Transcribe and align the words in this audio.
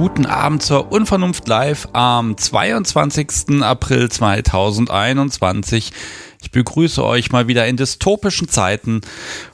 Guten 0.00 0.24
Abend 0.24 0.62
zur 0.62 0.92
Unvernunft 0.92 1.46
Live 1.46 1.88
am 1.92 2.34
22. 2.34 3.62
April 3.62 4.08
2021. 4.08 5.92
Ich 6.40 6.50
begrüße 6.50 7.04
euch 7.04 7.32
mal 7.32 7.48
wieder 7.48 7.66
in 7.66 7.76
dystopischen 7.76 8.48
Zeiten. 8.48 9.02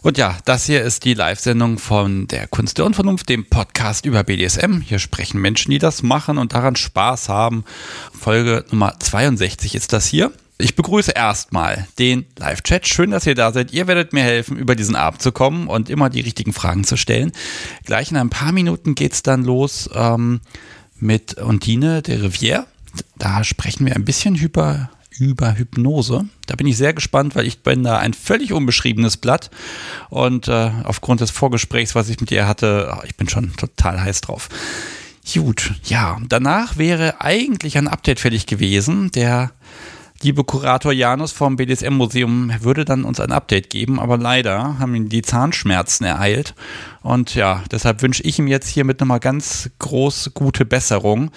Und 0.03 0.19
ja, 0.19 0.39
das 0.45 0.67
hier 0.67 0.85
ist 0.85 1.05
die 1.05 1.15
Live-Sendung 1.15 1.79
von 1.81 2.29
der 2.29 2.47
Kunst 2.47 2.79
der 2.79 2.85
Unvernunft, 2.85 3.29
dem 3.29 3.47
Podcast 3.47 4.07
über 4.07 4.23
BDSM. 4.23 4.83
Hier 4.83 5.01
sprechen 5.01 5.41
Menschen, 5.41 5.73
die 5.73 5.81
das 5.81 6.05
machen 6.05 6.39
und 6.39 6.55
daran 6.55 6.77
Spaß 6.77 7.29
haben. 7.29 7.65
Folge 8.17 8.65
Nummer 8.71 9.01
62 9.01 9.75
ist 9.75 9.93
das 9.93 10.07
hier. 10.07 10.31
Ich 10.59 10.75
begrüße 10.75 11.13
erstmal 11.13 11.87
den 11.99 12.25
Live-Chat. 12.39 12.89
Schön, 12.89 13.11
dass 13.11 13.27
ihr 13.27 13.35
da 13.35 13.53
seid. 13.53 13.75
Ihr 13.75 13.87
werdet 13.87 14.15
mir 14.15 14.23
helfen, 14.23 14.57
über 14.57 14.75
diesen 14.75 14.97
Abend 14.97 15.21
zu 15.21 15.31
kommen 15.31 15.69
und 15.69 15.91
immer 15.91 16.09
die 16.09 16.23
richtigen 16.23 16.55
Fragen 16.55 16.85
zu 16.85 16.97
stellen. 16.97 17.33
Gleich 17.85 18.11
in 18.11 18.17
ein 18.17 18.31
paar 18.31 18.53
Minuten 18.53 18.95
geht's 18.95 19.23
dann 19.23 19.45
los 19.45 19.91
ähm, 19.95 20.41
mit 20.99 21.35
Undine 21.35 22.01
de 22.01 22.27
Rivière. 22.27 22.65
Da 23.19 23.45
sprechen 23.45 23.85
wir 23.85 23.97
ein 23.97 24.07
bisschen 24.07 24.35
über, 24.35 24.89
über 25.19 25.59
Hypnose. 25.59 26.25
Da 26.47 26.55
bin 26.55 26.67
ich 26.67 26.79
sehr 26.79 26.95
gespannt, 26.95 27.37
weil 27.37 27.47
ich 27.47 27.63
bin 27.63 27.83
da 27.85 27.99
ein 27.99 28.15
völlig 28.15 28.55
unbeschriebenes 28.55 29.19
Blatt. 29.19 29.51
Und 30.09 30.49
äh, 30.49 30.71
aufgrund 30.85 31.21
des 31.21 31.31
Vorgesprächs, 31.31 31.95
was 31.95 32.09
ich 32.09 32.19
mit 32.19 32.31
ihr 32.31 32.49
hatte, 32.49 32.99
ich 33.05 33.17
bin 33.17 33.29
schon 33.29 33.55
total 33.57 34.01
heiß 34.01 34.23
drauf. 34.23 34.49
Gut, 35.35 35.75
ja, 35.85 36.19
danach 36.27 36.79
wäre 36.79 37.21
eigentlich 37.21 37.77
ein 37.77 37.89
Update 37.89 38.21
fertig 38.21 38.47
gewesen. 38.47 39.11
Der 39.11 39.51
liebe 40.23 40.45
Kurator 40.45 40.93
Janus 40.93 41.33
vom 41.33 41.57
BDSM-Museum 41.57 42.53
würde 42.61 42.85
dann 42.85 43.05
uns 43.05 43.21
ein 43.21 43.33
Update 43.33 43.71
geben, 43.71 44.01
aber 44.01 44.19
leider 44.19 44.79
haben 44.79 44.95
ihn 44.95 45.09
die 45.09 45.23
Zahnschmerzen 45.23 46.05
ereilt. 46.05 46.55
Und 47.03 47.35
ja, 47.35 47.63
deshalb 47.71 48.03
wünsche 48.03 48.23
ich 48.23 48.39
ihm 48.39 48.47
jetzt 48.47 48.69
hiermit 48.69 49.01
nochmal 49.01 49.21
ganz 49.21 49.71
groß 49.79 50.33
gute 50.35 50.65
Besserung. 50.65 51.31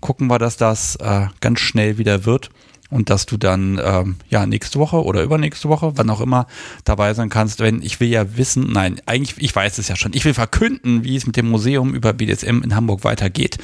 Gucken 0.00 0.28
wir, 0.28 0.38
dass 0.38 0.56
das 0.56 0.96
äh, 0.96 1.26
ganz 1.40 1.60
schnell 1.60 1.98
wieder 1.98 2.24
wird 2.24 2.50
und 2.92 3.08
dass 3.08 3.24
du 3.26 3.38
dann 3.38 3.80
ähm, 3.82 4.16
ja 4.28 4.44
nächste 4.44 4.78
Woche 4.78 5.02
oder 5.02 5.22
übernächste 5.22 5.68
Woche, 5.68 5.92
wann 5.96 6.10
auch 6.10 6.20
immer, 6.20 6.46
dabei 6.84 7.14
sein 7.14 7.30
kannst. 7.30 7.60
Wenn 7.60 7.80
ich 7.80 8.00
will 8.00 8.08
ja 8.08 8.36
wissen, 8.36 8.70
nein, 8.70 9.00
eigentlich, 9.06 9.34
ich 9.38 9.56
weiß 9.56 9.78
es 9.78 9.88
ja 9.88 9.96
schon, 9.96 10.12
ich 10.14 10.24
will 10.24 10.34
verkünden, 10.34 11.02
wie 11.02 11.16
es 11.16 11.26
mit 11.26 11.36
dem 11.36 11.48
Museum 11.48 11.94
über 11.94 12.12
BDSM 12.12 12.60
in 12.62 12.76
Hamburg 12.76 13.02
weitergeht. 13.04 13.56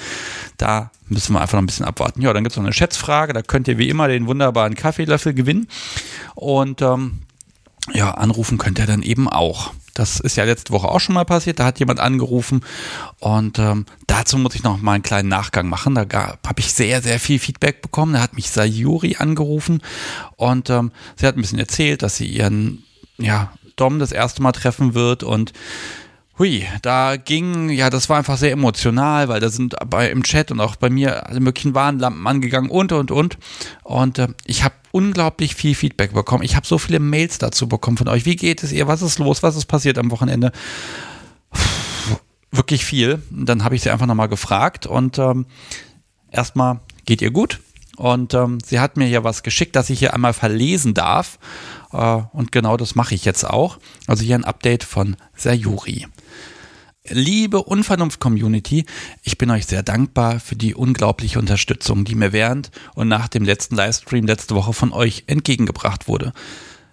Da 0.56 0.90
müssen 1.08 1.34
wir 1.34 1.42
einfach 1.42 1.54
noch 1.54 1.62
ein 1.62 1.66
bisschen 1.66 1.84
abwarten. 1.84 2.22
Ja, 2.22 2.32
dann 2.32 2.42
gibt 2.42 2.54
es 2.54 2.56
noch 2.56 2.64
eine 2.64 2.72
Schätzfrage, 2.72 3.34
da 3.34 3.42
könnt 3.42 3.68
ihr 3.68 3.76
wie 3.76 3.90
immer 3.90 4.08
den 4.08 4.26
wunderbaren 4.26 4.74
Kaffeelöffel 4.74 5.34
gewinnen. 5.34 5.68
Und 6.34 6.80
ähm, 6.80 7.18
ja, 7.92 8.12
anrufen 8.12 8.56
könnt 8.56 8.78
ihr 8.78 8.86
dann 8.86 9.02
eben 9.02 9.28
auch. 9.28 9.72
Das 9.94 10.20
ist 10.20 10.36
ja 10.36 10.44
letzte 10.44 10.72
Woche 10.72 10.88
auch 10.88 11.00
schon 11.00 11.14
mal 11.14 11.24
passiert. 11.24 11.58
Da 11.58 11.64
hat 11.64 11.78
jemand 11.78 12.00
angerufen 12.00 12.64
und 13.18 13.58
ähm, 13.58 13.86
dazu 14.06 14.38
muss 14.38 14.54
ich 14.54 14.62
noch 14.62 14.80
mal 14.80 14.92
einen 14.92 15.02
kleinen 15.02 15.28
Nachgang 15.28 15.68
machen. 15.68 15.94
Da 15.94 16.06
habe 16.46 16.60
ich 16.60 16.72
sehr, 16.72 17.02
sehr 17.02 17.18
viel 17.18 17.38
Feedback 17.38 17.82
bekommen. 17.82 18.14
Da 18.14 18.20
hat 18.20 18.34
mich 18.34 18.50
Sayuri 18.50 19.16
angerufen 19.18 19.82
und 20.36 20.70
ähm, 20.70 20.92
sie 21.16 21.26
hat 21.26 21.36
ein 21.36 21.40
bisschen 21.40 21.58
erzählt, 21.58 22.02
dass 22.02 22.16
sie 22.16 22.26
ihren 22.26 22.84
ja, 23.18 23.52
Dom 23.76 23.98
das 23.98 24.12
erste 24.12 24.42
Mal 24.42 24.52
treffen 24.52 24.94
wird 24.94 25.22
und 25.22 25.52
Hui, 26.38 26.64
da 26.82 27.16
ging, 27.16 27.68
ja, 27.68 27.90
das 27.90 28.08
war 28.08 28.16
einfach 28.16 28.36
sehr 28.36 28.52
emotional, 28.52 29.28
weil 29.28 29.40
da 29.40 29.48
sind 29.48 29.74
bei 29.90 30.08
im 30.08 30.22
Chat 30.22 30.52
und 30.52 30.60
auch 30.60 30.76
bei 30.76 30.88
mir 30.88 31.28
alle 31.28 31.40
möglichen 31.40 31.74
Warnlampen 31.74 32.24
angegangen 32.24 32.70
und 32.70 32.92
und 32.92 33.10
und. 33.10 33.38
Und 33.82 34.18
äh, 34.18 34.28
ich 34.44 34.62
habe 34.62 34.74
unglaublich 34.92 35.56
viel 35.56 35.74
Feedback 35.74 36.12
bekommen. 36.12 36.44
Ich 36.44 36.54
habe 36.54 36.66
so 36.66 36.78
viele 36.78 37.00
Mails 37.00 37.38
dazu 37.38 37.68
bekommen 37.68 37.96
von 37.96 38.06
euch. 38.06 38.24
Wie 38.24 38.36
geht 38.36 38.62
es 38.62 38.70
ihr? 38.70 38.86
Was 38.86 39.02
ist 39.02 39.18
los? 39.18 39.42
Was 39.42 39.56
ist 39.56 39.66
passiert 39.66 39.98
am 39.98 40.12
Wochenende? 40.12 40.52
Wirklich 42.52 42.84
viel. 42.84 43.20
Dann 43.30 43.64
habe 43.64 43.74
ich 43.74 43.82
sie 43.82 43.90
einfach 43.90 44.06
nochmal 44.06 44.28
gefragt 44.28 44.86
und 44.86 45.18
ähm, 45.18 45.46
erstmal 46.30 46.78
geht 47.04 47.20
ihr 47.20 47.32
gut? 47.32 47.58
Und 47.96 48.32
ähm, 48.34 48.58
sie 48.64 48.78
hat 48.78 48.96
mir 48.96 49.06
hier 49.06 49.24
was 49.24 49.42
geschickt, 49.42 49.74
dass 49.74 49.90
ich 49.90 49.98
hier 49.98 50.14
einmal 50.14 50.32
verlesen 50.32 50.94
darf. 50.94 51.40
Äh, 51.92 52.20
und 52.32 52.52
genau 52.52 52.76
das 52.76 52.94
mache 52.94 53.16
ich 53.16 53.24
jetzt 53.24 53.44
auch. 53.44 53.78
Also 54.06 54.22
hier 54.22 54.36
ein 54.36 54.44
Update 54.44 54.84
von 54.84 55.16
Sayuri. 55.34 56.06
Liebe 57.10 57.62
Unvernunft-Community, 57.62 58.84
ich 59.22 59.38
bin 59.38 59.50
euch 59.50 59.66
sehr 59.66 59.82
dankbar 59.82 60.40
für 60.40 60.56
die 60.56 60.74
unglaubliche 60.74 61.38
Unterstützung, 61.38 62.04
die 62.04 62.14
mir 62.14 62.32
während 62.32 62.70
und 62.94 63.08
nach 63.08 63.28
dem 63.28 63.44
letzten 63.44 63.76
Livestream 63.76 64.26
letzte 64.26 64.54
Woche 64.54 64.72
von 64.74 64.92
euch 64.92 65.24
entgegengebracht 65.26 66.06
wurde. 66.06 66.32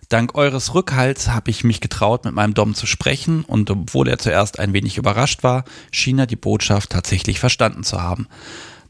Dank 0.10 0.36
eures 0.36 0.74
Rückhalts 0.74 1.30
habe 1.30 1.50
ich 1.50 1.64
mich 1.64 1.82
getraut, 1.82 2.26
mit 2.26 2.34
meinem 2.34 2.54
Dom 2.54 2.76
zu 2.76 2.86
sprechen 2.86 3.44
und 3.44 3.70
obwohl 3.70 4.08
er 4.08 4.18
zuerst 4.18 4.60
ein 4.60 4.72
wenig 4.72 4.98
überrascht 4.98 5.44
war, 5.44 5.66
schien 5.92 6.20
er 6.20 6.28
die 6.28 6.36
Botschaft 6.36 6.92
tatsächlich 6.92 7.40
verstanden 7.40 7.84
zu 7.84 8.02
haben. 8.02 8.28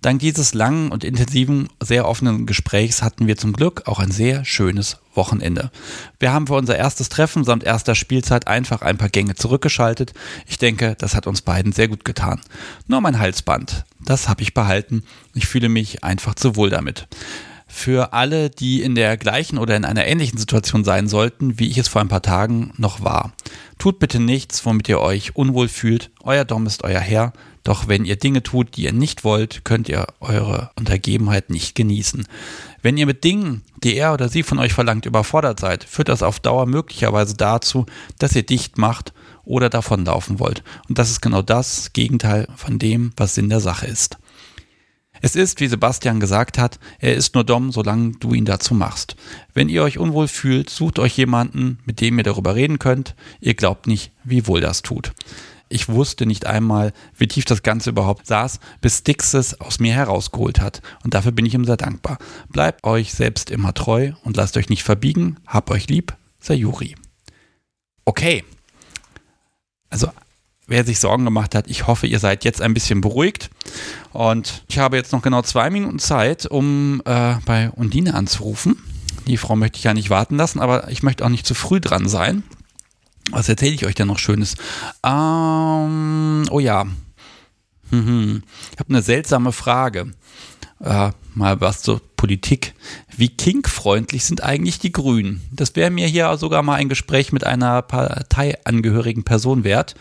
Dank 0.06 0.20
dieses 0.20 0.54
langen 0.54 0.92
und 0.92 1.04
intensiven, 1.04 1.68
sehr 1.82 2.08
offenen 2.08 2.46
Gesprächs 2.46 3.02
hatten 3.02 3.26
wir 3.26 3.38
zum 3.38 3.54
Glück 3.54 3.88
auch 3.88 3.98
ein 3.98 4.12
sehr 4.12 4.46
schönes 4.46 5.00
Wochenende. 5.16 5.72
Wir 6.20 6.32
haben 6.32 6.46
für 6.46 6.54
unser 6.54 6.76
erstes 6.76 7.10
Treffen 7.10 7.44
samt 7.44 7.64
erster 7.64 7.96
Spielzeit 7.96 8.48
einfach 8.48 8.84
ein 8.84 9.00
paar 9.00 9.10
Gänge 9.10 9.34
zurückgeschaltet. 9.34 10.14
Ich 10.46 10.60
denke, 10.60 10.96
das 11.00 11.16
hat 11.16 11.26
uns 11.26 11.42
beiden 11.42 11.72
sehr 11.72 11.88
gut 11.88 12.06
getan. 12.06 12.40
Nur 12.86 13.02
mein 13.02 13.18
Halsband, 13.18 13.84
das 14.00 14.30
habe 14.30 14.44
ich 14.44 14.54
behalten. 14.54 15.02
Ich 15.34 15.48
fühle 15.48 15.70
mich 15.70 16.04
einfach 16.04 16.36
zu 16.36 16.56
wohl 16.56 16.70
damit 16.70 17.08
für 17.68 18.14
alle, 18.14 18.52
die 18.52 18.84
in 18.84 18.94
der 18.94 19.18
gleichen 19.18 19.58
oder 19.58 19.76
in 19.76 19.86
einer 19.86 20.06
ähnlichen 20.06 20.38
Situation 20.38 20.84
sein 20.84 21.08
sollten, 21.08 21.60
wie 21.60 21.68
ich 21.68 21.80
es 21.80 21.88
vor 21.88 22.00
ein 22.00 22.10
paar 22.10 22.22
Tagen 22.22 22.74
noch 22.78 23.04
war. 23.04 23.34
Tut 23.80 23.98
bitte 23.98 24.20
nichts, 24.20 24.68
womit 24.68 24.88
ihr 24.88 25.00
euch 25.02 25.36
unwohl 25.36 25.68
fühlt. 25.68 26.12
Euer 26.22 26.46
Dom 26.46 26.68
ist 26.68 26.84
euer 26.84 27.02
Herr. 27.02 27.34
Doch 27.66 27.88
wenn 27.88 28.06
ihr 28.06 28.16
Dinge 28.16 28.44
tut, 28.44 28.78
die 28.78 28.84
ihr 28.84 28.94
nicht 28.94 29.24
wollt, 29.24 29.66
könnt 29.66 29.90
ihr 29.90 30.06
eure 30.20 30.70
Untergebenheit 30.78 31.50
nicht 31.50 31.74
genießen. 31.74 32.28
Wenn 32.84 32.96
ihr 32.96 33.08
mit 33.08 33.24
Dingen, 33.24 33.64
die 33.84 33.98
er 33.98 34.14
oder 34.14 34.30
sie 34.30 34.44
von 34.44 34.60
euch 34.60 34.72
verlangt, 34.72 35.08
überfordert 35.08 35.60
seid, 35.60 35.84
führt 35.84 36.08
das 36.08 36.22
auf 36.22 36.40
Dauer 36.40 36.68
möglicherweise 36.68 37.36
dazu, 37.36 37.88
dass 38.20 38.36
ihr 38.36 38.44
dicht 38.44 38.78
macht 38.78 39.14
oder 39.46 39.72
davonlaufen 39.72 40.40
wollt. 40.40 40.64
Und 40.88 41.00
das 41.00 41.10
ist 41.10 41.22
genau 41.22 41.42
das 41.42 41.92
Gegenteil 41.92 42.48
von 42.56 42.78
dem, 42.78 43.14
was 43.18 43.34
Sinn 43.34 43.50
der 43.50 43.60
Sache 43.60 43.88
ist. 43.88 44.18
Es 45.22 45.36
ist, 45.36 45.60
wie 45.60 45.68
Sebastian 45.68 46.20
gesagt 46.20 46.60
hat, 46.60 46.78
er 47.00 47.16
ist 47.16 47.34
nur 47.34 47.44
dumm, 47.44 47.72
solange 47.72 48.12
du 48.20 48.36
ihn 48.36 48.46
dazu 48.46 48.76
machst. 48.76 49.16
Wenn 49.56 49.70
ihr 49.70 49.82
euch 49.82 49.98
unwohl 49.98 50.28
fühlt, 50.28 50.70
sucht 50.70 51.00
euch 51.00 51.18
jemanden, 51.18 51.80
mit 51.86 52.00
dem 52.00 52.20
ihr 52.20 52.24
darüber 52.24 52.54
reden 52.54 52.78
könnt. 52.78 53.16
Ihr 53.40 53.56
glaubt 53.56 53.88
nicht, 53.88 54.12
wie 54.24 54.46
wohl 54.46 54.62
das 54.62 54.84
tut. 54.84 55.14
Ich 55.68 55.90
wusste 55.90 56.26
nicht 56.26 56.46
einmal, 56.46 56.94
wie 57.18 57.28
tief 57.28 57.46
das 57.46 57.64
Ganze 57.64 57.90
überhaupt 57.90 58.28
saß, 58.28 58.60
bis 58.82 59.04
Dix 59.04 59.34
es 59.34 59.60
aus 59.60 59.80
mir 59.80 59.94
herausgeholt 59.94 60.62
hat. 60.62 60.82
Und 61.04 61.14
dafür 61.14 61.32
bin 61.32 61.46
ich 61.46 61.54
ihm 61.54 61.66
sehr 61.66 61.78
dankbar. 61.78 62.20
Bleibt 62.50 62.84
euch 62.84 63.14
selbst 63.14 63.50
immer 63.50 63.74
treu 63.74 64.12
und 64.24 64.38
lasst 64.38 64.58
euch 64.58 64.70
nicht 64.70 64.84
verbiegen. 64.84 65.38
Hab 65.48 65.72
euch 65.72 65.88
lieb, 65.88 66.16
Sayuri. 66.40 66.96
Okay. 68.06 68.44
Also 69.90 70.10
wer 70.68 70.84
sich 70.84 71.00
Sorgen 71.00 71.26
gemacht 71.26 71.56
hat, 71.56 71.68
ich 71.68 71.88
hoffe, 71.88 72.08
ihr 72.08 72.20
seid 72.20 72.44
jetzt 72.44 72.62
ein 72.62 72.74
bisschen 72.74 73.02
beruhigt. 73.02 73.50
Und 74.14 74.64
ich 74.68 74.78
habe 74.78 74.98
jetzt 74.98 75.12
noch 75.12 75.22
genau 75.22 75.42
zwei 75.42 75.70
Minuten 75.70 76.00
Zeit, 76.00 76.46
um 76.46 77.02
äh, 77.06 77.36
bei 77.46 77.72
Undine 77.72 78.14
anzurufen. 78.14 78.78
Die 79.28 79.38
Frau 79.38 79.56
möchte 79.56 79.78
ich 79.78 79.84
ja 79.84 79.94
nicht 79.94 80.12
warten 80.12 80.36
lassen, 80.36 80.60
aber 80.60 80.90
ich 80.92 81.02
möchte 81.02 81.26
auch 81.26 81.30
nicht 81.30 81.48
zu 81.48 81.56
früh 81.56 81.80
dran 81.80 82.08
sein. 82.08 82.44
Was 83.32 83.50
erzähle 83.50 83.74
ich 83.74 83.86
euch 83.86 83.96
denn 83.96 84.08
noch 84.08 84.20
Schönes? 84.20 84.56
Ähm, 85.04 86.46
oh 86.52 86.60
ja. 86.60 86.86
Mhm. 87.92 88.44
Ich 88.74 88.80
habe 88.80 88.90
eine 88.90 89.02
seltsame 89.02 89.52
Frage. 89.52 90.12
Äh, 90.80 91.12
mal 91.34 91.62
was 91.62 91.82
zur 91.82 92.02
Politik. 92.18 92.74
Wie 93.16 93.30
kinkfreundlich 93.30 94.26
sind 94.26 94.44
eigentlich 94.44 94.80
die 94.80 94.92
Grünen? 94.92 95.42
Das 95.52 95.76
wäre 95.76 95.90
mir 95.90 96.08
hier 96.08 96.36
sogar 96.38 96.64
mal 96.64 96.76
ein 96.76 96.90
Gespräch 96.90 97.32
mit 97.32 97.44
einer 97.44 97.82
parteiangehörigen 97.82 99.24
Person 99.24 99.64
wert 99.64 99.96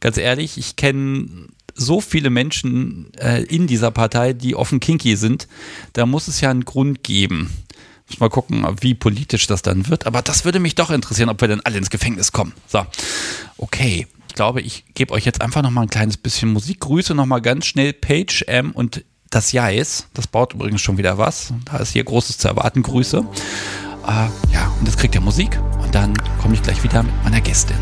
ganz 0.00 0.16
ehrlich, 0.18 0.58
ich 0.58 0.76
kenne 0.76 1.48
so 1.74 2.00
viele 2.00 2.30
Menschen 2.30 3.12
äh, 3.18 3.42
in 3.44 3.66
dieser 3.66 3.90
Partei, 3.90 4.32
die 4.32 4.56
offen 4.56 4.80
kinky 4.80 5.16
sind. 5.16 5.46
Da 5.92 6.06
muss 6.06 6.28
es 6.28 6.40
ja 6.40 6.50
einen 6.50 6.64
Grund 6.64 7.04
geben. 7.04 7.50
Muss 8.08 8.20
mal 8.20 8.30
gucken, 8.30 8.66
wie 8.80 8.94
politisch 8.94 9.46
das 9.46 9.62
dann 9.62 9.88
wird. 9.88 10.06
Aber 10.06 10.22
das 10.22 10.44
würde 10.44 10.60
mich 10.60 10.74
doch 10.74 10.90
interessieren, 10.90 11.28
ob 11.28 11.40
wir 11.40 11.48
dann 11.48 11.60
alle 11.60 11.78
ins 11.78 11.90
Gefängnis 11.90 12.32
kommen. 12.32 12.54
So, 12.66 12.84
okay. 13.58 14.06
Ich 14.28 14.34
glaube, 14.34 14.60
ich 14.60 14.84
gebe 14.94 15.12
euch 15.12 15.24
jetzt 15.24 15.40
einfach 15.40 15.62
noch 15.62 15.70
mal 15.70 15.82
ein 15.82 15.90
kleines 15.90 16.16
bisschen 16.16 16.52
Musik. 16.52 16.80
Grüße 16.80 17.14
noch 17.14 17.26
mal 17.26 17.40
ganz 17.40 17.66
schnell 17.66 17.92
Page 17.92 18.42
M 18.46 18.70
und 18.70 19.04
das 19.30 19.52
Jais. 19.52 20.06
Das 20.14 20.26
baut 20.26 20.54
übrigens 20.54 20.80
schon 20.80 20.96
wieder 20.96 21.18
was. 21.18 21.52
Da 21.64 21.78
ist 21.78 21.92
hier 21.92 22.04
Großes 22.04 22.38
zu 22.38 22.48
erwarten. 22.48 22.82
Grüße. 22.82 23.26
Äh, 24.06 24.10
ja, 24.52 24.72
und 24.78 24.86
jetzt 24.86 24.98
kriegt 24.98 25.14
ihr 25.14 25.20
Musik. 25.20 25.58
Und 25.82 25.94
dann 25.94 26.14
komme 26.40 26.54
ich 26.54 26.62
gleich 26.62 26.82
wieder 26.82 27.02
mit 27.02 27.24
meiner 27.24 27.40
Gästin. 27.40 27.76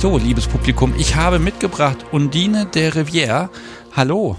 So, 0.00 0.16
liebes 0.16 0.46
Publikum, 0.46 0.94
ich 0.96 1.16
habe 1.16 1.38
mitgebracht 1.38 2.06
Undine 2.10 2.64
de 2.64 2.88
Rivière. 2.88 3.50
Hallo. 3.94 4.34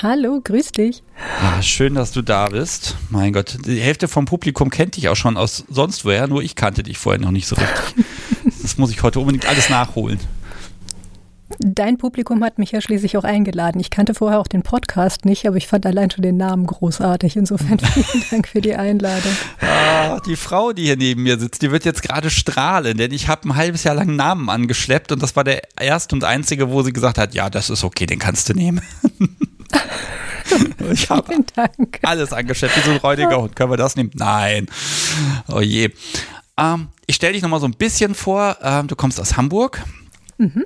Hallo, 0.00 0.40
grüß 0.42 0.72
dich. 0.72 1.02
Ja, 1.42 1.60
schön, 1.60 1.96
dass 1.96 2.12
du 2.12 2.22
da 2.22 2.48
bist. 2.48 2.96
Mein 3.10 3.34
Gott, 3.34 3.58
die 3.66 3.78
Hälfte 3.78 4.08
vom 4.08 4.24
Publikum 4.24 4.70
kennt 4.70 4.96
dich 4.96 5.10
auch 5.10 5.16
schon 5.16 5.36
aus 5.36 5.64
sonst 5.68 6.06
woher, 6.06 6.28
nur 6.28 6.42
ich 6.42 6.54
kannte 6.54 6.82
dich 6.82 6.96
vorher 6.96 7.20
noch 7.20 7.30
nicht 7.30 7.46
so 7.46 7.56
richtig. 7.56 8.06
Das 8.62 8.78
muss 8.78 8.90
ich 8.90 9.02
heute 9.02 9.20
unbedingt 9.20 9.46
alles 9.46 9.68
nachholen. 9.68 10.18
Dein 11.60 11.96
Publikum 11.96 12.42
hat 12.42 12.58
mich 12.58 12.72
ja 12.72 12.80
schließlich 12.80 13.16
auch 13.16 13.24
eingeladen. 13.24 13.80
Ich 13.80 13.90
kannte 13.90 14.14
vorher 14.14 14.40
auch 14.40 14.48
den 14.48 14.62
Podcast 14.62 15.24
nicht, 15.24 15.46
aber 15.46 15.56
ich 15.56 15.68
fand 15.68 15.86
allein 15.86 16.10
schon 16.10 16.22
den 16.22 16.36
Namen 16.36 16.66
großartig. 16.66 17.36
Insofern 17.36 17.78
vielen 17.94 18.24
Dank 18.30 18.48
für 18.48 18.60
die 18.60 18.74
Einladung. 18.74 19.30
Ah, 19.60 20.18
die 20.26 20.34
Frau, 20.34 20.72
die 20.72 20.82
hier 20.82 20.96
neben 20.96 21.22
mir 21.22 21.38
sitzt, 21.38 21.62
die 21.62 21.70
wird 21.70 21.84
jetzt 21.84 22.02
gerade 22.02 22.30
strahlen, 22.30 22.96
denn 22.96 23.12
ich 23.12 23.28
habe 23.28 23.48
ein 23.48 23.54
halbes 23.54 23.84
Jahr 23.84 23.94
lang 23.94 24.16
Namen 24.16 24.50
angeschleppt 24.50 25.12
und 25.12 25.22
das 25.22 25.36
war 25.36 25.44
der 25.44 25.62
erste 25.78 26.16
und 26.16 26.24
einzige, 26.24 26.70
wo 26.70 26.82
sie 26.82 26.92
gesagt 26.92 27.16
hat, 27.16 27.32
ja, 27.32 27.48
das 27.48 27.70
ist 27.70 27.84
okay, 27.84 28.06
den 28.06 28.18
kannst 28.18 28.48
du 28.48 28.54
nehmen. 28.54 28.82
ich 30.92 31.08
habe 31.10 31.32
alles 32.02 32.32
angeschleppt, 32.32 32.76
wie 32.76 32.80
so 32.80 32.90
ein 32.90 32.96
räudiger 32.96 33.40
Hund. 33.40 33.54
Können 33.54 33.70
wir 33.70 33.76
das 33.76 33.94
nehmen? 33.94 34.10
Nein. 34.14 34.66
Oh 35.46 35.60
je. 35.60 35.90
Ähm, 36.58 36.88
ich 37.06 37.14
stelle 37.14 37.34
dich 37.34 37.42
nochmal 37.42 37.60
so 37.60 37.66
ein 37.66 37.74
bisschen 37.74 38.16
vor. 38.16 38.56
Ähm, 38.62 38.88
du 38.88 38.96
kommst 38.96 39.20
aus 39.20 39.36
Hamburg. 39.36 39.84
Mhm 40.38 40.64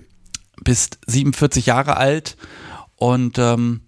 bist 0.63 0.99
47 1.07 1.67
Jahre 1.67 1.97
alt 1.97 2.37
und 2.97 3.39
ähm, 3.39 3.83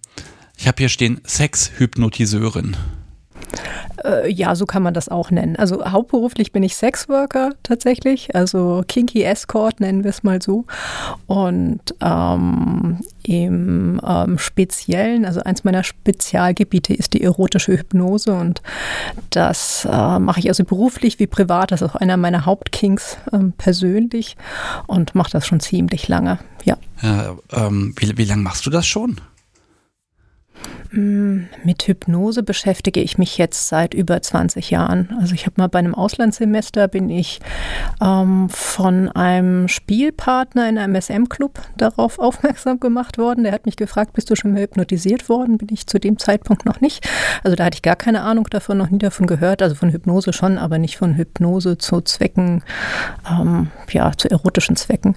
ich 0.57 0.67
habe 0.67 0.77
hier 0.77 0.89
stehen 0.89 1.21
Sexhypnotiseurin. 1.25 2.75
Äh, 4.03 4.31
ja, 4.31 4.55
so 4.55 4.65
kann 4.65 4.83
man 4.83 4.93
das 4.93 5.09
auch 5.09 5.31
nennen. 5.31 5.55
Also 5.55 5.83
hauptberuflich 5.85 6.51
bin 6.51 6.63
ich 6.63 6.75
Sexworker 6.75 7.51
tatsächlich, 7.63 8.35
also 8.35 8.83
Kinky 8.87 9.23
Escort 9.23 9.79
nennen 9.79 10.03
wir 10.03 10.09
es 10.09 10.23
mal 10.23 10.41
so. 10.41 10.65
Und 11.27 11.81
ähm, 12.01 12.99
im 13.23 14.01
ähm, 14.05 14.37
Speziellen, 14.37 15.25
also 15.25 15.41
eins 15.41 15.63
meiner 15.63 15.83
Spezialgebiete 15.83 16.93
ist 16.93 17.13
die 17.13 17.23
erotische 17.23 17.77
Hypnose 17.77 18.33
und 18.33 18.61
das 19.29 19.85
äh, 19.89 20.19
mache 20.19 20.39
ich 20.39 20.49
also 20.49 20.63
beruflich 20.65 21.19
wie 21.19 21.27
privat. 21.27 21.71
Das 21.71 21.81
ist 21.81 21.89
auch 21.89 21.95
einer 21.95 22.17
meiner 22.17 22.45
Hauptkings 22.45 23.17
ähm, 23.31 23.53
persönlich 23.57 24.35
und 24.87 25.15
mache 25.15 25.31
das 25.31 25.47
schon 25.47 25.61
ziemlich 25.61 26.07
lange, 26.07 26.39
ja. 26.65 26.77
ja 27.01 27.37
ähm, 27.53 27.93
wie, 27.97 28.17
wie 28.17 28.25
lange 28.25 28.43
machst 28.43 28.65
du 28.65 28.69
das 28.69 28.85
schon? 28.85 29.21
Mm, 30.93 31.45
mit 31.63 31.87
Hypnose 31.87 32.43
beschäftige 32.43 33.01
ich 33.01 33.17
mich 33.17 33.39
jetzt 33.39 33.67
seit 33.67 33.95
über 33.95 34.21
20 34.21 34.69
Jahren. 34.69 35.17
Also 35.19 35.33
ich 35.33 35.47
habe 35.47 35.55
mal 35.57 35.67
bei 35.67 35.79
einem 35.79 35.95
Auslandssemester 35.95 36.87
bin 36.87 37.09
ich 37.09 37.39
ähm, 37.99 38.47
von 38.49 39.09
einem 39.09 39.67
Spielpartner 39.67 40.69
in 40.69 40.77
einem 40.77 40.93
SM-Club 41.01 41.59
darauf 41.77 42.19
aufmerksam 42.19 42.79
gemacht 42.79 43.17
worden. 43.17 43.43
Der 43.43 43.53
hat 43.53 43.65
mich 43.65 43.75
gefragt, 43.75 44.13
bist 44.13 44.29
du 44.29 44.35
schon 44.35 44.53
mal 44.53 44.61
hypnotisiert 44.61 45.29
worden? 45.29 45.57
Bin 45.57 45.69
ich 45.71 45.87
zu 45.87 45.99
dem 45.99 46.19
Zeitpunkt 46.19 46.63
noch 46.63 46.79
nicht. 46.79 47.09
Also 47.43 47.55
da 47.55 47.65
hatte 47.65 47.75
ich 47.77 47.81
gar 47.81 47.95
keine 47.95 48.21
Ahnung 48.21 48.45
davon, 48.51 48.77
noch 48.77 48.91
nie 48.91 48.99
davon 48.99 49.25
gehört. 49.25 49.63
Also 49.63 49.73
von 49.73 49.89
Hypnose 49.89 50.31
schon, 50.31 50.59
aber 50.59 50.77
nicht 50.77 50.97
von 50.97 51.15
Hypnose 51.15 51.79
zu 51.79 52.01
Zwecken, 52.01 52.61
ähm, 53.27 53.71
ja, 53.89 54.11
zu 54.15 54.29
erotischen 54.29 54.75
Zwecken. 54.75 55.15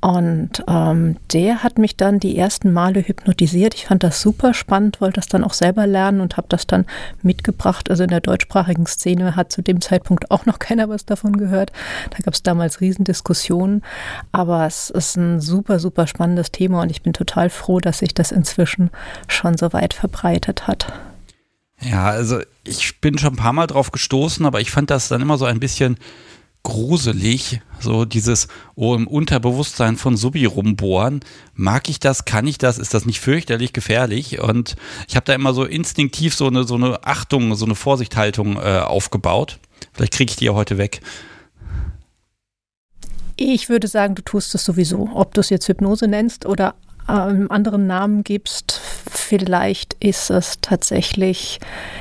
Und 0.00 0.64
ähm, 0.66 1.16
der 1.34 1.62
hat 1.62 1.76
mich 1.76 1.98
dann 1.98 2.18
die 2.18 2.38
ersten 2.38 2.72
Male 2.72 3.06
hypnotisiert. 3.06 3.74
Ich 3.74 3.84
fand 3.84 4.02
das 4.02 4.22
super 4.22 4.54
spannend, 4.54 5.01
wollte 5.02 5.16
das 5.16 5.26
dann 5.26 5.44
auch 5.44 5.52
selber 5.52 5.86
lernen 5.86 6.22
und 6.22 6.38
habe 6.38 6.46
das 6.48 6.66
dann 6.66 6.86
mitgebracht. 7.22 7.90
Also 7.90 8.04
in 8.04 8.08
der 8.08 8.20
deutschsprachigen 8.20 8.86
Szene 8.86 9.36
hat 9.36 9.52
zu 9.52 9.60
dem 9.60 9.82
Zeitpunkt 9.82 10.30
auch 10.30 10.46
noch 10.46 10.58
keiner 10.60 10.88
was 10.88 11.04
davon 11.04 11.36
gehört. 11.36 11.72
Da 12.10 12.18
gab 12.24 12.32
es 12.32 12.42
damals 12.42 12.80
Riesendiskussionen. 12.80 13.82
Aber 14.30 14.66
es 14.66 14.88
ist 14.88 15.16
ein 15.16 15.40
super, 15.40 15.78
super 15.78 16.06
spannendes 16.06 16.50
Thema 16.52 16.80
und 16.80 16.90
ich 16.90 17.02
bin 17.02 17.12
total 17.12 17.50
froh, 17.50 17.80
dass 17.80 17.98
sich 17.98 18.14
das 18.14 18.32
inzwischen 18.32 18.90
schon 19.28 19.58
so 19.58 19.72
weit 19.74 19.92
verbreitet 19.92 20.66
hat. 20.66 20.90
Ja, 21.80 22.06
also 22.06 22.40
ich 22.64 23.00
bin 23.00 23.18
schon 23.18 23.34
ein 23.34 23.36
paar 23.36 23.52
Mal 23.52 23.66
drauf 23.66 23.90
gestoßen, 23.90 24.46
aber 24.46 24.60
ich 24.60 24.70
fand 24.70 24.90
das 24.90 25.08
dann 25.08 25.20
immer 25.20 25.36
so 25.36 25.44
ein 25.44 25.58
bisschen 25.58 25.96
gruselig, 26.62 27.60
so 27.80 28.04
dieses 28.04 28.48
oh, 28.74 28.94
im 28.94 29.06
Unterbewusstsein 29.06 29.96
von 29.96 30.16
Subi 30.16 30.44
rumbohren. 30.44 31.20
Mag 31.54 31.88
ich 31.88 31.98
das? 31.98 32.24
Kann 32.24 32.46
ich 32.46 32.58
das? 32.58 32.78
Ist 32.78 32.94
das 32.94 33.04
nicht 33.04 33.20
fürchterlich 33.20 33.72
gefährlich? 33.72 34.40
Und 34.40 34.76
ich 35.08 35.16
habe 35.16 35.24
da 35.24 35.34
immer 35.34 35.54
so 35.54 35.64
instinktiv 35.64 36.34
so 36.34 36.46
eine, 36.46 36.64
so 36.64 36.76
eine 36.76 37.04
Achtung, 37.04 37.54
so 37.56 37.64
eine 37.64 37.74
Vorsichthaltung 37.74 38.56
äh, 38.56 38.78
aufgebaut. 38.78 39.58
Vielleicht 39.92 40.12
kriege 40.12 40.30
ich 40.30 40.36
die 40.36 40.46
ja 40.46 40.54
heute 40.54 40.78
weg. 40.78 41.00
Ich 43.36 43.68
würde 43.68 43.88
sagen, 43.88 44.14
du 44.14 44.22
tust 44.22 44.54
es 44.54 44.64
sowieso. 44.64 45.10
Ob 45.14 45.34
du 45.34 45.40
es 45.40 45.50
jetzt 45.50 45.68
Hypnose 45.68 46.06
nennst 46.06 46.46
oder 46.46 46.74
einen 47.08 47.50
anderen 47.50 47.88
Namen 47.88 48.22
gibst, 48.22 48.80
vielleicht 49.10 49.94
ist 49.94 50.30
es 50.30 50.58
tatsächlich 50.60 51.58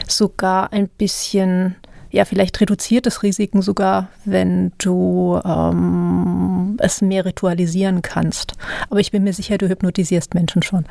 sogar 0.08 0.72
ein 0.72 0.88
bisschen 0.88 1.76
ja, 2.12 2.26
vielleicht 2.26 2.60
reduziert 2.60 3.08
es 3.08 3.24
Risiken 3.24 3.62
sogar, 3.62 4.10
wenn 4.26 4.72
du 4.78 5.40
ähm, 5.44 6.78
es 6.80 7.02
mehr 7.02 7.26
ritualisieren 7.26 8.02
kannst. 8.02 8.54
Aber 8.90 9.00
ich 9.00 9.12
bin 9.12 9.24
mir 9.24 9.34
sicher, 9.34 9.58
du 9.58 9.70
hypnotisierst 9.70 10.34
Menschen 10.34 10.64
schon. 10.64 10.86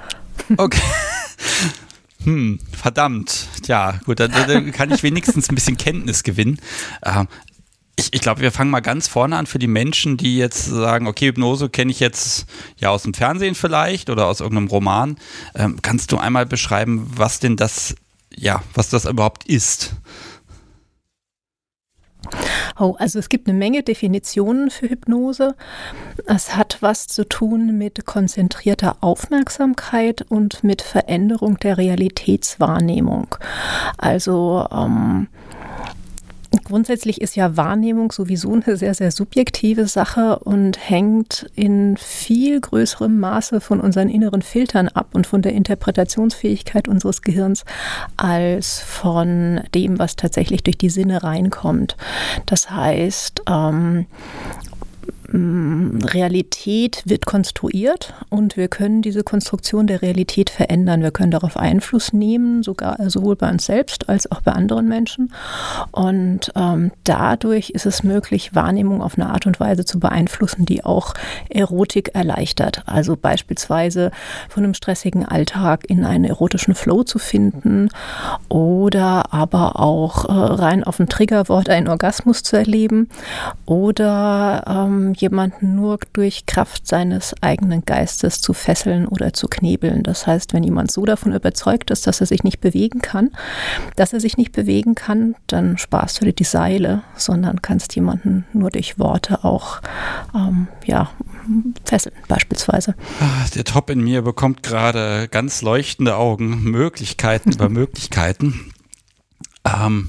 Okay. 0.57 0.81
Hm, 2.25 2.59
verdammt. 2.71 3.49
Ja, 3.67 3.99
gut, 4.05 4.21
dann, 4.21 4.31
dann, 4.31 4.73
kann 4.73 4.91
ich 4.91 5.03
wenigstens 5.03 5.49
ein 5.49 5.55
bisschen 5.55 5.79
Kenntnis 5.79 6.23
gewinnen. 6.23 6.59
Ähm, 7.03 7.29
ich, 7.97 8.13
ich 8.13 8.21
glaube, 8.21 8.41
wir 8.41 8.53
fangen 8.53 8.71
mal 8.71 8.81
ganz 8.81 9.09
vorne 9.09 9.37
an 9.37 9.47
für 9.47 9.59
die 9.59 9.67
Menschen, 9.67 10.17
die 10.17 10.37
jetzt 10.37 10.67
sagen, 10.67 11.07
okay, 11.07 11.29
Hypnose 11.29 11.69
kenne 11.69 11.91
ich 11.91 12.01
jetzt 12.01 12.47
ja 12.79 12.91
aus 12.91 13.05
dem 13.05 13.15
Fernsehen 13.15 13.55
vielleicht 13.55 14.11
oder 14.11 14.27
aus 14.27 14.41
irgendeinem 14.41 14.69
Roman. 14.69 15.17
Ähm, 15.55 15.79
kannst 15.83 16.13
du 16.13 16.19
einmal 16.19 16.47
beschreiben, 16.47 17.11
was 17.15 17.41
denn 17.41 17.57
das, 17.57 17.95
ja, 18.35 18.63
was 18.75 18.91
das 18.91 19.07
überhaupt 19.07 19.45
ist? 19.45 19.95
Oh, 22.79 22.95
also 22.99 23.19
es 23.19 23.29
gibt 23.29 23.49
eine 23.49 23.59
Menge 23.59 23.83
Definitionen 23.83 24.71
für 24.71 24.89
Hypnose. 24.89 25.55
Es 26.27 26.57
hat 26.57 26.79
was 26.81 27.07
zu 27.09 27.29
tun 27.29 27.77
mit 27.77 28.07
konzentrierter 28.07 28.97
Aufmerksamkeit 29.01 30.23
und 30.29 30.65
mit 30.65 30.81
Veränderung 30.83 31.59
der 31.59 31.79
Realitätswahrnehmung. 31.79 33.35
Also 33.99 34.67
ähm, 34.73 35.29
Grundsätzlich 36.65 37.21
ist 37.21 37.37
ja 37.37 37.57
Wahrnehmung 37.57 38.11
sowieso 38.11 38.53
eine 38.53 38.77
sehr, 38.77 38.95
sehr 38.95 39.13
subjektive 39.13 39.87
Sache 39.87 40.41
und 40.41 40.79
hängt 40.91 41.49
in 41.55 41.97
viel 41.97 42.61
größerem 42.61 43.21
Maße 43.21 43.61
von 43.61 43.81
unseren 43.81 44.09
inneren 44.09 44.43
Filtern 44.43 44.89
ab 44.89 45.11
und 45.13 45.29
von 45.29 45.43
der 45.43 45.53
Interpretationsfähigkeit 45.53 46.89
unseres 46.89 47.23
Gehirns 47.23 47.65
als 48.17 48.81
von 48.81 49.61
dem, 49.77 50.01
was 50.01 50.17
tatsächlich 50.17 50.65
durch 50.65 50.79
die 50.79 50.91
Sinne 50.91 51.23
reinkommt. 51.23 51.97
Das 52.47 52.69
heißt, 52.69 53.43
ähm, 53.49 54.07
Realität 55.33 57.03
wird 57.05 57.25
konstruiert 57.25 58.15
und 58.31 58.57
wir 58.57 58.67
können 58.69 59.01
diese 59.01 59.23
Konstruktion 59.23 59.87
der 59.87 60.03
Realität 60.03 60.51
verändern. 60.51 61.03
Wir 61.03 61.13
können 61.13 61.31
darauf 61.31 61.57
Einfluss 61.57 62.13
nehmen, 62.13 62.65
sogar 62.65 62.97
sowohl 63.09 63.37
bei 63.37 63.49
uns 63.49 63.67
selbst 63.67 64.09
als 64.09 64.31
auch 64.31 64.41
bei 64.41 64.53
anderen 64.53 64.89
Menschen. 64.89 65.33
Und 65.93 66.51
ähm, 66.57 66.91
dadurch 67.05 67.71
ist 67.71 67.87
es 67.87 68.03
möglich, 68.03 68.55
Wahrnehmung 68.55 69.03
auf 69.03 69.17
eine 69.17 69.31
Art 69.31 69.47
und 69.47 69.61
Weise 69.61 69.85
zu 69.85 70.01
beeinflussen, 70.01 70.67
die 70.67 70.85
auch 70.85 71.15
Erotik 71.49 72.15
erleichtert. 72.15 72.83
Also 72.87 73.17
beispielsweise 73.17 74.11
von 74.49 74.65
einem 74.65 74.75
stressigen 74.75 75.25
Alltag 75.25 75.85
in 75.89 76.05
einen 76.05 76.25
erotischen 76.25 76.75
Flow 76.75 77.05
zu 77.05 77.21
finden 77.21 77.89
oder 78.49 79.33
aber 79.33 79.79
auch 79.79 80.25
äh, 80.25 80.33
rein 80.33 80.83
auf 80.83 80.99
ein 80.99 81.09
Triggerwort 81.09 81.69
einen 81.69 81.89
Orgasmus 81.89 82.43
zu 82.43 82.57
erleben 82.57 83.09
oder 83.65 84.65
ähm, 84.67 85.15
jemanden 85.21 85.75
nur 85.75 85.99
durch 86.13 86.47
Kraft 86.47 86.87
seines 86.87 87.35
eigenen 87.43 87.85
Geistes 87.85 88.41
zu 88.41 88.53
fesseln 88.53 89.07
oder 89.07 89.33
zu 89.33 89.49
knebeln. 89.49 90.03
Das 90.03 90.27
heißt, 90.27 90.53
wenn 90.53 90.63
jemand 90.63 90.91
so 90.91 91.05
davon 91.05 91.35
überzeugt 91.35 91.91
ist, 91.91 92.07
dass 92.07 92.21
er 92.21 92.27
sich 92.27 92.43
nicht 92.43 92.61
bewegen 92.61 93.01
kann, 93.01 93.31
dass 93.97 94.13
er 94.13 94.21
sich 94.21 94.37
nicht 94.37 94.53
bewegen 94.53 94.95
kann, 94.95 95.35
dann 95.47 95.79
sparst 95.79 96.21
du 96.21 96.25
dir 96.25 96.33
die 96.33 96.45
Seile, 96.45 97.03
sondern 97.17 97.63
kannst 97.63 97.95
jemanden 97.95 98.45
nur 98.53 98.71
durch 98.71 98.99
Worte 98.99 99.45
auch 99.45 99.81
ähm, 100.35 100.69
ja, 100.85 101.11
fesseln, 101.85 102.15
beispielsweise. 102.29 102.95
Ah, 103.21 103.47
der 103.55 103.65
Top 103.65 103.91
in 103.91 104.01
mir 104.01 104.23
bekommt 104.23 104.63
gerade 104.63 105.29
ganz 105.29 105.63
leuchtende 105.63 106.17
Augen, 106.17 106.63
Möglichkeiten 106.65 107.53
über 107.53 107.69
Möglichkeiten. 107.71 108.73
Ähm, 109.65 110.09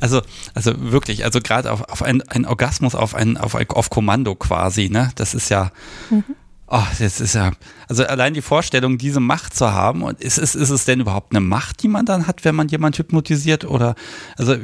also, 0.00 0.22
also 0.54 0.72
wirklich, 0.92 1.24
also 1.24 1.40
gerade 1.40 1.72
auf, 1.72 1.82
auf 1.88 2.02
ein, 2.02 2.22
ein 2.22 2.46
Orgasmus, 2.46 2.94
auf 2.94 3.14
ein, 3.14 3.36
auf 3.36 3.54
ein, 3.54 3.68
auf 3.70 3.90
Kommando 3.90 4.34
quasi, 4.34 4.88
ne? 4.88 5.10
Das 5.16 5.34
ist 5.34 5.48
ja. 5.48 5.72
Mhm. 6.10 6.24
Oh, 6.72 6.82
das 7.00 7.20
ist 7.20 7.34
ja, 7.34 7.50
also 7.88 8.04
allein 8.04 8.32
die 8.32 8.42
Vorstellung, 8.42 8.96
diese 8.96 9.18
Macht 9.18 9.56
zu 9.56 9.72
haben, 9.72 10.02
und 10.02 10.20
ist, 10.20 10.38
ist, 10.38 10.54
ist 10.54 10.70
es 10.70 10.84
denn 10.84 11.00
überhaupt 11.00 11.32
eine 11.32 11.40
Macht, 11.40 11.82
die 11.82 11.88
man 11.88 12.06
dann 12.06 12.28
hat, 12.28 12.44
wenn 12.44 12.54
man 12.54 12.68
jemand 12.68 12.96
hypnotisiert? 12.96 13.64
Oder, 13.64 13.96
also, 14.36 14.56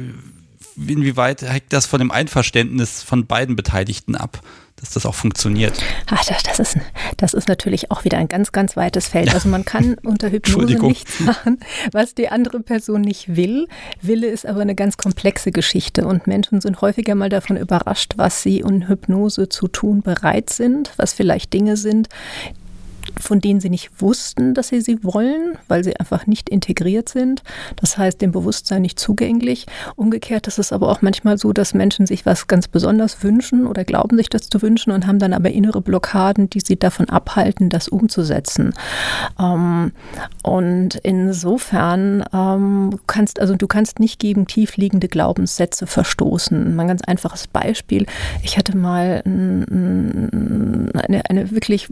inwieweit 0.77 1.41
hängt 1.41 1.73
das 1.73 1.85
von 1.85 1.99
dem 1.99 2.11
Einverständnis 2.11 3.03
von 3.03 3.25
beiden 3.25 3.57
Beteiligten 3.57 4.15
ab? 4.15 4.41
Dass 4.77 4.91
das 4.91 5.05
auch 5.05 5.15
funktioniert? 5.15 5.73
Ach, 6.09 6.23
das, 6.23 6.59
ist, 6.59 6.77
das 7.17 7.33
ist 7.33 7.47
natürlich 7.47 7.89
auch 7.91 8.05
wieder 8.05 8.19
ein 8.19 8.27
ganz, 8.27 8.51
ganz 8.51 8.77
weites 8.77 9.07
Feld. 9.07 9.33
Also 9.33 9.49
man 9.49 9.65
kann 9.65 9.95
unter 10.03 10.29
Hypnose 10.29 10.77
nichts 10.79 11.19
machen, 11.19 11.59
was 11.91 12.13
die 12.13 12.29
andere 12.29 12.59
Person 12.59 13.01
nicht 13.01 13.35
will. 13.35 13.67
Wille 14.01 14.27
ist 14.27 14.45
aber 14.45 14.61
eine 14.61 14.75
ganz 14.75 14.97
komplexe 14.97 15.51
Geschichte 15.51 16.05
und 16.05 16.27
Menschen 16.27 16.61
sind 16.61 16.79
häufiger 16.81 17.15
mal 17.15 17.29
davon 17.29 17.57
überrascht, 17.57 18.13
was 18.17 18.43
sie 18.43 18.59
in 18.59 18.87
Hypnose 18.87 19.49
zu 19.49 19.67
tun 19.67 20.03
bereit 20.03 20.51
sind, 20.51 20.91
was 20.97 21.13
vielleicht 21.13 21.53
Dinge 21.53 21.75
sind, 21.75 22.07
von 23.19 23.39
denen 23.39 23.59
sie 23.59 23.69
nicht 23.69 24.01
wussten, 24.01 24.53
dass 24.53 24.69
sie 24.69 24.81
sie 24.81 25.03
wollen, 25.03 25.57
weil 25.67 25.83
sie 25.83 25.97
einfach 25.99 26.27
nicht 26.27 26.49
integriert 26.49 27.09
sind. 27.09 27.43
Das 27.75 27.97
heißt, 27.97 28.21
dem 28.21 28.31
Bewusstsein 28.31 28.81
nicht 28.81 28.99
zugänglich. 28.99 29.65
Umgekehrt 29.95 30.47
ist 30.47 30.59
es 30.59 30.71
aber 30.71 30.89
auch 30.89 31.01
manchmal 31.01 31.37
so, 31.37 31.53
dass 31.53 31.73
Menschen 31.73 32.05
sich 32.05 32.25
was 32.25 32.47
ganz 32.47 32.67
besonders 32.67 33.23
wünschen 33.23 33.65
oder 33.67 33.83
glauben 33.83 34.17
sich 34.17 34.29
das 34.29 34.49
zu 34.49 34.61
wünschen 34.61 34.91
und 34.91 35.07
haben 35.07 35.19
dann 35.19 35.33
aber 35.33 35.51
innere 35.51 35.81
Blockaden, 35.81 36.49
die 36.49 36.59
sie 36.59 36.77
davon 36.77 37.09
abhalten, 37.09 37.69
das 37.69 37.87
umzusetzen. 37.87 38.73
Ähm, 39.39 39.91
und 40.43 40.95
insofern 41.03 42.23
ähm, 42.33 42.99
kannst 43.07 43.39
also 43.39 43.55
du 43.55 43.67
kannst 43.67 43.99
nicht 43.99 44.19
gegen 44.19 44.47
tiefliegende 44.47 45.07
Glaubenssätze 45.07 45.87
verstoßen. 45.87 46.75
Mal 46.75 46.83
ein 46.83 46.87
ganz 46.87 47.01
einfaches 47.03 47.47
Beispiel. 47.47 48.05
Ich 48.43 48.57
hatte 48.57 48.75
mal 48.77 49.21
eine, 49.25 51.21
eine 51.29 51.51
wirklich 51.51 51.87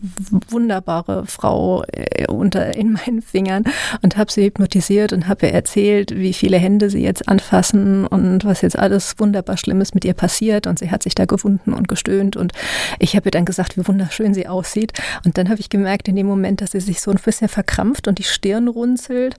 wunderbare 0.50 1.15
Frau 1.26 1.84
äh, 1.92 2.28
unter 2.28 2.76
in 2.76 2.94
meinen 2.94 3.22
Fingern 3.22 3.64
und 4.02 4.18
habe 4.18 4.32
sie 4.32 4.46
hypnotisiert 4.46 5.14
und 5.14 5.28
habe 5.28 5.48
ihr 5.48 5.54
erzählt, 5.54 6.16
wie 6.16 6.34
viele 6.34 6.58
Hände 6.58 6.90
sie 6.90 7.04
jetzt 7.04 7.28
anfassen 7.30 8.06
und 8.08 8.44
was 8.46 8.62
jetzt 8.62 8.78
alles 8.78 9.16
wunderbar 9.18 9.58
Schlimmes 9.58 9.94
mit 9.94 10.06
ihr 10.06 10.14
passiert. 10.14 10.68
Und 10.68 10.80
sie 10.80 10.92
hat 10.92 11.04
sich 11.04 11.16
da 11.16 11.26
gewunden 11.26 11.74
und 11.74 11.88
gestöhnt. 11.88 12.36
Und 12.36 12.54
ich 13.00 13.16
habe 13.16 13.30
ihr 13.30 13.32
dann 13.32 13.46
gesagt, 13.46 13.78
wie 13.78 13.88
wunderschön 13.88 14.34
sie 14.34 14.48
aussieht. 14.48 14.94
Und 15.24 15.38
dann 15.38 15.50
habe 15.50 15.60
ich 15.60 15.70
gemerkt 15.70 16.08
in 16.08 16.16
dem 16.16 16.28
Moment, 16.28 16.62
dass 16.62 16.72
sie 16.72 16.80
sich 16.80 17.02
so 17.02 17.12
ein 17.12 17.20
bisschen 17.24 17.48
verkrampft 17.48 18.08
und 18.08 18.20
die 18.20 18.24
Stirn 18.24 18.68
runzelt. 18.68 19.36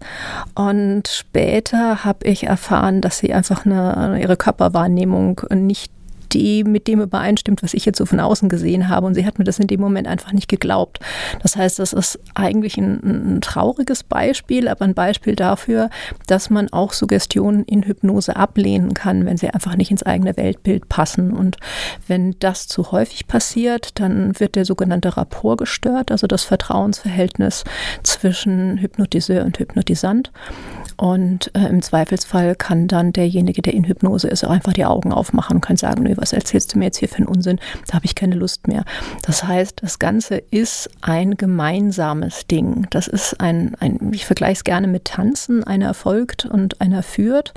Und 0.54 1.08
später 1.08 2.04
habe 2.04 2.26
ich 2.26 2.44
erfahren, 2.44 3.00
dass 3.00 3.18
sie 3.18 3.32
einfach 3.32 3.66
eine, 3.66 4.20
ihre 4.20 4.36
Körperwahrnehmung 4.36 5.42
nicht 5.54 5.95
die 6.32 6.64
mit 6.64 6.86
dem 6.86 7.00
übereinstimmt, 7.00 7.62
was 7.62 7.74
ich 7.74 7.84
jetzt 7.84 7.98
so 7.98 8.06
von 8.06 8.20
außen 8.20 8.48
gesehen 8.48 8.88
habe. 8.88 9.06
Und 9.06 9.14
sie 9.14 9.26
hat 9.26 9.38
mir 9.38 9.44
das 9.44 9.58
in 9.58 9.66
dem 9.66 9.80
Moment 9.80 10.08
einfach 10.08 10.32
nicht 10.32 10.48
geglaubt. 10.48 11.00
Das 11.42 11.56
heißt, 11.56 11.78
das 11.78 11.92
ist 11.92 12.18
eigentlich 12.34 12.76
ein, 12.76 13.36
ein 13.36 13.40
trauriges 13.40 14.02
Beispiel, 14.02 14.68
aber 14.68 14.84
ein 14.84 14.94
Beispiel 14.94 15.36
dafür, 15.36 15.90
dass 16.26 16.50
man 16.50 16.72
auch 16.72 16.92
Suggestionen 16.92 17.64
in 17.64 17.82
Hypnose 17.82 18.36
ablehnen 18.36 18.94
kann, 18.94 19.26
wenn 19.26 19.36
sie 19.36 19.50
einfach 19.50 19.76
nicht 19.76 19.90
ins 19.90 20.02
eigene 20.02 20.36
Weltbild 20.36 20.88
passen. 20.88 21.32
Und 21.32 21.56
wenn 22.06 22.36
das 22.38 22.66
zu 22.66 22.92
häufig 22.92 23.26
passiert, 23.26 23.98
dann 24.00 24.38
wird 24.38 24.56
der 24.56 24.64
sogenannte 24.64 25.16
Rapport 25.16 25.58
gestört, 25.58 26.10
also 26.10 26.26
das 26.26 26.44
Vertrauensverhältnis 26.44 27.64
zwischen 28.02 28.78
Hypnotiseur 28.78 29.44
und 29.44 29.58
Hypnotisant. 29.58 30.30
Und 30.96 31.50
äh, 31.54 31.66
im 31.66 31.82
Zweifelsfall 31.82 32.54
kann 32.54 32.88
dann 32.88 33.12
derjenige, 33.12 33.60
der 33.60 33.74
in 33.74 33.84
Hypnose 33.84 34.28
ist, 34.28 34.44
auch 34.44 34.50
einfach 34.50 34.72
die 34.72 34.86
Augen 34.86 35.12
aufmachen 35.12 35.56
und 35.56 35.60
kann 35.60 35.76
sagen, 35.76 36.06
was 36.16 36.32
erzählst 36.32 36.74
du 36.74 36.78
mir 36.78 36.86
jetzt 36.86 36.98
hier 36.98 37.08
für 37.08 37.16
einen 37.16 37.26
Unsinn? 37.26 37.58
Da 37.86 37.94
habe 37.94 38.06
ich 38.06 38.14
keine 38.14 38.34
Lust 38.34 38.68
mehr. 38.68 38.84
Das 39.22 39.44
heißt, 39.44 39.82
das 39.82 39.98
Ganze 39.98 40.36
ist 40.36 40.90
ein 41.00 41.36
gemeinsames 41.36 42.46
Ding. 42.46 42.86
Das 42.90 43.08
ist 43.08 43.40
ein, 43.40 43.74
ein 43.80 44.12
ich 44.12 44.26
vergleiche 44.26 44.58
es 44.58 44.64
gerne 44.64 44.86
mit 44.86 45.04
Tanzen. 45.04 45.64
Einer 45.64 45.94
folgt 45.94 46.46
und 46.46 46.80
einer 46.80 47.02
führt, 47.02 47.54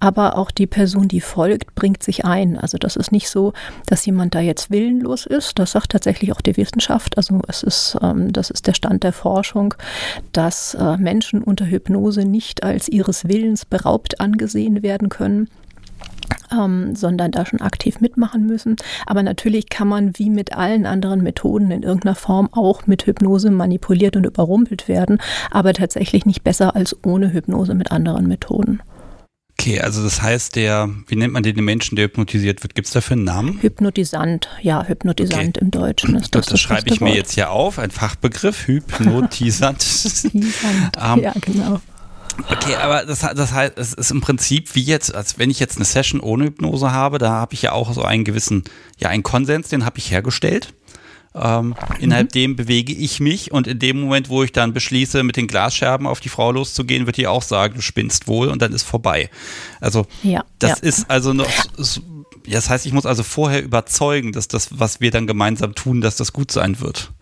aber 0.00 0.36
auch 0.36 0.50
die 0.50 0.66
Person, 0.66 1.08
die 1.08 1.20
folgt, 1.20 1.74
bringt 1.74 2.02
sich 2.02 2.24
ein. 2.24 2.58
Also 2.58 2.78
das 2.78 2.96
ist 2.96 3.12
nicht 3.12 3.28
so, 3.28 3.52
dass 3.86 4.04
jemand 4.06 4.34
da 4.34 4.40
jetzt 4.40 4.70
willenlos 4.70 5.26
ist. 5.26 5.58
Das 5.58 5.72
sagt 5.72 5.92
tatsächlich 5.92 6.32
auch 6.32 6.40
die 6.40 6.56
Wissenschaft. 6.56 7.16
Also 7.16 7.40
es 7.48 7.62
ist, 7.62 7.96
ähm, 8.02 8.32
das 8.32 8.50
ist 8.50 8.66
der 8.66 8.74
Stand 8.74 9.02
der 9.04 9.12
Forschung, 9.12 9.74
dass 10.32 10.74
äh, 10.74 10.96
Menschen 10.96 11.42
unter 11.42 11.66
Hypnose 11.66 12.24
nicht 12.24 12.62
als 12.62 12.88
ihres 12.88 13.28
Willens 13.28 13.64
beraubt 13.64 14.20
angesehen 14.20 14.82
werden 14.82 15.08
können 15.08 15.48
ähm, 16.52 16.94
sondern 16.94 17.30
da 17.30 17.46
schon 17.46 17.60
aktiv 17.60 18.00
mitmachen 18.00 18.46
müssen. 18.46 18.76
Aber 19.06 19.22
natürlich 19.22 19.68
kann 19.68 19.88
man 19.88 20.18
wie 20.18 20.30
mit 20.30 20.52
allen 20.54 20.86
anderen 20.86 21.22
Methoden 21.22 21.70
in 21.70 21.82
irgendeiner 21.82 22.14
Form 22.14 22.48
auch 22.52 22.86
mit 22.86 23.06
Hypnose 23.06 23.50
manipuliert 23.50 24.16
und 24.16 24.26
überrumpelt 24.26 24.88
werden, 24.88 25.18
aber 25.50 25.72
tatsächlich 25.72 26.26
nicht 26.26 26.44
besser 26.44 26.76
als 26.76 26.96
ohne 27.04 27.32
Hypnose 27.32 27.74
mit 27.74 27.90
anderen 27.90 28.26
Methoden. 28.26 28.80
Okay, 29.62 29.80
also 29.80 30.02
das 30.02 30.20
heißt, 30.20 30.56
der, 30.56 30.90
wie 31.06 31.14
nennt 31.14 31.32
man 31.32 31.44
den 31.44 31.62
Menschen, 31.64 31.94
der 31.94 32.06
hypnotisiert 32.06 32.64
wird? 32.64 32.74
Gibt 32.74 32.88
es 32.88 32.92
dafür 32.92 33.14
einen 33.14 33.24
Namen? 33.24 33.62
Hypnotisant, 33.62 34.48
ja, 34.60 34.84
Hypnotisant 34.84 35.56
okay. 35.56 35.64
im 35.64 35.70
Deutschen 35.70 36.16
ist 36.16 36.34
das. 36.34 36.46
Das, 36.46 36.52
das 36.52 36.60
schreibe 36.60 36.90
ich 36.90 37.00
mir 37.00 37.08
Wort. 37.08 37.16
jetzt 37.16 37.34
hier 37.34 37.50
auf, 37.50 37.78
ein 37.78 37.92
Fachbegriff, 37.92 38.66
Hypnotisant. 38.66 39.82
Hypnotisant, 39.84 40.96
ähm, 41.00 41.20
ja, 41.22 41.32
genau. 41.40 41.80
Okay, 42.48 42.76
aber 42.76 43.04
das, 43.04 43.20
das 43.20 43.52
heißt, 43.52 43.74
es 43.76 43.92
ist 43.92 44.10
im 44.10 44.20
Prinzip 44.20 44.74
wie 44.74 44.82
jetzt, 44.82 45.14
als 45.14 45.38
wenn 45.38 45.50
ich 45.50 45.60
jetzt 45.60 45.76
eine 45.76 45.84
Session 45.84 46.20
ohne 46.20 46.44
Hypnose 46.44 46.92
habe, 46.92 47.18
da 47.18 47.30
habe 47.30 47.54
ich 47.54 47.62
ja 47.62 47.72
auch 47.72 47.92
so 47.92 48.02
einen 48.02 48.24
gewissen, 48.24 48.64
ja, 48.98 49.08
einen 49.08 49.22
Konsens, 49.22 49.68
den 49.68 49.84
habe 49.84 49.98
ich 49.98 50.10
hergestellt. 50.10 50.74
Ähm, 51.34 51.68
mhm. 51.68 51.74
Innerhalb 52.00 52.32
dem 52.32 52.56
bewege 52.56 52.92
ich 52.92 53.20
mich 53.20 53.52
und 53.52 53.66
in 53.66 53.78
dem 53.78 54.00
Moment, 54.00 54.28
wo 54.28 54.42
ich 54.42 54.52
dann 54.52 54.72
beschließe, 54.72 55.22
mit 55.22 55.36
den 55.36 55.46
Glasscherben 55.46 56.06
auf 56.06 56.20
die 56.20 56.28
Frau 56.28 56.52
loszugehen, 56.52 57.06
wird 57.06 57.16
die 57.16 57.26
auch 57.26 57.42
sagen, 57.42 57.74
du 57.74 57.82
spinnst 57.82 58.28
wohl 58.28 58.48
und 58.48 58.60
dann 58.60 58.72
ist 58.72 58.82
vorbei. 58.82 59.30
Also 59.80 60.06
ja, 60.22 60.44
das 60.58 60.80
ja. 60.80 60.88
ist 60.88 61.10
also 61.10 61.32
noch, 61.32 61.48
das 62.46 62.68
heißt, 62.68 62.84
ich 62.84 62.92
muss 62.92 63.06
also 63.06 63.22
vorher 63.22 63.62
überzeugen, 63.62 64.32
dass 64.32 64.48
das, 64.48 64.78
was 64.78 65.00
wir 65.00 65.10
dann 65.10 65.26
gemeinsam 65.26 65.74
tun, 65.74 66.00
dass 66.00 66.16
das 66.16 66.32
gut 66.32 66.50
sein 66.50 66.80
wird. 66.80 67.12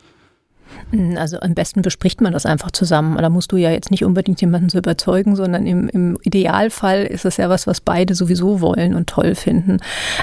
Also 1.17 1.39
am 1.41 1.55
besten 1.55 1.83
bespricht 1.83 2.21
man 2.21 2.33
das 2.33 2.47
einfach 2.47 2.73
zusammen. 2.73 3.17
Da 3.19 3.29
musst 3.29 3.53
du 3.53 3.57
ja 3.57 3.71
jetzt 3.71 3.91
nicht 3.91 4.05
unbedingt 4.05 4.41
jemanden 4.41 4.69
zu 4.69 4.79
überzeugen, 4.79 5.37
sondern 5.37 5.67
im, 5.67 5.89
im 5.89 6.19
Idealfall 6.23 7.05
ist 7.05 7.25
es 7.25 7.37
ja 7.37 7.49
was, 7.49 7.67
was 7.67 7.81
beide 7.81 8.15
sowieso 8.15 8.61
wollen 8.61 8.95
und 8.95 9.09
toll 9.09 9.35
finden. 9.35 9.79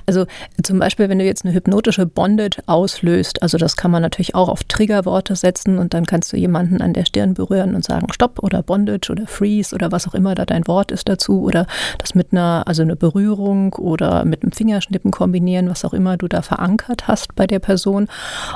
Also 0.05 0.25
zum 0.61 0.79
Beispiel, 0.79 1.07
wenn 1.09 1.19
du 1.19 1.25
jetzt 1.25 1.45
eine 1.45 1.53
hypnotische 1.53 2.05
Bondage 2.05 2.61
auslöst, 2.65 3.41
also 3.41 3.57
das 3.57 3.77
kann 3.77 3.91
man 3.91 4.01
natürlich 4.01 4.35
auch 4.35 4.49
auf 4.49 4.63
Triggerworte 4.63 5.35
setzen 5.35 5.77
und 5.77 5.93
dann 5.93 6.05
kannst 6.05 6.33
du 6.33 6.37
jemanden 6.37 6.81
an 6.81 6.93
der 6.93 7.05
Stirn 7.05 7.33
berühren 7.33 7.73
und 7.73 7.85
sagen 7.85 8.11
Stopp 8.11 8.39
oder 8.43 8.61
Bondage 8.61 9.11
oder 9.11 9.25
Freeze 9.27 9.73
oder 9.73 9.91
was 9.91 10.07
auch 10.07 10.13
immer 10.13 10.35
da 10.35 10.45
dein 10.45 10.67
Wort 10.67 10.91
ist 10.91 11.07
dazu 11.07 11.43
oder 11.43 11.65
das 11.97 12.13
mit 12.15 12.31
einer, 12.31 12.63
also 12.65 12.81
eine 12.81 12.95
Berührung 12.95 13.73
oder 13.73 14.25
mit 14.25 14.43
einem 14.43 14.51
Fingerschnippen 14.51 15.11
kombinieren, 15.11 15.69
was 15.69 15.85
auch 15.85 15.93
immer 15.93 16.17
du 16.17 16.27
da 16.27 16.41
verankert 16.41 17.07
hast 17.07 17.35
bei 17.35 17.47
der 17.47 17.59
Person. 17.59 18.07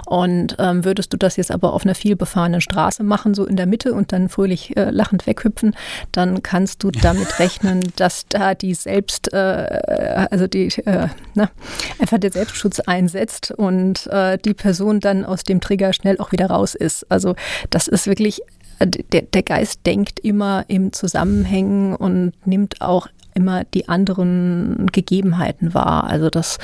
Und 0.06 0.56
ähm, 0.60 0.84
würdest 0.84 1.14
du 1.14 1.18
das 1.18 1.38
jetzt 1.38 1.52
aber 1.52 1.74
auf 1.74 1.86
einer 1.86 1.96
viel 2.02 2.16
befahrenen 2.16 2.62
Straße 2.62 3.04
machen, 3.04 3.36
so 3.36 3.46
in 3.46 3.56
der 3.56 3.68
Mitte 3.68 3.94
und 3.94 4.12
dann 4.12 4.28
fröhlich 4.28 4.76
äh, 4.76 4.90
lachend 4.90 5.28
weghüpfen, 5.28 5.76
dann 6.12 6.42
kannst 6.42 6.84
du 6.84 6.90
damit 6.90 7.40
rechnen, 7.40 7.82
dass 7.96 8.26
da 8.28 8.56
die 8.56 8.74
Selbst, 8.74 9.32
äh, 9.34 10.28
also 10.32 10.48
die, 10.48 10.68
äh, 10.86 11.08
na, 11.36 11.52
einfach 12.00 12.18
der 12.18 12.32
Selbstschutz 12.32 12.80
einsetzt 12.80 13.52
und 13.52 14.08
äh, 14.08 14.40
die 14.40 14.56
Person 14.56 15.00
dann 15.00 15.26
aus 15.26 15.44
dem 15.44 15.62
Trigger 15.62 15.94
schnell 15.94 16.18
auch 16.18 16.32
wieder 16.32 16.48
raus 16.48 16.74
ist. 16.74 17.06
Also 17.10 17.36
das 17.70 17.88
ist 17.88 18.08
wirklich 18.08 18.42
äh, 18.80 18.88
der, 18.88 19.22
der, 19.22 19.44
Geist 19.44 19.86
denkt 19.86 20.20
immer 20.20 20.66
im 20.68 20.94
Zusammenhängen 20.94 21.96
und 21.96 22.34
nimmt 22.46 22.82
auch 22.82 23.08
immer 23.34 23.64
die 23.64 23.90
anderen 23.90 24.88
Gegebenheiten 24.92 25.74
wahr. 25.74 26.06
Also 26.06 26.30
das, 26.30 26.58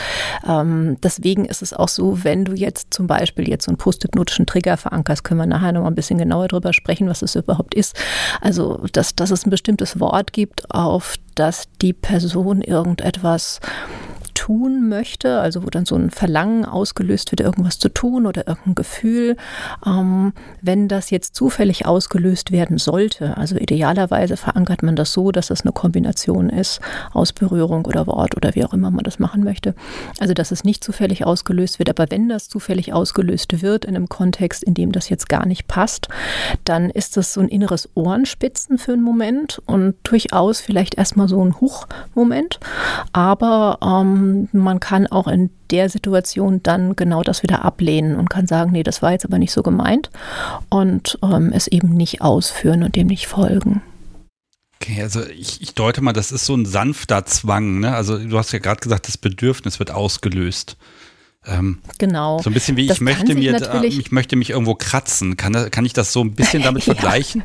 ähm, 0.48 0.98
deswegen 1.02 1.46
ist 1.46 1.62
es 1.62 1.74
auch 1.74 1.88
so, 1.88 2.24
wenn 2.24 2.46
du 2.46 2.54
jetzt 2.54 2.94
zum 2.94 3.08
Beispiel 3.08 3.48
jetzt 3.48 3.66
so 3.66 3.72
einen 3.72 3.78
posthypnotischen 3.78 4.46
Trigger 4.46 4.78
verankerst, 4.78 5.24
können 5.24 5.40
wir 5.40 5.48
nachher 5.48 5.72
noch 5.72 5.82
mal 5.82 5.88
ein 5.88 5.96
bisschen 5.96 6.18
genauer 6.18 6.48
darüber 6.48 6.74
sprechen, 6.74 7.10
was 7.10 7.22
es 7.22 7.36
überhaupt 7.36 7.74
ist. 7.74 7.96
Also, 8.42 8.86
dass, 8.94 9.16
dass 9.16 9.32
es 9.32 9.46
ein 9.46 9.50
bestimmtes 9.50 10.00
Wort 10.00 10.34
gibt, 10.34 10.70
auf 10.72 11.16
das 11.36 11.68
die 11.82 11.94
Person 11.94 12.62
irgendetwas 12.62 13.60
tun 14.38 14.88
möchte, 14.88 15.40
also 15.40 15.64
wo 15.64 15.70
dann 15.72 15.88
so 15.88 15.96
ein 15.96 16.12
Verlangen 16.12 16.64
ausgelöst 16.64 17.32
wird, 17.32 17.42
irgendwas 17.42 17.80
zu 17.80 17.90
tun 17.90 18.28
oder 18.28 18.48
irgendein 18.48 18.76
Gefühl, 18.76 19.36
ähm, 19.84 20.32
wenn 20.62 20.88
das 20.88 21.10
jetzt 21.10 21.34
zufällig 21.34 21.88
ausgelöst 21.88 22.52
werden 22.52 22.78
sollte, 22.78 23.36
also 23.36 23.56
idealerweise 23.56 24.38
verankert 24.38 24.84
man 24.84 24.96
das 24.96 25.12
so, 25.12 25.32
dass 25.32 25.50
es 25.50 25.62
eine 25.62 25.72
Kombination 25.72 26.52
ist 26.52 26.82
aus 27.14 27.34
Berührung 27.34 27.86
oder 27.86 28.06
Wort 28.06 28.38
oder 28.38 28.54
wie 28.54 28.64
auch 28.64 28.74
immer 28.74 28.92
man 28.92 29.04
das 29.04 29.18
machen 29.18 29.44
möchte. 29.44 29.74
Also 30.20 30.36
dass 30.36 30.52
es 30.52 30.64
nicht 30.64 30.84
zufällig 30.84 31.26
ausgelöst 31.26 31.80
wird, 31.80 31.90
aber 31.90 32.12
wenn 32.12 32.30
das 32.30 32.48
zufällig 32.48 32.94
ausgelöst 32.94 33.64
wird 33.64 33.86
in 33.86 33.96
einem 33.96 34.08
Kontext, 34.08 34.64
in 34.64 34.76
dem 34.76 34.92
das 34.92 35.10
jetzt 35.10 35.30
gar 35.30 35.48
nicht 35.48 35.68
passt, 35.68 36.10
dann 36.64 36.92
ist 36.92 37.18
das 37.18 37.34
so 37.34 37.42
ein 37.42 37.48
inneres 37.48 37.90
Ohrenspitzen 37.96 38.78
für 38.78 38.94
einen 38.94 39.02
Moment 39.02 39.64
und 39.66 39.96
durchaus 40.04 40.62
vielleicht 40.62 40.94
erstmal 40.96 41.28
so 41.28 41.44
ein 41.44 41.60
Huch-Moment, 41.60 42.60
aber 43.14 43.80
ähm, 43.82 44.27
man 44.52 44.80
kann 44.80 45.08
auch 45.08 45.28
in 45.28 45.50
der 45.72 45.90
Situation 45.90 46.62
dann 46.64 46.96
genau 46.96 47.24
das 47.24 47.44
wieder 47.44 47.66
ablehnen 47.66 48.16
und 48.16 48.30
kann 48.30 48.48
sagen, 48.48 48.72
nee, 48.72 48.84
das 48.84 49.02
war 49.02 49.12
jetzt 49.12 49.26
aber 49.26 49.38
nicht 49.38 49.52
so 49.52 49.64
gemeint 49.64 50.10
und 50.70 51.20
ähm, 51.24 51.52
es 51.54 51.68
eben 51.68 51.90
nicht 51.90 52.22
ausführen 52.22 52.84
und 52.84 52.96
dem 52.96 53.08
nicht 53.08 53.28
folgen. 53.28 53.82
Okay, 54.82 55.02
also 55.02 55.26
ich, 55.26 55.62
ich 55.62 55.74
deute 55.74 56.02
mal, 56.02 56.14
das 56.14 56.32
ist 56.32 56.46
so 56.46 56.56
ein 56.56 56.66
sanfter 56.66 57.26
Zwang. 57.26 57.80
Ne? 57.80 57.94
Also 57.94 58.18
du 58.18 58.38
hast 58.38 58.52
ja 58.52 58.60
gerade 58.60 58.80
gesagt, 58.80 59.08
das 59.08 59.18
Bedürfnis 59.18 59.80
wird 59.80 59.92
ausgelöst. 59.92 60.78
Ähm, 61.46 61.80
genau. 61.98 62.40
So 62.40 62.50
ein 62.50 62.54
bisschen 62.54 62.78
wie 62.78 62.92
ich 62.92 63.02
möchte 63.02 63.34
mir, 63.34 63.84
ich 63.84 64.12
möchte 64.12 64.36
mich 64.36 64.50
irgendwo 64.50 64.76
kratzen. 64.76 65.38
Kann, 65.38 65.72
kann 65.72 65.86
ich 65.86 65.94
das 65.94 66.12
so 66.12 66.22
ein 66.22 66.34
bisschen 66.34 66.62
damit 66.62 66.84
vergleichen? 66.86 67.44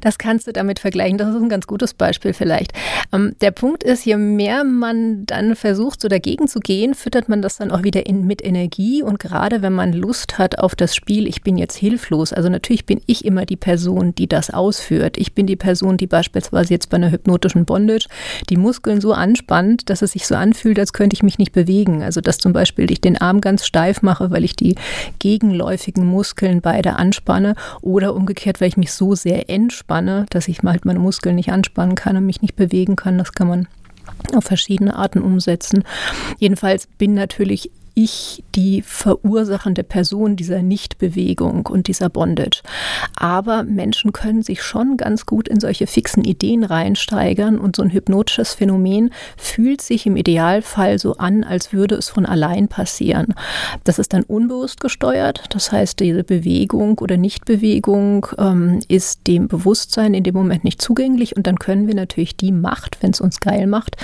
Das 0.00 0.18
kannst 0.18 0.46
du 0.46 0.52
damit 0.52 0.78
vergleichen. 0.78 1.18
Das 1.18 1.28
ist 1.28 1.40
ein 1.40 1.48
ganz 1.48 1.66
gutes 1.66 1.94
Beispiel 1.94 2.32
vielleicht. 2.32 2.72
Ähm, 3.12 3.34
der 3.40 3.50
Punkt 3.50 3.82
ist, 3.82 4.04
je 4.04 4.16
mehr 4.16 4.64
man 4.64 5.26
dann 5.26 5.56
versucht, 5.56 6.00
so 6.00 6.08
dagegen 6.08 6.48
zu 6.48 6.60
gehen, 6.60 6.94
füttert 6.94 7.28
man 7.28 7.42
das 7.42 7.58
dann 7.58 7.70
auch 7.70 7.82
wieder 7.82 8.06
in, 8.06 8.26
mit 8.26 8.44
Energie. 8.44 9.02
Und 9.02 9.18
gerade 9.18 9.62
wenn 9.62 9.72
man 9.72 9.92
Lust 9.92 10.38
hat 10.38 10.58
auf 10.58 10.74
das 10.74 10.94
Spiel, 10.94 11.26
ich 11.26 11.42
bin 11.42 11.56
jetzt 11.56 11.76
hilflos. 11.76 12.32
Also 12.32 12.48
natürlich 12.48 12.86
bin 12.86 13.00
ich 13.06 13.24
immer 13.24 13.46
die 13.46 13.56
Person, 13.56 14.14
die 14.14 14.28
das 14.28 14.50
ausführt. 14.50 15.18
Ich 15.18 15.34
bin 15.34 15.46
die 15.46 15.56
Person, 15.56 15.96
die 15.96 16.06
beispielsweise 16.06 16.72
jetzt 16.74 16.90
bei 16.90 16.96
einer 16.96 17.10
hypnotischen 17.10 17.64
Bondage 17.64 18.08
die 18.48 18.56
Muskeln 18.56 19.00
so 19.00 19.12
anspannt, 19.12 19.90
dass 19.90 20.02
es 20.02 20.12
sich 20.12 20.26
so 20.26 20.34
anfühlt, 20.34 20.78
als 20.78 20.92
könnte 20.92 21.14
ich 21.14 21.22
mich 21.22 21.38
nicht 21.38 21.52
bewegen. 21.52 22.02
Also 22.02 22.20
dass 22.20 22.38
zum 22.38 22.52
Beispiel 22.52 22.90
ich 22.90 23.00
den 23.00 23.16
Arm 23.18 23.40
ganz 23.40 23.66
steif 23.66 24.02
mache, 24.02 24.30
weil 24.30 24.44
ich 24.44 24.56
die 24.56 24.76
gegenläufigen 25.18 26.06
Muskeln 26.06 26.60
beide 26.60 26.96
anspanne 26.96 27.54
oder 27.80 28.14
umgekehrt, 28.14 28.60
weil 28.60 28.68
ich 28.68 28.76
mich 28.76 28.92
so 28.92 29.14
sehr 29.14 29.48
entspanne, 29.62 30.26
dass 30.30 30.48
ich 30.48 30.62
halt 30.62 30.84
meine 30.84 30.98
Muskeln 30.98 31.36
nicht 31.36 31.52
anspannen 31.52 31.94
kann 31.94 32.16
und 32.16 32.26
mich 32.26 32.42
nicht 32.42 32.56
bewegen 32.56 32.96
kann. 32.96 33.18
Das 33.18 33.32
kann 33.32 33.48
man 33.48 33.68
auf 34.34 34.44
verschiedene 34.44 34.96
Arten 34.96 35.22
umsetzen. 35.22 35.84
Jedenfalls 36.38 36.86
bin 36.86 37.14
natürlich 37.14 37.70
ich 37.94 38.44
die 38.54 38.82
verursachende 38.82 39.84
Person 39.84 40.36
dieser 40.36 40.62
Nichtbewegung 40.62 41.66
und 41.66 41.88
dieser 41.88 42.08
Bondage. 42.08 42.62
Aber 43.16 43.62
Menschen 43.62 44.12
können 44.12 44.42
sich 44.42 44.62
schon 44.62 44.96
ganz 44.96 45.26
gut 45.26 45.48
in 45.48 45.60
solche 45.60 45.86
fixen 45.86 46.24
Ideen 46.24 46.64
reinsteigern 46.64 47.58
und 47.58 47.76
so 47.76 47.82
ein 47.82 47.92
hypnotisches 47.92 48.54
Phänomen 48.54 49.10
fühlt 49.36 49.80
sich 49.80 50.06
im 50.06 50.16
Idealfall 50.16 50.98
so 50.98 51.16
an, 51.16 51.44
als 51.44 51.72
würde 51.72 51.94
es 51.94 52.08
von 52.08 52.26
allein 52.26 52.68
passieren. 52.68 53.34
Das 53.84 53.98
ist 53.98 54.12
dann 54.12 54.22
unbewusst 54.22 54.80
gesteuert. 54.80 55.44
Das 55.50 55.72
heißt, 55.72 56.00
diese 56.00 56.24
Bewegung 56.24 56.98
oder 56.98 57.16
Nichtbewegung 57.16 58.26
ähm, 58.38 58.80
ist 58.88 59.26
dem 59.26 59.48
Bewusstsein 59.48 60.14
in 60.14 60.24
dem 60.24 60.34
Moment 60.34 60.64
nicht 60.64 60.80
zugänglich 60.80 61.36
und 61.36 61.46
dann 61.46 61.58
können 61.58 61.86
wir 61.86 61.94
natürlich 61.94 62.36
die 62.36 62.52
Macht, 62.52 63.02
wenn 63.02 63.10
es 63.10 63.20
uns 63.20 63.40
geil 63.40 63.66
macht, 63.66 63.96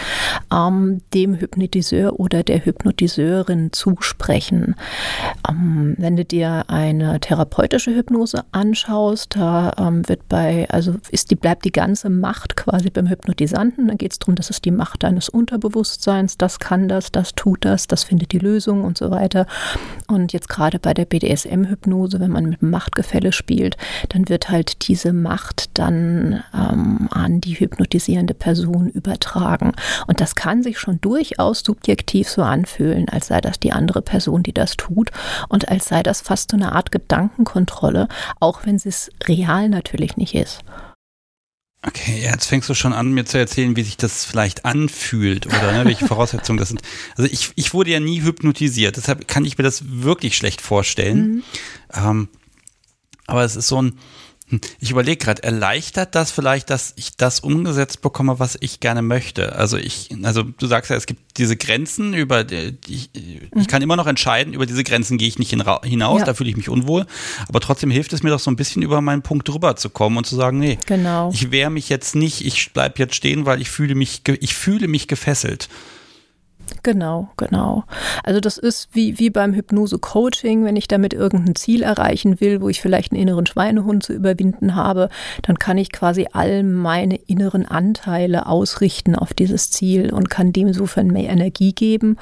ähm, 0.52 1.00
dem 1.14 1.34
Hypnotiseur 1.34 2.18
oder 2.18 2.42
der 2.42 2.64
Hypnotiseurin 2.64 3.72
zusprechen. 3.76 4.74
Ähm, 5.48 5.94
wenn 5.98 6.16
du 6.16 6.24
dir 6.24 6.64
eine 6.68 7.20
therapeutische 7.20 7.94
Hypnose 7.94 8.44
anschaust, 8.52 9.36
da 9.36 9.72
ähm, 9.78 10.08
wird 10.08 10.28
bei, 10.28 10.66
also 10.70 10.96
ist 11.10 11.30
die, 11.30 11.36
bleibt 11.36 11.64
die 11.64 11.72
ganze 11.72 12.10
Macht 12.10 12.56
quasi 12.56 12.90
beim 12.90 13.08
Hypnotisanten. 13.08 13.88
Da 13.88 13.94
geht 13.94 14.12
es 14.12 14.18
darum, 14.18 14.34
das 14.34 14.50
ist 14.50 14.64
die 14.64 14.70
Macht 14.70 15.02
deines 15.02 15.28
Unterbewusstseins, 15.28 16.38
das 16.38 16.58
kann 16.58 16.88
das, 16.88 17.12
das 17.12 17.34
tut 17.34 17.64
das, 17.64 17.86
das 17.86 18.04
findet 18.04 18.32
die 18.32 18.38
Lösung 18.38 18.84
und 18.84 18.98
so 18.98 19.10
weiter. 19.10 19.46
Und 20.08 20.32
jetzt 20.32 20.48
gerade 20.48 20.78
bei 20.78 20.94
der 20.94 21.04
BDSM-Hypnose, 21.04 22.20
wenn 22.20 22.30
man 22.30 22.46
mit 22.46 22.62
Machtgefälle 22.62 23.32
spielt, 23.32 23.76
dann 24.08 24.28
wird 24.28 24.48
halt 24.48 24.88
diese 24.88 25.12
Macht 25.12 25.70
dann 25.78 26.42
ähm, 26.54 27.08
an 27.10 27.40
die 27.40 27.54
hypnotisierende 27.54 28.34
Person 28.34 28.88
übertragen. 28.88 29.72
Und 30.06 30.20
das 30.20 30.34
kann 30.34 30.62
sich 30.62 30.78
schon 30.78 31.00
durchaus 31.00 31.60
subjektiv 31.60 32.28
so 32.28 32.42
anfühlen, 32.42 33.08
als 33.08 33.28
sei 33.28 33.40
das 33.40 33.58
die 33.60 33.65
die 33.66 33.72
andere 33.72 34.00
Person, 34.00 34.44
die 34.44 34.54
das 34.54 34.76
tut. 34.76 35.10
Und 35.48 35.68
als 35.68 35.86
sei 35.86 36.02
das 36.02 36.20
fast 36.20 36.52
so 36.52 36.56
eine 36.56 36.72
Art 36.72 36.92
Gedankenkontrolle, 36.92 38.08
auch 38.38 38.64
wenn 38.64 38.76
es 38.76 39.10
real 39.26 39.68
natürlich 39.68 40.16
nicht 40.16 40.34
ist. 40.34 40.60
Okay, 41.82 42.20
jetzt 42.20 42.46
fängst 42.46 42.68
du 42.68 42.74
schon 42.74 42.92
an, 42.92 43.12
mir 43.12 43.24
zu 43.26 43.38
erzählen, 43.38 43.76
wie 43.76 43.82
sich 43.82 43.96
das 43.96 44.24
vielleicht 44.24 44.64
anfühlt 44.64 45.46
oder 45.46 45.72
ne, 45.72 45.84
welche 45.84 46.06
Voraussetzungen 46.08 46.58
das 46.58 46.68
sind. 46.68 46.82
Also 47.16 47.30
ich, 47.30 47.52
ich 47.56 47.74
wurde 47.74 47.90
ja 47.90 48.00
nie 48.00 48.22
hypnotisiert, 48.22 48.96
deshalb 48.96 49.28
kann 49.28 49.44
ich 49.44 49.58
mir 49.58 49.64
das 49.64 49.82
wirklich 49.86 50.36
schlecht 50.36 50.60
vorstellen. 50.60 51.18
Mhm. 51.26 51.42
Ähm, 51.94 52.28
aber 53.26 53.44
es 53.44 53.56
ist 53.56 53.68
so 53.68 53.82
ein, 53.82 53.98
ich 54.78 54.92
überlege 54.92 55.16
gerade, 55.16 55.42
erleichtert 55.42 56.14
das 56.14 56.30
vielleicht, 56.30 56.70
dass 56.70 56.92
ich 56.96 57.16
das 57.16 57.40
umgesetzt 57.40 58.00
bekomme, 58.00 58.38
was 58.38 58.56
ich 58.60 58.78
gerne 58.78 59.02
möchte? 59.02 59.56
Also 59.56 59.76
ich, 59.76 60.10
also 60.22 60.44
du 60.44 60.66
sagst 60.66 60.90
ja, 60.90 60.96
es 60.96 61.06
gibt 61.06 61.38
diese 61.38 61.56
Grenzen, 61.56 62.14
über 62.14 62.44
die, 62.44 62.78
ich, 62.86 63.10
mhm. 63.14 63.60
ich 63.60 63.66
kann 63.66 63.82
immer 63.82 63.96
noch 63.96 64.06
entscheiden, 64.06 64.54
über 64.54 64.66
diese 64.66 64.84
Grenzen 64.84 65.18
gehe 65.18 65.26
ich 65.26 65.40
nicht 65.40 65.50
hinaus, 65.50 66.20
ja. 66.20 66.24
da 66.24 66.34
fühle 66.34 66.50
ich 66.50 66.56
mich 66.56 66.68
unwohl. 66.68 67.06
Aber 67.48 67.58
trotzdem 67.60 67.90
hilft 67.90 68.12
es 68.12 68.22
mir 68.22 68.30
doch 68.30 68.38
so 68.38 68.50
ein 68.50 68.56
bisschen 68.56 68.82
über 68.82 69.00
meinen 69.00 69.22
Punkt 69.22 69.48
drüber 69.48 69.74
zu 69.74 69.90
kommen 69.90 70.16
und 70.16 70.26
zu 70.26 70.36
sagen, 70.36 70.58
nee, 70.58 70.78
genau. 70.86 71.30
ich 71.32 71.50
wehre 71.50 71.70
mich 71.70 71.88
jetzt 71.88 72.14
nicht, 72.14 72.46
ich 72.46 72.72
bleibe 72.72 72.94
jetzt 72.98 73.16
stehen, 73.16 73.46
weil 73.46 73.60
ich 73.60 73.68
fühle 73.68 73.96
mich, 73.96 74.22
ich 74.40 74.54
fühle 74.54 74.86
mich 74.86 75.08
gefesselt. 75.08 75.68
Genau, 76.82 77.30
genau. 77.36 77.84
Also 78.22 78.40
das 78.40 78.58
ist 78.58 78.88
wie, 78.92 79.18
wie 79.18 79.30
beim 79.30 79.54
Hypnose-Coaching, 79.54 80.64
wenn 80.64 80.76
ich 80.76 80.88
damit 80.88 81.14
irgendein 81.14 81.54
Ziel 81.54 81.82
erreichen 81.82 82.40
will, 82.40 82.60
wo 82.60 82.68
ich 82.68 82.80
vielleicht 82.80 83.12
einen 83.12 83.20
inneren 83.20 83.46
Schweinehund 83.46 84.02
zu 84.02 84.12
überwinden 84.12 84.74
habe, 84.74 85.08
dann 85.42 85.58
kann 85.58 85.78
ich 85.78 85.92
quasi 85.92 86.28
all 86.32 86.62
meine 86.62 87.16
inneren 87.16 87.66
Anteile 87.66 88.46
ausrichten 88.46 89.16
auf 89.16 89.34
dieses 89.34 89.70
Ziel 89.70 90.12
und 90.12 90.30
kann 90.30 90.52
dem 90.52 90.68
insofern 90.68 91.08
mehr 91.08 91.30
Energie 91.30 91.72
geben. 91.72 92.16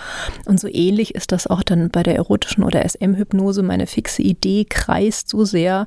Und 0.47 0.61
so 0.61 0.69
ähnlich 0.69 1.15
ist 1.15 1.33
das 1.33 1.47
auch 1.47 1.63
dann 1.63 1.91
bei 1.91 2.03
der 2.03 2.17
erotischen 2.17 2.65
oder 2.65 2.89
SM-Hypnose. 2.89 3.63
Meine 3.63 3.87
fixe 3.87 4.23
Idee 4.23 4.65
kreist 4.65 5.29
so 5.29 5.45
sehr 5.45 5.87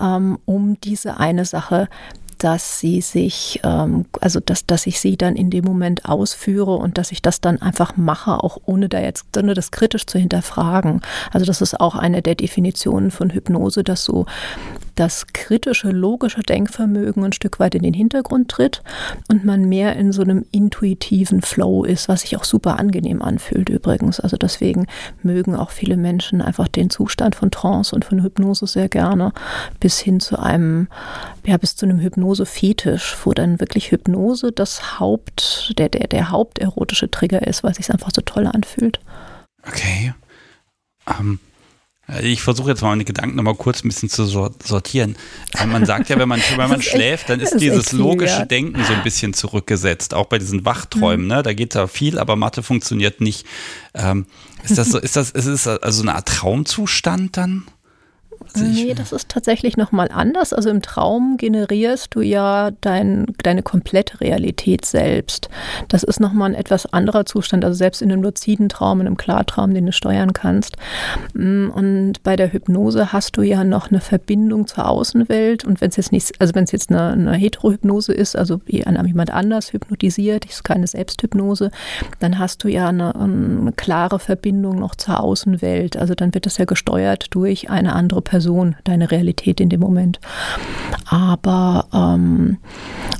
ähm, 0.00 0.38
um 0.44 0.80
diese 0.80 1.18
eine 1.18 1.44
Sache, 1.44 1.88
dass 2.38 2.80
sie 2.80 3.00
sich, 3.00 3.60
ähm, 3.64 4.06
also 4.20 4.40
dass, 4.40 4.66
dass 4.66 4.86
ich 4.86 5.00
sie 5.00 5.16
dann 5.16 5.36
in 5.36 5.50
dem 5.50 5.64
Moment 5.64 6.04
ausführe 6.04 6.76
und 6.76 6.98
dass 6.98 7.12
ich 7.12 7.22
das 7.22 7.40
dann 7.40 7.60
einfach 7.60 7.96
mache, 7.96 8.42
auch 8.42 8.58
ohne 8.64 8.88
da 8.88 9.00
jetzt, 9.00 9.36
ohne 9.36 9.54
das 9.54 9.70
kritisch 9.70 10.06
zu 10.06 10.18
hinterfragen. 10.18 11.02
Also 11.32 11.46
das 11.46 11.60
ist 11.60 11.80
auch 11.80 11.94
eine 11.94 12.22
der 12.22 12.34
Definitionen 12.34 13.10
von 13.10 13.30
Hypnose, 13.30 13.84
dass 13.84 14.04
so 14.04 14.26
das 14.98 15.28
kritische, 15.28 15.90
logische 15.90 16.40
Denkvermögen 16.40 17.24
ein 17.24 17.32
Stück 17.32 17.60
weit 17.60 17.76
in 17.76 17.82
den 17.82 17.94
Hintergrund 17.94 18.50
tritt 18.50 18.82
und 19.28 19.44
man 19.44 19.68
mehr 19.68 19.94
in 19.94 20.10
so 20.10 20.22
einem 20.22 20.44
intuitiven 20.50 21.40
Flow 21.40 21.84
ist, 21.84 22.08
was 22.08 22.22
sich 22.22 22.36
auch 22.36 22.42
super 22.42 22.78
angenehm 22.80 23.22
anfühlt 23.22 23.68
übrigens. 23.68 24.18
Also 24.18 24.36
deswegen 24.36 24.86
mögen 25.22 25.54
auch 25.54 25.70
viele 25.70 25.96
Menschen 25.96 26.42
einfach 26.42 26.66
den 26.66 26.90
Zustand 26.90 27.36
von 27.36 27.52
Trance 27.52 27.94
und 27.94 28.04
von 28.04 28.22
Hypnose 28.22 28.66
sehr 28.66 28.88
gerne 28.88 29.32
bis 29.78 30.00
hin 30.00 30.18
zu 30.18 30.38
einem, 30.38 30.88
ja, 31.46 31.56
bis 31.58 31.76
zu 31.76 31.86
einem 31.86 32.00
Hypnose-Fetisch, 32.00 33.16
wo 33.24 33.32
dann 33.32 33.60
wirklich 33.60 33.92
Hypnose 33.92 34.50
das 34.50 34.98
Haupt, 34.98 35.74
der, 35.78 35.90
der, 35.90 36.08
der 36.08 36.30
haupterotische 36.30 37.08
Trigger 37.08 37.46
ist, 37.46 37.62
weil 37.62 37.70
es 37.70 37.76
sich 37.76 37.92
einfach 37.92 38.10
so 38.12 38.22
toll 38.22 38.46
anfühlt. 38.46 38.98
Okay. 39.64 40.12
Um 41.06 41.38
ich 42.22 42.40
versuche 42.40 42.70
jetzt 42.70 42.80
mal 42.80 42.88
meine 42.88 43.04
Gedanken 43.04 43.36
nochmal 43.36 43.54
kurz 43.54 43.84
ein 43.84 43.88
bisschen 43.88 44.08
zu 44.08 44.24
sortieren. 44.24 45.16
Man 45.66 45.84
sagt 45.84 46.08
ja, 46.08 46.18
wenn 46.18 46.28
man, 46.28 46.40
wenn 46.56 46.68
man 46.68 46.80
schläft, 46.80 47.28
dann 47.28 47.40
ist, 47.40 47.52
ist 47.52 47.60
dieses 47.60 47.92
logische 47.92 48.38
wert. 48.38 48.50
Denken 48.50 48.82
so 48.84 48.94
ein 48.94 49.02
bisschen 49.02 49.34
zurückgesetzt, 49.34 50.14
auch 50.14 50.26
bei 50.26 50.38
diesen 50.38 50.64
Wachträumen. 50.64 51.26
Mhm. 51.26 51.32
Ne? 51.32 51.42
Da 51.42 51.52
geht 51.52 51.74
da 51.74 51.86
viel, 51.86 52.18
aber 52.18 52.34
Mathe 52.36 52.62
funktioniert 52.62 53.20
nicht. 53.20 53.46
Ähm, 53.94 54.26
ist 54.64 54.78
das 54.78 54.90
so, 54.90 54.98
ist 54.98 55.16
das, 55.16 55.30
ist 55.30 55.46
es 55.46 55.66
also 55.66 56.02
eine 56.02 56.14
Art 56.14 56.28
Traumzustand 56.28 57.36
dann? 57.36 57.64
Nee, 58.56 58.94
das 58.94 59.12
ist 59.12 59.28
tatsächlich 59.28 59.76
nochmal 59.76 60.08
anders. 60.12 60.52
Also 60.52 60.70
im 60.70 60.82
Traum 60.82 61.36
generierst 61.36 62.14
du 62.14 62.20
ja 62.20 62.70
dein, 62.80 63.26
deine 63.42 63.62
komplette 63.62 64.20
Realität 64.20 64.84
selbst. 64.84 65.48
Das 65.88 66.02
ist 66.02 66.20
nochmal 66.20 66.50
ein 66.50 66.54
etwas 66.54 66.92
anderer 66.92 67.26
Zustand. 67.26 67.64
Also 67.64 67.76
selbst 67.76 68.02
in 68.02 68.10
einem 68.10 68.22
luziden 68.22 68.68
Traum, 68.68 69.00
in 69.00 69.06
einem 69.06 69.16
Klartraum, 69.16 69.74
den 69.74 69.86
du 69.86 69.92
steuern 69.92 70.32
kannst. 70.32 70.76
Mm, 71.34 71.70
und 71.70 72.22
bei 72.22 72.36
der 72.36 72.52
Hypnose 72.52 73.12
hast 73.12 73.36
du 73.36 73.42
ja 73.42 73.64
noch 73.64 73.90
eine 73.90 74.00
Verbindung 74.00 74.66
zur 74.66 74.88
Außenwelt. 74.88 75.64
Und 75.64 75.80
wenn 75.80 75.90
es 75.90 75.96
jetzt 75.96 76.12
nicht, 76.12 76.40
also 76.40 76.54
wenn 76.54 76.64
es 76.64 76.72
jetzt 76.72 76.90
eine, 76.90 77.10
eine 77.10 77.34
Heterohypnose 77.34 78.12
ist, 78.12 78.36
also 78.36 78.60
jemand 78.66 79.30
anders 79.30 79.72
hypnotisiert, 79.72 80.46
ist 80.46 80.64
keine 80.64 80.86
Selbsthypnose, 80.86 81.70
dann 82.18 82.38
hast 82.38 82.64
du 82.64 82.68
ja 82.68 82.88
eine, 82.88 83.14
eine 83.14 83.72
klare 83.76 84.18
Verbindung 84.18 84.78
noch 84.78 84.94
zur 84.94 85.20
Außenwelt. 85.20 85.96
Also 85.96 86.14
dann 86.14 86.34
wird 86.34 86.46
das 86.46 86.58
ja 86.58 86.64
gesteuert 86.64 87.26
durch 87.30 87.70
eine 87.70 87.94
andere 87.94 88.22
Person, 88.28 88.76
deine 88.84 89.10
Realität 89.10 89.58
in 89.58 89.70
dem 89.70 89.80
Moment. 89.80 90.20
Aber 91.06 91.86
ähm, 91.94 92.58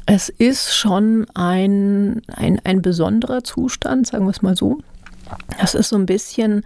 es 0.05 0.29
ist 0.29 0.75
schon 0.75 1.27
ein, 1.35 2.21
ein, 2.29 2.61
ein 2.64 2.83
besonderer 2.83 3.42
Zustand, 3.42 4.07
sagen 4.07 4.27
wir 4.27 4.31
es 4.31 4.42
mal 4.42 4.57
so. 4.57 4.79
Das 5.59 5.75
ist 5.75 5.88
so 5.88 5.97
ein 5.97 6.07
bisschen 6.07 6.62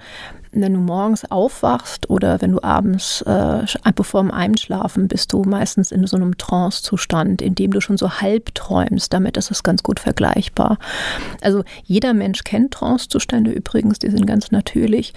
wenn 0.52 0.74
du 0.74 0.80
morgens 0.80 1.30
aufwachst 1.30 2.10
oder 2.10 2.40
wenn 2.42 2.52
du 2.52 2.62
abends, 2.62 3.22
äh, 3.22 3.64
bevor 3.94 4.20
dem 4.20 4.30
Einschlafen, 4.30 5.08
bist 5.08 5.32
du 5.32 5.44
meistens 5.44 5.90
in 5.90 6.06
so 6.06 6.16
einem 6.16 6.36
Trance-Zustand, 6.36 7.40
in 7.40 7.54
dem 7.54 7.72
du 7.72 7.80
schon 7.80 7.96
so 7.96 8.20
halb 8.20 8.54
träumst. 8.54 9.12
Damit 9.12 9.36
ist 9.38 9.50
es 9.50 9.62
ganz 9.62 9.82
gut 9.82 9.98
vergleichbar. 9.98 10.78
Also 11.40 11.64
jeder 11.84 12.12
Mensch 12.12 12.44
kennt 12.44 12.74
Trance-Zustände 12.74 13.50
übrigens, 13.50 13.98
die 13.98 14.10
sind 14.10 14.26
ganz 14.26 14.50
natürlich. 14.50 15.14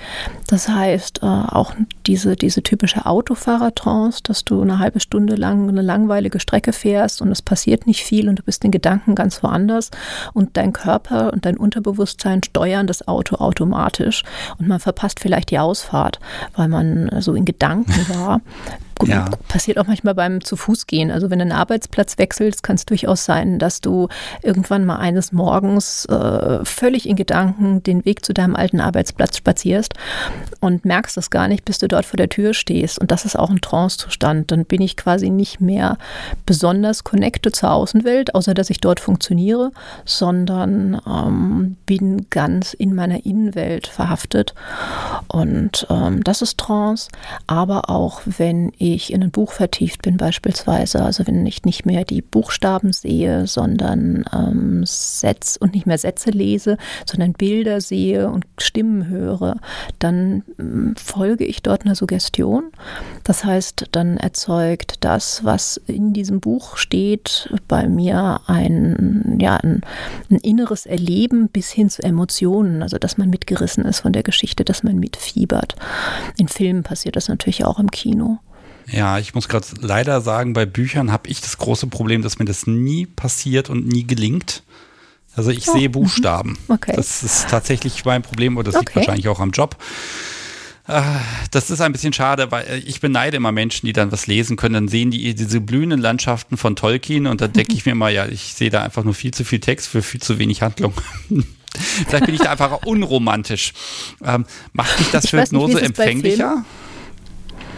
Das 0.47 0.69
heißt, 0.69 1.19
äh, 1.21 1.25
auch 1.25 1.73
diese, 2.07 2.37
diese 2.37 2.63
typische 2.63 3.05
Autofahrer-Trance, 3.05 4.21
dass 4.23 4.45
du 4.45 4.61
eine 4.61 4.79
halbe 4.79 5.01
Stunde 5.01 5.35
lang 5.35 5.67
eine 5.67 5.81
langweilige 5.81 6.39
Strecke 6.39 6.71
fährst 6.71 7.21
und 7.21 7.31
es 7.31 7.41
passiert 7.41 7.87
nicht 7.87 8.03
viel 8.03 8.29
und 8.29 8.39
du 8.39 8.43
bist 8.43 8.63
in 8.63 8.71
Gedanken 8.71 9.15
ganz 9.15 9.43
woanders 9.43 9.91
und 10.33 10.55
dein 10.55 10.71
Körper 10.71 11.33
und 11.33 11.45
dein 11.45 11.57
Unterbewusstsein 11.57 12.41
steuern 12.43 12.87
das 12.87 13.07
Auto 13.07 13.35
automatisch 13.37 14.23
und 14.57 14.67
man 14.67 14.79
verpasst 14.79 15.24
vielleicht 15.25 15.49
die 15.49 15.57
Ausfahrt, 15.57 16.19
weil 16.55 16.67
man 16.67 17.09
so 17.19 17.33
in 17.33 17.45
Gedanken 17.45 18.07
war. 18.09 18.41
Ja. 19.03 19.29
Passiert 19.49 19.77
auch 19.77 19.87
manchmal 19.87 20.15
beim 20.15 20.43
zu 20.43 20.55
Fuß 20.55 20.87
gehen. 20.87 21.11
Also 21.11 21.29
wenn 21.29 21.39
du 21.39 21.43
einen 21.43 21.51
Arbeitsplatz 21.51 22.17
wechselst, 22.17 22.63
kann 22.63 22.75
es 22.75 22.85
durchaus 22.85 23.25
sein, 23.25 23.59
dass 23.59 23.81
du 23.81 24.07
irgendwann 24.41 24.85
mal 24.85 24.97
eines 24.97 25.31
Morgens 25.31 26.05
äh, 26.05 26.63
völlig 26.63 27.07
in 27.07 27.15
Gedanken 27.15 27.83
den 27.83 28.05
Weg 28.05 28.23
zu 28.23 28.33
deinem 28.33 28.55
alten 28.55 28.79
Arbeitsplatz 28.79 29.37
spazierst 29.37 29.93
und 30.61 30.85
merkst 30.85 31.17
das 31.17 31.29
gar 31.29 31.47
nicht, 31.47 31.65
bis 31.65 31.77
du 31.77 31.87
dort 31.87 32.05
vor 32.05 32.17
der 32.17 32.29
Tür 32.29 32.53
stehst. 32.53 32.97
Und 32.97 33.11
das 33.11 33.25
ist 33.25 33.37
auch 33.37 33.49
ein 33.49 33.61
Trancezustand. 33.61 34.51
Dann 34.51 34.65
bin 34.65 34.81
ich 34.81 34.95
quasi 34.95 35.29
nicht 35.29 35.59
mehr 35.59 35.97
besonders 36.45 37.03
connected 37.03 37.55
zur 37.55 37.71
Außenwelt, 37.71 38.33
außer 38.33 38.53
dass 38.53 38.69
ich 38.69 38.79
dort 38.79 39.01
funktioniere, 39.01 39.71
sondern 40.05 41.01
ähm, 41.05 41.75
bin 41.85 42.27
ganz 42.29 42.73
in 42.73 42.95
meiner 42.95 43.25
Innenwelt 43.25 43.87
verhaftet. 43.87 44.53
Und 45.27 45.85
ähm, 45.89 46.23
das 46.23 46.41
ist 46.41 46.57
Trance. 46.57 47.09
Aber 47.45 47.89
auch 47.89 48.21
wenn 48.25 48.71
ich 48.77 48.84
ich 48.93 49.11
in 49.11 49.23
ein 49.23 49.31
Buch 49.31 49.51
vertieft 49.51 50.01
bin 50.01 50.17
beispielsweise, 50.17 51.03
also 51.03 51.25
wenn 51.25 51.45
ich 51.45 51.63
nicht 51.63 51.85
mehr 51.85 52.03
die 52.03 52.21
Buchstaben 52.21 52.93
sehe, 52.93 53.47
sondern 53.47 54.25
ähm, 54.33 54.83
Sätze 54.85 55.59
und 55.59 55.73
nicht 55.73 55.85
mehr 55.85 55.97
Sätze 55.97 56.29
lese, 56.29 56.77
sondern 57.05 57.33
Bilder 57.33 57.81
sehe 57.81 58.29
und 58.29 58.45
Stimmen 58.57 59.07
höre, 59.07 59.57
dann 59.99 60.43
ähm, 60.59 60.93
folge 60.97 61.45
ich 61.45 61.61
dort 61.61 61.85
einer 61.85 61.95
Suggestion. 61.95 62.71
Das 63.23 63.43
heißt, 63.43 63.87
dann 63.91 64.17
erzeugt 64.17 64.97
das, 64.99 65.43
was 65.43 65.77
in 65.87 66.13
diesem 66.13 66.39
Buch 66.39 66.77
steht, 66.77 67.49
bei 67.67 67.87
mir 67.87 68.41
ein, 68.47 69.37
ja, 69.39 69.55
ein, 69.55 69.81
ein 70.29 70.37
inneres 70.37 70.85
Erleben 70.85 71.49
bis 71.49 71.71
hin 71.71 71.89
zu 71.89 72.03
Emotionen, 72.03 72.83
also 72.83 72.97
dass 72.97 73.17
man 73.17 73.29
mitgerissen 73.29 73.85
ist 73.85 74.01
von 74.01 74.13
der 74.13 74.23
Geschichte, 74.23 74.65
dass 74.65 74.83
man 74.83 74.97
mitfiebert. 74.97 75.75
In 76.37 76.47
Filmen 76.47 76.83
passiert 76.83 77.15
das 77.15 77.29
natürlich 77.29 77.65
auch 77.65 77.79
im 77.79 77.89
Kino. 77.89 78.39
Ja, 78.87 79.17
ich 79.19 79.33
muss 79.33 79.47
gerade 79.47 79.65
leider 79.79 80.21
sagen, 80.21 80.53
bei 80.53 80.65
Büchern 80.65 81.11
habe 81.11 81.29
ich 81.29 81.41
das 81.41 81.57
große 81.57 81.87
Problem, 81.87 82.21
dass 82.21 82.39
mir 82.39 82.45
das 82.45 82.67
nie 82.67 83.05
passiert 83.05 83.69
und 83.69 83.87
nie 83.87 84.05
gelingt. 84.05 84.63
Also 85.35 85.51
ich 85.51 85.67
oh, 85.67 85.73
sehe 85.73 85.89
mhm. 85.89 85.93
Buchstaben. 85.93 86.57
Okay. 86.67 86.93
Das 86.95 87.23
ist 87.23 87.49
tatsächlich 87.49 88.05
mein 88.05 88.21
Problem 88.21 88.57
oder 88.57 88.71
das 88.71 88.75
okay. 88.75 88.85
liegt 88.85 88.95
wahrscheinlich 88.95 89.27
auch 89.27 89.39
am 89.39 89.51
Job. 89.51 89.75
Äh, 90.87 91.01
das 91.51 91.69
ist 91.71 91.81
ein 91.81 91.91
bisschen 91.91 92.13
schade, 92.13 92.51
weil 92.51 92.65
äh, 92.67 92.77
ich 92.77 93.01
beneide 93.01 93.37
immer 93.37 93.51
Menschen, 93.51 93.85
die 93.85 93.93
dann 93.93 94.11
was 94.11 94.27
lesen 94.27 94.55
können. 94.55 94.73
Dann 94.73 94.87
sehen 94.87 95.11
die 95.11 95.33
diese 95.33 95.61
blühenden 95.61 95.99
Landschaften 95.99 96.57
von 96.57 96.75
Tolkien 96.75 97.27
und 97.27 97.41
dann 97.41 97.53
denke 97.53 97.73
ich 97.73 97.85
mir 97.85 97.93
immer, 97.93 98.09
ja, 98.09 98.27
ich 98.27 98.53
sehe 98.53 98.69
da 98.69 98.83
einfach 98.83 99.03
nur 99.03 99.13
viel 99.13 99.33
zu 99.33 99.43
viel 99.43 99.59
Text 99.59 99.87
für 99.87 100.01
viel 100.01 100.21
zu 100.21 100.39
wenig 100.39 100.61
Handlung. 100.61 100.93
Vielleicht 102.07 102.25
bin 102.25 102.35
ich 102.35 102.41
da 102.41 102.51
einfach 102.51 102.83
unromantisch. 102.85 103.73
Ähm, 104.23 104.45
macht 104.73 104.99
dich 104.99 105.11
das 105.11 105.29
für 105.29 105.41
Hypnose 105.41 105.81
empfänglicher? 105.81 106.63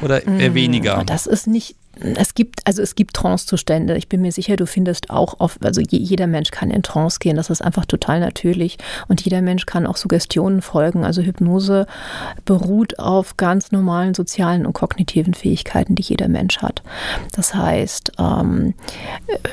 Oder 0.02 0.26
eher 0.26 0.52
mm, 0.52 0.56
weniger? 0.56 1.04
Das 1.06 1.28
ist 1.28 1.48
nicht, 1.48 1.76
es 2.00 2.34
gibt, 2.34 2.66
also 2.66 2.82
es 2.82 2.96
gibt 2.96 3.16
Trance-Zustände. 3.16 3.98
Ich 3.98 4.08
bin 4.08 4.22
mir 4.22 4.32
sicher, 4.32 4.56
du 4.56 4.66
findest 4.68 5.10
auch 5.10 5.40
oft, 5.40 5.66
also 5.66 5.82
jeder 5.82 6.28
Mensch 6.28 6.52
kann 6.52 6.70
in 6.70 6.84
Trance 6.84 7.20
gehen. 7.20 7.36
Das 7.36 7.50
ist 7.50 7.62
einfach 7.62 7.86
total 7.86 8.20
natürlich. 8.20 8.78
Und 9.08 9.22
jeder 9.22 9.42
Mensch 9.42 9.66
kann 9.66 9.88
auch 9.88 9.98
Suggestionen 9.98 10.62
folgen. 10.62 11.04
Also 11.04 11.22
Hypnose 11.22 11.88
beruht 12.46 13.00
auf 13.00 13.38
ganz 13.38 13.72
normalen 13.72 14.14
sozialen 14.14 14.66
und 14.66 14.74
kognitiven 14.74 15.34
Fähigkeiten, 15.34 15.96
die 15.96 16.04
jeder 16.04 16.28
Mensch 16.28 16.60
hat. 16.60 16.84
Das 17.34 17.56
heißt, 17.56 18.14
ähm, 18.20 18.74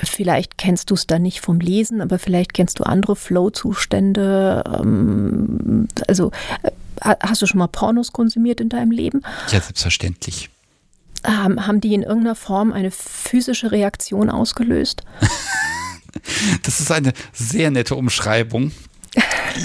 vielleicht 0.02 0.58
kennst 0.58 0.90
du 0.90 0.94
es 0.94 1.06
dann 1.06 1.22
nicht 1.22 1.40
vom 1.40 1.60
Lesen, 1.60 2.00
aber 2.00 2.18
vielleicht 2.18 2.54
kennst 2.54 2.78
du 2.78 2.84
andere 2.84 3.16
Flow-Zustände. 3.16 4.64
Ähm, 4.66 5.88
also 6.06 6.30
äh, 6.62 6.70
Hast 7.00 7.42
du 7.42 7.46
schon 7.46 7.58
mal 7.58 7.68
Pornos 7.68 8.12
konsumiert 8.12 8.60
in 8.60 8.68
deinem 8.68 8.90
Leben? 8.90 9.22
Ja, 9.50 9.60
selbstverständlich. 9.60 10.50
Ähm, 11.24 11.66
haben 11.66 11.80
die 11.80 11.94
in 11.94 12.02
irgendeiner 12.02 12.34
Form 12.34 12.72
eine 12.72 12.90
physische 12.90 13.72
Reaktion 13.72 14.28
ausgelöst? 14.30 15.02
das 16.62 16.80
ist 16.80 16.90
eine 16.90 17.12
sehr 17.32 17.70
nette 17.70 17.94
Umschreibung. 17.94 18.72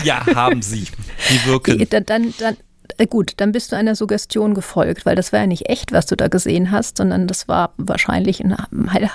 Ja, 0.03 0.25
haben 0.35 0.61
sie. 0.61 0.87
Die 1.29 1.45
wirken. 1.45 1.85
Dann, 1.89 2.05
dann, 2.05 2.33
dann, 2.37 2.57
äh, 2.97 3.07
gut, 3.07 3.33
dann 3.37 3.51
bist 3.51 3.71
du 3.71 3.75
einer 3.75 3.95
Suggestion 3.95 4.53
gefolgt, 4.53 5.05
weil 5.05 5.15
das 5.15 5.31
war 5.31 5.41
ja 5.41 5.47
nicht 5.47 5.69
echt, 5.69 5.91
was 5.91 6.05
du 6.05 6.15
da 6.15 6.27
gesehen 6.27 6.71
hast, 6.71 6.97
sondern 6.97 7.27
das 7.27 7.47
war 7.47 7.73
wahrscheinlich 7.77 8.41
ein 8.41 8.55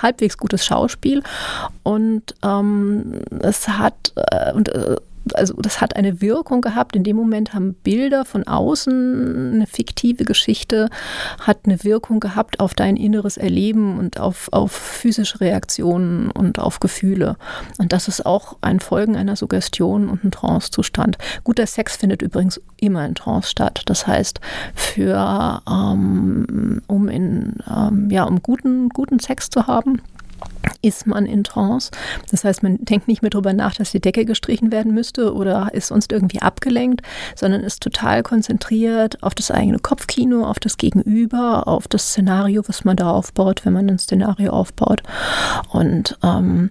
halbwegs 0.01 0.37
gutes 0.37 0.65
Schauspiel 0.65 1.23
und 1.83 2.35
ähm, 2.43 3.21
es 3.41 3.67
hat 3.67 4.13
äh, 4.15 4.53
und 4.53 4.69
äh, 4.69 4.95
also 5.33 5.53
das 5.55 5.81
hat 5.81 5.95
eine 5.95 6.21
Wirkung 6.21 6.61
gehabt. 6.61 6.95
In 6.95 7.03
dem 7.03 7.15
Moment 7.15 7.53
haben 7.53 7.73
Bilder 7.73 8.25
von 8.25 8.45
außen, 8.45 9.53
eine 9.55 9.67
fiktive 9.67 10.25
Geschichte, 10.25 10.89
hat 11.39 11.59
eine 11.65 11.83
Wirkung 11.83 12.19
gehabt 12.19 12.59
auf 12.59 12.73
dein 12.73 12.97
inneres 12.97 13.37
Erleben 13.37 13.97
und 13.97 14.19
auf, 14.19 14.49
auf 14.51 14.71
physische 14.71 15.41
Reaktionen 15.41 16.29
und 16.31 16.59
auf 16.59 16.79
Gefühle. 16.79 17.37
Und 17.77 17.93
das 17.93 18.07
ist 18.07 18.25
auch 18.25 18.57
ein 18.61 18.79
Folgen 18.79 19.15
einer 19.15 19.35
Suggestion 19.35 20.09
und 20.09 20.23
ein 20.23 20.31
Trancezustand. 20.31 21.17
Guter 21.43 21.65
Sex 21.65 21.95
findet 21.95 22.21
übrigens 22.21 22.61
immer 22.77 23.05
in 23.05 23.15
Trance 23.15 23.49
statt. 23.49 23.81
Das 23.85 24.05
heißt, 24.07 24.39
für 24.73 25.61
ähm, 25.69 26.81
um 26.87 27.07
in 27.07 27.57
ähm, 27.67 28.09
ja 28.09 28.23
um 28.23 28.41
guten 28.41 28.89
guten 28.89 29.19
Sex 29.19 29.49
zu 29.49 29.67
haben 29.67 30.01
ist 30.81 31.07
man 31.07 31.25
in 31.25 31.43
Trance. 31.43 31.91
Das 32.31 32.43
heißt, 32.43 32.63
man 32.63 32.77
denkt 32.79 33.07
nicht 33.07 33.21
mehr 33.21 33.31
darüber 33.31 33.53
nach, 33.53 33.75
dass 33.75 33.91
die 33.91 33.99
Decke 33.99 34.25
gestrichen 34.25 34.71
werden 34.71 34.93
müsste 34.93 35.33
oder 35.33 35.69
ist 35.73 35.87
sonst 35.87 36.11
irgendwie 36.11 36.41
abgelenkt, 36.41 37.01
sondern 37.35 37.61
ist 37.61 37.81
total 37.81 38.23
konzentriert 38.23 39.21
auf 39.23 39.33
das 39.33 39.51
eigene 39.51 39.79
Kopfkino, 39.79 40.45
auf 40.45 40.59
das 40.59 40.77
Gegenüber, 40.77 41.67
auf 41.67 41.87
das 41.87 42.09
Szenario, 42.09 42.63
was 42.67 42.85
man 42.85 42.97
da 42.97 43.09
aufbaut, 43.09 43.65
wenn 43.65 43.73
man 43.73 43.89
ein 43.89 43.99
Szenario 43.99 44.51
aufbaut. 44.51 45.01
Und 45.71 46.17
ähm, 46.23 46.69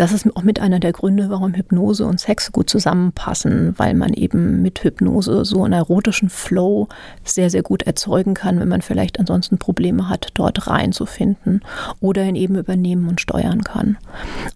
das 0.00 0.12
ist 0.12 0.26
auch 0.36 0.42
mit 0.42 0.60
einer 0.60 0.80
der 0.80 0.92
Gründe, 0.92 1.30
warum 1.30 1.54
Hypnose 1.54 2.04
und 2.04 2.20
Sex 2.20 2.52
gut 2.52 2.70
zusammenpassen, 2.70 3.74
weil 3.76 3.94
man 3.94 4.12
eben 4.12 4.62
mit 4.62 4.82
Hypnose 4.82 5.44
so 5.44 5.64
einen 5.64 5.74
erotischen 5.74 6.30
Flow 6.30 6.88
sehr, 7.24 7.50
sehr 7.50 7.62
gut 7.62 7.82
erzeugen 7.82 8.34
kann, 8.34 8.60
wenn 8.60 8.68
man 8.68 8.82
vielleicht 8.82 9.18
ansonsten 9.18 9.58
Probleme 9.58 10.08
hat, 10.08 10.28
dort 10.34 10.66
reinzufinden 10.66 11.62
oder 12.00 12.24
ihn 12.24 12.36
eben 12.36 12.56
übernehmen 12.56 13.08
und 13.08 13.20
steuern 13.20 13.62
kann. 13.62 13.98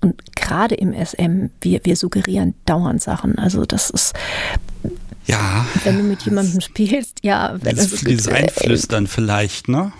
Und 0.00 0.34
gerade 0.36 0.74
im 0.74 0.92
SM, 0.92 1.50
wir, 1.60 1.80
wir 1.84 1.96
suggerieren 1.96 2.54
dauernd 2.64 3.02
Sachen. 3.02 3.38
Also 3.38 3.64
das 3.64 3.90
ist 3.90 4.14
ja. 5.26 5.66
Wenn 5.84 5.98
du 5.98 6.04
mit 6.04 6.22
jemandem 6.22 6.60
spielst, 6.60 7.18
ja. 7.22 7.58
Dieses, 7.58 8.00
dieses 8.00 8.28
Einflüstern 8.28 9.06
vielleicht, 9.06 9.68
ne? 9.68 9.92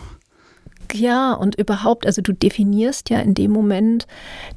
Ja, 0.95 1.35
und 1.35 1.57
überhaupt, 1.57 2.07
also 2.07 2.23
du 2.23 2.33
definierst 2.33 3.11
ja 3.11 3.21
in 3.21 3.35
dem 3.35 3.51
Moment, 3.51 4.07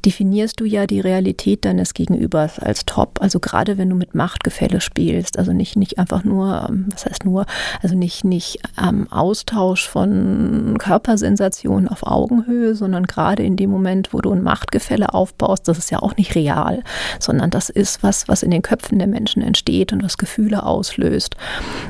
definierst 0.06 0.60
du 0.60 0.66
ja 0.66 0.88
die 0.88 1.02
Realität 1.02 1.66
deines 1.66 1.94
Gegenübers 1.94 2.58
als 2.58 2.86
top. 2.86 3.20
Also 3.22 3.40
gerade 3.40 3.78
wenn 3.78 3.90
du 3.90 3.96
mit 3.96 4.16
Machtgefälle 4.16 4.80
spielst, 4.80 5.38
also 5.38 5.52
nicht, 5.52 5.76
nicht 5.76 6.00
einfach 6.00 6.24
nur, 6.24 6.68
ähm, 6.70 6.88
was 6.92 7.06
heißt 7.06 7.26
nur, 7.26 7.46
also 7.82 7.96
nicht, 7.96 8.24
nicht 8.24 8.60
ähm, 8.82 9.12
Austausch 9.12 9.88
von 9.88 10.78
Körpersensationen 10.80 11.90
auf 11.90 12.04
Augenhöhe, 12.04 12.76
sondern 12.76 13.08
gerade 13.08 13.44
in 13.44 13.58
dem 13.58 13.70
Moment, 13.70 14.14
wo 14.14 14.22
du 14.22 14.32
ein 14.32 14.42
Machtgefälle 14.42 15.14
aufbaust, 15.14 15.68
das 15.68 15.78
ist 15.78 15.92
ja 15.92 16.00
auch 16.00 16.16
nicht 16.16 16.36
real, 16.36 16.84
sondern 17.20 17.50
das 17.50 17.70
ist 17.70 18.04
was, 18.04 18.28
was 18.30 18.42
in 18.42 18.52
den 18.52 18.62
Köpfen 18.62 19.00
der 19.00 19.08
Menschen 19.08 19.42
entsteht 19.42 19.92
und 19.92 20.02
was 20.02 20.18
Gefühle 20.18 20.64
auslöst. 20.64 21.36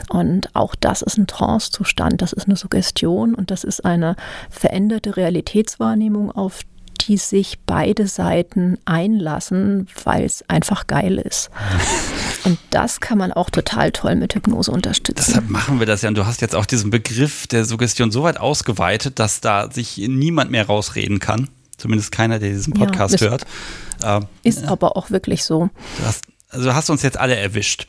Und 0.10 0.50
auch 0.56 0.74
das 0.74 1.04
ist 1.04 1.18
ein 1.18 1.28
Trancezustand, 1.28 2.22
das 2.22 2.34
ist 2.34 2.48
eine 2.48 2.56
Suggestion 2.56 3.36
und 3.36 3.52
das 3.52 3.64
ist 3.64 3.86
eine 3.86 4.16
veränderte 4.50 5.18
Realitätswahrnehmung, 5.18 6.32
auf 6.32 6.62
die 7.08 7.18
sich 7.18 7.60
beide 7.66 8.08
Seiten 8.08 8.78
einlassen, 8.86 9.88
weil 10.04 10.24
es 10.24 10.48
einfach 10.48 10.88
geil 10.88 11.18
ist. 11.18 11.50
Und 12.44 12.58
das 12.70 13.00
kann 13.00 13.18
man 13.18 13.32
auch 13.32 13.50
total 13.50 13.92
toll 13.92 14.16
mit 14.16 14.34
Hypnose 14.34 14.72
unterstützen. 14.72 15.26
Deshalb 15.28 15.50
machen 15.50 15.80
wir 15.80 15.86
das 15.86 16.02
ja. 16.02 16.10
Und 16.10 16.18
du 16.18 16.26
hast 16.26 16.42
jetzt 16.42 16.56
auch 16.56 16.66
diesen 16.66 16.90
Begriff 16.90 17.48
der 17.48 17.66
Suggestion 17.66 18.12
so 18.12 18.24
weit 18.24 18.40
ausgeweitet, 18.40 19.20
dass 19.20 19.42
da 19.42 19.70
sich 19.72 19.98
niemand 19.98 20.52
mehr 20.52 20.66
rausreden 20.66 21.20
kann. 21.20 21.50
Zumindest 21.78 22.12
keiner, 22.12 22.40
der 22.40 22.50
diesen 22.50 22.74
Podcast 22.74 23.20
ja, 23.22 23.30
hört. 23.30 23.46
Ähm, 24.04 24.26
ist 24.44 24.64
aber 24.66 24.98
auch 24.98 25.12
wirklich 25.12 25.44
so. 25.44 25.70
Du 25.98 26.06
hast, 26.06 26.26
also 26.50 26.66
du 26.66 26.76
hast 26.76 26.90
uns 26.90 27.02
jetzt 27.02 27.18
alle 27.18 27.36
erwischt. 27.36 27.88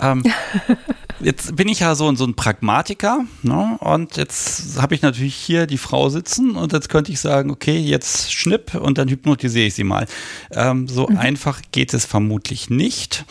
Ähm, 0.00 0.22
jetzt 1.24 1.56
bin 1.56 1.68
ich 1.68 1.80
ja 1.80 1.94
so, 1.94 2.14
so 2.14 2.24
ein 2.24 2.34
Pragmatiker 2.34 3.24
ne? 3.42 3.76
und 3.80 4.16
jetzt 4.16 4.80
habe 4.80 4.94
ich 4.94 5.02
natürlich 5.02 5.34
hier 5.34 5.66
die 5.66 5.78
Frau 5.78 6.08
sitzen 6.08 6.52
und 6.52 6.72
jetzt 6.72 6.88
könnte 6.88 7.12
ich 7.12 7.20
sagen, 7.20 7.50
okay, 7.50 7.78
jetzt 7.78 8.32
schnipp 8.32 8.74
und 8.74 8.98
dann 8.98 9.08
hypnotisiere 9.08 9.66
ich 9.66 9.74
sie 9.74 9.84
mal. 9.84 10.06
Ähm, 10.52 10.86
so 10.88 11.08
mhm. 11.08 11.16
einfach 11.16 11.62
geht 11.72 11.94
es 11.94 12.04
vermutlich 12.04 12.70
nicht. 12.70 13.24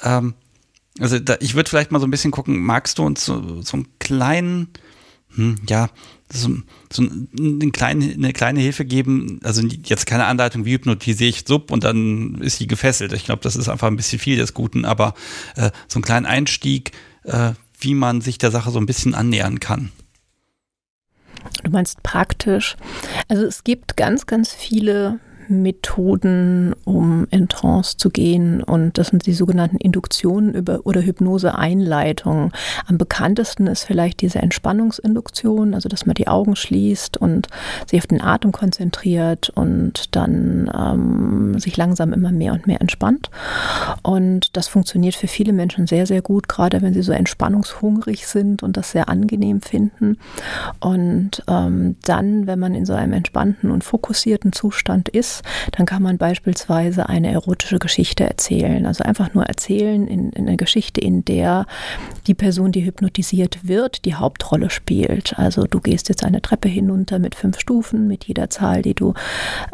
Ähm, 0.00 0.34
also 0.98 1.18
da, 1.18 1.36
ich 1.40 1.54
würde 1.54 1.68
vielleicht 1.68 1.92
mal 1.92 2.00
so 2.00 2.06
ein 2.06 2.10
bisschen 2.10 2.30
gucken, 2.30 2.58
magst 2.58 2.98
du 2.98 3.04
uns 3.04 3.24
so, 3.24 3.60
so 3.62 3.76
einen 3.76 3.86
kleinen, 3.98 4.68
hm, 5.34 5.56
ja, 5.68 5.90
so, 6.32 6.50
so 6.92 7.02
eine, 7.38 7.70
kleine, 7.70 8.12
eine 8.12 8.32
kleine 8.32 8.60
Hilfe 8.60 8.84
geben, 8.84 9.38
also 9.44 9.62
jetzt 9.62 10.06
keine 10.06 10.24
Anleitung, 10.24 10.64
wie 10.64 10.72
hypnotisiere 10.72 11.28
ich 11.28 11.44
Sub 11.46 11.70
und 11.70 11.84
dann 11.84 12.40
ist 12.40 12.58
sie 12.58 12.66
gefesselt. 12.66 13.12
Ich 13.12 13.24
glaube, 13.24 13.42
das 13.42 13.56
ist 13.56 13.68
einfach 13.68 13.86
ein 13.86 13.96
bisschen 13.96 14.18
viel 14.18 14.36
des 14.36 14.54
Guten, 14.54 14.84
aber 14.84 15.14
äh, 15.56 15.70
so 15.86 15.98
einen 15.98 16.04
kleinen 16.04 16.26
Einstieg, 16.26 16.92
äh, 17.26 17.52
wie 17.78 17.94
man 17.94 18.20
sich 18.20 18.38
der 18.38 18.50
Sache 18.50 18.70
so 18.70 18.78
ein 18.78 18.86
bisschen 18.86 19.14
annähern 19.14 19.60
kann. 19.60 19.92
Du 21.62 21.70
meinst 21.70 22.02
praktisch. 22.02 22.76
Also 23.28 23.44
es 23.44 23.64
gibt 23.64 23.96
ganz, 23.96 24.26
ganz 24.26 24.52
viele 24.52 25.20
Methoden, 25.48 26.74
um 26.84 27.26
in 27.30 27.48
Trance 27.48 27.96
zu 27.96 28.10
gehen. 28.10 28.62
Und 28.62 28.98
das 28.98 29.08
sind 29.08 29.26
die 29.26 29.32
sogenannten 29.32 29.76
Induktionen 29.76 30.68
oder 30.84 31.00
Hypnose-Einleitungen. 31.00 32.52
Am 32.86 32.98
bekanntesten 32.98 33.66
ist 33.66 33.84
vielleicht 33.84 34.20
diese 34.20 34.40
Entspannungsinduktion, 34.40 35.74
also 35.74 35.88
dass 35.88 36.06
man 36.06 36.14
die 36.14 36.28
Augen 36.28 36.56
schließt 36.56 37.16
und 37.16 37.48
sich 37.86 38.00
auf 38.00 38.06
den 38.06 38.20
Atem 38.20 38.52
konzentriert 38.52 39.50
und 39.50 40.14
dann 40.14 40.70
ähm, 40.76 41.58
sich 41.58 41.76
langsam 41.76 42.12
immer 42.12 42.32
mehr 42.32 42.52
und 42.52 42.66
mehr 42.66 42.80
entspannt. 42.80 43.30
Und 44.02 44.56
das 44.56 44.68
funktioniert 44.68 45.14
für 45.14 45.28
viele 45.28 45.52
Menschen 45.52 45.86
sehr, 45.86 46.06
sehr 46.06 46.22
gut, 46.22 46.48
gerade 46.48 46.82
wenn 46.82 46.94
sie 46.94 47.02
so 47.02 47.12
entspannungshungrig 47.12 48.26
sind 48.26 48.62
und 48.62 48.76
das 48.76 48.90
sehr 48.90 49.08
angenehm 49.08 49.60
finden. 49.60 50.18
Und 50.80 51.42
ähm, 51.48 51.96
dann, 52.04 52.46
wenn 52.46 52.58
man 52.58 52.74
in 52.74 52.86
so 52.86 52.94
einem 52.94 53.12
entspannten 53.12 53.70
und 53.70 53.84
fokussierten 53.84 54.52
Zustand 54.52 55.08
ist, 55.08 55.35
dann 55.72 55.86
kann 55.86 56.02
man 56.02 56.18
beispielsweise 56.18 57.08
eine 57.08 57.32
erotische 57.32 57.78
Geschichte 57.78 58.24
erzählen. 58.24 58.86
Also 58.86 59.04
einfach 59.04 59.34
nur 59.34 59.44
erzählen 59.44 60.06
in, 60.06 60.30
in 60.30 60.46
einer 60.46 60.56
Geschichte, 60.56 61.00
in 61.00 61.24
der 61.24 61.66
die 62.26 62.34
Person, 62.34 62.72
die 62.72 62.84
hypnotisiert 62.84 63.68
wird, 63.68 64.04
die 64.04 64.14
Hauptrolle 64.14 64.70
spielt. 64.70 65.38
Also 65.38 65.64
du 65.64 65.80
gehst 65.80 66.08
jetzt 66.08 66.24
eine 66.24 66.42
Treppe 66.42 66.68
hinunter 66.68 67.18
mit 67.18 67.34
fünf 67.34 67.58
Stufen, 67.60 68.06
mit 68.06 68.24
jeder 68.24 68.50
Zahl, 68.50 68.82
die 68.82 68.94
du, 68.94 69.14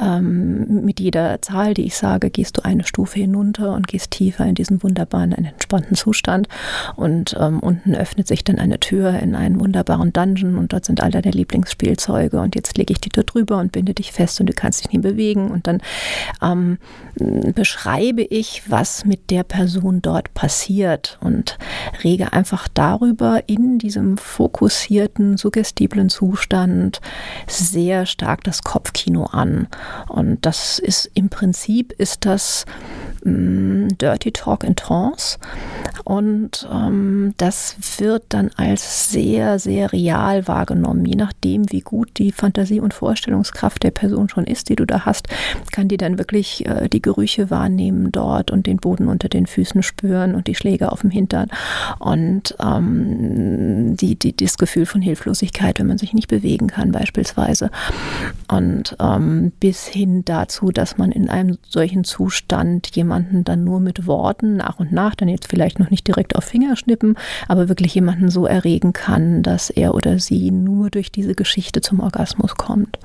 ähm, 0.00 0.84
mit 0.84 1.00
jeder 1.00 1.40
Zahl, 1.42 1.74
die 1.74 1.86
ich 1.86 1.96
sage, 1.96 2.30
gehst 2.30 2.58
du 2.58 2.64
eine 2.64 2.84
Stufe 2.84 3.18
hinunter 3.18 3.74
und 3.74 3.86
gehst 3.86 4.10
tiefer 4.10 4.44
in 4.46 4.54
diesen 4.54 4.82
wunderbaren, 4.82 5.32
entspannten 5.32 5.96
Zustand. 5.96 6.48
Und 6.96 7.36
ähm, 7.38 7.60
unten 7.60 7.94
öffnet 7.94 8.28
sich 8.28 8.44
dann 8.44 8.58
eine 8.58 8.80
Tür 8.80 9.18
in 9.18 9.34
einen 9.34 9.60
wunderbaren 9.60 10.12
Dungeon 10.12 10.58
und 10.58 10.72
dort 10.72 10.84
sind 10.84 11.02
all 11.02 11.10
deine 11.10 11.30
Lieblingsspielzeuge. 11.30 12.40
Und 12.40 12.54
jetzt 12.54 12.76
lege 12.76 12.92
ich 12.92 13.00
die 13.00 13.08
dort 13.08 13.34
drüber 13.34 13.58
und 13.58 13.72
binde 13.72 13.94
dich 13.94 14.12
fest 14.12 14.40
und 14.40 14.48
du 14.48 14.52
kannst 14.52 14.84
dich 14.84 14.92
nie 14.92 14.98
bewegen 14.98 15.50
und 15.52 15.66
dann 15.66 15.80
ähm, 16.42 16.78
beschreibe 17.54 18.22
ich, 18.22 18.70
was 18.70 19.04
mit 19.04 19.30
der 19.30 19.44
Person 19.44 20.02
dort 20.02 20.34
passiert 20.34 21.18
und 21.20 21.58
rege 22.02 22.32
einfach 22.32 22.68
darüber 22.68 23.42
in 23.46 23.78
diesem 23.78 24.16
fokussierten, 24.16 25.36
suggestiblen 25.36 26.08
Zustand 26.08 27.00
sehr 27.46 28.06
stark 28.06 28.44
das 28.44 28.62
Kopfkino 28.62 29.24
an. 29.24 29.68
Und 30.08 30.44
das 30.46 30.78
ist 30.78 31.10
im 31.14 31.28
Prinzip 31.28 31.92
ist 31.92 32.24
das 32.24 32.64
mm, 33.24 33.88
Dirty 34.00 34.32
Talk 34.32 34.64
in 34.64 34.76
Trance. 34.76 35.38
Und 36.04 36.68
ähm, 36.72 37.34
das 37.36 37.76
wird 37.98 38.24
dann 38.30 38.50
als 38.56 39.10
sehr, 39.10 39.58
sehr 39.58 39.92
real 39.92 40.48
wahrgenommen, 40.48 41.04
je 41.04 41.16
nachdem, 41.16 41.70
wie 41.70 41.80
gut 41.80 42.10
die 42.18 42.32
Fantasie 42.32 42.80
und 42.80 42.94
Vorstellungskraft 42.94 43.82
der 43.82 43.90
Person 43.90 44.28
schon 44.28 44.44
ist, 44.44 44.68
die 44.68 44.76
du 44.76 44.84
da 44.84 45.04
hast, 45.04 45.28
kann 45.70 45.88
die 45.88 45.96
dann 45.96 46.18
wirklich 46.18 46.66
äh, 46.66 46.88
die 46.88 47.02
Gerüche 47.02 47.50
wahrnehmen 47.50 48.12
dort 48.12 48.50
und 48.50 48.66
den 48.66 48.78
Boden 48.78 49.08
unter 49.08 49.28
den 49.28 49.46
Füßen 49.46 49.82
spüren 49.82 50.34
und 50.34 50.46
die 50.46 50.54
Schläge 50.54 50.92
auf 50.92 51.00
dem 51.00 51.10
Hintern 51.10 51.48
und 51.98 52.56
ähm, 52.62 53.96
die, 53.96 54.16
die, 54.16 54.36
das 54.36 54.58
Gefühl 54.58 54.86
von 54.86 55.00
Hilflosigkeit, 55.00 55.78
wenn 55.78 55.86
man 55.86 55.98
sich 55.98 56.12
nicht 56.12 56.28
bewegen 56.28 56.68
kann 56.68 56.92
beispielsweise. 56.92 57.70
Und 58.48 58.96
ähm, 59.00 59.52
bis 59.60 59.86
hin 59.86 60.24
dazu, 60.24 60.70
dass 60.70 60.98
man 60.98 61.12
in 61.12 61.28
einem 61.28 61.58
solchen 61.68 62.04
Zustand 62.04 62.94
jemanden 62.94 63.44
dann 63.44 63.64
nur 63.64 63.80
mit 63.80 64.06
Worten 64.06 64.56
nach 64.56 64.78
und 64.78 64.92
nach, 64.92 65.14
dann 65.14 65.28
jetzt 65.28 65.48
vielleicht 65.48 65.78
noch 65.78 65.90
nicht 65.90 66.06
direkt 66.06 66.36
auf 66.36 66.44
Fingerschnippen, 66.44 67.16
aber 67.48 67.68
wirklich 67.68 67.94
jemanden 67.94 68.30
so 68.30 68.46
erregen 68.46 68.92
kann, 68.92 69.42
dass 69.42 69.70
er 69.70 69.94
oder 69.94 70.18
sie 70.18 70.50
nur 70.50 70.90
durch 70.90 71.10
diese 71.10 71.34
Geschichte 71.34 71.80
zum 71.80 72.00
Orgasmus 72.00 72.56
kommt. 72.56 72.98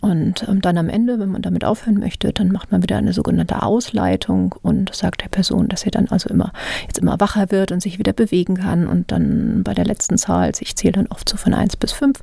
Und 0.00 0.46
ähm, 0.48 0.60
dann 0.60 0.78
am 0.78 0.88
Ende, 0.88 1.18
wenn 1.18 1.30
man 1.30 1.42
damit 1.50 1.64
aufhören 1.64 1.98
möchte, 1.98 2.32
dann 2.32 2.52
macht 2.52 2.70
man 2.72 2.82
wieder 2.82 2.96
eine 2.96 3.12
sogenannte 3.12 3.62
Ausleitung 3.62 4.54
und 4.62 4.94
sagt 4.94 5.22
der 5.22 5.28
Person, 5.28 5.68
dass 5.68 5.82
sie 5.82 5.90
dann 5.90 6.08
also 6.08 6.28
immer 6.30 6.52
jetzt 6.86 6.98
immer 6.98 7.18
wacher 7.18 7.50
wird 7.50 7.72
und 7.72 7.82
sich 7.82 7.98
wieder 7.98 8.12
bewegen 8.12 8.56
kann. 8.56 8.86
Und 8.86 9.10
dann 9.10 9.62
bei 9.64 9.74
der 9.74 9.84
letzten 9.84 10.16
Zahl, 10.16 10.52
ich 10.60 10.76
zähle 10.76 10.92
dann 10.92 11.06
oft 11.08 11.28
so 11.28 11.36
von 11.36 11.54
1 11.54 11.76
bis 11.76 11.92
5, 11.92 12.20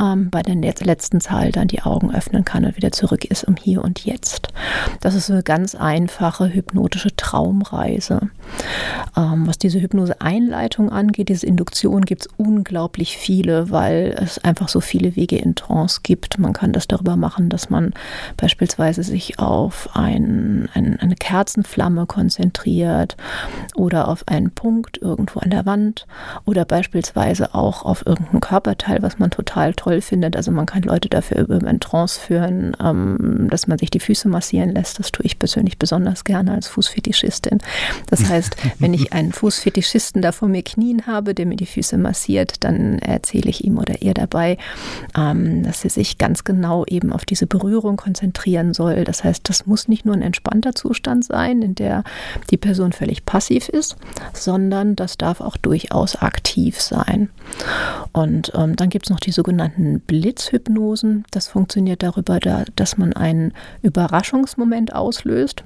ähm, 0.00 0.30
bei 0.30 0.42
der 0.42 0.56
letzten 0.56 1.20
Zahl 1.20 1.52
dann 1.52 1.68
die 1.68 1.82
Augen 1.82 2.14
öffnen 2.14 2.44
kann 2.44 2.64
und 2.64 2.76
wieder 2.76 2.92
zurück 2.92 3.24
ist 3.24 3.44
um 3.44 3.56
hier 3.56 3.82
und 3.82 4.04
jetzt. 4.04 4.48
Das 5.00 5.14
ist 5.14 5.30
eine 5.30 5.42
ganz 5.42 5.74
einfache 5.74 6.52
hypnotische 6.52 7.14
Traumreise. 7.14 8.30
Ähm, 9.16 9.46
was 9.46 9.58
diese 9.58 9.80
Hypnose-Einleitung 9.80 10.90
angeht, 10.90 11.28
diese 11.28 11.46
Induktion 11.46 12.04
gibt 12.04 12.22
es 12.22 12.28
unglaublich 12.36 13.16
viele, 13.16 13.70
weil 13.70 14.16
es 14.20 14.38
einfach 14.38 14.68
so 14.68 14.80
viele 14.80 15.16
Wege 15.16 15.36
in 15.36 15.54
Trance 15.54 16.00
gibt. 16.02 16.38
Man 16.38 16.52
kann 16.52 16.72
das 16.72 16.88
darüber 16.88 17.16
machen, 17.16 17.48
dass 17.48 17.70
man 17.70 17.92
beispielsweise 18.38 19.02
sich 19.02 19.38
auf 19.38 19.90
ein, 19.94 20.68
ein, 20.72 20.98
eine 20.98 21.16
Kerzenflamme 21.16 22.06
konzentriert 22.06 23.16
oder 23.74 24.08
auf 24.08 24.26
einen 24.26 24.52
Punkt 24.52 24.96
irgendwo 24.96 25.40
an 25.40 25.50
der 25.50 25.66
Wand 25.66 26.06
oder 26.46 26.64
beispielsweise 26.64 27.54
auch 27.54 27.84
auf 27.84 28.06
irgendein 28.06 28.40
Körperteil, 28.40 29.02
was 29.02 29.18
man 29.18 29.30
total 29.30 29.74
toll 29.74 30.00
findet. 30.00 30.36
Also 30.36 30.52
man 30.52 30.66
kann 30.66 30.82
Leute 30.84 31.08
dafür 31.08 31.40
über 31.40 31.56
einen 31.56 31.80
Trance 31.80 32.18
führen, 32.18 32.76
ähm, 32.82 33.48
dass 33.50 33.66
man 33.66 33.78
sich 33.78 33.90
die 33.90 34.00
Füße 34.00 34.28
massieren 34.28 34.70
lässt. 34.70 34.98
Das 35.00 35.10
tue 35.12 35.26
ich 35.26 35.38
persönlich 35.38 35.78
besonders 35.78 36.24
gerne 36.24 36.52
als 36.52 36.68
Fußfetischistin. 36.68 37.58
Das 38.06 38.24
heißt, 38.28 38.56
wenn 38.78 38.94
ich 38.94 39.12
einen 39.12 39.32
Fußfetischisten 39.32 40.22
da 40.22 40.30
vor 40.30 40.48
mir 40.48 40.62
knien 40.62 41.06
habe, 41.08 41.34
der 41.34 41.44
mir 41.44 41.56
die 41.56 41.66
Füße 41.66 41.98
massiert, 41.98 42.62
dann 42.62 43.00
erzähle 43.00 43.50
ich 43.50 43.64
ihm 43.64 43.78
oder 43.78 44.00
ihr 44.00 44.14
dabei, 44.14 44.58
ähm, 45.16 45.64
dass 45.64 45.80
sie 45.80 45.88
sich 45.88 46.18
ganz 46.18 46.44
genau 46.44 46.84
eben 46.86 47.12
auf 47.12 47.24
diese 47.24 47.48
Berührung 47.48 47.96
konzentrieren 47.96 48.27
soll. 48.72 49.04
Das 49.04 49.24
heißt, 49.24 49.48
das 49.48 49.66
muss 49.66 49.88
nicht 49.88 50.04
nur 50.04 50.14
ein 50.14 50.22
entspannter 50.22 50.74
Zustand 50.74 51.24
sein, 51.24 51.62
in 51.62 51.74
der 51.74 52.04
die 52.50 52.56
Person 52.56 52.92
völlig 52.92 53.24
passiv 53.24 53.68
ist, 53.68 53.96
sondern 54.32 54.96
das 54.96 55.18
darf 55.18 55.40
auch 55.40 55.56
durchaus 55.56 56.16
aktiv 56.16 56.80
sein. 56.80 57.30
Und 58.12 58.52
ähm, 58.54 58.76
dann 58.76 58.88
gibt 58.88 59.06
es 59.06 59.10
noch 59.10 59.20
die 59.20 59.32
sogenannten 59.32 60.00
Blitzhypnosen. 60.00 61.24
Das 61.30 61.48
funktioniert 61.48 62.02
darüber, 62.02 62.40
da, 62.40 62.64
dass 62.76 62.98
man 62.98 63.12
einen 63.12 63.52
Überraschungsmoment 63.82 64.94
auslöst. 64.94 65.64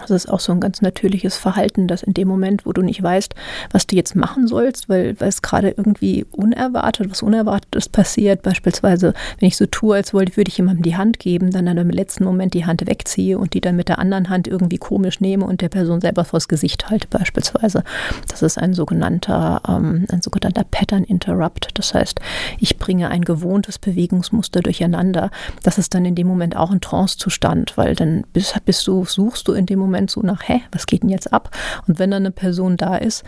Das 0.00 0.10
ist 0.10 0.30
auch 0.30 0.40
so 0.40 0.52
ein 0.52 0.60
ganz 0.60 0.82
natürliches 0.82 1.36
Verhalten, 1.36 1.86
dass 1.86 2.02
in 2.02 2.14
dem 2.14 2.28
Moment, 2.28 2.66
wo 2.66 2.72
du 2.72 2.82
nicht 2.82 3.02
weißt, 3.02 3.34
was 3.72 3.86
du 3.86 3.96
jetzt 3.96 4.16
machen 4.16 4.46
sollst, 4.46 4.88
weil, 4.88 5.16
es 5.20 5.42
gerade 5.42 5.70
irgendwie 5.70 6.26
unerwartet, 6.30 7.10
was 7.10 7.22
Unerwartetes 7.22 7.88
passiert, 7.88 8.42
beispielsweise, 8.42 9.14
wenn 9.38 9.48
ich 9.48 9.56
so 9.56 9.66
tue, 9.66 9.96
als 9.96 10.14
wollte, 10.14 10.36
würde 10.36 10.48
ich 10.48 10.56
jemandem 10.56 10.82
die 10.82 10.96
Hand 10.96 11.18
geben, 11.18 11.50
dann 11.50 11.66
im 11.66 11.90
letzten 11.90 12.24
Moment 12.24 12.54
die 12.54 12.66
Hand 12.66 12.86
wegziehe 12.86 13.38
und 13.38 13.54
die 13.54 13.60
dann 13.60 13.76
mit 13.76 13.88
der 13.88 13.98
anderen 13.98 14.28
Hand 14.28 14.48
irgendwie 14.48 14.78
komisch 14.78 15.20
nehme 15.20 15.44
und 15.44 15.60
der 15.60 15.68
Person 15.68 16.00
selber 16.00 16.24
vors 16.24 16.48
Gesicht 16.48 16.90
halte, 16.90 17.06
beispielsweise. 17.08 17.84
Das 18.28 18.42
ist 18.42 18.58
ein 18.58 18.74
sogenannter, 18.74 19.62
ähm, 19.68 20.06
ein 20.10 20.22
sogenannter 20.22 20.64
Pattern 20.64 21.04
Interrupt. 21.04 21.68
Das 21.74 21.94
heißt, 21.94 22.20
ich 22.58 22.78
bringe 22.78 23.10
ein 23.10 23.22
gewohntes 23.22 23.78
Bewegungsmuster 23.78 24.60
durcheinander. 24.60 25.30
Das 25.62 25.78
ist 25.78 25.94
dann 25.94 26.04
in 26.04 26.14
dem 26.14 26.26
Moment 26.26 26.56
auch 26.56 26.70
ein 26.70 26.80
Trancezustand, 26.80 27.76
weil 27.76 27.94
dann 27.94 28.24
bist, 28.32 28.54
bist 28.64 28.86
du, 28.86 29.04
suchst 29.04 29.48
du 29.48 29.52
in 29.52 29.66
dem 29.70 29.78
Moment 29.78 30.10
so 30.10 30.20
nach, 30.20 30.48
hä, 30.48 30.60
was 30.72 30.86
geht 30.86 31.02
denn 31.02 31.08
jetzt 31.08 31.32
ab? 31.32 31.56
Und 31.86 31.98
wenn 31.98 32.10
dann 32.10 32.22
eine 32.22 32.30
Person 32.30 32.76
da 32.76 32.96
ist, 32.96 33.24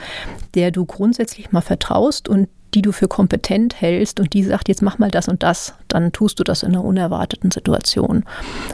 der 0.55 0.71
du 0.71 0.85
grundsätzlich 0.85 1.53
mal 1.53 1.63
vertraust 1.63 2.29
und 2.29 2.49
die 2.75 2.83
du 2.83 2.93
für 2.93 3.07
kompetent 3.07 3.81
hältst 3.81 4.19
und 4.19 4.33
die 4.33 4.43
sagt, 4.43 4.69
jetzt 4.69 4.83
mach 4.83 4.99
mal 4.99 5.11
das 5.11 5.29
und 5.29 5.43
das, 5.43 5.75
dann 5.89 6.13
tust 6.13 6.41
du 6.41 6.45
das 6.45 6.63
in 6.63 6.71
einer 6.71 6.85
unerwarteten 6.85 7.51
Situation. 7.51 8.25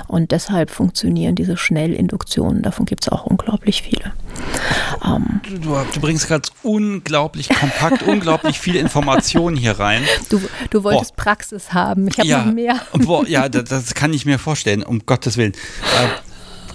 Und 0.07 0.31
deshalb 0.31 0.71
funktionieren 0.71 1.35
diese 1.35 1.57
Schnellinduktionen, 1.57 2.63
davon 2.63 2.87
gibt 2.87 3.05
es 3.05 3.09
auch 3.09 3.25
unglaublich 3.27 3.83
viele. 3.83 4.13
Ähm, 5.05 5.41
du, 5.43 5.77
du, 5.93 6.01
bringst 6.01 6.29
gerade 6.29 6.49
unglaublich 6.63 7.49
kompakt, 7.49 8.03
unglaublich 8.03 8.61
viele 8.61 8.79
Informationen 8.79 9.57
hier 9.57 9.79
rein. 9.81 10.03
Du, 10.29 10.41
du 10.71 10.85
wolltest 10.85 11.17
boah. 11.17 11.25
Praxis 11.25 11.73
haben, 11.73 12.07
ich 12.07 12.19
habe 12.19 12.29
ja, 12.29 12.45
noch 12.45 12.53
mehr. 12.53 12.77
Boah, 12.93 13.27
ja, 13.27 13.49
das, 13.49 13.65
das, 13.65 13.95
kann 13.95 14.13
ich 14.13 14.27
mir 14.27 14.39
vorstellen, 14.39 14.83
um 14.85 15.07
Gottes 15.07 15.37
Willen. 15.37 15.53
Äh, 15.53 16.28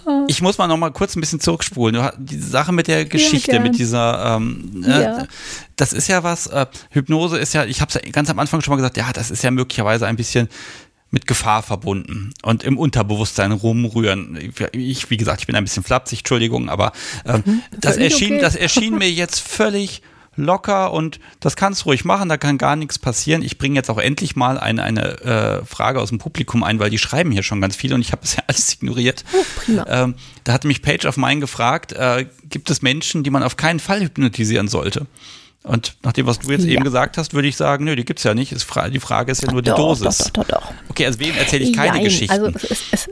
ich 0.28 0.42
muss 0.42 0.58
mal 0.58 0.68
noch 0.68 0.78
mal 0.78 0.92
kurz 0.92 1.16
ein 1.16 1.22
bisschen 1.22 1.40
zurückspulen. 1.40 2.10
Die 2.18 2.40
Sache 2.40 2.72
mit 2.72 2.88
der 2.88 3.06
Geschichte, 3.06 3.54
ja, 3.54 3.60
mit 3.60 3.78
dieser, 3.78 4.38
ähm, 4.38 4.84
äh, 4.86 5.04
ja. 5.04 5.28
das 5.76 5.94
ist 5.94 6.08
ja 6.08 6.24
was, 6.24 6.48
äh, 6.48 6.66
Hypnose 6.92 7.38
ist 7.38 7.54
ja, 7.54 7.66
ich 7.66 7.82
habe 7.82 7.90
es 7.90 7.96
ja 7.96 8.02
ganz 8.12 8.30
am 8.30 8.40
Anfang 8.40 8.62
schon 8.62 8.72
mal 8.72 8.78
gesagt, 8.78 8.98
ja, 8.98 9.12
das 9.14 9.32
ist 9.32 9.44
ja 9.44 9.52
möglicherweise 9.52 10.08
ein 10.08 10.16
bisschen 10.16 10.50
mit 11.14 11.28
Gefahr 11.28 11.62
verbunden 11.62 12.34
und 12.42 12.64
im 12.64 12.78
Unterbewusstsein 12.78 13.52
rumrühren. 13.52 14.52
Ich, 14.72 15.12
wie 15.12 15.18
gesagt, 15.18 15.42
ich 15.42 15.48
bin 15.48 15.56
ein 15.56 15.64
bisschen 15.64 15.84
flapsig, 15.84 16.20
Entschuldigung, 16.20 16.70
aber 16.70 16.92
ähm, 17.26 17.44
mhm, 17.46 17.62
das 17.80 17.98
erschien, 17.98 18.34
okay. 18.34 18.42
das 18.42 18.56
erschien 18.56 18.98
mir 18.98 19.12
jetzt 19.12 19.40
völlig 19.40 20.02
locker 20.36 20.92
und 20.92 21.20
das 21.40 21.56
kannst 21.56 21.82
du 21.82 21.86
ruhig 21.86 22.06
machen, 22.06 22.30
da 22.30 22.38
kann 22.38 22.58
gar 22.58 22.76
nichts 22.76 23.00
passieren. 23.00 23.42
Ich 23.42 23.58
bringe 23.58 23.76
jetzt 23.76 23.90
auch 23.90 23.98
endlich 23.98 24.36
mal 24.36 24.58
eine, 24.58 24.84
eine 24.84 25.22
äh, 25.22 25.66
Frage 25.66 26.00
aus 26.00 26.10
dem 26.10 26.18
Publikum 26.18 26.64
ein, 26.64 26.80
weil 26.80 26.90
die 26.90 26.98
schreiben 26.98 27.32
hier 27.32 27.44
schon 27.44 27.62
ganz 27.62 27.76
viel 27.76 27.94
und 27.94 28.02
ich 28.02 28.12
habe 28.12 28.22
bisher 28.24 28.44
alles 28.48 28.74
ignoriert. 28.74 29.24
Oh, 29.34 29.84
ähm, 29.88 30.16
da 30.44 30.54
hat 30.54 30.64
mich 30.64 30.82
Page 30.82 31.06
of 31.06 31.18
Mine 31.18 31.40
gefragt, 31.40 31.94
äh, 31.94 32.26
gibt 32.50 32.70
es 32.70 32.82
Menschen, 32.82 33.24
die 33.24 33.30
man 33.30 33.44
auf 33.44 33.58
keinen 33.58 33.80
Fall 33.80 34.02
hypnotisieren 34.02 34.68
sollte? 34.68 35.08
Und 35.64 35.96
nach 36.04 36.12
dem, 36.12 36.28
was 36.28 36.40
du 36.40 36.52
jetzt 36.52 36.66
ja. 36.66 36.74
eben 36.74 36.84
gesagt 36.84 37.18
hast, 37.18 37.34
würde 37.34 37.48
ich 37.48 37.56
sagen, 37.56 37.86
nö, 37.86 37.96
die 37.96 38.04
gibt 38.04 38.20
es 38.20 38.26
ja 38.26 38.34
nicht. 38.34 38.52
die 38.52 39.00
Frage 39.00 39.32
ist 39.32 39.44
ja 39.44 39.52
nur 39.52 39.62
die 39.62 39.70
doch, 39.70 39.78
Dosis. 39.78 40.18
Doch, 40.18 40.44
doch, 40.44 40.48
doch, 40.48 40.74
Okay, 40.90 41.06
also 41.06 41.20
wem 41.20 41.38
erzähle 41.38 41.64
ich 41.64 41.74
keine 41.74 41.94
Nein, 41.94 42.04
Geschichten? 42.04 42.34
Also 42.34 42.48
es, 42.48 42.84
es, 42.92 43.10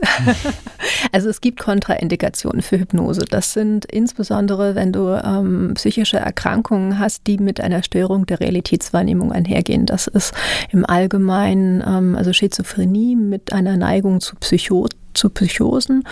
also 1.12 1.30
es, 1.30 1.40
gibt 1.40 1.58
Kontraindikationen 1.58 2.60
für 2.60 2.78
Hypnose. 2.78 3.24
Das 3.24 3.54
sind 3.54 3.86
insbesondere, 3.86 4.74
wenn 4.74 4.92
du 4.92 5.08
ähm, 5.08 5.72
psychische 5.76 6.18
Erkrankungen 6.18 6.98
hast, 6.98 7.26
die 7.26 7.38
mit 7.38 7.58
einer 7.58 7.82
Störung 7.82 8.26
der 8.26 8.40
Realitätswahrnehmung 8.40 9.32
einhergehen. 9.32 9.86
Das 9.86 10.06
ist 10.06 10.34
im 10.70 10.84
Allgemeinen, 10.84 11.82
ähm, 11.86 12.16
also 12.16 12.34
Schizophrenie 12.34 13.16
mit 13.16 13.54
einer 13.54 13.78
Neigung 13.78 14.20
zu 14.20 14.36
Psychosen 14.36 15.01
zu 15.14 15.30
Psychosen 15.30 16.04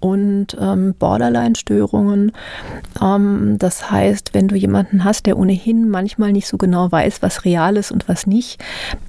und 0.00 0.56
ähm, 0.60 0.94
Borderline-Störungen. 0.98 2.32
Ähm, 3.00 3.56
das 3.58 3.90
heißt, 3.90 4.34
wenn 4.34 4.48
du 4.48 4.56
jemanden 4.56 5.04
hast, 5.04 5.26
der 5.26 5.38
ohnehin 5.38 5.88
manchmal 5.88 6.32
nicht 6.32 6.48
so 6.48 6.56
genau 6.56 6.90
weiß, 6.90 7.22
was 7.22 7.44
real 7.44 7.76
ist 7.76 7.92
und 7.92 8.08
was 8.08 8.26
nicht, 8.26 8.62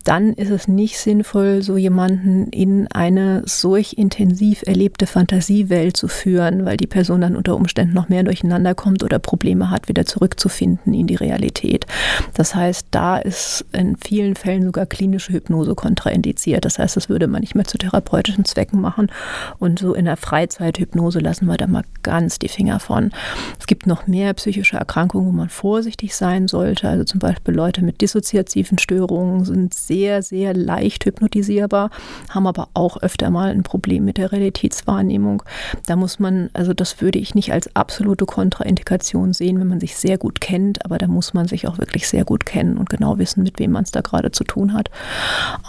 dann 0.04 0.34
ist 0.34 0.50
es 0.50 0.68
nicht 0.68 0.98
sinnvoll, 1.00 1.62
so 1.62 1.78
jemanden 1.78 2.48
in 2.48 2.88
eine 2.92 3.44
solch 3.46 3.94
intensiv 3.94 4.64
erlebte 4.66 5.08
Fantasiewelt 5.08 5.98
zu 5.98 6.08
führen, 6.08 6.66
weil 6.66 6.78
die 6.78 6.88
Person 6.88 7.22
dann 7.22 7.36
unter 7.36 7.56
Umständen 7.56 7.94
noch 7.94 8.10
mehr 8.10 8.24
durcheinander 8.24 8.76
kommt 8.76 9.04
oder 9.04 9.20
Probleme 9.20 9.70
hat, 9.70 9.88
wieder 9.88 10.06
zurückzufinden 10.06 10.94
in 10.94 11.08
die 11.08 11.16
Realität. 11.16 11.86
Das 12.34 12.56
heißt, 12.56 12.88
da 12.92 13.18
ist 13.18 13.66
in 13.72 13.98
vielen 13.98 14.36
Fällen 14.36 14.64
sogar 14.64 14.86
klinische 14.86 15.34
Hypnose 15.34 15.76
kontraindiziert. 15.76 16.66
Das 16.66 16.80
heißt, 16.80 16.96
das 16.96 17.10
würde 17.10 17.28
man 17.28 17.42
nicht 17.42 17.56
mehr 17.56 17.66
zu 17.66 17.78
therapeutischen 17.78 18.46
Zwecken 18.46 18.82
machen. 18.82 19.12
Und 19.60 19.80
so 19.80 19.94
in 19.94 20.06
der 20.06 20.18
Freizeithypnose 20.18 21.20
lassen 21.20 21.46
wir 21.46 21.58
da 21.58 21.68
mal 21.68 21.84
ganz 22.04 22.40
die 22.40 22.48
Finger 22.48 22.80
von. 22.80 23.12
Es 23.60 23.68
gibt 23.68 23.88
noch 23.88 24.08
mehr 24.08 24.34
psychische 24.34 24.78
Erkrankungen, 24.78 25.28
wo 25.28 25.32
man 25.32 25.50
vorsichtig 25.50 26.16
sein 26.16 26.48
sollte. 26.48 26.88
Also 26.88 27.04
zum 27.04 27.20
Beispiel 27.20 27.54
Leute 27.54 27.84
mit 27.84 28.02
dissoziativen 28.02 28.78
Störungen 28.78 29.46
sind 29.46 29.74
sehr, 29.74 30.22
sehr 30.22 30.54
leicht 30.54 31.06
hypnotisierbar, 31.06 31.90
haben 32.30 32.48
aber 32.48 32.70
auch 32.74 32.98
öfter 33.02 33.30
mal 33.30 33.52
ein 33.52 33.64
Problem 33.64 34.06
mit 34.06 34.18
der 34.18 34.32
Realitätswahrnehmung. 34.32 35.44
Da 35.86 35.96
muss 35.96 36.20
man, 36.20 36.50
also 36.54 36.74
das 36.74 37.02
würde 37.02 37.20
ich 37.20 37.36
nicht 37.36 37.52
als 37.52 37.76
absolute 37.76 38.26
Kontraindikation 38.26 39.34
sehen, 39.34 39.60
wenn 39.60 39.68
man 39.68 39.80
sich 39.80 39.98
sehr 39.98 40.18
gut 40.18 40.42
kennt, 40.42 40.86
aber 40.86 40.98
da 40.98 41.08
muss 41.08 41.34
man 41.34 41.48
sich 41.48 41.68
auch 41.68 41.78
wirklich 41.78 42.08
sehr 42.08 42.26
gut 42.26 42.46
kennen 42.46 42.78
und 42.78 42.90
genau 42.90 43.18
wissen, 43.18 43.44
mit 43.44 43.60
wem 43.60 43.72
man 43.72 43.84
es 43.84 43.92
da 43.92 44.02
gerade 44.02 44.32
zu 44.32 44.44
tun 44.44 44.74
hat. 44.74 44.90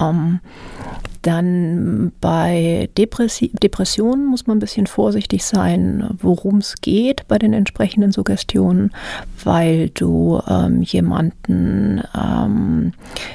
Ähm, 0.01 0.41
dann 1.23 2.13
bei 2.21 2.89
Depressi 2.97 3.51
Depressionen 3.63 4.27
muss 4.27 4.47
man 4.47 4.57
ein 4.57 4.61
bisschen 4.61 4.87
vorsichtig 4.87 5.45
sein, 5.45 6.09
worum 6.21 6.59
es 6.59 6.81
geht 6.81 7.27
bei 7.29 7.39
den 7.39 7.53
entsprechenden 7.53 8.13
Suggestionen, 8.13 8.93
weil 9.45 9.91
du 9.91 10.41
ähm, 10.49 10.83
jemanden 10.83 12.03
ähm, 12.17 12.93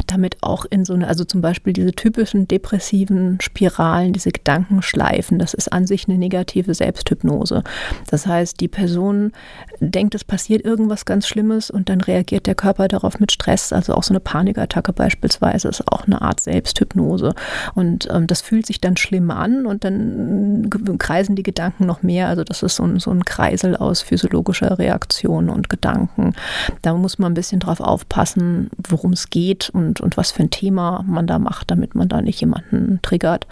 damit 0.07 0.37
auch 0.41 0.65
in 0.65 0.85
so 0.85 0.93
eine, 0.93 1.07
also 1.07 1.25
zum 1.25 1.41
Beispiel 1.41 1.73
diese 1.73 1.91
typischen 1.91 2.47
depressiven 2.47 3.39
Spiralen, 3.41 4.13
diese 4.13 4.31
Gedankenschleifen, 4.31 5.39
das 5.39 5.53
ist 5.53 5.71
an 5.71 5.87
sich 5.87 6.07
eine 6.07 6.17
negative 6.17 6.73
Selbsthypnose. 6.73 7.63
Das 8.09 8.27
heißt, 8.27 8.59
die 8.59 8.67
Person 8.67 9.31
denkt, 9.79 10.15
es 10.15 10.23
passiert 10.23 10.63
irgendwas 10.63 11.05
ganz 11.05 11.27
Schlimmes 11.27 11.69
und 11.69 11.89
dann 11.89 12.01
reagiert 12.01 12.47
der 12.47 12.55
Körper 12.55 12.87
darauf 12.87 13.19
mit 13.19 13.31
Stress, 13.31 13.73
also 13.73 13.93
auch 13.93 14.03
so 14.03 14.13
eine 14.13 14.19
Panikattacke 14.19 14.93
beispielsweise 14.93 15.67
ist 15.67 15.91
auch 15.91 16.05
eine 16.05 16.21
Art 16.21 16.39
Selbsthypnose. 16.39 17.33
Und 17.75 18.07
ähm, 18.11 18.27
das 18.27 18.41
fühlt 18.41 18.65
sich 18.65 18.81
dann 18.81 18.97
schlimm 18.97 19.31
an 19.31 19.65
und 19.65 19.83
dann 19.83 20.69
kreisen 20.97 21.35
die 21.35 21.43
Gedanken 21.43 21.85
noch 21.85 22.03
mehr. 22.03 22.27
Also 22.27 22.43
das 22.43 22.63
ist 22.63 22.75
so 22.75 22.83
ein, 22.83 22.99
so 22.99 23.11
ein 23.11 23.25
Kreisel 23.25 23.75
aus 23.75 24.01
physiologischer 24.01 24.77
Reaktion 24.77 25.49
und 25.49 25.69
Gedanken. 25.69 26.33
Da 26.81 26.93
muss 26.93 27.19
man 27.19 27.31
ein 27.31 27.35
bisschen 27.35 27.59
drauf 27.59 27.79
aufpassen, 27.79 28.69
worum 28.87 29.13
es 29.13 29.29
geht 29.29 29.69
und, 29.69 30.01
und 30.01 30.17
was 30.17 30.31
für 30.31 30.43
ein 30.43 30.49
Thema 30.49 31.03
man 31.07 31.27
da 31.27 31.39
macht, 31.39 31.71
damit 31.71 31.95
man 31.95 32.09
da 32.09 32.21
nicht 32.21 32.41
jemanden 32.41 32.99
triggert. 33.01 33.47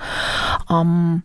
Ähm, 0.69 1.23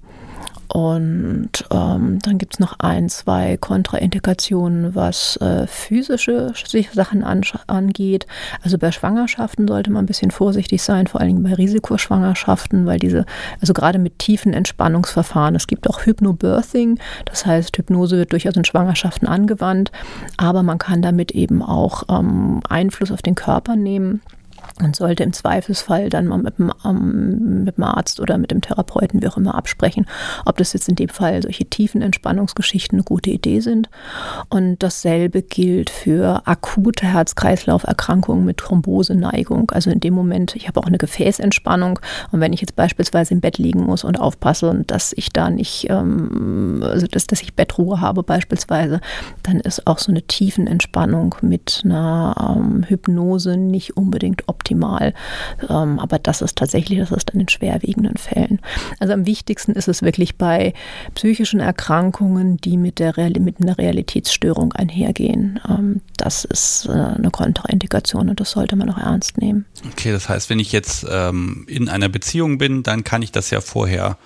und 0.69 1.51
ähm, 1.71 2.19
dann 2.23 2.39
gibt 2.39 2.55
es 2.55 2.61
noch 2.61 2.79
ein, 2.79 3.09
zwei 3.09 3.57
Kontraindikationen, 3.57 4.95
was 4.95 5.37
äh, 5.37 5.67
physische 5.67 6.53
Sachen 6.93 7.23
an, 7.23 7.43
angeht. 7.67 8.27
Also 8.63 8.79
bei 8.79 8.91
Schwangerschaften 8.91 9.69
sollte 9.69 9.91
man 9.91 10.05
ein 10.05 10.07
bisschen 10.07 10.31
vorsichtig 10.31 10.83
sein, 10.83 11.07
vor 11.07 11.21
allem 11.21 11.43
bei 11.43 11.55
Risikoschwangerschaften, 11.55 12.87
weil 12.87 12.99
diese, 12.99 13.27
also 13.61 13.73
gerade 13.73 13.99
mit 13.99 14.19
tiefen 14.19 14.53
Entspannungsverfahren, 14.53 15.55
es 15.55 15.67
gibt 15.67 15.89
auch 15.89 16.05
Hypnobirthing, 16.05 16.99
das 17.27 17.47
heißt, 17.47 17.77
Hypnose 17.77 18.17
wird 18.17 18.33
durchaus 18.33 18.57
in 18.57 18.65
Schwangerschaften 18.65 19.29
angewandt, 19.29 19.93
aber 20.37 20.63
man 20.63 20.79
kann 20.79 21.03
damit 21.03 21.31
eben 21.33 21.63
auch 21.63 22.05
ähm, 22.09 22.61
Einfluss 22.69 23.13
auf 23.13 23.23
den 23.23 23.35
Körper 23.35 23.77
nehmen 23.77 24.21
man 24.81 24.95
sollte 24.95 25.23
im 25.23 25.33
Zweifelsfall 25.33 26.09
dann 26.09 26.27
mal 26.27 26.39
mit 26.39 26.59
dem, 26.59 26.73
ähm, 26.85 27.65
mit 27.65 27.77
dem 27.77 27.85
Arzt 27.85 28.21
oder 28.21 28.39
mit 28.39 28.51
dem 28.51 28.61
Therapeuten, 28.61 29.23
wie 29.23 29.29
auch 29.29 29.37
immer, 29.37 29.55
absprechen, 29.55 30.07
ob 30.45 30.59
das 30.59 30.73
jetzt 30.73 30.89
in 30.89 30.97
dem 30.97 31.09
Fall 31.09 31.43
solche 31.43 31.65
tiefen 31.65 32.03
Entspannungsgeschichten 32.03 32.99
eine 32.99 33.05
gute 33.05 33.31
Idee 33.31 33.61
sind. 33.61 33.89
Und 34.49 34.83
dasselbe 34.83 35.43
gilt 35.43 35.91
für 35.91 36.43
akute 36.47 37.07
Herz-Kreislauf-Erkrankungen 37.07 38.45
mit 38.45 38.59
Thromboseneigung. 38.59 39.71
Also 39.71 39.91
in 39.91 40.01
dem 40.01 40.15
Moment, 40.15 40.57
ich 40.57 40.69
habe 40.69 40.81
auch 40.81 40.87
eine 40.87 40.99
Gefäßentspannung 40.99 41.99
und 42.33 42.41
wenn 42.41 42.53
ich 42.53 42.61
jetzt 42.61 42.77
beispielsweise 42.77 43.35
im 43.35 43.41
Bett 43.41 43.59
liegen 43.59 43.85
muss 43.85 44.05
und 44.05 44.21
aufpasse, 44.21 44.85
dass 44.87 45.13
ich 45.17 45.33
da 45.33 45.51
nicht, 45.51 45.89
ähm, 45.91 46.83
also 46.83 47.07
dass, 47.07 47.27
dass 47.27 47.43
ich 47.43 47.55
Bettruhe 47.55 48.01
habe 48.01 48.23
beispielsweise, 48.23 49.01
dann 49.43 49.61
ist 49.61 49.87
auch 49.87 49.99
so 49.99 50.13
eine 50.13 50.23
tiefen 50.23 50.67
Entspannung 50.67 51.35
mit 51.41 51.83
einer 51.85 52.57
ähm, 52.57 52.85
Hypnose 52.85 53.57
nicht 53.57 53.97
unbedingt 53.97 54.49
optimal 54.49 54.56
optimal. 54.57 55.13
Ähm, 55.69 55.99
aber 55.99 56.19
das 56.19 56.41
ist 56.41 56.57
tatsächlich, 56.57 56.99
das 56.99 57.13
ist 57.13 57.31
in 57.31 57.41
den 57.41 57.49
schwerwiegenden 57.49 58.17
Fällen. 58.17 58.61
Also 58.99 59.13
am 59.13 59.27
wichtigsten 59.27 59.73
ist 59.73 59.89
es 59.89 60.03
wirklich 60.03 60.37
bei 60.37 60.73
psychischen 61.15 61.61
Erkrankungen, 61.61 62.57
die 62.57 62.79
mit, 62.79 62.99
der 62.99 63.17
Real 63.17 63.33
mit 63.39 63.61
einer 63.61 63.77
Realitätsstörung 63.77 64.73
einhergehen. 64.73 65.61
Ähm, 65.69 66.01
das 66.17 66.45
ist 66.45 66.87
äh, 66.87 66.93
eine 66.93 67.31
Kontraindikation 67.31 68.31
und 68.31 68.41
das 68.41 68.53
sollte 68.53 68.77
man 68.77 68.91
auch 68.91 68.99
ernst 68.99 69.39
nehmen. 69.39 69.67
Okay, 69.93 70.13
das 70.13 70.29
heißt, 70.29 70.49
wenn 70.49 70.59
ich 70.59 70.73
jetzt 70.73 71.07
ähm, 71.11 71.67
in 71.69 71.89
einer 71.89 72.09
Beziehung 72.09 72.59
bin, 72.59 72.83
dann 72.83 73.05
kann 73.05 73.23
ich 73.23 73.33
das 73.33 73.51
ja 73.51 73.61
vorher 73.61 74.17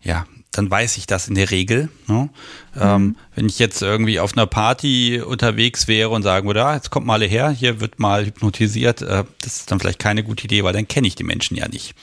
ja, 0.00 0.26
dann 0.52 0.70
weiß 0.70 0.98
ich 0.98 1.06
das 1.06 1.28
in 1.28 1.34
der 1.34 1.50
Regel. 1.50 1.88
Ne? 2.06 2.28
Ähm, 2.76 2.80
mhm. 2.80 2.82
Ähm, 2.82 3.16
wenn 3.34 3.46
ich 3.46 3.58
jetzt 3.58 3.82
irgendwie 3.82 4.20
auf 4.20 4.36
einer 4.36 4.46
Party 4.46 5.20
unterwegs 5.20 5.88
wäre 5.88 6.10
und 6.10 6.22
sagen 6.22 6.46
würde, 6.46 6.64
ah, 6.64 6.74
jetzt 6.74 6.90
kommt 6.90 7.06
mal 7.06 7.22
her, 7.22 7.50
hier 7.50 7.80
wird 7.80 7.98
mal 7.98 8.26
hypnotisiert, 8.26 9.02
äh, 9.02 9.24
das 9.40 9.56
ist 9.56 9.70
dann 9.70 9.80
vielleicht 9.80 9.98
keine 9.98 10.22
gute 10.22 10.44
Idee, 10.44 10.62
weil 10.62 10.72
dann 10.72 10.86
kenne 10.86 11.08
ich 11.08 11.14
die 11.14 11.24
Menschen 11.24 11.56
ja 11.56 11.68
nicht. 11.68 11.94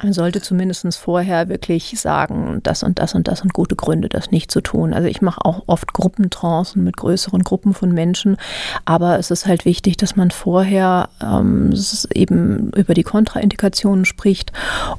Man 0.00 0.12
sollte 0.12 0.40
zumindest 0.40 0.96
vorher 0.96 1.48
wirklich 1.48 1.98
sagen, 1.98 2.60
das 2.62 2.84
und 2.84 3.00
das 3.00 3.16
und 3.16 3.26
das 3.26 3.42
und 3.42 3.52
gute 3.52 3.74
Gründe, 3.74 4.08
das 4.08 4.30
nicht 4.30 4.48
zu 4.48 4.60
tun. 4.60 4.94
Also 4.94 5.08
ich 5.08 5.22
mache 5.22 5.44
auch 5.44 5.64
oft 5.66 5.92
Gruppentrancen 5.92 6.84
mit 6.84 6.96
größeren 6.96 7.42
Gruppen 7.42 7.74
von 7.74 7.90
Menschen, 7.90 8.36
aber 8.84 9.18
es 9.18 9.32
ist 9.32 9.46
halt 9.46 9.64
wichtig, 9.64 9.96
dass 9.96 10.14
man 10.14 10.30
vorher 10.30 11.08
ähm, 11.20 11.74
eben 12.14 12.70
über 12.76 12.94
die 12.94 13.02
Kontraindikationen 13.02 14.04
spricht 14.04 14.52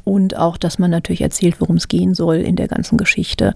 und 0.03 0.35
auch, 0.35 0.57
dass 0.57 0.79
man 0.79 0.91
natürlich 0.91 1.21
erzählt, 1.21 1.61
worum 1.61 1.77
es 1.77 1.87
gehen 1.87 2.13
soll 2.13 2.35
in 2.35 2.57
der 2.57 2.67
ganzen 2.67 2.97
Geschichte. 2.97 3.53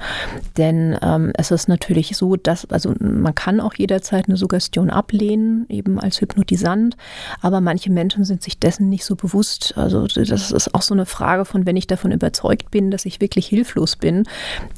Denn 0.55 0.97
ähm, 1.01 1.33
es 1.33 1.51
ist 1.51 1.67
natürlich 1.67 2.15
so, 2.15 2.37
dass, 2.37 2.69
also 2.71 2.93
man 2.99 3.35
kann 3.35 3.59
auch 3.59 3.73
jederzeit 3.73 4.29
eine 4.29 4.37
Suggestion 4.37 4.89
ablehnen, 4.89 5.65
eben 5.67 5.99
als 5.99 6.21
Hypnotisant, 6.21 6.95
aber 7.41 7.59
manche 7.59 7.91
Menschen 7.91 8.23
sind 8.23 8.41
sich 8.41 8.59
dessen 8.59 8.87
nicht 8.87 9.03
so 9.03 9.17
bewusst. 9.17 9.73
Also 9.75 10.07
das 10.07 10.51
ist 10.51 10.73
auch 10.73 10.81
so 10.81 10.93
eine 10.93 11.05
Frage, 11.05 11.32
Frage 11.33 11.45
von, 11.45 11.65
wenn 11.65 11.75
ich 11.75 11.87
davon 11.87 12.11
überzeugt 12.11 12.69
bin, 12.69 12.91
dass 12.91 13.05
ich 13.05 13.19
wirklich 13.19 13.47
hilflos 13.47 13.95
bin, 13.95 14.27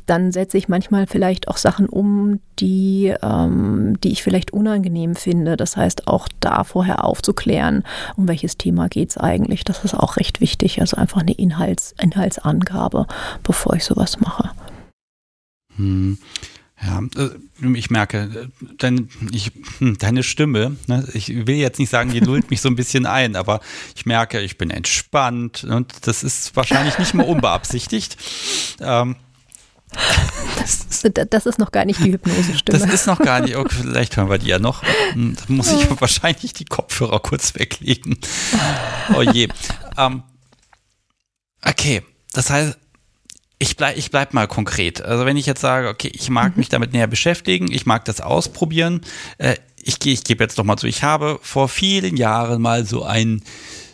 dann 0.06 0.32
setze 0.32 0.58
ich 0.58 0.70
manchmal 0.70 1.06
vielleicht 1.06 1.50
auch 1.50 1.58
Sachen 1.58 1.90
um, 1.90 2.40
die, 2.60 3.14
ähm, 3.22 4.00
die 4.02 4.14
ich 4.14 4.24
vielleicht 4.24 4.54
unangenehm 4.54 5.16
finde. 5.16 5.58
Das 5.58 5.76
heißt, 5.76 6.08
auch 6.08 6.30
da 6.40 6.64
vorher 6.64 7.04
aufzuklären, 7.04 7.84
um 8.16 8.30
welches 8.30 8.58
Thema 8.58 8.88
geht 8.88 9.10
es 9.10 9.18
eigentlich. 9.18 9.66
Das 9.66 9.84
ist 9.84 9.96
auch 9.96 10.16
recht 10.16 10.40
wichtig. 10.40 10.80
Also 10.80 10.96
einfach 10.96 11.20
eine 11.20 11.34
Inhalts, 11.34 11.94
Inhaltsangabe, 12.02 13.06
bevor 13.44 13.76
ich 13.76 13.84
sowas 13.84 14.22
mache. 14.22 14.52
Hm. 15.76 16.18
Ja, 16.86 17.02
äh, 17.18 17.30
ich 17.74 17.90
merke, 17.90 18.50
dein, 18.78 19.10
ich, 19.32 19.52
hm, 19.80 19.98
deine 19.98 20.24
Stimme, 20.24 20.76
ne, 20.88 21.08
ich 21.14 21.30
will 21.30 21.56
jetzt 21.56 21.80
nicht 21.80 21.90
sagen, 21.90 22.12
die 22.12 22.20
lullt 22.22 22.50
mich 22.52 22.62
so 22.62 22.70
ein 22.70 22.76
bisschen 22.76 23.06
ein, 23.06 23.36
aber 23.36 23.62
ich 23.96 24.06
merke, 24.06 24.42
ich 24.42 24.58
bin 24.58 24.70
entspannt 24.70 25.64
und 25.64 25.94
das 26.08 26.24
ist 26.24 26.56
wahrscheinlich 26.56 27.00
nicht 27.00 27.14
mal 27.14 27.26
unbeabsichtigt. 27.26 28.18
Ähm, 28.82 29.16
das, 30.58 31.04
das, 31.30 31.46
ist 31.46 31.60
noch 31.60 31.72
gar 31.72 31.86
nicht 31.86 32.00
die 32.04 32.14
Hypnosestimme. 32.14 32.80
Das 32.80 32.94
ist 32.94 33.08
noch 33.08 33.20
gar 33.20 33.40
nicht. 33.40 33.56
Okay, 33.56 33.76
vielleicht 33.82 34.18
hören 34.18 34.30
wir 34.30 34.38
die 34.38 34.48
ja 34.48 34.60
noch. 34.60 34.84
Hm, 35.14 35.36
da 35.36 35.54
muss 35.54 35.72
ich 35.72 35.90
wahrscheinlich 36.02 36.54
die 36.54 36.66
Kopfhörer 36.66 37.20
kurz 37.20 37.56
weglegen. 37.56 38.18
Oh 39.16 39.22
je. 39.22 39.48
Ähm, 39.98 40.24
okay, 41.64 42.04
das 42.34 42.50
heißt, 42.50 42.78
ich 43.66 43.78
bleib, 43.78 43.98
ich 43.98 44.12
bleib 44.12 44.34
mal 44.34 44.48
konkret. 44.48 45.02
Also 45.02 45.26
wenn 45.26 45.38
ich 45.38 45.48
jetzt 45.48 45.62
sage, 45.62 45.90
okay, 45.90 46.12
ich 46.14 46.30
mag 46.30 46.52
mhm. 46.56 46.60
mich 46.60 46.70
damit 46.70 46.94
näher 46.94 47.08
beschäftigen, 47.08 47.72
ich 47.72 47.86
mag 47.88 48.06
das 48.06 48.22
ausprobieren, 48.22 49.02
äh, 49.40 49.56
ich, 49.82 50.04
ich 50.06 50.24
gebe 50.24 50.44
jetzt 50.44 50.58
noch 50.58 50.66
mal 50.66 50.78
zu, 50.78 50.88
ich 50.88 51.04
habe 51.04 51.40
vor 51.42 51.68
vielen 51.68 52.16
Jahren 52.16 52.62
mal 52.62 52.86
so 52.86 53.04
ein, 53.04 53.42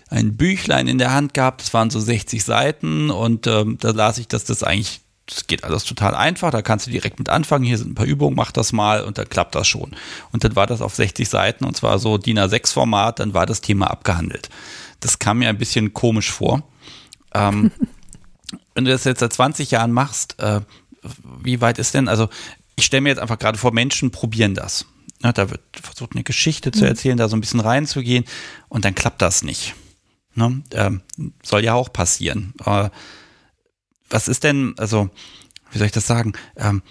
ein 0.10 0.36
Büchlein 0.36 0.88
in 0.88 0.98
der 0.98 1.14
Hand 1.14 1.34
gehabt, 1.34 1.62
das 1.62 1.74
waren 1.74 1.90
so 1.90 2.02
60 2.02 2.44
Seiten 2.44 3.10
und 3.10 3.48
ähm, 3.48 3.78
da 3.80 3.92
las 3.92 4.18
ich, 4.18 4.28
dass 4.28 4.44
das 4.44 4.62
eigentlich, 4.62 5.00
das 5.26 5.48
geht 5.48 5.64
alles 5.64 5.86
total 5.86 6.16
einfach, 6.16 6.52
da 6.52 6.62
kannst 6.62 6.88
du 6.88 6.92
direkt 6.92 7.20
mit 7.20 7.30
anfangen, 7.30 7.64
hier 7.64 7.78
sind 7.78 7.92
ein 7.92 7.96
paar 7.96 8.06
Übungen, 8.06 8.36
mach 8.36 8.52
das 8.52 8.74
mal 8.74 9.04
und 9.04 9.18
dann 9.18 9.30
klappt 9.30 9.56
das 9.56 9.68
schon. 9.68 9.96
Und 10.34 10.44
dann 10.44 10.58
war 10.58 10.68
das 10.68 10.82
auf 10.82 10.96
60 10.96 11.30
Seiten 11.30 11.64
und 11.64 11.78
zwar 11.78 11.98
so 11.98 12.18
DIN 12.18 12.40
A6 12.40 12.74
Format, 12.74 13.20
dann 13.20 13.34
war 13.34 13.46
das 13.46 13.62
Thema 13.62 13.90
abgehandelt. 13.90 14.50
Das 15.00 15.20
kam 15.20 15.40
mir 15.40 15.48
ein 15.48 15.58
bisschen 15.58 15.94
komisch 15.94 16.30
vor. 16.30 16.64
Ähm, 17.34 17.72
wenn 18.74 18.86
du 18.86 18.92
das 18.92 19.04
jetzt 19.04 19.20
seit 19.20 19.34
20 19.34 19.72
Jahren 19.72 19.92
machst, 19.92 20.40
äh, 20.40 20.62
wie 21.42 21.62
weit 21.62 21.80
ist 21.80 21.94
denn, 21.94 22.08
also 22.08 22.30
ich 22.76 22.86
stelle 22.86 23.02
mir 23.02 23.10
jetzt 23.10 23.20
einfach 23.20 23.40
gerade 23.40 23.58
vor, 23.58 23.74
Menschen 23.74 24.12
probieren 24.12 24.56
das. 24.56 24.86
Ja, 25.24 25.32
da 25.32 25.50
wird 25.50 25.62
versucht, 25.74 26.14
eine 26.14 26.24
Geschichte 26.24 26.72
zu 26.72 26.82
mhm. 26.82 26.88
erzählen, 26.88 27.18
da 27.18 27.30
so 27.30 27.36
ein 27.36 27.42
bisschen 27.42 27.60
reinzugehen 27.60 28.26
und 28.70 28.86
dann 28.86 28.96
klappt 28.96 29.22
das 29.22 29.44
nicht. 29.44 29.76
Ne? 30.34 30.64
Ähm, 30.72 31.02
soll 31.44 31.64
ja 31.64 31.74
auch 31.74 31.92
passieren. 31.92 32.54
Äh, 32.66 32.90
was 34.10 34.28
ist 34.28 34.44
denn, 34.44 34.74
also, 34.78 35.10
wie 35.72 35.78
soll 35.78 35.88
ich 35.88 35.94
das 35.94 36.08
sagen? 36.08 36.34
Ähm, 36.56 36.82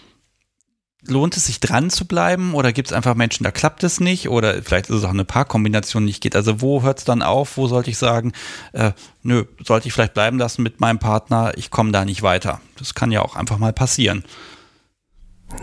lohnt 1.06 1.36
es 1.36 1.46
sich 1.46 1.60
dran 1.60 1.90
zu 1.90 2.04
bleiben 2.06 2.54
oder 2.54 2.72
gibt 2.72 2.88
es 2.88 2.92
einfach 2.92 3.14
Menschen, 3.14 3.44
da 3.44 3.50
klappt 3.50 3.82
es 3.84 4.00
nicht 4.00 4.28
oder 4.28 4.62
vielleicht 4.62 4.90
ist 4.90 4.96
es 4.96 5.04
auch 5.04 5.10
eine 5.10 5.24
Paarkombination 5.24 6.04
nicht 6.04 6.22
geht. 6.22 6.36
Also 6.36 6.60
wo 6.60 6.82
hört 6.82 6.98
es 6.98 7.04
dann 7.04 7.22
auf? 7.22 7.56
Wo 7.56 7.66
sollte 7.66 7.90
ich 7.90 7.98
sagen, 7.98 8.32
äh, 8.72 8.92
nö, 9.22 9.44
sollte 9.64 9.88
ich 9.88 9.94
vielleicht 9.94 10.14
bleiben 10.14 10.38
lassen 10.38 10.62
mit 10.62 10.80
meinem 10.80 10.98
Partner, 10.98 11.52
ich 11.56 11.70
komme 11.70 11.92
da 11.92 12.04
nicht 12.04 12.22
weiter. 12.22 12.60
Das 12.78 12.94
kann 12.94 13.12
ja 13.12 13.22
auch 13.22 13.36
einfach 13.36 13.58
mal 13.58 13.72
passieren. 13.72 14.24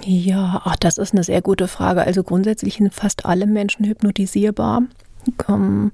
Ja, 0.03 0.61
ach, 0.65 0.75
das 0.75 0.97
ist 0.97 1.13
eine 1.13 1.23
sehr 1.23 1.41
gute 1.41 1.67
Frage. 1.67 2.01
Also 2.01 2.23
grundsätzlich 2.23 2.75
sind 2.75 2.93
fast 2.93 3.25
alle 3.25 3.45
Menschen 3.45 3.85
hypnotisierbar. 3.85 4.83
Ähm, 5.49 5.91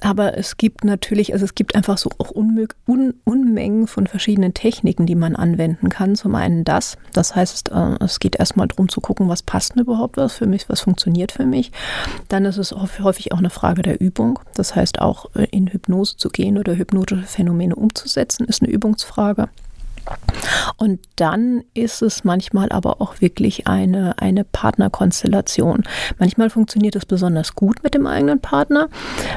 aber 0.00 0.38
es 0.38 0.56
gibt 0.56 0.84
natürlich, 0.84 1.32
also 1.32 1.44
es 1.44 1.56
gibt 1.56 1.74
einfach 1.74 1.98
so 1.98 2.10
auch 2.18 2.30
Unmög 2.30 2.76
Un 2.86 3.14
Unmengen 3.24 3.88
von 3.88 4.06
verschiedenen 4.06 4.54
Techniken, 4.54 5.06
die 5.06 5.16
man 5.16 5.34
anwenden 5.34 5.88
kann. 5.88 6.14
Zum 6.14 6.34
einen 6.36 6.64
das, 6.64 6.96
das 7.12 7.34
heißt, 7.34 7.70
äh, 7.72 7.96
es 8.04 8.20
geht 8.20 8.36
erstmal 8.36 8.68
darum 8.68 8.88
zu 8.88 9.00
gucken, 9.00 9.28
was 9.28 9.42
passt 9.42 9.74
denn 9.74 9.82
überhaupt 9.82 10.16
was 10.16 10.34
für 10.34 10.46
mich, 10.46 10.68
was 10.68 10.80
funktioniert 10.80 11.32
für 11.32 11.46
mich. 11.46 11.72
Dann 12.28 12.44
ist 12.44 12.58
es 12.58 12.72
häufig 12.72 13.32
auch 13.32 13.38
eine 13.38 13.50
Frage 13.50 13.82
der 13.82 14.00
Übung. 14.00 14.38
Das 14.54 14.76
heißt, 14.76 15.00
auch 15.00 15.34
äh, 15.34 15.48
in 15.50 15.66
Hypnose 15.66 16.16
zu 16.16 16.28
gehen 16.28 16.58
oder 16.58 16.76
hypnotische 16.76 17.22
Phänomene 17.24 17.74
umzusetzen, 17.74 18.46
ist 18.46 18.62
eine 18.62 18.70
Übungsfrage. 18.70 19.48
Und 20.76 21.00
dann 21.16 21.64
ist 21.74 22.02
es 22.02 22.24
manchmal 22.24 22.70
aber 22.70 23.00
auch 23.00 23.20
wirklich 23.20 23.66
eine, 23.66 24.18
eine 24.18 24.44
Partnerkonstellation. 24.44 25.84
Manchmal 26.18 26.50
funktioniert 26.50 26.96
es 26.96 27.06
besonders 27.06 27.54
gut 27.54 27.82
mit 27.82 27.94
dem 27.94 28.06
eigenen 28.06 28.40
Partner. 28.40 28.88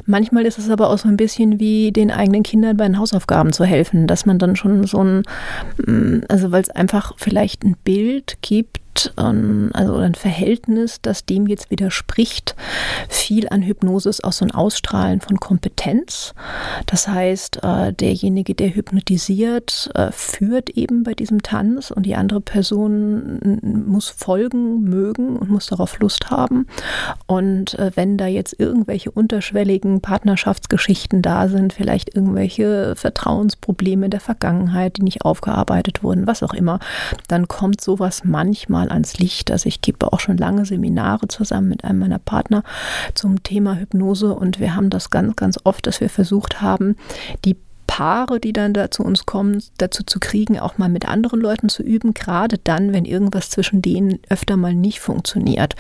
Manchmal 0.06 0.46
ist 0.46 0.60
es 0.60 0.70
aber 0.70 0.90
auch 0.90 0.98
so 0.98 1.08
ein 1.08 1.18
bisschen 1.18 1.60
wie 1.60 1.92
den 1.92 2.12
eigenen 2.12 2.44
Kindern 2.44 2.78
bei 2.78 2.86
den 2.86 3.00
Hausaufgaben 3.00 3.54
zu 3.54 3.66
helfen, 3.66 4.08
dass 4.08 4.26
man 4.26 4.40
dann 4.40 4.56
schon 4.56 4.86
so 4.86 5.04
ein, 5.04 5.24
mm, 5.86 6.26
also 6.28 6.52
weil 6.52 6.62
es 6.62 6.70
einfach 6.70 7.14
vielleicht 7.18 7.64
ein 7.64 7.76
Bild 7.84 8.38
gibt, 8.42 8.80
also 9.16 9.96
ein 9.96 10.16
Verhältnis, 10.16 11.02
das 11.02 11.26
dem 11.26 11.48
jetzt 11.48 11.72
widerspricht. 11.72 12.56
Viel 13.10 13.48
an 13.50 13.62
Hypnose 13.62 14.10
ist 14.10 14.24
auch 14.24 14.34
so 14.34 14.46
ein 14.46 14.52
Ausstrahlen 14.52 15.22
von 15.22 15.40
Kompetenz. 15.40 16.34
Das 16.86 17.08
heißt, 17.08 17.64
äh, 17.64 17.94
derjenige, 17.94 18.56
der 18.56 18.76
hypnotisiert, 18.76 19.90
äh, 19.96 20.12
führt 20.12 20.70
eben 20.72 21.04
bei 21.04 21.14
diesem 21.14 21.42
Tanz 21.42 21.92
und 21.92 22.06
die 22.06 22.16
andere 22.16 22.42
Person 22.42 23.40
muss 23.62 24.10
folgen 24.10 24.84
mögen 24.84 25.38
und 25.38 25.50
muss 25.50 25.68
darauf 25.68 26.00
Lust 26.00 26.30
haben. 26.30 26.68
Und 27.28 27.78
äh, 27.80 27.92
wenn 27.96 28.18
da 28.18 28.28
jetzt 28.28 28.60
irgendwelche 28.60 29.12
unterschwelligen 29.12 30.02
Partnerschaftsgeschichten 30.02 31.22
da 31.22 31.48
sind, 31.48 31.74
vielleicht 31.74 32.16
irgendwelche 32.16 32.96
Vertrauensprobleme 32.96 34.10
der 34.10 34.20
Vergangenheit, 34.20 34.98
die 34.98 35.04
nicht 35.04 35.24
aufgearbeitet 35.24 36.04
wurden, 36.04 36.28
was 36.28 36.44
auch 36.44 36.54
immer, 36.54 36.80
dann 37.28 37.48
kommt 37.48 37.82
sowas 37.82 38.24
manchmal 38.24 38.81
mal 38.82 38.92
ans 38.92 39.18
Licht. 39.18 39.52
Also 39.52 39.68
ich 39.68 39.82
gebe 39.82 40.12
auch 40.12 40.20
schon 40.20 40.38
lange 40.38 40.66
Seminare 40.66 41.28
zusammen 41.28 41.70
mit 41.70 41.84
einem 41.84 42.00
meiner 42.00 42.20
Partner 42.20 42.64
zum 43.14 43.44
Thema 43.44 43.76
Hypnose 43.76 44.34
und 44.34 44.60
wir 44.60 44.76
haben 44.76 44.90
das 44.90 45.10
ganz, 45.10 45.36
ganz 45.36 45.60
oft, 45.64 45.86
dass 45.86 46.02
wir 46.02 46.10
versucht 46.10 46.62
haben, 46.62 46.96
die 47.46 47.58
Paare, 47.92 48.40
die 48.40 48.54
dann 48.54 48.74
da 48.74 48.90
zu 48.90 49.04
uns 49.04 49.26
kommen, 49.26 49.62
dazu 49.78 50.04
zu 50.06 50.22
kriegen, 50.22 50.58
auch 50.58 50.78
mal 50.78 50.88
mit 50.88 51.10
anderen 51.10 51.42
Leuten 51.42 51.68
zu 51.68 51.84
üben, 51.84 52.14
gerade 52.14 52.58
dann, 52.58 52.94
wenn 52.94 53.04
irgendwas 53.04 53.50
zwischen 53.50 53.82
denen 53.82 54.20
öfter 54.30 54.56
mal 54.56 54.74
nicht 54.74 55.02
funktioniert. 55.02 55.76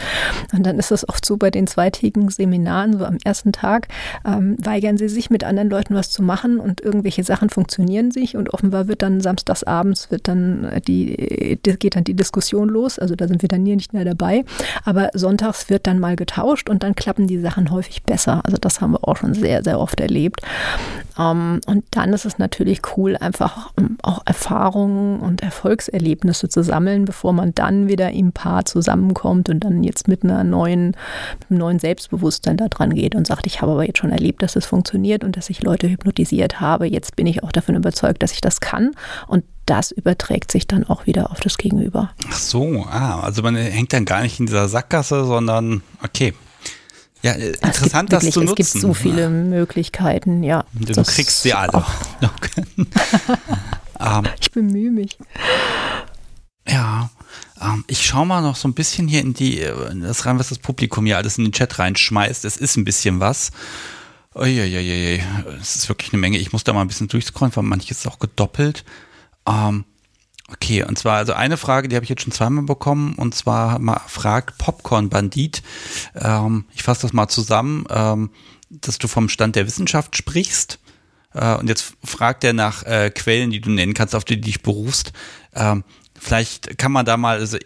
Und 0.51 0.65
dann 0.65 0.77
ist 0.77 0.91
es 0.91 1.07
oft 1.07 1.25
so 1.25 1.37
bei 1.37 1.51
den 1.51 1.67
zweitägigen 1.67 2.27
Seminaren, 2.27 2.97
so 2.97 3.05
am 3.05 3.15
ersten 3.23 3.53
Tag, 3.53 3.87
ähm, 4.25 4.57
weigern 4.61 4.97
sie 4.97 5.07
sich 5.07 5.29
mit 5.29 5.45
anderen 5.45 5.69
Leuten 5.69 5.95
was 5.95 6.09
zu 6.11 6.21
machen 6.21 6.59
und 6.59 6.81
irgendwelche 6.81 7.23
Sachen 7.23 7.49
funktionieren 7.49 8.11
sich 8.11 8.35
und 8.35 8.53
offenbar 8.53 8.89
wird 8.89 9.03
dann 9.03 9.21
samstagsabends 9.21 10.11
wird 10.11 10.27
dann 10.27 10.69
die, 10.85 11.57
geht 11.63 11.95
dann 11.95 12.03
die 12.03 12.13
Diskussion 12.13 12.67
los, 12.67 12.99
also 12.99 13.15
da 13.15 13.29
sind 13.29 13.41
wir 13.41 13.47
dann 13.47 13.65
hier 13.65 13.77
nicht 13.77 13.93
mehr 13.93 14.03
dabei, 14.03 14.43
aber 14.83 15.11
sonntags 15.13 15.69
wird 15.69 15.87
dann 15.87 15.97
mal 15.97 16.17
getauscht 16.17 16.69
und 16.69 16.83
dann 16.83 16.93
klappen 16.93 17.27
die 17.27 17.39
Sachen 17.39 17.71
häufig 17.71 18.03
besser. 18.03 18.41
Also 18.43 18.57
das 18.59 18.81
haben 18.81 18.91
wir 18.91 19.07
auch 19.07 19.15
schon 19.15 19.33
sehr, 19.33 19.63
sehr 19.63 19.79
oft 19.79 20.01
erlebt. 20.01 20.41
Ähm, 21.17 21.61
und 21.67 21.85
dann 21.91 22.00
dann 22.01 22.13
ist 22.13 22.25
es 22.25 22.39
natürlich 22.39 22.81
cool, 22.97 23.15
einfach 23.15 23.71
ähm, 23.77 23.97
auch 24.01 24.23
Erfahrungen 24.25 25.19
und 25.19 25.43
Erfolgserlebnisse 25.43 26.49
zu 26.49 26.63
sammeln, 26.63 27.05
bevor 27.05 27.31
man 27.31 27.53
dann 27.53 27.87
wieder 27.87 28.11
im 28.11 28.31
Paar 28.31 28.65
zusammenkommt 28.65 29.49
und 29.49 29.63
dann 29.63 29.83
jetzt 29.83 30.07
mit 30.07 30.23
einer 30.23 30.43
neuen, 30.43 30.87
mit 31.39 31.51
einem 31.51 31.59
neuen 31.59 31.79
Selbstbewusstsein 31.79 32.57
da 32.57 32.69
dran 32.69 32.95
geht 32.95 33.13
und 33.13 33.27
sagt, 33.27 33.45
ich 33.45 33.61
habe 33.61 33.73
aber 33.73 33.85
jetzt 33.85 33.99
schon 33.99 34.11
erlebt, 34.11 34.41
dass 34.41 34.55
es 34.55 34.65
funktioniert 34.65 35.23
und 35.23 35.37
dass 35.37 35.51
ich 35.51 35.61
Leute 35.61 35.87
hypnotisiert 35.87 36.59
habe. 36.59 36.87
Jetzt 36.87 37.15
bin 37.15 37.27
ich 37.27 37.43
auch 37.43 37.51
davon 37.51 37.75
überzeugt, 37.75 38.23
dass 38.23 38.31
ich 38.31 38.41
das 38.41 38.61
kann. 38.61 38.91
Und 39.27 39.43
das 39.67 39.91
überträgt 39.91 40.51
sich 40.51 40.65
dann 40.65 40.83
auch 40.83 41.05
wieder 41.05 41.29
auf 41.31 41.39
das 41.39 41.57
Gegenüber. 41.57 42.09
Ach 42.27 42.35
so, 42.35 42.83
ah, 42.89 43.19
also 43.21 43.43
man 43.43 43.55
hängt 43.55 43.93
dann 43.93 44.05
gar 44.05 44.23
nicht 44.23 44.39
in 44.39 44.47
dieser 44.47 44.67
Sackgasse, 44.67 45.23
sondern 45.25 45.83
okay, 46.03 46.33
ja, 47.21 47.33
äh, 47.33 47.51
interessant, 47.61 48.11
das 48.11 48.23
wirklich, 48.23 48.33
zu 48.33 48.41
nutzen. 48.41 48.61
Es 48.61 48.73
gibt 48.73 48.81
so 48.81 48.93
viele 48.93 49.29
Möglichkeiten, 49.29 50.43
ja. 50.43 50.65
Du 50.73 51.03
kriegst 51.03 51.43
sie 51.43 51.53
alle. 51.53 51.85
um, 52.77 52.87
ähm. 53.99 54.27
ich 54.39 54.51
bemühe 54.51 54.91
mich. 54.91 55.17
Ja, 56.67 57.09
ähm, 57.61 57.83
ich 57.87 58.05
schaue 58.05 58.25
mal 58.25 58.41
noch 58.41 58.55
so 58.55 58.67
ein 58.67 58.73
bisschen 58.73 59.07
hier 59.07 59.21
in 59.21 59.33
die, 59.33 59.59
äh, 59.59 59.91
in 59.91 60.01
das 60.01 60.25
rein, 60.25 60.39
was 60.39 60.49
das 60.49 60.59
Publikum 60.59 61.05
hier 61.05 61.17
alles 61.17 61.37
in 61.37 61.43
den 61.43 61.53
Chat 61.53 61.77
reinschmeißt. 61.79 62.45
Es 62.45 62.57
ist 62.57 62.77
ein 62.77 62.85
bisschen 62.85 63.19
was. 63.19 63.51
Uiuiui, 64.33 65.21
es 65.59 65.75
ist 65.75 65.89
wirklich 65.89 66.13
eine 66.13 66.21
Menge. 66.21 66.37
Ich 66.37 66.53
muss 66.53 66.63
da 66.63 66.71
mal 66.73 66.81
ein 66.81 66.87
bisschen 66.87 67.09
durchscrollen, 67.09 67.55
weil 67.55 67.63
manches 67.63 67.99
ist 67.99 68.07
auch 68.07 68.19
gedoppelt. 68.19 68.85
Ähm, 69.47 69.83
Okay, 70.53 70.83
und 70.83 70.97
zwar 70.97 71.17
also 71.17 71.33
eine 71.33 71.57
Frage, 71.57 71.87
die 71.87 71.95
habe 71.95 72.03
ich 72.03 72.09
jetzt 72.09 72.23
schon 72.23 72.33
zweimal 72.33 72.63
bekommen, 72.63 73.13
und 73.15 73.33
zwar 73.33 73.79
mal 73.79 74.01
fragt 74.07 74.57
Popcorn 74.57 75.09
Bandit. 75.09 75.63
Ähm, 76.15 76.65
ich 76.73 76.83
fasse 76.83 77.03
das 77.03 77.13
mal 77.13 77.29
zusammen, 77.29 77.85
ähm, 77.89 78.31
dass 78.69 78.97
du 78.97 79.07
vom 79.07 79.29
Stand 79.29 79.55
der 79.55 79.65
Wissenschaft 79.65 80.15
sprichst. 80.15 80.79
Äh, 81.33 81.55
und 81.55 81.69
jetzt 81.69 81.93
fragt 82.03 82.43
er 82.43 82.53
nach 82.53 82.83
äh, 82.83 83.11
Quellen, 83.11 83.51
die 83.51 83.61
du 83.61 83.69
nennen 83.69 83.93
kannst, 83.93 84.13
auf 84.13 84.25
die 84.25 84.35
du 84.35 84.41
dich 84.41 84.61
berufst. 84.61 85.13
Ähm, 85.55 85.83
vielleicht 86.19 86.77
kann 86.77 86.91
man 86.91 87.05
da 87.05 87.17
mal 87.17 87.39
also, 87.39 87.57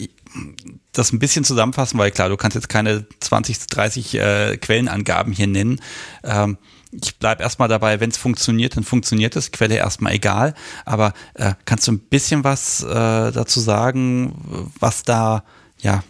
das 0.92 1.12
ein 1.12 1.20
bisschen 1.20 1.44
zusammenfassen, 1.44 1.98
weil 1.98 2.12
klar, 2.12 2.30
du 2.30 2.38
kannst 2.38 2.56
jetzt 2.56 2.70
keine 2.70 3.06
20, 3.20 3.68
30 3.68 4.14
äh, 4.16 4.58
Quellenangaben 4.58 5.34
hier 5.34 5.48
nennen. 5.48 5.82
Ähm, 6.24 6.58
ich 7.04 7.18
bleibe 7.18 7.44
erstmal 7.44 7.68
dabei, 7.68 8.00
wenn 8.00 8.10
es 8.10 8.18
funktioniert, 8.18 8.76
dann 8.76 8.84
funktioniert 8.84 9.36
es, 9.36 9.52
Quelle 9.52 9.76
erstmal 9.76 10.14
egal. 10.14 10.54
Aber 10.86 11.14
äh, 11.34 11.54
kannst 11.66 11.88
du 11.88 11.92
ein 11.92 12.00
bisschen 12.00 12.44
was 12.44 12.84
äh, 12.84 13.32
dazu 13.32 13.60
sagen, 13.60 14.72
was 14.80 15.04
da, 15.04 15.44
ja, 15.80 16.04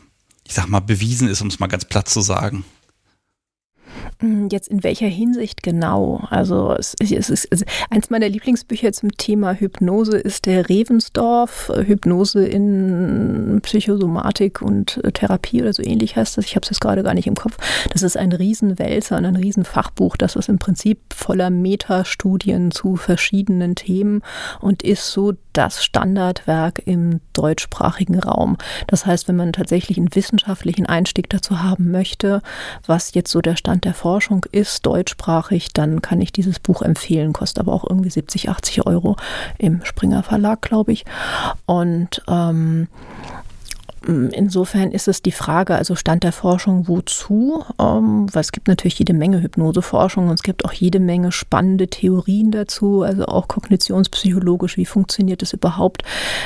ich 0.43 0.53
sag 0.53 0.67
mal, 0.67 0.79
bewiesen 0.79 1.27
ist, 1.27 1.41
um 1.41 1.47
es 1.47 1.59
mal 1.59 1.67
ganz 1.67 1.85
platt 1.85 2.07
zu 2.07 2.21
sagen? 2.21 2.65
Jetzt 4.21 4.69
in 4.69 4.81
welcher 4.83 5.07
Hinsicht 5.07 5.61
genau? 5.61 6.25
Also 6.29 6.73
es, 6.73 6.95
es 6.99 7.29
ist 7.29 7.51
also 7.51 7.65
eins 7.89 8.09
meiner 8.09 8.29
Lieblingsbücher 8.29 8.93
zum 8.93 9.11
Thema 9.11 9.53
Hypnose 9.53 10.17
ist 10.17 10.45
der 10.45 10.69
Revensdorf 10.69 11.69
äh, 11.75 11.85
Hypnose 11.85 12.45
in 12.45 13.59
Psychosomatik 13.61 14.61
und 14.61 15.03
äh, 15.03 15.11
Therapie 15.11 15.61
oder 15.61 15.73
so 15.73 15.83
ähnlich 15.83 16.15
heißt 16.15 16.37
das. 16.37 16.45
Ich 16.45 16.55
habe 16.55 16.63
es 16.63 16.69
jetzt 16.69 16.79
gerade 16.79 17.03
gar 17.03 17.13
nicht 17.13 17.27
im 17.27 17.35
Kopf. 17.35 17.57
Das 17.91 18.03
ist 18.03 18.15
ein 18.15 18.31
Riesenwälzer 18.31 19.17
und 19.17 19.25
ein 19.25 19.35
Riesenfachbuch. 19.35 20.15
Das 20.15 20.37
ist 20.37 20.47
im 20.47 20.59
Prinzip 20.59 20.99
voller 21.13 21.49
Metastudien 21.49 22.71
zu 22.71 22.95
verschiedenen 22.95 23.75
Themen 23.75 24.21
und 24.61 24.81
ist 24.81 25.11
so 25.11 25.33
das 25.51 25.83
Standardwerk 25.83 26.81
im 26.85 27.19
deutschsprachigen 27.37 28.19
Raum. 28.19 28.57
Das 28.87 29.05
heißt, 29.05 29.27
wenn 29.27 29.35
man 29.35 29.53
tatsächlich 29.53 29.97
einen 29.97 30.13
wissenschaftlichen 30.13 30.85
Einstieg 30.85 31.29
dazu 31.29 31.61
haben 31.61 31.91
möchte, 31.91 32.41
was 32.85 33.13
jetzt 33.13 33.31
so 33.31 33.41
der 33.41 33.55
Stand 33.55 33.85
der 33.85 33.93
Forschung 33.93 34.45
ist, 34.51 34.85
deutschsprachig, 34.85 35.73
dann 35.73 36.01
kann 36.01 36.21
ich 36.21 36.31
dieses 36.31 36.59
Buch 36.59 36.81
empfehlen. 36.81 37.33
Kostet 37.33 37.59
aber 37.59 37.73
auch 37.73 37.85
irgendwie 37.89 38.09
70, 38.09 38.49
80 38.49 38.85
Euro 38.85 39.15
im 39.57 39.83
Springer 39.83 40.23
Verlag, 40.23 40.61
glaube 40.61 40.91
ich. 40.91 41.05
Und 41.65 42.23
ähm, 42.27 42.87
insofern 44.07 44.91
ist 44.91 45.07
es 45.07 45.21
die 45.21 45.31
Frage, 45.31 45.75
also 45.75 45.95
Stand 45.95 46.23
der 46.23 46.31
Forschung 46.31 46.87
wozu? 46.87 47.63
Ähm, 47.79 48.27
weil 48.31 48.41
es 48.41 48.51
gibt 48.51 48.67
natürlich 48.67 48.99
jede 48.99 49.13
Menge 49.13 49.41
Hypnoseforschung 49.41 50.27
und 50.27 50.35
es 50.35 50.43
gibt 50.43 50.65
auch 50.65 50.73
jede 50.73 50.99
Menge 50.99 51.31
spannende 51.31 51.87
Theorien 51.87 52.51
dazu, 52.51 53.01
also 53.01 53.25
auch 53.25 53.47
kognitionspsychologisch, 53.47 54.77
wie 54.77 54.85
funktioniert 54.85 55.41
es 55.41 55.53
überhaupt, 55.53 56.03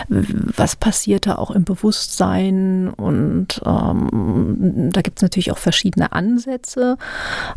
was 0.07 0.75
passiert 0.75 1.27
da 1.27 1.35
auch 1.35 1.51
im 1.51 1.65
Bewusstsein 1.65 2.89
und 2.89 3.61
ähm, 3.65 4.89
da 4.93 5.01
gibt 5.01 5.19
es 5.19 5.23
natürlich 5.23 5.51
auch 5.51 5.57
verschiedene 5.57 6.11
Ansätze. 6.13 6.97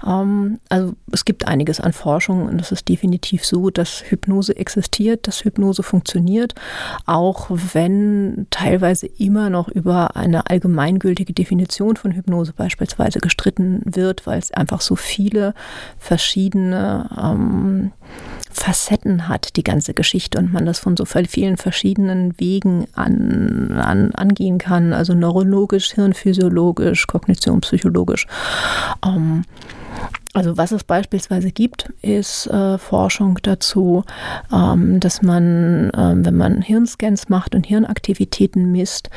Ähm, 0.07 0.59
also 0.69 0.95
es 1.13 1.25
gibt 1.25 1.47
einiges 1.47 1.81
an 1.81 1.93
Forschung 1.93 2.47
und 2.49 2.61
es 2.61 2.73
ist 2.73 2.89
definitiv 2.89 3.45
so, 3.45 3.71
dass 3.71 4.03
Hypnose 4.11 4.57
existiert, 4.57 5.29
dass 5.29 5.45
Hypnose 5.45 5.83
funktioniert, 5.83 6.55
auch 7.07 7.47
wenn 7.51 8.47
teilweise 8.51 9.07
immer 9.07 9.49
noch 9.49 9.69
über 9.69 9.92
eine 9.93 10.49
allgemeingültige 10.49 11.33
Definition 11.33 11.97
von 11.97 12.13
Hypnose 12.13 12.53
beispielsweise 12.53 13.19
gestritten 13.19 13.83
wird, 13.85 14.27
weil 14.27 14.39
es 14.39 14.53
einfach 14.53 14.81
so 14.81 14.97
viele 14.97 15.55
verschiedene 15.99 17.09
ähm, 17.21 17.93
Facetten 18.51 19.29
hat, 19.29 19.57
die 19.57 19.65
ganze 19.65 19.95
Geschichte, 19.95 20.39
und 20.39 20.53
man 20.53 20.67
das 20.67 20.79
von 20.79 20.97
so 20.97 21.05
vielen 21.05 21.57
verschiedenen 21.57 22.39
Wegen 22.39 22.87
an, 22.95 23.73
an, 23.73 24.13
angehen 24.13 24.59
kann, 24.59 24.93
also 24.93 25.15
neurologisch, 25.15 25.93
hirnphysiologisch, 25.93 27.07
kognitionspsychologisch. 27.07 28.27
Ähm, 29.05 29.45
also 30.35 30.57
was 30.57 30.73
es 30.73 30.83
beispielsweise 30.85 31.53
gibt, 31.53 31.93
ist 32.01 32.47
äh, 32.47 32.79
Forschung 32.79 33.39
dazu, 33.43 34.05
ähm, 34.51 34.99
dass 34.99 35.21
man, 35.21 35.91
äh, 35.91 36.25
wenn 36.25 36.37
man 36.37 36.63
Hirnscans 36.63 37.29
macht 37.29 37.55
und 37.55 37.67
Hirnaktivitäten 37.67 38.73
misst, 38.73 39.11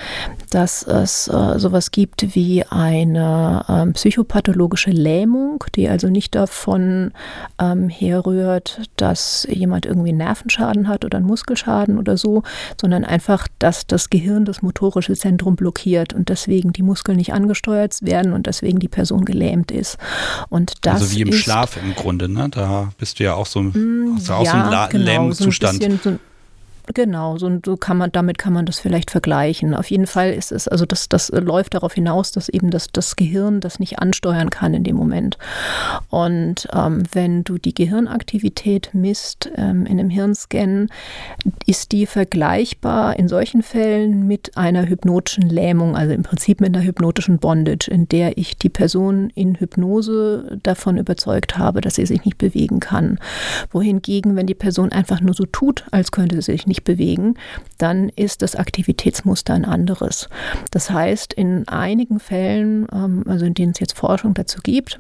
dass 0.50 0.84
es 0.84 1.30
äh, 1.30 1.58
sowas 1.58 1.92
gibt 1.92 2.36
wie 2.36 2.66
eine 2.66 3.64
ähm, 3.70 3.94
psychopathologische 3.94 4.92
Lähmung, 4.92 5.64
die 5.76 5.88
also 5.88 6.10
nicht 6.10 6.36
davon 6.36 7.14
ähm, 7.62 7.88
herrührt, 7.88 8.82
dass 8.98 9.48
jemand 9.50 9.86
irgendwie 9.86 10.10
einen 10.10 10.18
Nervenschaden 10.18 10.90
hat 10.90 11.06
oder 11.06 11.20
einen 11.20 11.28
Muskelschaden 11.28 11.98
oder 11.98 12.18
so, 12.18 12.44
sondern 12.80 13.06
einfach, 13.06 13.48
dass 13.60 13.88
das 13.88 14.10
Gehirn 14.10 14.44
das 14.44 14.62
motorische 14.62 15.14
Zentrum 15.14 15.56
blockiert 15.56 16.14
und 16.14 16.28
deswegen 16.28 16.74
die 16.74 16.84
Muskeln 16.84 17.18
nicht 17.18 17.34
angesteuert 17.34 17.86
werden 18.02 18.34
und 18.34 18.48
deswegen 18.48 18.80
die 18.80 18.90
Person 18.90 19.24
gelähmt 19.24 19.72
ist. 19.72 19.98
Und 20.50 20.86
das 20.86 21.05
also 21.05 21.05
wie 21.12 21.22
im 21.22 21.34
Schlaf 21.34 21.78
im 21.78 21.96
Grunde, 21.96 22.30
ne? 22.30 22.50
Da 22.50 22.92
bist 22.98 23.20
du 23.20 23.24
ja 23.24 23.34
auch 23.34 23.46
so, 23.46 23.62
mm, 23.62 24.20
du 24.26 24.34
auch 24.34 24.46
ja, 24.46 24.52
so 24.52 24.58
einen 24.58 24.90
genau, 24.90 25.06
Lähmungszustand. 25.06 25.82
So 25.82 25.86
ein 25.86 25.92
bisschen, 25.98 26.14
so 26.14 26.20
Genau, 26.94 27.38
so, 27.38 27.50
so 27.66 27.78
kann 27.78 27.98
man, 27.98 28.12
damit 28.12 28.38
kann 28.38 28.54
man 28.54 28.66
das 28.66 28.80
vielleicht 28.80 29.10
vergleichen. 29.10 29.74
Auf 29.74 29.90
jeden 29.90 30.06
Fall 30.06 30.32
ist 30.32 30.52
es, 30.52 30.68
also 30.68 30.86
das, 30.86 31.10
das 31.10 31.30
läuft 31.30 31.74
darauf 31.74 31.94
hinaus, 31.94 32.32
dass 32.32 32.48
eben 32.48 32.70
das, 32.70 32.88
das 32.92 33.16
Gehirn 33.16 33.60
das 33.60 33.80
nicht 33.80 34.00
ansteuern 34.00 34.52
kann 34.52 34.74
in 34.74 34.84
dem 34.84 34.96
Moment. 34.96 35.38
Und 36.10 36.68
ähm, 36.74 37.04
wenn 37.12 37.44
du 37.44 37.58
die 37.58 37.74
Gehirnaktivität 37.74 38.92
misst 38.94 39.50
ähm, 39.56 39.86
in 39.86 40.00
einem 40.00 40.10
Hirnscan, 40.10 40.90
ist 41.66 41.92
die 41.92 42.06
vergleichbar 42.06 43.18
in 43.18 43.28
solchen 43.28 43.64
Fällen 43.64 44.28
mit 44.28 44.56
einer 44.56 44.88
hypnotischen 44.88 45.50
Lähmung, 45.50 45.96
also 45.96 46.14
im 46.14 46.24
Prinzip 46.24 46.62
mit 46.62 46.76
einer 46.76 46.86
hypnotischen 46.86 47.40
Bondage, 47.40 47.90
in 47.90 48.08
der 48.08 48.38
ich 48.38 48.58
die 48.58 48.70
Person 48.70 49.32
in 49.34 49.56
Hypnose 49.56 50.60
davon 50.62 50.98
überzeugt 50.98 51.58
habe, 51.58 51.82
dass 51.82 51.96
sie 51.96 52.06
sich 52.06 52.26
nicht 52.26 52.38
bewegen 52.38 52.80
kann. 52.80 53.18
Wohingegen, 53.72 54.36
wenn 54.36 54.46
die 54.46 54.54
Person 54.54 54.92
einfach 54.92 55.20
nur 55.20 55.34
so 55.34 55.46
tut, 55.46 55.86
als 55.90 56.12
könnte 56.12 56.36
sie 56.36 56.52
sich 56.52 56.68
nicht 56.68 56.75
nicht 56.76 56.84
bewegen, 56.84 57.36
dann 57.78 58.10
ist 58.10 58.42
das 58.42 58.56
Aktivitätsmuster 58.56 59.54
ein 59.54 59.66
anderes. 59.66 60.30
Das 60.72 60.90
heißt, 60.90 61.34
in 61.34 61.68
einigen 61.68 62.20
Fällen, 62.20 62.88
ähm, 62.92 63.24
also 63.28 63.46
in 63.46 63.54
denen 63.54 63.72
es 63.72 63.80
jetzt 63.80 63.98
Forschung 63.98 64.34
dazu 64.34 64.60
gibt, 64.62 65.00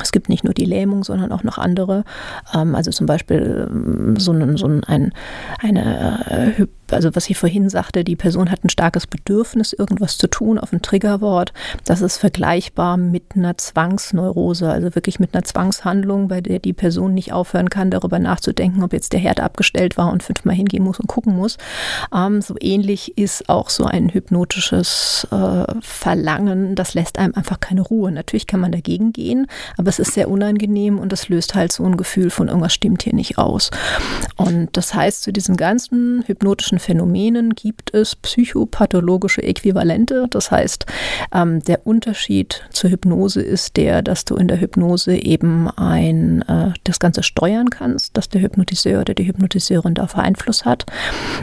es 0.00 0.12
gibt 0.12 0.28
nicht 0.28 0.44
nur 0.44 0.54
die 0.54 0.64
Lähmung, 0.64 1.04
sondern 1.04 1.32
auch 1.32 1.44
noch 1.44 1.58
andere. 1.58 2.04
Ähm, 2.52 2.74
also 2.74 2.90
zum 2.90 3.06
Beispiel 3.06 3.68
ähm, 3.70 4.16
so, 4.18 4.32
ein, 4.32 4.56
so 4.56 4.66
ein, 4.66 5.12
eine 5.58 6.56
äh, 6.58 6.66
also 6.90 7.14
was 7.14 7.28
ich 7.28 7.36
vorhin 7.36 7.68
sagte, 7.68 8.04
die 8.04 8.16
Person 8.16 8.50
hat 8.50 8.64
ein 8.64 8.70
starkes 8.70 9.06
Bedürfnis, 9.06 9.72
irgendwas 9.72 10.18
zu 10.18 10.28
tun 10.28 10.58
auf 10.58 10.72
ein 10.72 10.82
Triggerwort. 10.82 11.52
Das 11.84 12.00
ist 12.00 12.18
vergleichbar 12.18 12.96
mit 12.96 13.24
einer 13.34 13.56
Zwangsneurose, 13.56 14.70
also 14.70 14.94
wirklich 14.94 15.20
mit 15.20 15.34
einer 15.34 15.44
Zwangshandlung, 15.44 16.28
bei 16.28 16.40
der 16.40 16.58
die 16.58 16.72
Person 16.72 17.14
nicht 17.14 17.32
aufhören 17.32 17.70
kann, 17.70 17.90
darüber 17.90 18.18
nachzudenken, 18.18 18.82
ob 18.82 18.92
jetzt 18.92 19.12
der 19.12 19.20
Herd 19.20 19.40
abgestellt 19.40 19.96
war 19.96 20.12
und 20.12 20.22
fünfmal 20.22 20.54
hingehen 20.54 20.84
muss 20.84 21.00
und 21.00 21.06
gucken 21.06 21.36
muss. 21.36 21.58
Ähm, 22.14 22.42
so 22.42 22.54
ähnlich 22.60 23.16
ist 23.18 23.48
auch 23.48 23.70
so 23.70 23.84
ein 23.84 24.10
hypnotisches 24.10 25.26
äh, 25.30 25.64
Verlangen, 25.80 26.74
das 26.74 26.94
lässt 26.94 27.18
einem 27.18 27.34
einfach 27.34 27.60
keine 27.60 27.80
Ruhe. 27.80 28.12
Natürlich 28.12 28.46
kann 28.46 28.60
man 28.60 28.72
dagegen 28.72 29.12
gehen, 29.12 29.46
aber 29.76 29.88
es 29.88 29.98
ist 29.98 30.14
sehr 30.14 30.28
unangenehm 30.28 30.98
und 30.98 31.12
das 31.12 31.28
löst 31.28 31.54
halt 31.54 31.72
so 31.72 31.84
ein 31.84 31.96
Gefühl 31.96 32.30
von 32.30 32.48
irgendwas 32.48 32.72
stimmt 32.72 33.02
hier 33.02 33.14
nicht 33.14 33.38
aus. 33.38 33.70
Und 34.36 34.76
das 34.76 34.94
heißt, 34.94 35.22
zu 35.22 35.32
diesen 35.32 35.56
ganzen 35.56 36.24
hypnotischen 36.26 36.78
Phänomenen 36.78 37.54
gibt 37.54 37.94
es 37.94 38.16
psychopathologische 38.16 39.42
Äquivalente. 39.42 40.26
Das 40.30 40.50
heißt, 40.50 40.86
ähm, 41.32 41.62
der 41.64 41.86
Unterschied 41.86 42.62
zur 42.70 42.90
Hypnose 42.90 43.40
ist 43.40 43.76
der, 43.76 44.02
dass 44.02 44.24
du 44.24 44.36
in 44.36 44.48
der 44.48 44.60
Hypnose 44.60 45.16
eben 45.16 45.68
ein, 45.70 46.42
äh, 46.42 46.72
das 46.84 46.98
Ganze 46.98 47.22
steuern 47.22 47.70
kannst, 47.70 48.16
dass 48.16 48.28
der 48.28 48.42
Hypnotiseur 48.42 49.00
oder 49.00 49.14
die 49.14 49.26
Hypnotiseurin 49.26 49.94
dafür 49.94 50.22
Einfluss 50.22 50.64
hat. 50.64 50.86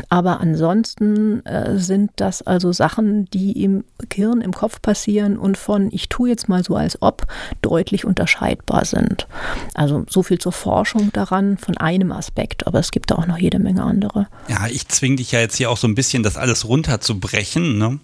Aber 0.10 0.42
ansonsten 0.42 1.46
äh, 1.46 1.78
sind 1.78 2.12
das 2.16 2.42
also 2.42 2.72
Sachen, 2.72 3.26
die 3.32 3.64
im 3.64 3.84
Gehirn, 4.10 4.42
im 4.42 4.52
Kopf 4.52 4.82
passieren 4.82 5.38
und 5.38 5.58
von 5.58 5.90
ich 5.92 6.10
tue 6.10 6.30
jetzt 6.30 6.50
mal 6.50 6.64
so 6.64 6.76
als 6.76 7.02
ob 7.02 7.26
deutlich 7.62 8.01
unterscheidbar 8.06 8.86
sind. 8.86 9.28
Also 9.74 10.06
so 10.10 10.24
viel 10.24 10.40
zur 10.40 10.52
Forschung 10.52 11.12
daran 11.14 11.58
von 11.58 11.78
einem 11.78 12.12
Aspekt, 12.12 12.68
aber 12.68 12.80
es 12.80 12.92
gibt 12.92 13.12
da 13.12 13.16
auch 13.16 13.28
noch 13.28 13.38
jede 13.38 13.60
Menge 13.60 13.84
andere. 13.84 14.28
Ja, 14.48 14.68
ich 14.68 14.88
zwinge 14.88 15.18
dich 15.18 15.32
ja 15.32 15.40
jetzt 15.40 15.56
hier 15.56 15.70
auch 15.70 15.78
so 15.78 15.88
ein 15.88 15.96
bisschen, 15.96 16.24
das 16.24 16.38
alles 16.38 16.68
runterzubrechen, 16.68 17.78
ne? 17.78 18.00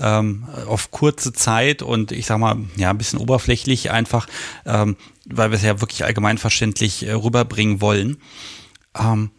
ähm, 0.00 0.46
auf 0.66 0.90
kurze 0.90 1.32
Zeit 1.32 1.82
und 1.82 2.12
ich 2.12 2.26
sag 2.26 2.38
mal, 2.38 2.56
ja, 2.76 2.90
ein 2.90 2.98
bisschen 2.98 3.18
oberflächlich 3.18 3.90
einfach, 3.90 4.26
ähm, 4.66 4.96
weil 5.26 5.50
wir 5.50 5.56
es 5.56 5.62
ja 5.62 5.80
wirklich 5.80 6.04
allgemeinverständlich 6.04 7.06
äh, 7.06 7.12
rüberbringen 7.12 7.80
wollen. 7.80 8.18
Ähm, 8.98 9.30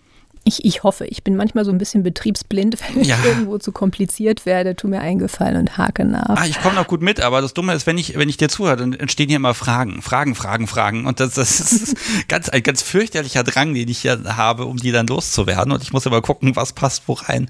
ich, 0.43 0.65
ich 0.65 0.83
hoffe, 0.83 1.05
ich 1.05 1.23
bin 1.23 1.35
manchmal 1.35 1.65
so 1.65 1.71
ein 1.71 1.77
bisschen 1.77 2.03
betriebsblind, 2.03 2.77
wenn 2.95 3.03
ja. 3.03 3.17
ich 3.17 3.25
irgendwo 3.25 3.57
zu 3.57 3.71
kompliziert 3.71 4.45
werde, 4.45 4.75
tu 4.75 4.87
mir 4.87 5.01
eingefallen 5.01 5.57
und 5.57 5.77
hake 5.77 6.05
nach. 6.05 6.37
Ah, 6.37 6.45
ich 6.45 6.59
komme 6.61 6.75
noch 6.75 6.87
gut 6.87 7.01
mit, 7.01 7.19
aber 7.21 7.41
das 7.41 7.53
Dumme 7.53 7.73
ist, 7.73 7.85
wenn 7.85 7.97
ich, 7.97 8.17
wenn 8.17 8.29
ich 8.29 8.37
dir 8.37 8.49
zuhöre, 8.49 8.77
dann 8.77 8.93
entstehen 8.93 9.29
hier 9.29 9.37
immer 9.37 9.53
Fragen, 9.53 10.01
Fragen, 10.01 10.35
Fragen, 10.35 10.67
Fragen. 10.67 11.05
Und 11.05 11.19
das, 11.19 11.35
das 11.35 11.59
ist 11.59 11.95
ganz, 12.27 12.49
ein 12.49 12.63
ganz 12.63 12.81
fürchterlicher 12.81 13.43
Drang, 13.43 13.73
den 13.73 13.87
ich 13.87 13.99
hier 13.99 14.21
habe, 14.35 14.65
um 14.65 14.77
die 14.77 14.91
dann 14.91 15.07
loszuwerden. 15.07 15.71
Und 15.71 15.83
ich 15.83 15.93
muss 15.93 16.05
immer 16.05 16.21
gucken, 16.21 16.55
was 16.55 16.73
passt 16.73 17.03
wo 17.07 17.13
rein. 17.13 17.49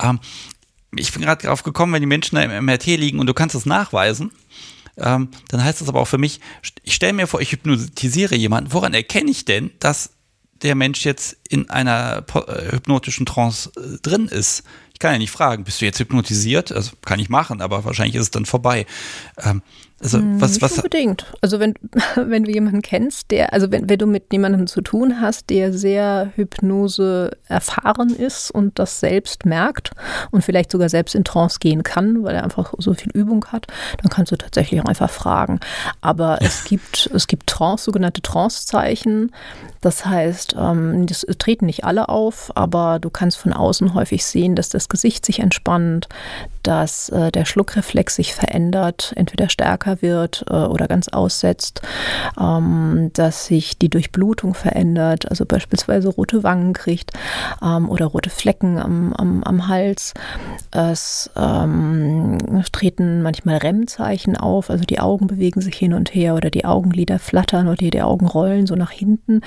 Ähm, 0.00 0.20
ich 0.96 1.12
bin 1.12 1.22
gerade 1.22 1.46
drauf 1.46 1.62
gekommen, 1.62 1.92
wenn 1.92 2.02
die 2.02 2.06
Menschen 2.06 2.36
da 2.36 2.42
im 2.42 2.64
MRT 2.64 2.86
liegen 2.86 3.18
und 3.18 3.26
du 3.26 3.34
kannst 3.34 3.54
es 3.54 3.66
nachweisen, 3.66 4.30
ähm, 4.96 5.28
dann 5.48 5.62
heißt 5.62 5.80
das 5.80 5.88
aber 5.88 6.00
auch 6.00 6.08
für 6.08 6.18
mich, 6.18 6.40
ich 6.82 6.94
stelle 6.94 7.12
mir 7.12 7.26
vor, 7.26 7.40
ich 7.40 7.52
hypnotisiere 7.52 8.34
jemanden. 8.34 8.72
Woran 8.72 8.94
erkenne 8.94 9.30
ich 9.30 9.44
denn, 9.44 9.70
dass 9.78 10.10
der 10.62 10.74
Mensch 10.74 11.04
jetzt 11.04 11.36
in 11.48 11.70
einer 11.70 12.24
äh, 12.34 12.72
hypnotischen 12.72 13.26
Trance 13.26 13.70
äh, 13.76 13.98
drin 14.02 14.28
ist. 14.28 14.64
Ich 14.92 14.98
kann 14.98 15.12
ja 15.12 15.18
nicht 15.18 15.30
fragen, 15.30 15.64
bist 15.64 15.80
du 15.80 15.84
jetzt 15.84 16.00
hypnotisiert? 16.00 16.72
Also 16.72 16.92
kann 17.04 17.20
ich 17.20 17.28
machen, 17.28 17.60
aber 17.60 17.84
wahrscheinlich 17.84 18.16
ist 18.16 18.22
es 18.22 18.30
dann 18.30 18.46
vorbei. 18.46 18.86
Ähm, 19.38 19.62
also 20.00 20.18
hm, 20.18 20.40
was, 20.40 20.52
Nicht 20.52 20.62
was? 20.62 20.76
Unbedingt. 20.76 21.26
Also 21.40 21.58
wenn, 21.58 21.74
wenn 22.14 22.44
du 22.44 22.52
jemanden 22.52 22.82
kennst, 22.82 23.30
der, 23.30 23.52
also 23.52 23.70
wenn, 23.72 23.88
wenn 23.88 23.98
du 23.98 24.06
mit 24.06 24.32
jemandem 24.32 24.66
zu 24.66 24.80
tun 24.80 25.20
hast, 25.20 25.50
der 25.50 25.72
sehr 25.72 26.32
Hypnose 26.36 27.32
erfahren 27.48 28.10
ist 28.10 28.50
und 28.50 28.78
das 28.78 29.00
selbst 29.00 29.44
merkt 29.44 29.90
und 30.30 30.44
vielleicht 30.44 30.70
sogar 30.70 30.88
selbst 30.88 31.14
in 31.14 31.24
Trance 31.24 31.58
gehen 31.58 31.82
kann, 31.82 32.22
weil 32.22 32.36
er 32.36 32.44
einfach 32.44 32.74
so 32.78 32.94
viel 32.94 33.10
Übung 33.12 33.44
hat, 33.46 33.66
dann 34.00 34.08
kannst 34.08 34.30
du 34.30 34.36
tatsächlich 34.36 34.80
auch 34.80 34.86
einfach 34.86 35.10
fragen. 35.10 35.58
Aber 36.00 36.38
es 36.42 36.64
gibt, 36.64 37.10
es 37.12 37.26
gibt 37.26 37.48
Trance, 37.48 37.84
sogenannte 37.84 38.22
Trancezeichen. 38.22 39.32
Das 39.80 40.06
heißt, 40.06 40.54
ähm, 40.58 41.06
das 41.06 41.26
treten 41.38 41.66
nicht 41.66 41.84
alle 41.84 42.08
auf, 42.08 42.52
aber 42.54 42.98
du 43.00 43.10
kannst 43.10 43.38
von 43.38 43.52
außen 43.52 43.94
häufig 43.94 44.24
sehen, 44.24 44.54
dass 44.54 44.68
das 44.68 44.88
Gesicht 44.88 45.26
sich 45.26 45.40
entspannt, 45.40 46.08
dass 46.62 47.08
äh, 47.08 47.32
der 47.32 47.44
Schluckreflex 47.44 48.16
sich 48.16 48.34
verändert, 48.34 49.12
entweder 49.16 49.48
stärker 49.48 49.87
wird 50.00 50.44
äh, 50.48 50.54
oder 50.54 50.88
ganz 50.88 51.08
aussetzt, 51.08 51.82
ähm, 52.40 53.10
dass 53.14 53.46
sich 53.46 53.78
die 53.78 53.88
Durchblutung 53.88 54.54
verändert, 54.54 55.30
also 55.30 55.44
beispielsweise 55.46 56.08
rote 56.08 56.42
Wangen 56.42 56.72
kriegt 56.72 57.12
ähm, 57.62 57.88
oder 57.88 58.06
rote 58.06 58.30
Flecken 58.30 58.78
am, 58.78 59.12
am, 59.12 59.42
am 59.44 59.68
Hals. 59.68 60.14
Es 60.70 61.30
ähm, 61.36 62.38
treten 62.72 63.22
manchmal 63.22 63.58
REM-Zeichen 63.58 64.36
auf, 64.36 64.70
also 64.70 64.84
die 64.84 65.00
Augen 65.00 65.26
bewegen 65.26 65.60
sich 65.60 65.76
hin 65.76 65.94
und 65.94 66.14
her 66.14 66.34
oder 66.34 66.50
die 66.50 66.64
Augenlider 66.64 67.18
flattern 67.18 67.68
oder 67.68 67.76
die 67.76 68.02
Augen 68.02 68.26
rollen 68.26 68.66
so 68.66 68.74
nach 68.74 68.90
hinten. 68.90 69.40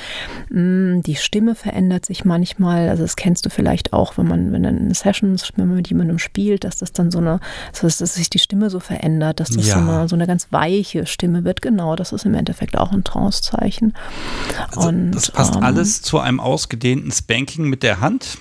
Mm, 0.50 1.02
die 1.02 1.16
Stimme 1.16 1.56
verändert 1.56 2.06
sich 2.06 2.26
manchmal, 2.26 2.90
also 2.90 3.04
das 3.04 3.16
kennst 3.16 3.46
du 3.46 3.50
vielleicht 3.50 3.94
auch, 3.94 4.18
wenn 4.18 4.28
man, 4.28 4.52
wenn 4.52 4.64
in 4.64 4.94
Sessions, 4.94 5.52
wenn 5.56 5.68
man 5.68 5.78
mit 5.78 5.90
jemandem 5.90 6.20
spielt, 6.20 6.64
dass 6.64 6.78
das 6.78 6.92
dann 6.92 7.12
so 7.12 7.20
eine, 7.20 7.40
dass 7.82 7.98
sich 7.98 8.30
die 8.30 8.40
Stimme 8.40 8.70
so 8.70 8.80
verändert, 8.80 9.40
dass 9.40 9.50
das 9.50 9.68
ja. 9.68 9.74
so, 9.76 9.80
eine, 9.80 10.10
so 10.10 10.16
eine 10.16 10.28
ganz 10.32 10.48
weiche 10.52 11.06
Stimme 11.06 11.44
wird. 11.44 11.62
Genau, 11.62 11.98
das 11.98 12.14
ist 12.14 12.26
im 12.26 12.34
Endeffekt 12.36 12.78
auch 12.78 12.94
ein 12.94 13.04
Trancezeichen. 13.04 13.94
Also 14.70 14.88
und, 14.88 15.12
das 15.12 15.30
passt 15.30 15.56
ähm, 15.56 15.64
alles 15.64 16.02
zu 16.02 16.20
einem 16.20 16.40
ausgedehnten 16.40 17.12
Spanking 17.12 17.66
mit 17.66 17.84
der 17.84 18.00
Hand. 18.00 18.38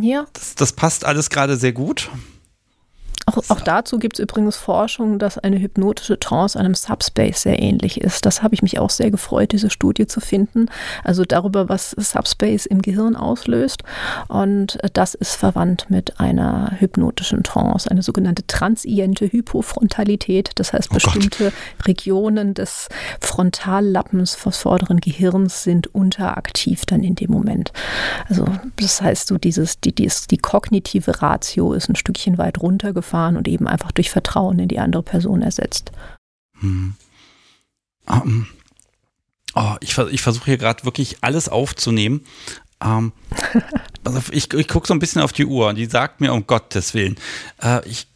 Ja. 0.00 0.26
Das, 0.32 0.56
das 0.56 0.72
passt 0.72 1.04
alles 1.04 1.30
gerade 1.30 1.56
sehr 1.56 1.72
gut. 1.72 2.10
Auch, 3.28 3.50
auch 3.50 3.60
dazu 3.60 3.98
gibt 3.98 4.18
es 4.18 4.22
übrigens 4.22 4.56
Forschung, 4.56 5.18
dass 5.18 5.36
eine 5.36 5.60
hypnotische 5.60 6.18
Trance 6.18 6.58
einem 6.58 6.74
Subspace 6.74 7.42
sehr 7.42 7.60
ähnlich 7.60 8.00
ist. 8.00 8.24
Das 8.24 8.42
habe 8.42 8.54
ich 8.54 8.62
mich 8.62 8.78
auch 8.78 8.88
sehr 8.88 9.10
gefreut, 9.10 9.52
diese 9.52 9.68
Studie 9.68 10.06
zu 10.06 10.20
finden. 10.20 10.66
Also 11.04 11.24
darüber, 11.26 11.68
was 11.68 11.90
Subspace 11.90 12.64
im 12.64 12.80
Gehirn 12.80 13.16
auslöst. 13.16 13.82
Und 14.28 14.78
das 14.94 15.14
ist 15.14 15.34
verwandt 15.34 15.90
mit 15.90 16.20
einer 16.20 16.72
hypnotischen 16.78 17.42
Trance, 17.42 17.90
eine 17.90 18.02
sogenannte 18.02 18.46
transiente 18.46 19.26
Hypofrontalität. 19.26 20.52
Das 20.54 20.72
heißt, 20.72 20.88
oh 20.90 20.94
bestimmte 20.94 21.44
Gott. 21.44 21.86
Regionen 21.86 22.54
des 22.54 22.88
Frontallappens 23.20 24.38
des 24.42 24.56
vorderen 24.56 25.00
Gehirns 25.00 25.64
sind 25.64 25.94
unteraktiv 25.94 26.86
dann 26.86 27.04
in 27.04 27.14
dem 27.14 27.30
Moment. 27.30 27.72
Also 28.28 28.46
das 28.76 29.02
heißt, 29.02 29.28
so 29.28 29.36
dieses, 29.36 29.80
die, 29.80 29.94
die, 29.94 30.10
die 30.30 30.38
kognitive 30.38 31.20
Ratio 31.20 31.74
ist 31.74 31.90
ein 31.90 31.96
Stückchen 31.96 32.38
weit 32.38 32.62
runtergefahren 32.62 33.17
erfahren 33.18 33.36
und 33.36 33.48
eben 33.48 33.66
einfach 33.66 33.92
durch 33.92 34.10
Vertrauen 34.10 34.58
in 34.58 34.68
die 34.68 34.78
andere 34.78 35.02
Person 35.02 35.42
ersetzt. 35.42 35.92
Hm. 36.60 36.94
Um, 38.06 38.46
oh, 39.54 39.74
ich, 39.80 39.98
ich 39.98 40.22
versuche 40.22 40.46
hier 40.46 40.58
gerade 40.58 40.84
wirklich 40.84 41.18
alles 41.20 41.48
aufzunehmen. 41.48 42.24
Um, 42.82 43.12
also 44.04 44.20
ich, 44.30 44.52
ich 44.54 44.68
gucke 44.68 44.86
so 44.86 44.94
ein 44.94 45.00
bisschen 45.00 45.20
auf 45.22 45.32
die 45.32 45.46
Uhr 45.46 45.68
und 45.68 45.76
die 45.76 45.86
sagt 45.86 46.20
mir, 46.20 46.32
um 46.32 46.46
Gottes 46.46 46.94
Willen, 46.94 47.16
äh, 47.62 47.86
ich, 47.86 48.06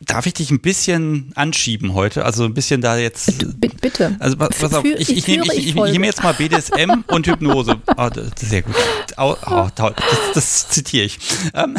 Darf 0.00 0.26
ich 0.26 0.34
dich 0.34 0.50
ein 0.50 0.60
bisschen 0.60 1.32
anschieben 1.34 1.94
heute? 1.94 2.26
Also 2.26 2.44
ein 2.44 2.52
bisschen 2.52 2.82
da 2.82 2.98
jetzt. 2.98 3.40
Du, 3.40 3.52
bitte. 3.52 4.16
Also 4.18 4.36
pass 4.36 4.74
auf, 4.74 4.84
ich, 4.84 5.08
ich, 5.08 5.26
nehme, 5.26 5.44
ich, 5.46 5.68
ich, 5.68 5.74
nehme 5.74 6.04
jetzt 6.04 6.22
mal 6.22 6.34
BDSM 6.34 7.04
und 7.06 7.26
Hypnose. 7.26 7.80
Oh, 7.96 8.10
sehr 8.36 8.62
gut. 8.62 8.74
Oh, 9.16 9.34
oh, 9.46 9.68
das, 9.74 9.94
das, 10.34 10.68
zitiere 10.68 11.06
ich. 11.06 11.18
Ähm, 11.54 11.76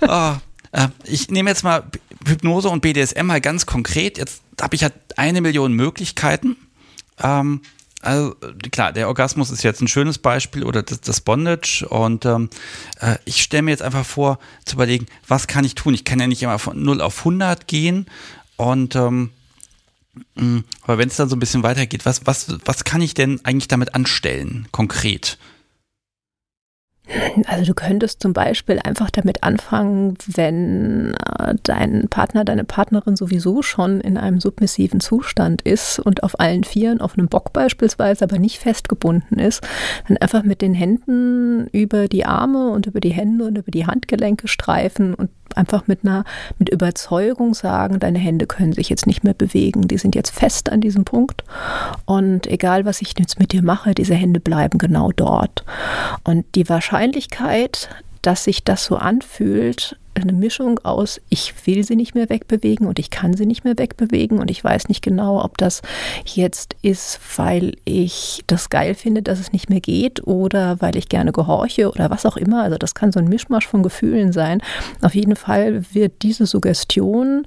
oh, 0.00 0.32
äh, 0.72 0.88
ich 1.04 1.30
nehme 1.30 1.50
jetzt 1.50 1.64
mal 1.64 1.84
Hypnose 2.26 2.68
und 2.68 2.80
BDSM 2.80 3.26
mal 3.26 3.40
ganz 3.40 3.66
konkret. 3.66 4.18
Jetzt 4.18 4.42
habe 4.60 4.74
ich 4.74 4.82
ja 4.82 4.90
eine 5.16 5.40
Million 5.40 5.72
Möglichkeiten. 5.72 6.56
Ähm, 7.20 7.62
also 8.00 8.36
klar, 8.70 8.92
der 8.92 9.08
Orgasmus 9.08 9.50
ist 9.50 9.64
jetzt 9.64 9.80
ein 9.80 9.88
schönes 9.88 10.18
Beispiel 10.18 10.62
oder 10.62 10.82
das, 10.82 11.00
das 11.00 11.20
Bondage 11.20 11.84
und 11.88 12.24
ähm, 12.26 12.48
äh, 13.00 13.16
ich 13.24 13.42
stelle 13.42 13.62
mir 13.62 13.72
jetzt 13.72 13.82
einfach 13.82 14.06
vor 14.06 14.38
zu 14.64 14.76
überlegen, 14.76 15.06
was 15.26 15.48
kann 15.48 15.64
ich 15.64 15.74
tun? 15.74 15.94
Ich 15.94 16.04
kann 16.04 16.20
ja 16.20 16.28
nicht 16.28 16.42
immer 16.42 16.60
von 16.60 16.80
0 16.80 17.00
auf 17.00 17.18
100 17.18 17.66
gehen 17.66 18.06
und 18.56 18.94
ähm, 18.94 19.30
mm, 20.36 20.58
aber 20.82 20.98
wenn 20.98 21.08
es 21.08 21.16
dann 21.16 21.28
so 21.28 21.34
ein 21.34 21.40
bisschen 21.40 21.64
weitergeht, 21.64 22.06
was, 22.06 22.24
was, 22.24 22.54
was 22.64 22.84
kann 22.84 23.02
ich 23.02 23.14
denn 23.14 23.40
eigentlich 23.44 23.68
damit 23.68 23.96
anstellen, 23.96 24.68
konkret? 24.70 25.36
Also 27.46 27.64
du 27.64 27.74
könntest 27.74 28.20
zum 28.20 28.32
Beispiel 28.32 28.78
einfach 28.82 29.10
damit 29.10 29.42
anfangen, 29.42 30.16
wenn 30.26 31.14
äh, 31.38 31.54
dein 31.62 32.08
Partner, 32.08 32.44
deine 32.44 32.64
Partnerin 32.64 33.16
sowieso 33.16 33.62
schon 33.62 34.00
in 34.00 34.18
einem 34.18 34.40
submissiven 34.40 35.00
Zustand 35.00 35.62
ist 35.62 35.98
und 35.98 36.22
auf 36.22 36.38
allen 36.38 36.64
Vieren, 36.64 37.00
auf 37.00 37.16
einem 37.16 37.28
Bock 37.28 37.52
beispielsweise, 37.52 38.24
aber 38.24 38.38
nicht 38.38 38.58
festgebunden 38.58 39.38
ist, 39.38 39.66
dann 40.06 40.18
einfach 40.18 40.42
mit 40.42 40.60
den 40.60 40.74
Händen 40.74 41.68
über 41.68 42.08
die 42.08 42.26
Arme 42.26 42.70
und 42.70 42.86
über 42.86 43.00
die 43.00 43.12
Hände 43.12 43.46
und 43.46 43.56
über 43.56 43.70
die 43.70 43.86
Handgelenke 43.86 44.48
streifen 44.48 45.14
und 45.14 45.30
einfach 45.56 45.86
mit 45.86 46.00
einer, 46.04 46.24
mit 46.58 46.68
Überzeugung 46.68 47.54
sagen, 47.54 47.98
deine 47.98 48.18
Hände 48.18 48.46
können 48.46 48.72
sich 48.72 48.88
jetzt 48.88 49.06
nicht 49.06 49.24
mehr 49.24 49.34
bewegen, 49.34 49.88
die 49.88 49.98
sind 49.98 50.14
jetzt 50.14 50.30
fest 50.30 50.70
an 50.70 50.80
diesem 50.80 51.04
Punkt 51.04 51.44
und 52.04 52.46
egal 52.46 52.84
was 52.84 53.02
ich 53.02 53.14
jetzt 53.18 53.38
mit 53.38 53.52
dir 53.52 53.62
mache, 53.62 53.94
diese 53.94 54.14
Hände 54.14 54.40
bleiben 54.40 54.78
genau 54.78 55.12
dort. 55.12 55.64
Und 56.24 56.44
die 56.54 56.68
Wahrscheinlichkeit 56.68 57.88
dass 58.22 58.44
sich 58.44 58.64
das 58.64 58.84
so 58.84 58.96
anfühlt, 58.96 59.96
eine 60.22 60.32
Mischung 60.32 60.78
aus, 60.80 61.20
ich 61.28 61.54
will 61.66 61.84
sie 61.84 61.96
nicht 61.96 62.14
mehr 62.14 62.28
wegbewegen 62.28 62.86
und 62.86 62.98
ich 62.98 63.10
kann 63.10 63.34
sie 63.34 63.46
nicht 63.46 63.64
mehr 63.64 63.78
wegbewegen 63.78 64.38
und 64.38 64.50
ich 64.50 64.62
weiß 64.62 64.88
nicht 64.88 65.02
genau, 65.02 65.42
ob 65.42 65.58
das 65.58 65.82
jetzt 66.24 66.76
ist, 66.82 67.20
weil 67.36 67.76
ich 67.84 68.42
das 68.46 68.70
geil 68.70 68.94
finde, 68.94 69.22
dass 69.22 69.38
es 69.38 69.52
nicht 69.52 69.70
mehr 69.70 69.80
geht 69.80 70.26
oder 70.26 70.80
weil 70.80 70.96
ich 70.96 71.08
gerne 71.08 71.32
gehorche 71.32 71.90
oder 71.90 72.10
was 72.10 72.26
auch 72.26 72.36
immer. 72.36 72.62
Also 72.62 72.78
das 72.78 72.94
kann 72.94 73.12
so 73.12 73.18
ein 73.18 73.28
Mischmasch 73.28 73.66
von 73.66 73.82
Gefühlen 73.82 74.32
sein. 74.32 74.62
Auf 75.02 75.14
jeden 75.14 75.36
Fall 75.36 75.84
wird 75.92 76.22
diese 76.22 76.46
Suggestion 76.46 77.44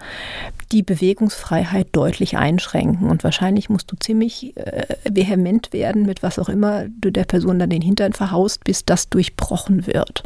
die 0.72 0.84
Bewegungsfreiheit 0.84 1.88
deutlich 1.91 2.38
einschränken 2.38 3.09
und 3.09 3.24
wahrscheinlich 3.24 3.69
musst 3.69 3.91
du 3.91 3.95
ziemlich 3.97 4.55
äh, 4.55 4.86
vehement 5.09 5.74
werden 5.74 6.05
mit 6.05 6.24
was 6.24 6.39
auch 6.39 6.49
immer 6.49 6.86
du 6.99 7.11
der 7.11 7.26
Person 7.26 7.59
dann 7.59 7.69
den 7.69 7.82
Hintern 7.82 8.13
verhaust, 8.13 8.63
bis 8.63 8.86
das 8.86 9.09
durchbrochen 9.09 9.88
wird. 9.88 10.24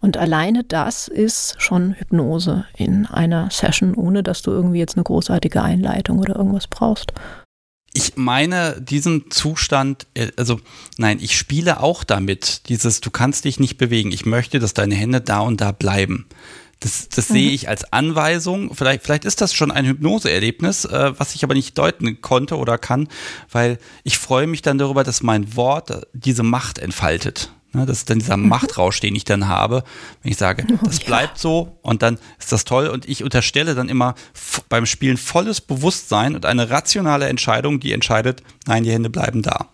Und 0.00 0.16
alleine 0.16 0.64
das 0.64 1.08
ist 1.08 1.56
schon 1.58 1.81
von 1.82 1.94
Hypnose 1.94 2.66
in 2.76 3.06
einer 3.06 3.50
Session, 3.50 3.94
ohne 3.94 4.22
dass 4.22 4.42
du 4.42 4.50
irgendwie 4.50 4.78
jetzt 4.78 4.96
eine 4.96 5.04
großartige 5.04 5.62
Einleitung 5.62 6.18
oder 6.18 6.36
irgendwas 6.36 6.66
brauchst. 6.66 7.12
Ich 7.94 8.16
meine 8.16 8.80
diesen 8.80 9.30
Zustand, 9.30 10.06
äh, 10.14 10.28
also 10.36 10.60
nein, 10.96 11.18
ich 11.20 11.36
spiele 11.36 11.80
auch 11.80 12.04
damit, 12.04 12.68
dieses, 12.68 13.00
du 13.00 13.10
kannst 13.10 13.44
dich 13.44 13.60
nicht 13.60 13.76
bewegen. 13.76 14.12
Ich 14.12 14.24
möchte, 14.24 14.58
dass 14.58 14.72
deine 14.72 14.94
Hände 14.94 15.20
da 15.20 15.40
und 15.40 15.60
da 15.60 15.72
bleiben. 15.72 16.26
Das, 16.80 17.08
das 17.10 17.28
mhm. 17.28 17.34
sehe 17.34 17.50
ich 17.50 17.68
als 17.68 17.92
Anweisung. 17.92 18.74
Vielleicht, 18.74 19.02
vielleicht 19.02 19.24
ist 19.24 19.40
das 19.40 19.52
schon 19.52 19.70
ein 19.70 19.84
Hypnoseerlebnis, 19.84 20.86
äh, 20.86 21.12
was 21.18 21.34
ich 21.34 21.44
aber 21.44 21.54
nicht 21.54 21.76
deuten 21.76 22.22
konnte 22.22 22.56
oder 22.56 22.78
kann, 22.78 23.08
weil 23.50 23.78
ich 24.04 24.16
freue 24.18 24.46
mich 24.46 24.62
dann 24.62 24.78
darüber, 24.78 25.04
dass 25.04 25.22
mein 25.22 25.54
Wort 25.54 26.06
diese 26.14 26.42
Macht 26.42 26.78
entfaltet. 26.78 27.50
Ne, 27.74 27.86
das 27.86 27.98
ist 27.98 28.10
dann 28.10 28.18
dieser 28.18 28.36
mhm. 28.36 28.48
Machtrausch, 28.48 29.00
den 29.00 29.14
ich 29.14 29.24
dann 29.24 29.48
habe, 29.48 29.82
wenn 30.22 30.30
ich 30.30 30.38
sage, 30.38 30.66
das 30.84 31.00
bleibt 31.00 31.38
so 31.38 31.78
und 31.80 32.02
dann 32.02 32.18
ist 32.38 32.52
das 32.52 32.64
toll 32.64 32.88
und 32.88 33.08
ich 33.08 33.24
unterstelle 33.24 33.74
dann 33.74 33.88
immer 33.88 34.14
beim 34.68 34.84
Spielen 34.84 35.16
volles 35.16 35.62
Bewusstsein 35.62 36.34
und 36.34 36.44
eine 36.44 36.68
rationale 36.68 37.28
Entscheidung, 37.28 37.80
die 37.80 37.92
entscheidet, 37.92 38.42
nein, 38.66 38.84
die 38.84 38.92
Hände 38.92 39.08
bleiben 39.08 39.42
da. 39.42 39.68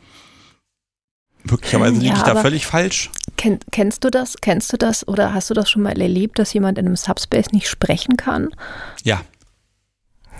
Möglicherweise 1.42 1.94
liege 1.94 2.14
ja, 2.14 2.16
ich 2.16 2.22
da 2.22 2.36
völlig 2.36 2.66
falsch. 2.66 3.10
Kenn, 3.36 3.58
kennst 3.70 4.04
du 4.04 4.10
das? 4.10 4.36
Kennst 4.40 4.72
du 4.72 4.76
das 4.76 5.06
oder 5.06 5.34
hast 5.34 5.50
du 5.50 5.54
das 5.54 5.70
schon 5.70 5.82
mal 5.82 6.00
erlebt, 6.00 6.38
dass 6.38 6.52
jemand 6.52 6.78
in 6.78 6.86
einem 6.86 6.96
Subspace 6.96 7.52
nicht 7.52 7.68
sprechen 7.68 8.16
kann? 8.16 8.50
Ja. 9.02 9.20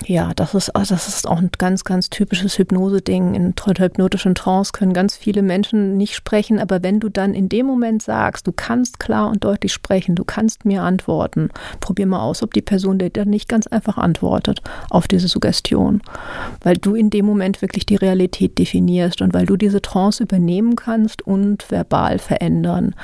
Ja, 0.07 0.33
das 0.35 0.55
ist, 0.55 0.71
also 0.71 0.95
das 0.95 1.09
ist 1.09 1.27
auch 1.27 1.39
ein 1.39 1.51
ganz, 1.59 1.85
ganz 1.85 2.09
typisches 2.09 2.59
Hypnose-Ding. 2.59 3.35
In 3.35 3.55
hypnotischen 3.79 4.35
Trance 4.35 4.73
können 4.73 4.93
ganz 4.93 5.17
viele 5.17 5.43
Menschen 5.43 5.97
nicht 5.97 6.15
sprechen, 6.15 6.59
aber 6.59 6.83
wenn 6.83 7.01
du 7.01 7.09
dann 7.09 7.35
in 7.35 7.49
dem 7.49 7.67
Moment 7.67 8.03
sagst, 8.03 8.47
du 8.47 8.53
kannst 8.53 9.01
klar 9.01 9.29
und 9.29 9.45
deutlich 9.45 9.73
sprechen, 9.73 10.15
du 10.15 10.25
kannst 10.25 10.65
mir 10.65 10.83
antworten, 10.83 11.51
probier 11.81 12.07
mal 12.07 12.21
aus, 12.21 12.43
ob 12.43 12.55
die 12.55 12.63
Person 12.63 12.99
dir 12.99 13.11
dann 13.11 13.29
nicht 13.29 13.49
ganz 13.49 13.67
einfach 13.67 13.99
antwortet 13.99 14.63
auf 14.89 15.09
diese 15.09 15.29
Suggestion. 15.29 16.01
Weil 16.63 16.77
du 16.77 16.95
in 16.95 17.11
dem 17.11 17.27
Moment 17.27 17.61
wirklich 17.61 17.85
die 17.85 17.97
Realität 17.97 18.59
definierst 18.59 19.21
und 19.21 19.35
weil 19.35 19.47
du 19.47 19.57
diese 19.57 19.83
Trance 19.83 20.23
übernehmen 20.23 20.77
kannst 20.77 21.23
und 21.23 21.71
verbal 21.71 22.19
verändern. 22.19 22.95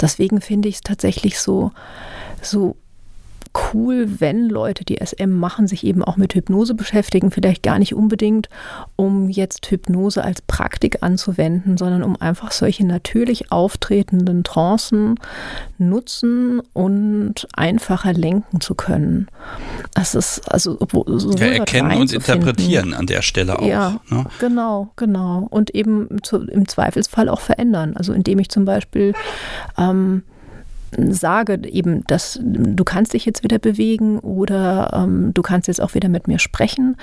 Deswegen 0.00 0.40
finde 0.40 0.68
ich 0.68 0.76
es 0.76 0.80
tatsächlich 0.82 1.38
so, 1.38 1.72
so 2.40 2.76
cool, 3.72 4.20
wenn 4.20 4.48
Leute, 4.48 4.84
die 4.84 4.98
SM 5.04 5.30
machen, 5.30 5.66
sich 5.66 5.84
eben 5.84 6.02
auch 6.02 6.16
mit 6.16 6.34
Hypnose 6.34 6.74
beschäftigen. 6.74 7.30
Vielleicht 7.30 7.62
gar 7.62 7.78
nicht 7.78 7.94
unbedingt, 7.94 8.48
um 8.96 9.28
jetzt 9.28 9.70
Hypnose 9.70 10.24
als 10.24 10.42
Praktik 10.42 11.02
anzuwenden, 11.02 11.76
sondern 11.76 12.02
um 12.02 12.20
einfach 12.20 12.52
solche 12.52 12.84
natürlich 12.84 13.52
auftretenden 13.52 14.44
Trancen 14.44 15.16
nutzen 15.78 16.60
und 16.72 17.46
einfacher 17.54 18.12
lenken 18.12 18.60
zu 18.60 18.74
können. 18.74 19.28
Das 19.94 20.14
ist 20.14 20.40
also 20.50 20.78
so 21.06 21.32
ja, 21.32 21.46
erkennen 21.46 21.98
und 21.98 22.12
interpretieren 22.12 22.94
an 22.94 23.06
der 23.06 23.22
Stelle 23.22 23.58
auch. 23.58 23.66
Ja, 23.66 24.00
ne? 24.08 24.26
genau, 24.38 24.90
genau. 24.96 25.46
Und 25.50 25.74
eben 25.74 26.22
zu, 26.22 26.42
im 26.42 26.68
Zweifelsfall 26.68 27.28
auch 27.28 27.40
verändern. 27.40 27.96
Also 27.96 28.12
indem 28.12 28.38
ich 28.38 28.48
zum 28.48 28.64
Beispiel 28.64 29.14
ähm, 29.78 30.22
sage 31.10 31.60
eben, 31.68 32.04
dass 32.06 32.40
du 32.42 32.84
kannst 32.84 33.14
dich 33.14 33.24
jetzt 33.24 33.42
wieder 33.42 33.58
bewegen 33.58 34.18
oder 34.18 34.90
ähm, 34.94 35.32
du 35.34 35.42
kannst 35.42 35.68
jetzt 35.68 35.80
auch 35.80 35.94
wieder 35.94 36.08
mit 36.08 36.28
mir 36.28 36.38
sprechen 36.38 36.96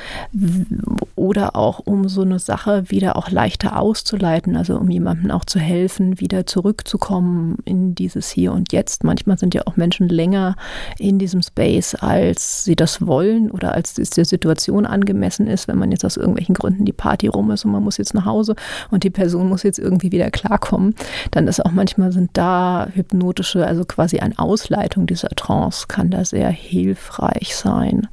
oder 1.15 1.55
auch 1.55 1.79
um 1.79 2.07
so 2.09 2.21
eine 2.21 2.39
Sache 2.39 2.89
wieder 2.89 3.15
auch 3.15 3.29
leichter 3.29 3.79
auszuleiten, 3.79 4.55
also 4.55 4.77
um 4.77 4.89
jemandem 4.89 5.31
auch 5.31 5.45
zu 5.45 5.59
helfen, 5.59 6.19
wieder 6.19 6.45
zurückzukommen 6.45 7.57
in 7.65 7.95
dieses 7.95 8.29
Hier 8.29 8.51
und 8.51 8.71
Jetzt. 8.71 9.03
Manchmal 9.03 9.37
sind 9.37 9.53
ja 9.53 9.63
auch 9.65 9.77
Menschen 9.77 10.09
länger 10.09 10.55
in 10.97 11.19
diesem 11.19 11.41
Space, 11.41 11.95
als 11.95 12.63
sie 12.63 12.75
das 12.75 13.05
wollen 13.05 13.51
oder 13.51 13.73
als 13.73 13.97
es 13.97 14.09
der 14.11 14.25
Situation 14.25 14.85
angemessen 14.85 15.47
ist, 15.47 15.67
wenn 15.67 15.77
man 15.77 15.91
jetzt 15.91 16.05
aus 16.05 16.17
irgendwelchen 16.17 16.55
Gründen 16.55 16.85
die 16.85 16.93
Party 16.93 17.27
rum 17.27 17.51
ist 17.51 17.65
und 17.65 17.71
man 17.71 17.83
muss 17.83 17.97
jetzt 17.97 18.13
nach 18.13 18.25
Hause 18.25 18.55
und 18.89 19.03
die 19.03 19.09
Person 19.09 19.49
muss 19.49 19.63
jetzt 19.63 19.79
irgendwie 19.79 20.11
wieder 20.11 20.31
klarkommen, 20.31 20.95
dann 21.31 21.47
ist 21.47 21.63
auch 21.65 21.71
manchmal 21.71 22.11
sind 22.11 22.31
da 22.33 22.87
hypnotische, 22.93 23.65
also 23.65 23.80
quasi 23.85 24.19
eine 24.19 24.37
Ausleitung 24.37 25.05
dieser 25.07 25.29
Trance 25.29 25.85
kann 25.87 26.09
da 26.09 26.25
sehr 26.25 26.49
hilfreich 26.49 27.55
sein. 27.55 28.07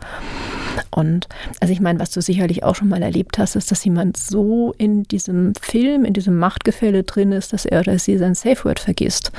Und 0.90 1.28
also 1.60 1.72
ich 1.72 1.80
meine, 1.80 2.00
was 2.00 2.10
du 2.10 2.20
sicherlich 2.20 2.62
auch 2.64 2.74
schon 2.74 2.88
mal 2.88 3.02
erlebt 3.02 3.38
hast, 3.38 3.56
ist, 3.56 3.70
dass 3.70 3.84
jemand 3.84 4.16
so 4.16 4.74
in 4.78 5.04
diesem 5.04 5.52
Film, 5.60 6.04
in 6.04 6.12
diesem 6.12 6.38
Machtgefälle 6.38 7.02
drin 7.02 7.32
ist, 7.32 7.52
dass 7.52 7.64
er 7.64 7.80
oder 7.80 7.98
sie 7.98 8.18
sein 8.18 8.34
Safe 8.34 8.64
Word 8.64 8.80
vergisst. 8.80 9.32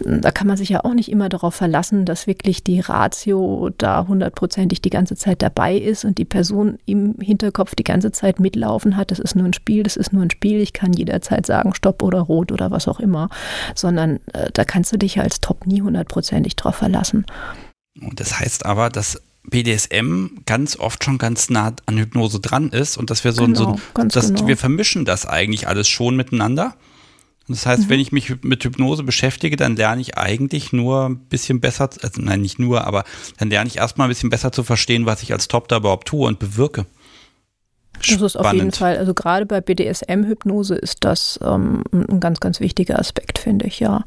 Da 0.00 0.30
kann 0.30 0.46
man 0.46 0.56
sich 0.56 0.68
ja 0.68 0.84
auch 0.84 0.94
nicht 0.94 1.10
immer 1.10 1.28
darauf 1.28 1.54
verlassen, 1.54 2.04
dass 2.04 2.26
wirklich 2.26 2.64
die 2.64 2.80
Ratio 2.80 3.70
da 3.78 4.06
hundertprozentig 4.06 4.82
die 4.82 4.90
ganze 4.90 5.16
Zeit 5.16 5.42
dabei 5.42 5.76
ist 5.76 6.04
und 6.04 6.18
die 6.18 6.24
Person 6.24 6.78
im 6.86 7.16
Hinterkopf 7.20 7.74
die 7.74 7.84
ganze 7.84 8.12
Zeit 8.12 8.40
mitlaufen 8.40 8.96
hat. 8.96 9.10
Das 9.10 9.18
ist 9.18 9.36
nur 9.36 9.46
ein 9.46 9.52
Spiel, 9.52 9.82
das 9.82 9.96
ist 9.96 10.12
nur 10.12 10.22
ein 10.22 10.30
Spiel. 10.30 10.60
Ich 10.60 10.72
kann 10.72 10.92
jederzeit 10.92 11.46
sagen 11.46 11.74
Stopp 11.74 12.02
oder 12.02 12.20
Rot 12.20 12.52
oder 12.52 12.70
was 12.70 12.88
auch 12.88 13.00
immer. 13.00 13.28
Sondern 13.74 14.16
äh, 14.32 14.50
da 14.52 14.64
kannst 14.64 14.92
du 14.92 14.96
dich 14.96 15.20
als 15.20 15.40
Top 15.40 15.63
nie 15.66 15.82
hundertprozentig 15.82 16.56
drauf 16.56 16.76
verlassen. 16.76 17.26
Das 17.94 18.38
heißt 18.38 18.66
aber, 18.66 18.90
dass 18.90 19.20
BDSM 19.44 20.42
ganz 20.46 20.76
oft 20.76 21.04
schon 21.04 21.18
ganz 21.18 21.50
nah 21.50 21.74
an 21.86 21.98
Hypnose 21.98 22.40
dran 22.40 22.70
ist 22.70 22.96
und 22.96 23.10
dass 23.10 23.24
wir 23.24 23.32
so, 23.32 23.44
genau, 23.44 23.76
so 23.94 24.04
dass 24.04 24.28
genau. 24.28 24.46
wir 24.46 24.56
vermischen 24.56 25.04
das 25.04 25.26
eigentlich 25.26 25.68
alles 25.68 25.88
schon 25.88 26.16
miteinander. 26.16 26.74
Das 27.46 27.66
heißt, 27.66 27.84
mhm. 27.84 27.88
wenn 27.90 28.00
ich 28.00 28.10
mich 28.10 28.42
mit 28.42 28.64
Hypnose 28.64 29.02
beschäftige, 29.02 29.56
dann 29.56 29.76
lerne 29.76 30.00
ich 30.00 30.16
eigentlich 30.16 30.72
nur 30.72 31.10
ein 31.10 31.18
bisschen 31.18 31.60
besser, 31.60 31.90
also 32.02 32.22
nein, 32.22 32.40
nicht 32.40 32.58
nur, 32.58 32.86
aber 32.86 33.04
dann 33.36 33.50
lerne 33.50 33.68
ich 33.68 33.76
erstmal 33.76 34.06
ein 34.06 34.10
bisschen 34.10 34.30
besser 34.30 34.50
zu 34.50 34.64
verstehen, 34.64 35.04
was 35.04 35.22
ich 35.22 35.32
als 35.32 35.46
Top 35.48 35.68
da 35.68 35.76
überhaupt 35.76 36.08
tue 36.08 36.26
und 36.26 36.38
bewirke. 36.38 36.86
Das 37.98 38.20
ist 38.20 38.36
auf 38.36 38.52
jeden 38.52 38.72
Fall, 38.72 38.98
also 38.98 39.14
gerade 39.14 39.46
bei 39.46 39.60
BDSM-Hypnose 39.60 40.74
ist 40.74 41.04
das 41.04 41.38
ähm, 41.42 41.84
ein 41.92 42.20
ganz, 42.20 42.40
ganz 42.40 42.60
wichtiger 42.60 42.98
Aspekt, 42.98 43.38
finde 43.38 43.66
ich, 43.66 43.80
ja. 43.80 44.04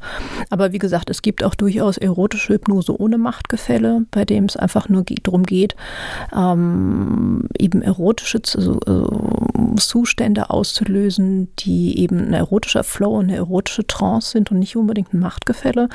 Aber 0.50 0.72
wie 0.72 0.78
gesagt, 0.78 1.10
es 1.10 1.22
gibt 1.22 1.42
auch 1.42 1.54
durchaus 1.54 1.96
erotische 1.96 2.54
Hypnose 2.54 2.98
ohne 3.00 3.18
Machtgefälle, 3.18 4.04
bei 4.10 4.24
dem 4.24 4.44
es 4.44 4.56
einfach 4.56 4.88
nur 4.88 5.04
darum 5.22 5.44
geht, 5.44 5.74
ähm, 6.36 7.48
eben 7.58 7.82
erotische 7.82 8.40
also, 8.54 8.78
äh, 8.86 9.76
Zustände 9.76 10.50
auszulösen, 10.50 11.48
die 11.58 11.98
eben 11.98 12.18
ein 12.28 12.34
erotischer 12.34 12.84
Flow 12.84 13.18
und 13.18 13.26
eine 13.26 13.36
erotische 13.36 13.86
Trance 13.86 14.30
sind 14.30 14.50
und 14.50 14.58
nicht 14.58 14.76
unbedingt 14.76 15.14
ein 15.14 15.20
Machtgefälle. 15.20 15.88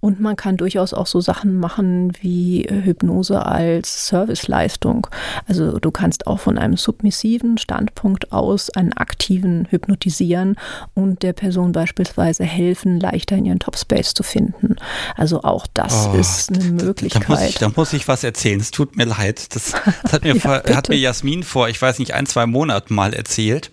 Und 0.00 0.20
man 0.20 0.36
kann 0.36 0.56
durchaus 0.56 0.94
auch 0.94 1.06
so 1.06 1.20
Sachen 1.20 1.56
machen 1.56 2.12
wie 2.20 2.66
Hypnose 2.70 3.44
als 3.44 4.08
Serviceleistung. 4.08 5.06
Also 5.46 5.78
du 5.78 5.90
kannst 5.90 6.26
auch 6.26 6.38
von 6.38 6.58
einem 6.58 6.76
submissiven 6.76 7.23
passiven 7.24 7.56
Standpunkt 7.56 8.32
aus 8.32 8.68
einen 8.68 8.92
aktiven 8.92 9.66
hypnotisieren 9.70 10.56
und 10.92 11.22
der 11.22 11.32
Person 11.32 11.72
beispielsweise 11.72 12.44
helfen, 12.44 13.00
leichter 13.00 13.36
in 13.36 13.46
ihren 13.46 13.58
Topspace 13.60 14.12
zu 14.12 14.22
finden. 14.22 14.76
Also 15.16 15.42
auch 15.42 15.66
das 15.72 16.08
oh, 16.12 16.18
ist 16.18 16.52
eine 16.52 16.64
Möglichkeit. 16.64 17.24
Da 17.26 17.32
muss, 17.32 17.42
ich, 17.42 17.54
da 17.54 17.72
muss 17.74 17.92
ich 17.94 18.08
was 18.08 18.24
erzählen. 18.24 18.60
Es 18.60 18.72
tut 18.72 18.96
mir 18.96 19.06
leid. 19.06 19.54
Das, 19.54 19.72
das 20.02 20.12
hat, 20.12 20.24
mir, 20.24 20.36
ja, 20.36 20.76
hat 20.76 20.90
mir 20.90 20.96
Jasmin 20.96 21.44
vor, 21.44 21.70
ich 21.70 21.80
weiß 21.80 21.98
nicht, 21.98 22.12
ein, 22.12 22.26
zwei 22.26 22.44
Monaten 22.44 22.94
mal 22.94 23.14
erzählt. 23.14 23.70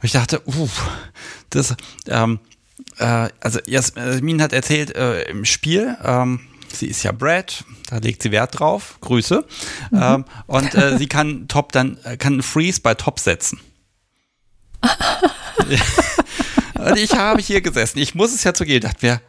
Und 0.00 0.04
ich 0.04 0.12
dachte, 0.12 0.40
uh, 0.46 0.68
das, 1.50 1.74
ähm, 2.06 2.38
äh, 2.98 3.28
also 3.40 3.58
Jasmin 3.66 4.40
hat 4.40 4.52
erzählt 4.52 4.94
äh, 4.94 5.22
im 5.22 5.44
Spiel, 5.44 5.96
ähm, 6.04 6.40
sie 6.72 6.86
ist 6.86 7.02
ja 7.02 7.12
Brad, 7.12 7.64
da 7.88 7.98
legt 7.98 8.22
sie 8.22 8.30
Wert 8.30 8.58
drauf, 8.58 8.98
Grüße. 9.00 9.44
Mhm. 9.90 10.00
Ähm, 10.02 10.24
und 10.46 10.74
äh, 10.74 10.98
sie 10.98 11.06
kann 11.06 11.48
Top 11.48 11.72
dann, 11.72 11.98
äh, 12.04 12.16
kann 12.16 12.34
einen 12.34 12.42
Freeze 12.42 12.80
bei 12.80 12.94
Top 12.94 13.18
setzen. 13.18 13.60
und 16.74 16.96
ich 16.96 17.12
habe 17.14 17.40
hier 17.40 17.60
gesessen, 17.60 17.98
ich 17.98 18.14
muss 18.14 18.34
es 18.34 18.44
ja 18.44 18.54
zugeben, 18.54 18.86
dachte 18.86 19.06
mir, 19.06 19.20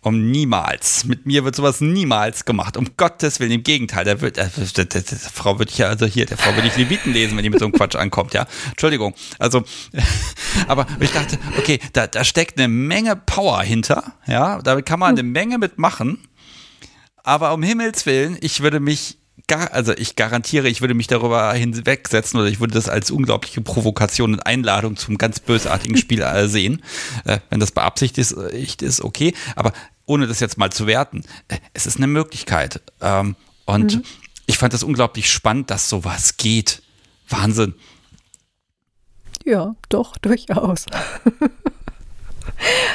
um 0.00 0.30
niemals. 0.30 1.04
Mit 1.04 1.26
mir 1.26 1.44
wird 1.44 1.56
sowas 1.56 1.80
niemals 1.80 2.44
gemacht. 2.44 2.76
Um 2.76 2.86
Gottes 2.96 3.40
Willen, 3.40 3.50
im 3.50 3.62
Gegenteil. 3.62 4.04
Der 4.04 4.20
wird, 4.20 4.36
der, 4.36 4.46
der, 4.46 4.84
der, 4.84 5.02
der 5.02 5.18
Frau 5.18 5.58
würde 5.58 5.70
ich 5.72 5.78
ja, 5.78 5.88
also 5.88 6.06
hier, 6.06 6.26
der 6.26 6.36
Frau 6.36 6.54
würde 6.54 6.68
ich 6.68 6.76
Leviten 6.76 7.12
lesen, 7.12 7.36
wenn 7.36 7.42
die 7.42 7.50
mit 7.50 7.58
so 7.58 7.64
einem 7.64 7.74
Quatsch 7.74 7.96
ankommt, 7.96 8.32
ja. 8.32 8.46
Entschuldigung. 8.70 9.14
Also, 9.38 9.64
aber 10.68 10.86
ich 11.00 11.10
dachte, 11.10 11.38
okay, 11.58 11.80
da, 11.92 12.06
da 12.06 12.24
steckt 12.24 12.58
eine 12.58 12.68
Menge 12.68 13.16
Power 13.16 13.60
hinter, 13.62 14.12
ja. 14.26 14.62
Da 14.62 14.80
kann 14.82 15.00
man 15.00 15.10
eine 15.10 15.24
Menge 15.24 15.58
mitmachen. 15.58 16.18
Aber 17.28 17.52
um 17.52 17.62
Himmels 17.62 18.06
Willen, 18.06 18.38
ich 18.40 18.62
würde 18.62 18.80
mich 18.80 19.18
gar, 19.48 19.70
also 19.74 19.92
ich 19.92 20.16
garantiere, 20.16 20.66
ich 20.66 20.80
würde 20.80 20.94
mich 20.94 21.08
darüber 21.08 21.52
hinwegsetzen 21.52 22.40
oder 22.40 22.48
ich 22.48 22.58
würde 22.58 22.72
das 22.72 22.88
als 22.88 23.10
unglaubliche 23.10 23.60
Provokation 23.60 24.32
und 24.32 24.46
Einladung 24.46 24.96
zum 24.96 25.18
ganz 25.18 25.38
bösartigen 25.38 25.96
Spiel 25.98 26.22
äh, 26.22 26.48
sehen. 26.48 26.82
Äh, 27.26 27.40
wenn 27.50 27.60
das 27.60 27.72
beabsichtigt 27.72 28.16
ist, 28.16 28.32
ist, 28.80 29.02
okay. 29.02 29.34
Aber 29.56 29.74
ohne 30.06 30.26
das 30.26 30.40
jetzt 30.40 30.56
mal 30.56 30.72
zu 30.72 30.86
werten, 30.86 31.22
äh, 31.48 31.58
es 31.74 31.86
ist 31.86 31.98
eine 31.98 32.06
Möglichkeit. 32.06 32.80
Ähm, 33.02 33.36
und 33.66 33.96
mhm. 33.96 34.02
ich 34.46 34.56
fand 34.56 34.72
das 34.72 34.82
unglaublich 34.82 35.30
spannend, 35.30 35.68
dass 35.68 35.90
sowas 35.90 36.38
geht. 36.38 36.80
Wahnsinn. 37.28 37.74
Ja, 39.44 39.76
doch, 39.90 40.16
durchaus. 40.16 40.86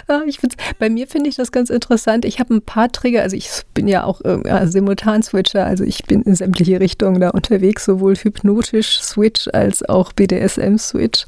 Ah, 0.08 0.22
ich 0.26 0.40
bei 0.80 0.90
mir 0.90 1.08
finde 1.08 1.30
ich 1.30 1.36
das 1.36 1.52
ganz 1.52 1.70
interessant. 1.70 2.26
Ich 2.26 2.40
habe 2.40 2.54
ein 2.54 2.62
paar 2.62 2.92
Trigger, 2.92 3.22
also 3.22 3.36
ich 3.36 3.50
bin 3.74 3.88
ja 3.88 4.04
auch 4.04 4.22
äh, 4.22 4.68
Simultan-Switcher, 4.68 5.66
also 5.66 5.84
ich 5.84 6.04
bin 6.04 6.24
in 6.24 6.36
sämtliche 6.36 6.80
Richtungen 6.80 7.22
da 7.22 7.30
unterwegs, 7.30 7.86
sowohl 7.86 8.16
hypnotisch 8.16 9.00
Switch 9.02 9.48
als 9.54 9.88
auch 9.88 10.12
BDSM-Switch. 10.12 11.26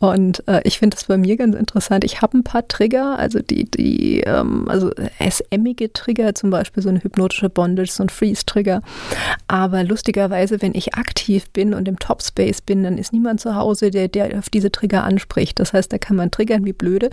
Und 0.00 0.46
äh, 0.46 0.60
ich 0.64 0.78
finde 0.78 0.96
das 0.96 1.04
bei 1.04 1.16
mir 1.16 1.36
ganz 1.36 1.54
interessant. 1.54 2.04
Ich 2.04 2.20
habe 2.20 2.36
ein 2.38 2.44
paar 2.44 2.68
Trigger, 2.68 3.18
also 3.18 3.40
die, 3.40 3.64
die 3.70 4.20
ähm, 4.20 4.68
also 4.68 4.90
SM-ige 5.18 5.92
Trigger, 5.92 6.34
zum 6.34 6.50
Beispiel 6.50 6.82
so 6.82 6.90
eine 6.90 7.02
hypnotische 7.02 7.48
Bondage, 7.48 7.90
so 7.90 8.02
ein 8.02 8.10
Freeze-Trigger. 8.10 8.82
Aber 9.48 9.82
lustigerweise, 9.84 10.60
wenn 10.60 10.74
ich 10.74 10.94
aktiv 10.94 11.48
bin 11.50 11.74
und 11.74 11.88
im 11.88 11.98
Topspace 11.98 12.60
bin, 12.60 12.82
dann 12.82 12.98
ist 12.98 13.12
niemand 13.12 13.40
zu 13.40 13.54
Hause, 13.54 13.90
der, 13.90 14.08
der 14.08 14.38
auf 14.38 14.50
diese 14.50 14.70
Trigger 14.70 15.04
anspricht. 15.04 15.58
Das 15.58 15.72
heißt, 15.72 15.92
da 15.92 15.98
kann 15.98 16.16
man 16.16 16.30
triggern 16.30 16.64
wie 16.64 16.72
blöde. 16.72 17.10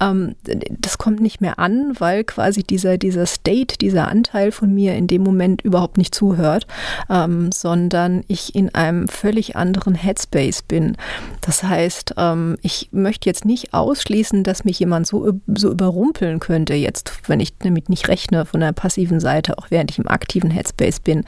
Ähm, 0.00 0.34
das 0.80 0.98
kommt 0.98 1.20
nicht 1.20 1.40
mehr 1.40 1.58
an, 1.58 1.94
weil 1.98 2.24
quasi 2.24 2.62
dieser, 2.62 2.98
dieser 2.98 3.26
State, 3.26 3.78
dieser 3.78 4.08
Anteil 4.08 4.52
von 4.52 4.72
mir 4.72 4.94
in 4.94 5.06
dem 5.06 5.22
Moment 5.22 5.62
überhaupt 5.62 5.98
nicht 5.98 6.14
zuhört, 6.14 6.66
ähm, 7.10 7.50
sondern 7.52 8.24
ich 8.28 8.54
in 8.54 8.74
einem 8.74 9.08
völlig 9.08 9.56
anderen 9.56 9.94
Headspace 9.94 10.62
bin. 10.62 10.96
Das 11.40 11.62
heißt, 11.62 12.14
ähm, 12.16 12.56
ich 12.62 12.88
möchte 12.92 13.28
jetzt 13.28 13.44
nicht 13.44 13.74
ausschließen, 13.74 14.44
dass 14.44 14.64
mich 14.64 14.78
jemand 14.78 15.06
so, 15.06 15.40
so 15.46 15.70
überrumpeln 15.70 16.40
könnte, 16.40 16.74
jetzt, 16.74 17.12
wenn 17.26 17.40
ich 17.40 17.56
damit 17.58 17.88
nicht 17.88 18.08
rechne 18.08 18.46
von 18.46 18.60
der 18.60 18.72
passiven 18.72 19.20
Seite, 19.20 19.58
auch 19.58 19.66
während 19.70 19.90
ich 19.90 19.98
im 19.98 20.08
aktiven 20.08 20.50
Headspace 20.50 21.00
bin 21.00 21.24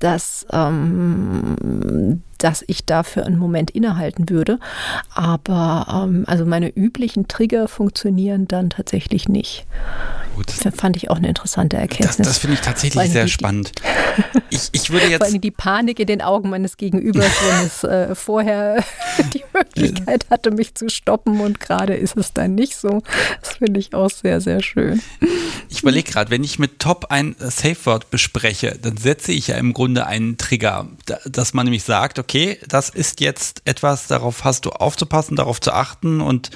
dass, 0.00 0.46
ähm, 0.50 2.22
dass 2.40 2.64
ich 2.66 2.84
dafür 2.84 3.26
einen 3.26 3.38
Moment 3.38 3.70
innehalten 3.70 4.28
würde. 4.28 4.58
Aber 5.14 6.04
ähm, 6.04 6.24
also 6.26 6.44
meine 6.44 6.68
üblichen 6.68 7.28
Trigger 7.28 7.68
funktionieren 7.68 8.48
dann 8.48 8.70
tatsächlich 8.70 9.28
nicht. 9.28 9.66
Gut. 10.34 10.46
Das 10.64 10.74
fand 10.74 10.96
ich 10.96 11.10
auch 11.10 11.16
eine 11.16 11.28
interessante 11.28 11.76
Erkenntnis. 11.76 12.16
Das, 12.16 12.26
das 12.26 12.38
finde 12.38 12.54
ich 12.54 12.60
tatsächlich 12.60 13.10
sehr 13.10 13.28
spannend. 13.28 13.72
Ich, 14.50 14.68
ich 14.72 14.90
würde 14.90 15.06
jetzt. 15.06 15.18
Vor 15.18 15.28
allem 15.28 15.40
die 15.40 15.52
Panik 15.52 16.00
in 16.00 16.06
den 16.06 16.20
Augen 16.20 16.50
meines 16.50 16.76
Gegenübers, 16.76 17.30
wenn 17.48 17.66
es 17.66 17.84
äh, 17.84 18.14
vorher 18.16 18.82
die 19.32 19.44
Möglichkeit 19.54 20.26
hatte, 20.28 20.50
mich 20.50 20.74
zu 20.74 20.88
stoppen 20.88 21.40
und 21.40 21.60
gerade 21.60 21.94
ist 21.94 22.16
es 22.16 22.32
dann 22.32 22.56
nicht 22.56 22.76
so. 22.76 23.02
Das 23.40 23.54
finde 23.56 23.78
ich 23.78 23.94
auch 23.94 24.10
sehr, 24.10 24.40
sehr 24.40 24.62
schön. 24.62 25.00
Ich 25.68 25.82
überlege 25.82 26.10
gerade, 26.10 26.30
wenn 26.30 26.42
ich 26.42 26.58
mit 26.58 26.80
Top 26.80 27.06
ein 27.10 27.36
Safe 27.38 27.76
Word 27.84 28.10
bespreche, 28.10 28.76
dann 28.82 28.96
setze 28.96 29.30
ich 29.30 29.48
ja 29.48 29.56
im 29.56 29.72
Grunde 29.72 30.06
einen 30.06 30.36
Trigger, 30.36 30.88
dass 31.26 31.54
man 31.54 31.64
nämlich 31.64 31.84
sagt, 31.84 32.18
okay, 32.18 32.29
das 32.68 32.90
ist 32.90 33.20
jetzt 33.20 33.62
etwas, 33.64 34.06
darauf 34.06 34.44
hast 34.44 34.64
du 34.66 34.70
aufzupassen, 34.70 35.36
darauf 35.36 35.60
zu 35.60 35.72
achten 35.72 36.20
und 36.20 36.50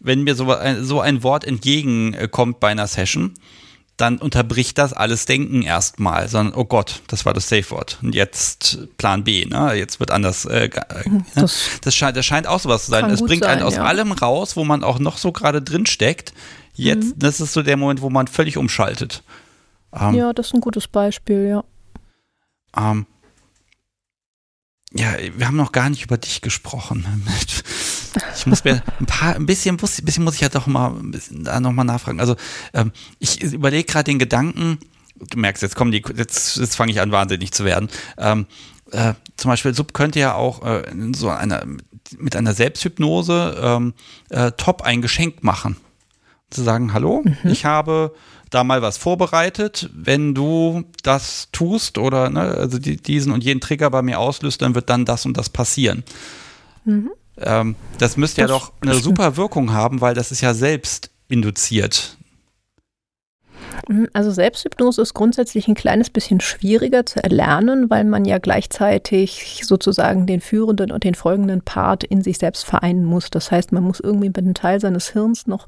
wenn 0.00 0.22
mir 0.22 0.34
so 0.34 0.52
ein, 0.52 0.84
so 0.84 1.00
ein 1.00 1.22
Wort 1.22 1.44
entgegenkommt 1.44 2.60
bei 2.60 2.68
einer 2.68 2.86
Session, 2.86 3.34
dann 3.96 4.18
unterbricht 4.18 4.78
das 4.78 4.92
alles 4.92 5.26
Denken 5.26 5.62
erstmal, 5.62 6.28
sondern, 6.28 6.54
oh 6.54 6.64
Gott, 6.64 7.02
das 7.08 7.26
war 7.26 7.34
das 7.34 7.48
Safe-Wort. 7.48 7.98
Und 8.00 8.14
jetzt 8.14 8.78
Plan 8.96 9.24
B, 9.24 9.44
ne? 9.44 9.74
Jetzt 9.74 9.98
wird 9.98 10.12
anders. 10.12 10.44
Äh, 10.44 10.66
äh, 10.66 11.08
ne? 11.08 11.24
das, 11.34 11.80
das, 11.82 11.96
scheint, 11.96 12.16
das 12.16 12.24
scheint 12.24 12.46
auch 12.46 12.60
sowas 12.60 12.84
zu 12.84 12.92
sein. 12.92 13.10
Es 13.10 13.20
bringt 13.20 13.42
sein, 13.42 13.58
einen 13.58 13.62
aus 13.62 13.74
ja. 13.74 13.82
allem 13.82 14.12
raus, 14.12 14.56
wo 14.56 14.64
man 14.64 14.84
auch 14.84 15.00
noch 15.00 15.18
so 15.18 15.32
gerade 15.32 15.60
drin 15.60 15.84
steckt. 15.84 16.32
jetzt, 16.74 17.16
mhm. 17.16 17.18
das 17.18 17.40
ist 17.40 17.52
so 17.52 17.62
der 17.62 17.76
Moment, 17.76 18.00
wo 18.00 18.08
man 18.08 18.28
völlig 18.28 18.56
umschaltet. 18.56 19.24
Ähm, 19.92 20.14
ja, 20.14 20.32
das 20.32 20.48
ist 20.48 20.54
ein 20.54 20.60
gutes 20.60 20.86
Beispiel, 20.86 21.48
ja. 21.48 21.64
Ähm, 22.76 23.06
ja, 24.94 25.16
wir 25.36 25.46
haben 25.46 25.56
noch 25.56 25.72
gar 25.72 25.90
nicht 25.90 26.04
über 26.04 26.16
dich 26.16 26.40
gesprochen. 26.40 27.04
Ich 28.34 28.46
muss 28.46 28.64
mir 28.64 28.82
ein 29.00 29.06
paar, 29.06 29.36
ein 29.36 29.44
bisschen, 29.44 29.76
ein 29.76 30.04
bisschen 30.04 30.24
muss 30.24 30.36
ich 30.36 30.40
ja 30.40 30.48
doch 30.48 30.66
mal 30.66 30.94
da 31.30 31.60
noch 31.60 31.72
mal 31.72 31.84
nachfragen. 31.84 32.20
Also 32.20 32.36
ähm, 32.72 32.92
ich 33.18 33.42
überlege 33.42 33.84
gerade 33.84 34.04
den 34.04 34.18
Gedanken. 34.18 34.78
Du 35.16 35.38
merkst, 35.38 35.62
jetzt 35.62 35.76
kommen 35.76 35.92
die, 35.92 36.02
jetzt, 36.16 36.56
jetzt 36.56 36.76
fange 36.76 36.90
ich 36.92 37.00
an, 37.00 37.12
wahnsinnig 37.12 37.52
zu 37.52 37.64
werden. 37.64 37.88
Ähm, 38.16 38.46
äh, 38.92 39.14
zum 39.36 39.50
Beispiel 39.50 39.74
Sub 39.74 39.92
könnte 39.92 40.20
ja 40.20 40.34
auch 40.34 40.64
äh, 40.64 40.84
so 41.14 41.28
einer 41.28 41.66
mit 42.16 42.36
einer 42.36 42.54
Selbsthypnose 42.54 43.58
ähm, 43.60 43.94
äh, 44.30 44.52
top 44.52 44.82
ein 44.82 45.02
Geschenk 45.02 45.42
machen. 45.42 45.76
Zu 46.50 46.62
sagen, 46.62 46.94
hallo, 46.94 47.22
mhm. 47.24 47.36
ich 47.50 47.66
habe 47.66 48.14
da 48.50 48.64
mal 48.64 48.82
was 48.82 48.96
vorbereitet. 48.98 49.90
Wenn 49.94 50.34
du 50.34 50.84
das 51.02 51.48
tust 51.52 51.98
oder 51.98 52.30
ne, 52.30 52.40
also 52.40 52.78
die, 52.78 52.96
diesen 52.96 53.32
und 53.32 53.44
jeden 53.44 53.60
Trigger 53.60 53.90
bei 53.90 54.02
mir 54.02 54.18
auslöst, 54.18 54.62
dann 54.62 54.74
wird 54.74 54.90
dann 54.90 55.04
das 55.04 55.26
und 55.26 55.36
das 55.36 55.48
passieren. 55.48 56.04
Mhm. 56.84 57.10
Ähm, 57.38 57.76
das 57.98 58.16
müsste 58.16 58.40
ja 58.40 58.46
doch 58.46 58.72
eine 58.80 58.94
super 58.94 59.36
Wirkung 59.36 59.72
haben, 59.72 60.00
weil 60.00 60.14
das 60.14 60.32
ist 60.32 60.40
ja 60.40 60.54
selbst 60.54 61.10
induziert. 61.28 62.16
Mhm, 63.88 64.08
also 64.12 64.30
Selbsthypnose 64.30 65.02
ist 65.02 65.14
grundsätzlich 65.14 65.68
ein 65.68 65.74
kleines 65.74 66.10
bisschen 66.10 66.40
schwieriger 66.40 67.06
zu 67.06 67.22
erlernen, 67.22 67.90
weil 67.90 68.04
man 68.04 68.24
ja 68.24 68.38
gleichzeitig 68.38 69.62
sozusagen 69.64 70.26
den 70.26 70.40
führenden 70.40 70.90
und 70.90 71.04
den 71.04 71.14
folgenden 71.14 71.62
Part 71.62 72.04
in 72.04 72.22
sich 72.22 72.38
selbst 72.38 72.64
vereinen 72.64 73.04
muss. 73.04 73.30
Das 73.30 73.50
heißt, 73.50 73.72
man 73.72 73.84
muss 73.84 74.00
irgendwie 74.00 74.28
mit 74.28 74.38
einem 74.38 74.54
Teil 74.54 74.80
seines 74.80 75.10
Hirns 75.10 75.46
noch 75.46 75.66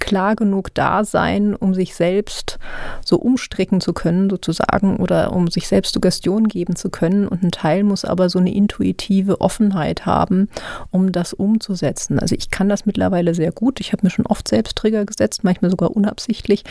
klar 0.00 0.36
genug 0.36 0.74
da 0.74 1.04
sein, 1.04 1.54
um 1.54 1.74
sich 1.74 1.94
selbst 1.94 2.58
so 3.04 3.16
umstricken 3.16 3.80
zu 3.80 3.92
können, 3.92 4.30
sozusagen, 4.30 4.96
oder 4.96 5.32
um 5.32 5.48
sich 5.48 5.68
selbst 5.68 5.94
Suggestion 5.94 6.48
geben 6.48 6.76
zu 6.76 6.90
können. 6.90 7.28
Und 7.28 7.42
ein 7.42 7.50
Teil 7.50 7.84
muss 7.84 8.04
aber 8.04 8.28
so 8.28 8.38
eine 8.38 8.52
intuitive 8.54 9.40
Offenheit 9.40 10.06
haben, 10.06 10.48
um 10.90 11.12
das 11.12 11.32
umzusetzen. 11.32 12.18
Also 12.18 12.34
ich 12.34 12.50
kann 12.50 12.68
das 12.68 12.86
mittlerweile 12.86 13.34
sehr 13.34 13.52
gut. 13.52 13.80
Ich 13.80 13.92
habe 13.92 14.06
mir 14.06 14.10
schon 14.10 14.26
oft 14.26 14.48
selbst 14.48 14.76
Trigger 14.76 15.04
gesetzt, 15.04 15.44
manchmal 15.44 15.70
sogar 15.70 15.94
unabsichtlich, 15.94 16.64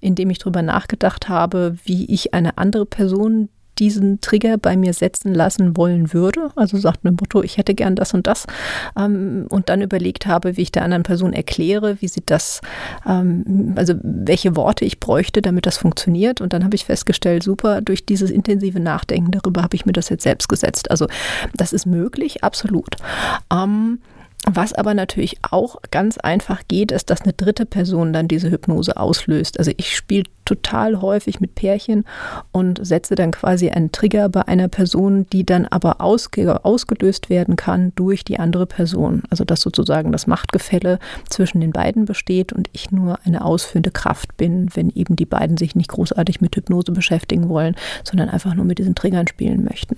indem 0.00 0.30
ich 0.30 0.38
darüber 0.38 0.62
nachgedacht 0.62 1.28
habe, 1.28 1.76
wie 1.84 2.06
ich 2.06 2.34
eine 2.34 2.58
andere 2.58 2.86
Person, 2.86 3.48
diesen 3.78 4.20
Trigger 4.20 4.56
bei 4.58 4.76
mir 4.76 4.92
setzen 4.92 5.34
lassen 5.34 5.76
wollen 5.76 6.12
würde. 6.12 6.50
Also 6.56 6.78
sagt 6.78 7.04
mit 7.04 7.20
Motto, 7.20 7.42
ich 7.42 7.56
hätte 7.56 7.74
gern 7.74 7.96
das 7.96 8.14
und 8.14 8.26
das. 8.26 8.46
Ähm, 8.96 9.46
und 9.48 9.68
dann 9.68 9.82
überlegt 9.82 10.26
habe, 10.26 10.56
wie 10.56 10.62
ich 10.62 10.72
der 10.72 10.82
anderen 10.82 11.02
Person 11.02 11.32
erkläre, 11.32 12.00
wie 12.00 12.08
sie 12.08 12.22
das, 12.24 12.60
ähm, 13.06 13.74
also 13.76 13.94
welche 14.02 14.56
Worte 14.56 14.84
ich 14.84 15.00
bräuchte, 15.00 15.42
damit 15.42 15.66
das 15.66 15.76
funktioniert. 15.76 16.40
Und 16.40 16.52
dann 16.52 16.64
habe 16.64 16.76
ich 16.76 16.84
festgestellt, 16.84 17.42
super, 17.42 17.80
durch 17.80 18.06
dieses 18.06 18.30
intensive 18.30 18.80
Nachdenken 18.80 19.30
darüber 19.30 19.62
habe 19.62 19.76
ich 19.76 19.86
mir 19.86 19.92
das 19.92 20.08
jetzt 20.08 20.22
selbst 20.22 20.48
gesetzt. 20.48 20.90
Also 20.90 21.06
das 21.54 21.72
ist 21.72 21.86
möglich, 21.86 22.44
absolut. 22.44 22.96
Ähm, 23.52 23.98
was 24.46 24.74
aber 24.74 24.92
natürlich 24.92 25.38
auch 25.50 25.76
ganz 25.90 26.18
einfach 26.18 26.62
geht, 26.68 26.92
ist, 26.92 27.08
dass 27.08 27.22
eine 27.22 27.32
dritte 27.32 27.64
Person 27.64 28.12
dann 28.12 28.28
diese 28.28 28.50
Hypnose 28.50 28.96
auslöst. 28.96 29.58
Also 29.58 29.72
ich 29.76 29.96
spiele 29.96 30.24
total 30.44 31.00
häufig 31.00 31.40
mit 31.40 31.54
Pärchen 31.54 32.04
und 32.52 32.84
setze 32.84 33.14
dann 33.14 33.30
quasi 33.30 33.70
einen 33.70 33.92
Trigger 33.92 34.28
bei 34.28 34.46
einer 34.46 34.68
Person, 34.68 35.26
die 35.32 35.44
dann 35.44 35.66
aber 35.66 36.00
ausge 36.00 36.64
ausgelöst 36.64 37.30
werden 37.30 37.56
kann 37.56 37.92
durch 37.94 38.24
die 38.24 38.38
andere 38.38 38.66
Person. 38.66 39.22
Also 39.30 39.44
dass 39.44 39.60
sozusagen 39.60 40.12
das 40.12 40.26
Machtgefälle 40.26 40.98
zwischen 41.28 41.60
den 41.60 41.72
beiden 41.72 42.04
besteht 42.04 42.52
und 42.52 42.68
ich 42.72 42.90
nur 42.90 43.18
eine 43.24 43.44
ausführende 43.44 43.90
Kraft 43.90 44.36
bin, 44.36 44.68
wenn 44.74 44.90
eben 44.90 45.16
die 45.16 45.26
beiden 45.26 45.56
sich 45.56 45.74
nicht 45.74 45.88
großartig 45.88 46.40
mit 46.40 46.56
Hypnose 46.56 46.92
beschäftigen 46.92 47.48
wollen, 47.48 47.76
sondern 48.04 48.28
einfach 48.28 48.54
nur 48.54 48.64
mit 48.64 48.78
diesen 48.78 48.94
Triggern 48.94 49.26
spielen 49.26 49.64
möchten. 49.64 49.96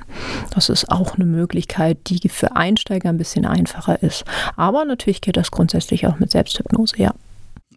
Das 0.55 0.69
ist 0.69 0.91
auch 0.91 1.17
eine 1.17 1.25
Möglichkeit, 1.25 1.99
die 2.07 2.29
für 2.29 2.57
Einsteiger 2.57 3.09
ein 3.09 3.19
bisschen 3.19 3.47
einfacher 3.47 4.03
ist. 4.03 4.25
Aber 4.57 4.85
natürlich 4.85 5.21
geht 5.21 5.37
das 5.37 5.51
grundsätzlich 5.51 6.07
auch 6.07 6.19
mit 6.19 6.31
Selbsthypnose, 6.31 6.97
ja. 6.99 7.13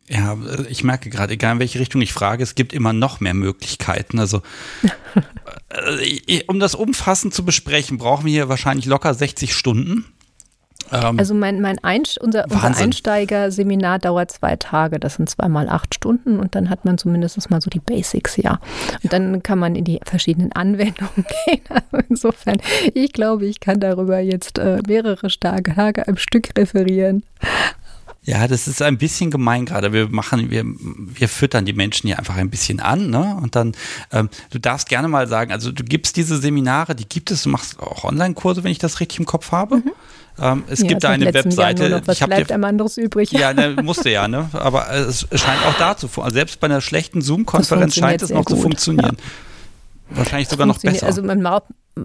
Ja, 0.09 0.35
ich 0.67 0.83
merke 0.83 1.11
gerade, 1.11 1.33
egal 1.33 1.53
in 1.53 1.59
welche 1.59 1.79
Richtung 1.79 2.01
ich 2.01 2.13
frage, 2.13 2.41
es 2.41 2.55
gibt 2.55 2.73
immer 2.73 2.93
noch 2.93 3.19
mehr 3.19 3.35
Möglichkeiten. 3.35 4.19
Also, 4.19 4.41
äh, 5.69 6.41
um 6.47 6.59
das 6.59 6.73
umfassend 6.73 7.33
zu 7.33 7.45
besprechen, 7.45 7.99
brauchen 7.99 8.25
wir 8.25 8.31
hier 8.31 8.49
wahrscheinlich 8.49 8.87
locker 8.87 9.13
60 9.13 9.53
Stunden. 9.53 10.05
Ähm, 10.91 11.19
also 11.19 11.33
mein, 11.33 11.61
mein 11.61 11.77
Einst 11.83 12.17
unser, 12.19 12.45
unser 12.49 12.75
Einsteiger-Seminar 12.75 13.99
dauert 13.99 14.31
zwei 14.31 14.55
Tage, 14.55 14.99
das 14.99 15.15
sind 15.15 15.29
zweimal 15.29 15.69
acht 15.69 15.93
Stunden 15.93 16.39
und 16.39 16.55
dann 16.55 16.69
hat 16.69 16.85
man 16.85 16.97
zumindest 16.97 17.49
mal 17.49 17.61
so 17.61 17.69
die 17.69 17.79
Basics, 17.79 18.37
ja. 18.37 18.59
Und 19.03 19.13
dann 19.13 19.43
kann 19.43 19.59
man 19.59 19.75
in 19.75 19.83
die 19.83 19.99
verschiedenen 20.03 20.51
Anwendungen 20.53 21.25
gehen. 21.45 21.61
Also 21.69 22.05
insofern, 22.09 22.57
ich 22.93 23.13
glaube, 23.13 23.45
ich 23.45 23.59
kann 23.59 23.79
darüber 23.79 24.19
jetzt 24.19 24.57
äh, 24.57 24.81
mehrere 24.87 25.27
Tage 25.29 26.07
am 26.07 26.17
Stück 26.17 26.49
referieren. 26.57 27.23
Ja, 28.29 28.47
das 28.47 28.67
ist 28.67 28.79
ein 28.83 28.99
bisschen 28.99 29.31
gemein 29.31 29.65
gerade. 29.65 29.91
Wir 29.91 30.07
machen, 30.07 30.51
wir, 30.51 30.63
wir 30.63 31.27
füttern 31.27 31.65
die 31.65 31.73
Menschen 31.73 32.05
hier 32.05 32.19
einfach 32.19 32.37
ein 32.37 32.51
bisschen 32.51 32.79
an, 32.79 33.09
ne? 33.09 33.35
Und 33.41 33.55
dann, 33.55 33.71
ähm, 34.11 34.29
du 34.51 34.59
darfst 34.59 34.87
gerne 34.87 35.07
mal 35.07 35.27
sagen, 35.27 35.51
also 35.51 35.71
du 35.71 35.83
gibst 35.83 36.15
diese 36.15 36.37
Seminare, 36.37 36.93
die 36.93 37.09
gibt 37.09 37.31
es, 37.31 37.41
du 37.41 37.49
machst 37.49 37.79
auch 37.79 38.03
Online-Kurse, 38.03 38.63
wenn 38.63 38.71
ich 38.71 38.77
das 38.77 38.99
richtig 38.99 39.17
im 39.17 39.25
Kopf 39.25 39.51
habe. 39.51 39.77
Mhm. 39.77 39.91
Ähm, 40.39 40.63
es 40.69 40.81
ja, 40.81 40.89
gibt 40.89 41.03
da 41.03 41.09
eine 41.09 41.33
Webseite. 41.33 42.03
Was 42.05 42.21
ich 42.21 42.25
bleibt 42.27 42.51
dir, 42.51 42.53
einem 42.53 42.65
anderes 42.65 42.97
übrig? 42.97 43.31
Ja, 43.31 43.51
ne, 43.51 43.77
musste 43.83 44.11
ja, 44.11 44.27
ne? 44.27 44.47
Aber 44.53 44.91
es 44.91 45.27
scheint 45.33 45.65
auch 45.65 45.79
da 45.79 45.97
zu 45.97 46.07
funktionieren. 46.07 46.33
Selbst 46.35 46.59
bei 46.59 46.67
einer 46.67 46.81
schlechten 46.81 47.21
Zoom-Konferenz 47.21 47.95
scheint 47.95 48.21
es 48.21 48.29
noch 48.29 48.45
gut. 48.45 48.57
zu 48.57 48.61
funktionieren. 48.61 49.17
Ja. 50.11 50.17
Wahrscheinlich 50.17 50.49
sogar 50.49 50.67
noch 50.67 50.77
besser. 50.77 51.07
Also 51.07 51.23
man, 51.23 51.41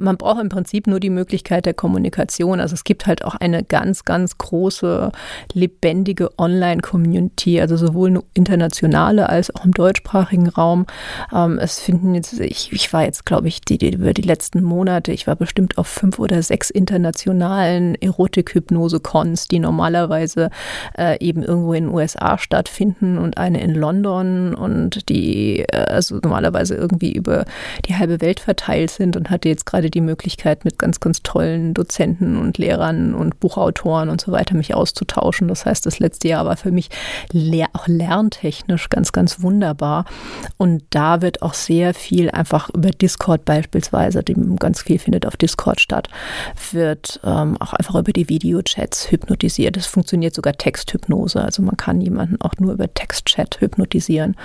man 0.00 0.16
braucht 0.16 0.40
im 0.40 0.48
Prinzip 0.48 0.86
nur 0.86 1.00
die 1.00 1.10
Möglichkeit 1.10 1.66
der 1.66 1.74
Kommunikation. 1.74 2.60
Also 2.60 2.74
es 2.74 2.84
gibt 2.84 3.06
halt 3.06 3.24
auch 3.24 3.34
eine 3.34 3.62
ganz, 3.62 4.04
ganz 4.04 4.38
große, 4.38 5.12
lebendige 5.52 6.30
Online-Community, 6.38 7.60
also 7.60 7.76
sowohl 7.76 8.10
eine 8.10 8.22
internationale 8.34 9.28
als 9.28 9.54
auch 9.54 9.64
im 9.64 9.72
deutschsprachigen 9.72 10.48
Raum. 10.48 10.86
Ähm, 11.32 11.58
es 11.58 11.80
finden 11.80 12.14
jetzt, 12.14 12.38
ich, 12.40 12.72
ich 12.72 12.92
war 12.92 13.04
jetzt, 13.04 13.26
glaube 13.26 13.48
ich, 13.48 13.60
die, 13.60 13.78
die, 13.78 13.94
über 13.94 14.14
die 14.14 14.22
letzten 14.22 14.62
Monate, 14.62 15.12
ich 15.12 15.26
war 15.26 15.36
bestimmt 15.36 15.78
auf 15.78 15.86
fünf 15.86 16.18
oder 16.18 16.42
sechs 16.42 16.70
internationalen 16.70 17.94
Erotik-Hypnose-Cons, 17.94 19.48
die 19.48 19.58
normalerweise 19.58 20.50
äh, 20.98 21.18
eben 21.24 21.42
irgendwo 21.42 21.72
in 21.72 21.84
den 21.84 21.94
USA 21.94 22.38
stattfinden 22.38 23.18
und 23.18 23.38
eine 23.38 23.60
in 23.60 23.74
London 23.74 24.54
und 24.54 25.08
die 25.08 25.60
äh, 25.60 25.84
also 25.94 26.18
normalerweise 26.22 26.74
irgendwie 26.74 27.12
über 27.12 27.44
die 27.86 27.96
halbe 27.96 28.20
Welt 28.20 28.40
verteilt 28.40 28.90
sind 28.90 29.16
und 29.16 29.30
hatte 29.30 29.48
jetzt 29.48 29.66
gerade 29.66 29.83
gerade 29.84 29.90
die 29.90 30.00
Möglichkeit, 30.00 30.64
mit 30.64 30.78
ganz, 30.78 31.00
ganz 31.00 31.22
tollen 31.22 31.74
Dozenten 31.74 32.36
und 32.36 32.58
Lehrern 32.58 33.14
und 33.14 33.38
Buchautoren 33.40 34.08
und 34.08 34.20
so 34.20 34.32
weiter 34.32 34.56
mich 34.56 34.74
auszutauschen. 34.74 35.48
Das 35.48 35.66
heißt, 35.66 35.84
das 35.84 35.98
letzte 35.98 36.28
Jahr 36.28 36.46
war 36.46 36.56
für 36.56 36.72
mich 36.72 36.88
auch 37.72 37.86
lerntechnisch 37.86 38.88
ganz, 38.88 39.12
ganz 39.12 39.42
wunderbar. 39.42 40.06
Und 40.56 40.84
da 40.90 41.20
wird 41.20 41.42
auch 41.42 41.54
sehr 41.54 41.92
viel 41.92 42.30
einfach 42.30 42.70
über 42.70 42.90
Discord 42.90 43.44
beispielsweise, 43.44 44.22
ganz 44.58 44.82
viel 44.82 44.98
findet 44.98 45.26
auf 45.26 45.36
Discord 45.36 45.80
statt, 45.80 46.08
wird 46.72 47.20
ähm, 47.24 47.56
auch 47.60 47.74
einfach 47.74 47.96
über 47.96 48.12
die 48.12 48.28
Videochats 48.28 49.10
hypnotisiert. 49.10 49.76
Es 49.76 49.86
funktioniert 49.86 50.34
sogar 50.34 50.54
Texthypnose. 50.54 51.42
Also 51.42 51.62
man 51.62 51.76
kann 51.76 52.00
jemanden 52.00 52.40
auch 52.40 52.54
nur 52.58 52.72
über 52.72 52.92
Textchat 52.92 53.60
hypnotisieren. 53.60 54.36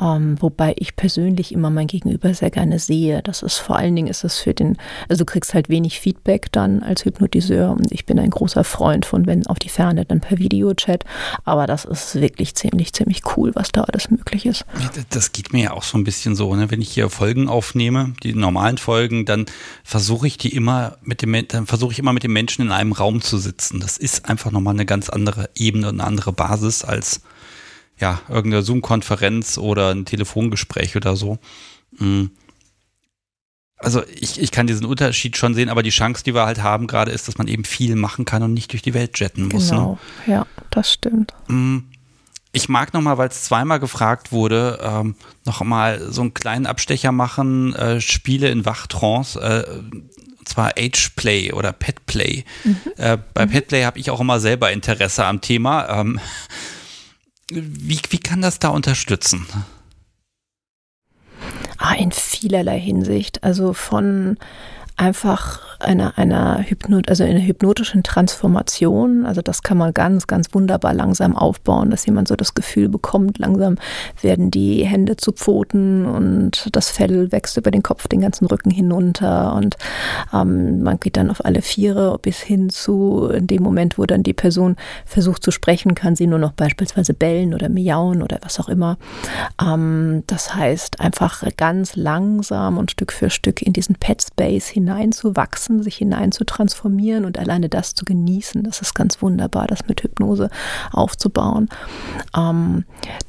Ähm, 0.00 0.36
wobei 0.40 0.74
ich 0.78 0.96
persönlich 0.96 1.52
immer 1.52 1.70
mein 1.70 1.86
Gegenüber 1.86 2.32
sehr 2.34 2.50
gerne 2.50 2.78
sehe. 2.78 3.22
Das 3.22 3.42
ist 3.42 3.58
vor 3.58 3.76
allen 3.76 3.96
Dingen 3.96 4.08
ist 4.08 4.24
es 4.24 4.38
für 4.38 4.54
den 4.54 4.75
also 5.08 5.24
du 5.24 5.26
kriegst 5.26 5.54
halt 5.54 5.68
wenig 5.68 6.00
Feedback 6.00 6.50
dann 6.52 6.82
als 6.82 7.04
Hypnotiseur 7.04 7.70
und 7.70 7.92
ich 7.92 8.06
bin 8.06 8.18
ein 8.18 8.30
großer 8.30 8.64
Freund 8.64 9.06
von, 9.06 9.26
wenn 9.26 9.46
auf 9.46 9.58
die 9.58 9.68
Ferne, 9.68 10.04
dann 10.04 10.20
per 10.20 10.38
Videochat. 10.38 11.04
Aber 11.44 11.66
das 11.66 11.84
ist 11.84 12.16
wirklich 12.16 12.54
ziemlich, 12.54 12.92
ziemlich 12.92 13.22
cool, 13.36 13.52
was 13.54 13.72
da 13.72 13.82
alles 13.82 14.10
möglich 14.10 14.46
ist. 14.46 14.64
Das 15.10 15.32
geht 15.32 15.52
mir 15.52 15.64
ja 15.64 15.72
auch 15.72 15.82
so 15.82 15.98
ein 15.98 16.04
bisschen 16.04 16.34
so, 16.34 16.54
ne? 16.54 16.70
wenn 16.70 16.80
ich 16.80 16.90
hier 16.90 17.10
Folgen 17.10 17.48
aufnehme, 17.48 18.14
die 18.22 18.34
normalen 18.34 18.78
Folgen, 18.78 19.24
dann 19.24 19.46
versuche 19.84 20.26
ich 20.26 20.38
die 20.38 20.54
immer 20.54 20.98
mit 21.02 21.22
dem, 21.22 21.36
dann 21.48 21.66
versuche 21.66 21.92
ich 21.92 21.98
immer 21.98 22.12
mit 22.12 22.22
den 22.22 22.32
Menschen 22.32 22.62
in 22.62 22.72
einem 22.72 22.92
Raum 22.92 23.20
zu 23.20 23.38
sitzen. 23.38 23.80
Das 23.80 23.96
ist 23.98 24.28
einfach 24.28 24.50
nochmal 24.50 24.74
eine 24.74 24.86
ganz 24.86 25.08
andere 25.08 25.50
Ebene 25.54 25.88
und 25.88 26.00
eine 26.00 26.04
andere 26.08 26.32
Basis 26.32 26.84
als 26.84 27.22
ja, 27.98 28.20
irgendeine 28.28 28.62
Zoom-Konferenz 28.62 29.56
oder 29.56 29.90
ein 29.90 30.04
Telefongespräch 30.04 30.96
oder 30.96 31.16
so. 31.16 31.38
Mhm 31.98 32.30
also 33.78 34.02
ich, 34.06 34.40
ich 34.40 34.50
kann 34.50 34.66
diesen 34.66 34.86
Unterschied 34.86 35.36
schon 35.36 35.54
sehen, 35.54 35.68
aber 35.68 35.82
die 35.82 35.90
Chance, 35.90 36.24
die 36.24 36.34
wir 36.34 36.46
halt 36.46 36.62
haben 36.62 36.86
gerade, 36.86 37.10
ist, 37.10 37.28
dass 37.28 37.38
man 37.38 37.46
eben 37.46 37.64
viel 37.64 37.94
machen 37.94 38.24
kann 38.24 38.42
und 38.42 38.54
nicht 38.54 38.72
durch 38.72 38.82
die 38.82 38.94
Welt 38.94 39.18
jetten 39.18 39.48
muss. 39.48 39.70
Ne? 39.70 39.76
Genau, 39.76 39.98
ne? 40.26 40.32
ja, 40.32 40.46
das 40.70 40.92
stimmt. 40.92 41.34
Mm, 41.48 41.78
ich 42.52 42.70
mag 42.70 42.94
nochmal, 42.94 43.18
weil 43.18 43.28
es 43.28 43.44
zweimal 43.44 43.78
gefragt 43.78 44.32
wurde, 44.32 44.78
ähm, 44.82 45.14
nochmal 45.44 46.10
so 46.10 46.22
einen 46.22 46.32
kleinen 46.32 46.64
Abstecher 46.64 47.12
machen, 47.12 47.74
äh, 47.74 48.00
Spiele 48.00 48.48
in 48.48 48.64
Wachtrance, 48.64 49.38
äh, 49.38 49.78
und 50.38 50.48
zwar 50.48 50.72
Age-Play 50.78 51.52
oder 51.52 51.72
Pet-Play. 51.72 52.44
Mhm. 52.64 52.76
Äh, 52.96 53.18
bei 53.34 53.44
mhm. 53.44 53.50
Pet-Play 53.50 53.84
habe 53.84 53.98
ich 53.98 54.10
auch 54.10 54.20
immer 54.20 54.40
selber 54.40 54.72
Interesse 54.72 55.26
am 55.26 55.42
Thema. 55.42 56.00
Ähm, 56.00 56.18
wie, 57.50 58.00
wie 58.08 58.18
kann 58.18 58.40
das 58.40 58.58
da 58.58 58.68
unterstützen? 58.68 59.46
Ah, 61.88 61.94
in 61.94 62.10
vielerlei 62.10 62.80
Hinsicht. 62.80 63.44
Also 63.44 63.72
von 63.72 64.38
einfach 64.96 65.78
einer, 65.78 66.16
einer, 66.16 66.62
Hypnot 66.62 67.08
also 67.08 67.24
einer 67.24 67.40
hypnotischen 67.40 68.02
Transformation. 68.02 69.26
Also 69.26 69.42
das 69.42 69.62
kann 69.62 69.76
man 69.76 69.92
ganz, 69.92 70.26
ganz 70.26 70.54
wunderbar 70.54 70.94
langsam 70.94 71.36
aufbauen, 71.36 71.90
dass 71.90 72.06
jemand 72.06 72.28
so 72.28 72.36
das 72.36 72.54
Gefühl 72.54 72.88
bekommt, 72.88 73.38
langsam 73.38 73.76
werden 74.22 74.50
die 74.50 74.84
Hände 74.84 75.16
zu 75.16 75.32
Pfoten 75.32 76.06
und 76.06 76.74
das 76.74 76.90
Fell 76.90 77.30
wächst 77.30 77.56
über 77.56 77.70
den 77.70 77.82
Kopf, 77.82 78.08
den 78.08 78.22
ganzen 78.22 78.46
Rücken 78.46 78.70
hinunter 78.70 79.54
und 79.54 79.76
ähm, 80.32 80.82
man 80.82 80.98
geht 80.98 81.16
dann 81.16 81.30
auf 81.30 81.44
alle 81.44 81.60
Viere 81.60 82.18
bis 82.20 82.40
hin 82.40 82.70
zu 82.70 83.28
in 83.28 83.46
dem 83.46 83.62
Moment, 83.62 83.98
wo 83.98 84.06
dann 84.06 84.22
die 84.22 84.32
Person 84.32 84.76
versucht 85.04 85.42
zu 85.42 85.50
sprechen, 85.50 85.94
kann 85.94 86.16
sie 86.16 86.26
nur 86.26 86.38
noch 86.38 86.52
beispielsweise 86.52 87.12
bellen 87.12 87.54
oder 87.54 87.68
miauen 87.68 88.22
oder 88.22 88.38
was 88.42 88.58
auch 88.58 88.68
immer. 88.68 88.96
Ähm, 89.62 90.22
das 90.26 90.54
heißt, 90.54 91.00
einfach 91.00 91.44
ganz 91.56 91.96
langsam 91.96 92.78
und 92.78 92.90
Stück 92.90 93.12
für 93.12 93.28
Stück 93.28 93.60
in 93.62 93.72
diesen 93.72 93.96
Pet 93.96 94.22
Space 94.22 94.68
hineinzuwachsen 94.86 95.46
wachsen, 95.56 95.82
sich 95.82 95.96
hinein 95.96 96.32
zu 96.32 96.44
transformieren 96.44 97.24
und 97.24 97.38
alleine 97.38 97.68
das 97.68 97.94
zu 97.94 98.04
genießen. 98.04 98.62
Das 98.62 98.80
ist 98.80 98.94
ganz 98.94 99.20
wunderbar, 99.22 99.66
das 99.66 99.86
mit 99.88 100.02
Hypnose 100.02 100.50
aufzubauen. 100.92 101.68
Ähm, 102.36 102.84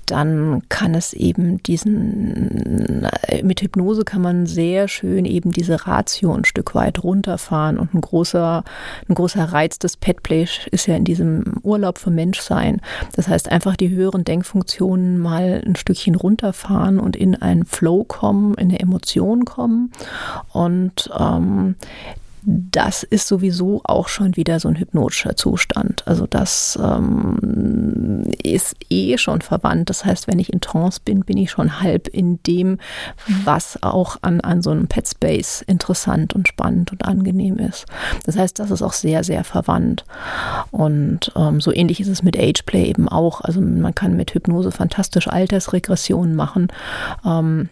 dann 0.05 0.61
kann 0.69 0.95
es 0.95 1.13
eben 1.13 1.61
diesen, 1.63 3.05
äh, 3.27 3.43
mit 3.43 3.61
Hypnose 3.61 4.03
kann 4.03 4.21
man 4.21 4.45
sehr 4.45 4.87
schön 4.87 5.25
eben 5.25 5.51
diese 5.51 5.87
Ratio 5.87 6.33
ein 6.33 6.45
Stück 6.45 6.75
weit 6.75 7.03
runterfahren 7.03 7.77
und 7.77 7.93
ein 7.93 8.01
großer, 8.01 8.63
ein 9.09 9.13
großer 9.15 9.43
Reiz 9.43 9.79
des 9.79 9.97
Petplay 9.97 10.47
ist 10.71 10.87
ja 10.87 10.95
in 10.95 11.03
diesem 11.03 11.55
Urlaub 11.63 11.97
für 11.97 12.11
Menschsein. 12.11 12.81
Das 13.15 13.27
heißt 13.27 13.51
einfach 13.51 13.75
die 13.75 13.89
höheren 13.89 14.23
Denkfunktionen 14.23 15.17
mal 15.17 15.61
ein 15.65 15.75
Stückchen 15.75 16.15
runterfahren 16.15 16.99
und 16.99 17.15
in 17.15 17.35
einen 17.35 17.65
Flow 17.65 18.03
kommen, 18.03 18.53
in 18.55 18.69
eine 18.69 18.79
Emotion 18.79 19.45
kommen 19.45 19.91
und 20.53 21.09
ähm, 21.17 21.46
das 22.49 23.03
ist 23.03 23.27
sowieso 23.27 23.81
auch 23.83 24.07
schon 24.07 24.37
wieder 24.37 24.61
so 24.61 24.69
ein 24.69 24.79
hypnotischer 24.79 25.35
Zustand. 25.35 26.07
Also 26.07 26.27
das 26.27 26.79
ähm, 26.81 28.23
ist 28.41 28.73
eh 28.89 29.17
schon 29.17 29.41
verwandt. 29.41 29.89
Das 29.89 30.05
heißt, 30.05 30.29
wenn 30.29 30.39
ich 30.39 30.53
in 30.53 30.61
Trance 30.61 31.01
bin, 31.03 31.25
bin 31.25 31.35
ich 31.35 31.51
schon 31.51 31.81
halb 31.81 32.07
in 32.07 32.41
dem, 32.43 32.77
was 33.43 33.83
auch 33.83 34.15
an, 34.21 34.39
an 34.39 34.61
so 34.61 34.69
einem 34.69 34.87
Pet 34.87 35.09
Space 35.09 35.61
interessant 35.61 36.35
und 36.35 36.47
spannend 36.47 36.93
und 36.93 37.03
angenehm 37.03 37.57
ist. 37.57 37.85
Das 38.25 38.37
heißt, 38.37 38.59
das 38.59 38.71
ist 38.71 38.81
auch 38.81 38.93
sehr, 38.93 39.25
sehr 39.25 39.43
verwandt. 39.43 40.05
Und 40.71 41.33
ähm, 41.35 41.59
so 41.59 41.73
ähnlich 41.73 41.99
ist 41.99 42.07
es 42.07 42.23
mit 42.23 42.39
Ageplay 42.39 42.85
eben 42.85 43.09
auch. 43.09 43.41
Also 43.41 43.59
man 43.59 43.93
kann 43.93 44.15
mit 44.15 44.33
Hypnose 44.33 44.71
fantastisch 44.71 45.27
Altersregressionen 45.27 46.33
machen. 46.33 46.69
Ähm, 47.25 47.67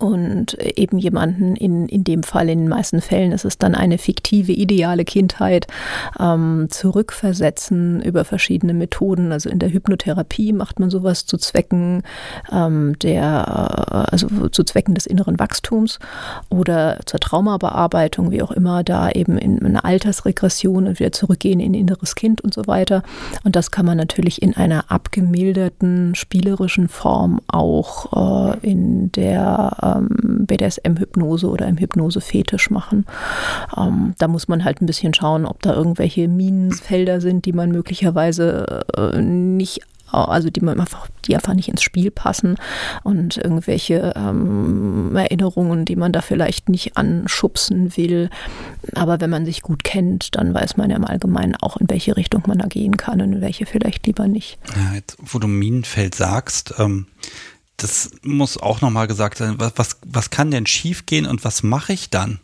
und 0.00 0.54
eben 0.54 0.98
jemanden, 0.98 1.56
in, 1.56 1.86
in 1.86 2.04
dem 2.04 2.22
Fall, 2.22 2.48
in 2.48 2.60
den 2.60 2.68
meisten 2.68 3.02
Fällen 3.02 3.32
ist 3.32 3.44
es 3.44 3.58
dann 3.58 3.74
eine 3.74 3.98
fiktive, 3.98 4.52
ideale 4.52 5.04
Kindheit, 5.04 5.66
ähm, 6.18 6.68
zurückversetzen 6.70 8.00
über 8.00 8.24
verschiedene 8.24 8.72
Methoden. 8.72 9.30
Also 9.30 9.50
in 9.50 9.58
der 9.58 9.70
Hypnotherapie 9.70 10.54
macht 10.54 10.80
man 10.80 10.88
sowas 10.88 11.26
zu 11.26 11.36
Zwecken 11.36 12.02
ähm, 12.50 12.98
der, 13.00 13.84
äh, 13.90 14.10
also 14.10 14.48
zu 14.48 14.64
Zwecken 14.64 14.94
des 14.94 15.04
inneren 15.04 15.38
Wachstums 15.38 15.98
oder 16.48 17.00
zur 17.04 17.20
Traumabearbeitung, 17.20 18.30
wie 18.30 18.42
auch 18.42 18.52
immer, 18.52 18.82
da 18.82 19.10
eben 19.10 19.36
in 19.36 19.64
eine 19.64 19.84
Altersregression 19.84 20.86
und 20.86 20.98
wieder 20.98 21.12
zurückgehen 21.12 21.60
in 21.60 21.74
inneres 21.74 22.14
Kind 22.14 22.40
und 22.40 22.54
so 22.54 22.66
weiter. 22.66 23.02
Und 23.44 23.54
das 23.54 23.70
kann 23.70 23.84
man 23.84 23.98
natürlich 23.98 24.40
in 24.40 24.56
einer 24.56 24.90
abgemilderten, 24.90 26.14
spielerischen 26.14 26.88
Form 26.88 27.40
auch 27.48 28.54
äh, 28.54 28.66
in 28.66 29.12
der 29.12 29.49
ähm, 29.82 30.46
BDSM-Hypnose 30.46 31.48
oder 31.48 31.66
im 31.66 31.78
Hypnose-Fetisch 31.78 32.70
machen. 32.70 33.06
Ähm, 33.76 34.14
da 34.18 34.28
muss 34.28 34.48
man 34.48 34.64
halt 34.64 34.80
ein 34.80 34.86
bisschen 34.86 35.14
schauen, 35.14 35.46
ob 35.46 35.62
da 35.62 35.74
irgendwelche 35.74 36.28
Minenfelder 36.28 37.20
sind, 37.20 37.44
die 37.44 37.52
man 37.52 37.70
möglicherweise 37.70 38.84
äh, 38.96 39.20
nicht 39.20 39.80
also 40.12 40.50
die 40.50 40.60
man 40.60 40.80
einfach, 40.80 41.08
die 41.24 41.34
einfach 41.34 41.54
nicht 41.54 41.68
ins 41.68 41.82
Spiel 41.82 42.10
passen 42.10 42.56
und 43.02 43.36
irgendwelche 43.36 44.12
ähm, 44.16 45.14
Erinnerungen, 45.14 45.84
die 45.84 45.96
man 45.96 46.12
da 46.12 46.20
vielleicht 46.20 46.68
nicht 46.68 46.96
anschubsen 46.96 47.96
will. 47.96 48.30
Aber 48.94 49.20
wenn 49.20 49.30
man 49.30 49.44
sich 49.44 49.62
gut 49.62 49.84
kennt, 49.84 50.34
dann 50.36 50.52
weiß 50.54 50.76
man 50.76 50.90
ja 50.90 50.96
im 50.96 51.04
Allgemeinen 51.04 51.56
auch, 51.56 51.76
in 51.76 51.88
welche 51.88 52.16
Richtung 52.16 52.42
man 52.46 52.58
da 52.58 52.66
gehen 52.66 52.96
kann 52.96 53.20
und 53.20 53.34
in 53.34 53.40
welche 53.40 53.66
vielleicht 53.66 54.06
lieber 54.06 54.26
nicht. 54.28 54.58
Ja, 54.74 54.94
jetzt, 54.94 55.16
wo 55.20 55.38
du 55.38 55.46
Minenfeld 55.46 56.14
sagst, 56.14 56.74
ähm, 56.78 57.06
das 57.82 58.10
muss 58.22 58.58
auch 58.58 58.80
nochmal 58.80 59.06
gesagt 59.06 59.38
sein. 59.38 59.56
Was, 59.58 59.72
was, 59.76 59.96
was 60.06 60.30
kann 60.30 60.50
denn 60.50 60.66
schiefgehen 60.66 61.26
und 61.26 61.44
was 61.44 61.62
mache 61.62 61.92
ich 61.92 62.10
dann? 62.10 62.40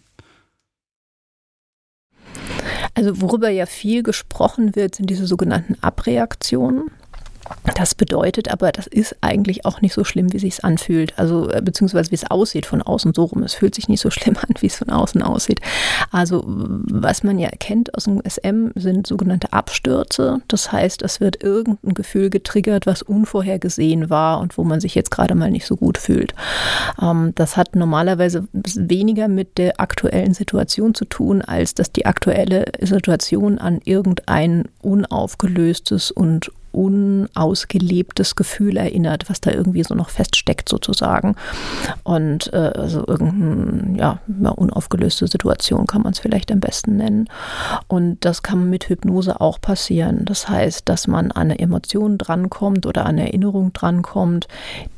Also 2.95 3.21
worüber 3.21 3.51
ja 3.51 3.67
viel 3.67 4.03
gesprochen 4.03 4.75
wird, 4.75 4.95
sind 4.95 5.11
diese 5.11 5.27
sogenannten 5.27 5.77
Abreaktionen. 5.83 6.91
Das 7.75 7.95
bedeutet 7.95 8.51
aber, 8.51 8.73
das 8.73 8.87
ist 8.87 9.17
eigentlich 9.21 9.65
auch 9.65 9.81
nicht 9.81 9.93
so 9.93 10.05
schlimm, 10.05 10.33
wie 10.33 10.39
sich 10.39 10.65
anfühlt. 10.65 11.19
Also 11.19 11.51
äh, 11.51 11.61
beziehungsweise 11.63 12.11
wie 12.11 12.15
es 12.15 12.31
aussieht 12.31 12.67
von 12.67 12.83
außen 12.83 13.13
so 13.15 13.25
rum. 13.25 13.43
Es 13.43 13.55
fühlt 13.55 13.75
sich 13.75 13.89
nicht 13.89 14.01
so 14.01 14.11
schlimm 14.17 14.37
an, 14.37 14.55
wie 14.61 14.67
es 14.67 14.77
von 14.77 14.91
außen 14.91 15.23
aussieht. 15.23 15.61
Also 16.11 16.45
was 16.47 17.23
man 17.23 17.39
ja 17.39 17.51
kennt 17.51 17.95
aus 17.95 18.05
dem 18.05 18.23
SM 18.27 18.71
sind 18.75 19.07
sogenannte 19.07 19.53
Abstürze. 19.53 20.41
Das 20.49 20.73
heißt, 20.73 21.03
es 21.03 21.21
wird 21.21 21.43
irgendein 21.43 21.95
Gefühl 21.95 22.31
getriggert, 22.31 22.87
was 22.87 23.03
unvorhergesehen 23.03 24.11
war 24.11 24.41
und 24.41 24.57
wo 24.57 24.65
man 24.65 24.81
sich 24.81 24.95
jetzt 24.95 25.11
gerade 25.11 25.35
mal 25.35 25.51
nicht 25.51 25.67
so 25.67 25.77
gut 25.77 25.99
fühlt. 25.99 26.35
Ähm, 27.01 27.33
das 27.35 27.57
hat 27.57 27.77
normalerweise 27.77 28.49
weniger 28.53 29.29
mit 29.29 29.59
der 29.59 29.81
aktuellen 29.81 30.35
Situation 30.35 30.95
zu 30.95 31.05
tun, 31.05 31.43
als 31.43 31.75
dass 31.75 31.93
die 31.93 32.07
aktuelle 32.07 32.67
Situation 32.81 33.59
an 33.59 33.81
irgendein 33.85 34.65
unaufgelöstes 34.83 36.11
und 36.11 36.51
unausgelebtes 36.77 38.37
Gefühl 38.37 38.77
erinnert, 38.77 39.31
was 39.31 39.41
da 39.41 39.51
irgendwie 39.51 39.83
so 39.83 39.95
noch 39.95 40.11
feststeckt 40.11 40.69
sozusagen. 40.69 41.35
Und 42.05 42.53
äh, 42.53 42.73
also 42.77 43.05
irgendeine 43.07 43.99
ja, 43.99 44.21
unaufgelöste 44.51 45.27
Situation 45.27 45.87
kann 45.87 46.03
man 46.03 46.13
es 46.13 46.19
vielleicht 46.19 46.53
am 46.53 46.61
besten 46.61 46.97
nennen. 46.97 47.29
Und 47.89 48.25
das 48.25 48.43
kann 48.43 48.69
mit 48.69 48.89
Hypnose 48.89 49.41
auch 49.41 49.61
passieren. 49.61 50.25
Das 50.27 50.49
heißt, 50.49 50.89
dass 50.89 51.07
man 51.07 51.31
an 51.33 51.47
eine 51.47 51.59
Emotion 51.59 52.19
drankommt 52.19 52.87
oder 52.87 53.07
an 53.07 53.17
eine 53.17 53.29
Erinnerung 53.29 53.73
drankommt, 53.73 54.47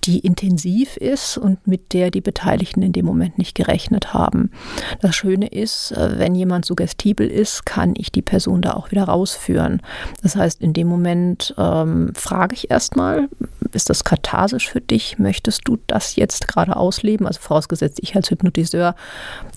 die 0.04 0.18
intensiv 0.18 0.96
ist 0.96 1.38
und 1.38 1.66
mit 1.66 1.92
der 1.92 2.10
die 2.10 2.20
Beteiligten 2.20 2.82
in 2.82 2.92
dem 2.92 3.06
Moment 3.06 3.38
nicht 3.38 3.54
gerechnet 3.54 4.14
haben. 4.14 4.50
Das 5.00 5.14
Schöne 5.14 5.46
ist, 5.46 5.92
äh, 5.92 6.18
wenn 6.18 6.34
jemand 6.34 6.64
suggestibel 6.64 7.28
ist, 7.28 7.66
kann 7.66 7.94
ich 7.96 8.10
die 8.10 8.22
Person 8.22 8.62
da 8.62 8.72
auch 8.72 8.90
wieder 8.90 9.04
rausführen. 9.04 9.82
Das 10.22 10.34
heißt, 10.34 10.60
in 10.60 10.72
dem 10.72 10.88
Moment 10.88 11.54
äh, 11.56 11.67
ähm, 11.68 12.12
frage 12.14 12.54
ich 12.54 12.70
erstmal, 12.70 13.28
ist 13.72 13.90
das 13.90 14.04
katharsisch 14.04 14.68
für 14.68 14.80
dich? 14.80 15.18
Möchtest 15.18 15.62
du 15.66 15.78
das 15.86 16.16
jetzt 16.16 16.48
gerade 16.48 16.76
ausleben? 16.76 17.26
Also 17.26 17.40
vorausgesetzt, 17.40 17.98
ich 18.02 18.16
als 18.16 18.30
Hypnotiseur 18.30 18.94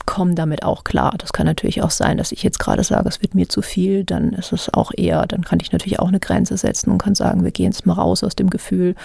komme 0.06 0.36
damit 0.36 0.64
auch 0.64 0.84
klar. 0.84 1.14
Das 1.18 1.34
kann 1.34 1.46
natürlich 1.46 1.82
auch 1.82 1.92
sein, 1.92 2.18
dass 2.18 2.32
ich 2.32 2.44
jetzt 2.44 2.60
gerade 2.60 2.84
sage, 2.84 3.08
es 3.08 3.22
wird 3.22 3.36
mir 3.36 3.48
zu 3.48 3.62
viel, 3.62 4.04
dann 4.04 4.34
ist 4.34 4.52
es 4.52 4.74
auch 4.74 4.92
eher, 4.96 5.26
dann 5.28 5.44
kann 5.44 5.60
ich 5.62 5.72
natürlich 5.72 6.00
auch 6.00 6.10
eine 6.10 6.20
Grenze 6.20 6.58
setzen 6.58 6.92
und 6.92 6.98
kann 6.98 7.16
sagen, 7.16 7.44
wir 7.44 7.52
gehen 7.52 7.72
jetzt 7.72 7.86
mal 7.86 7.94
raus 7.94 8.24
aus 8.24 8.36
dem 8.36 8.50
Gefühl. 8.50 8.96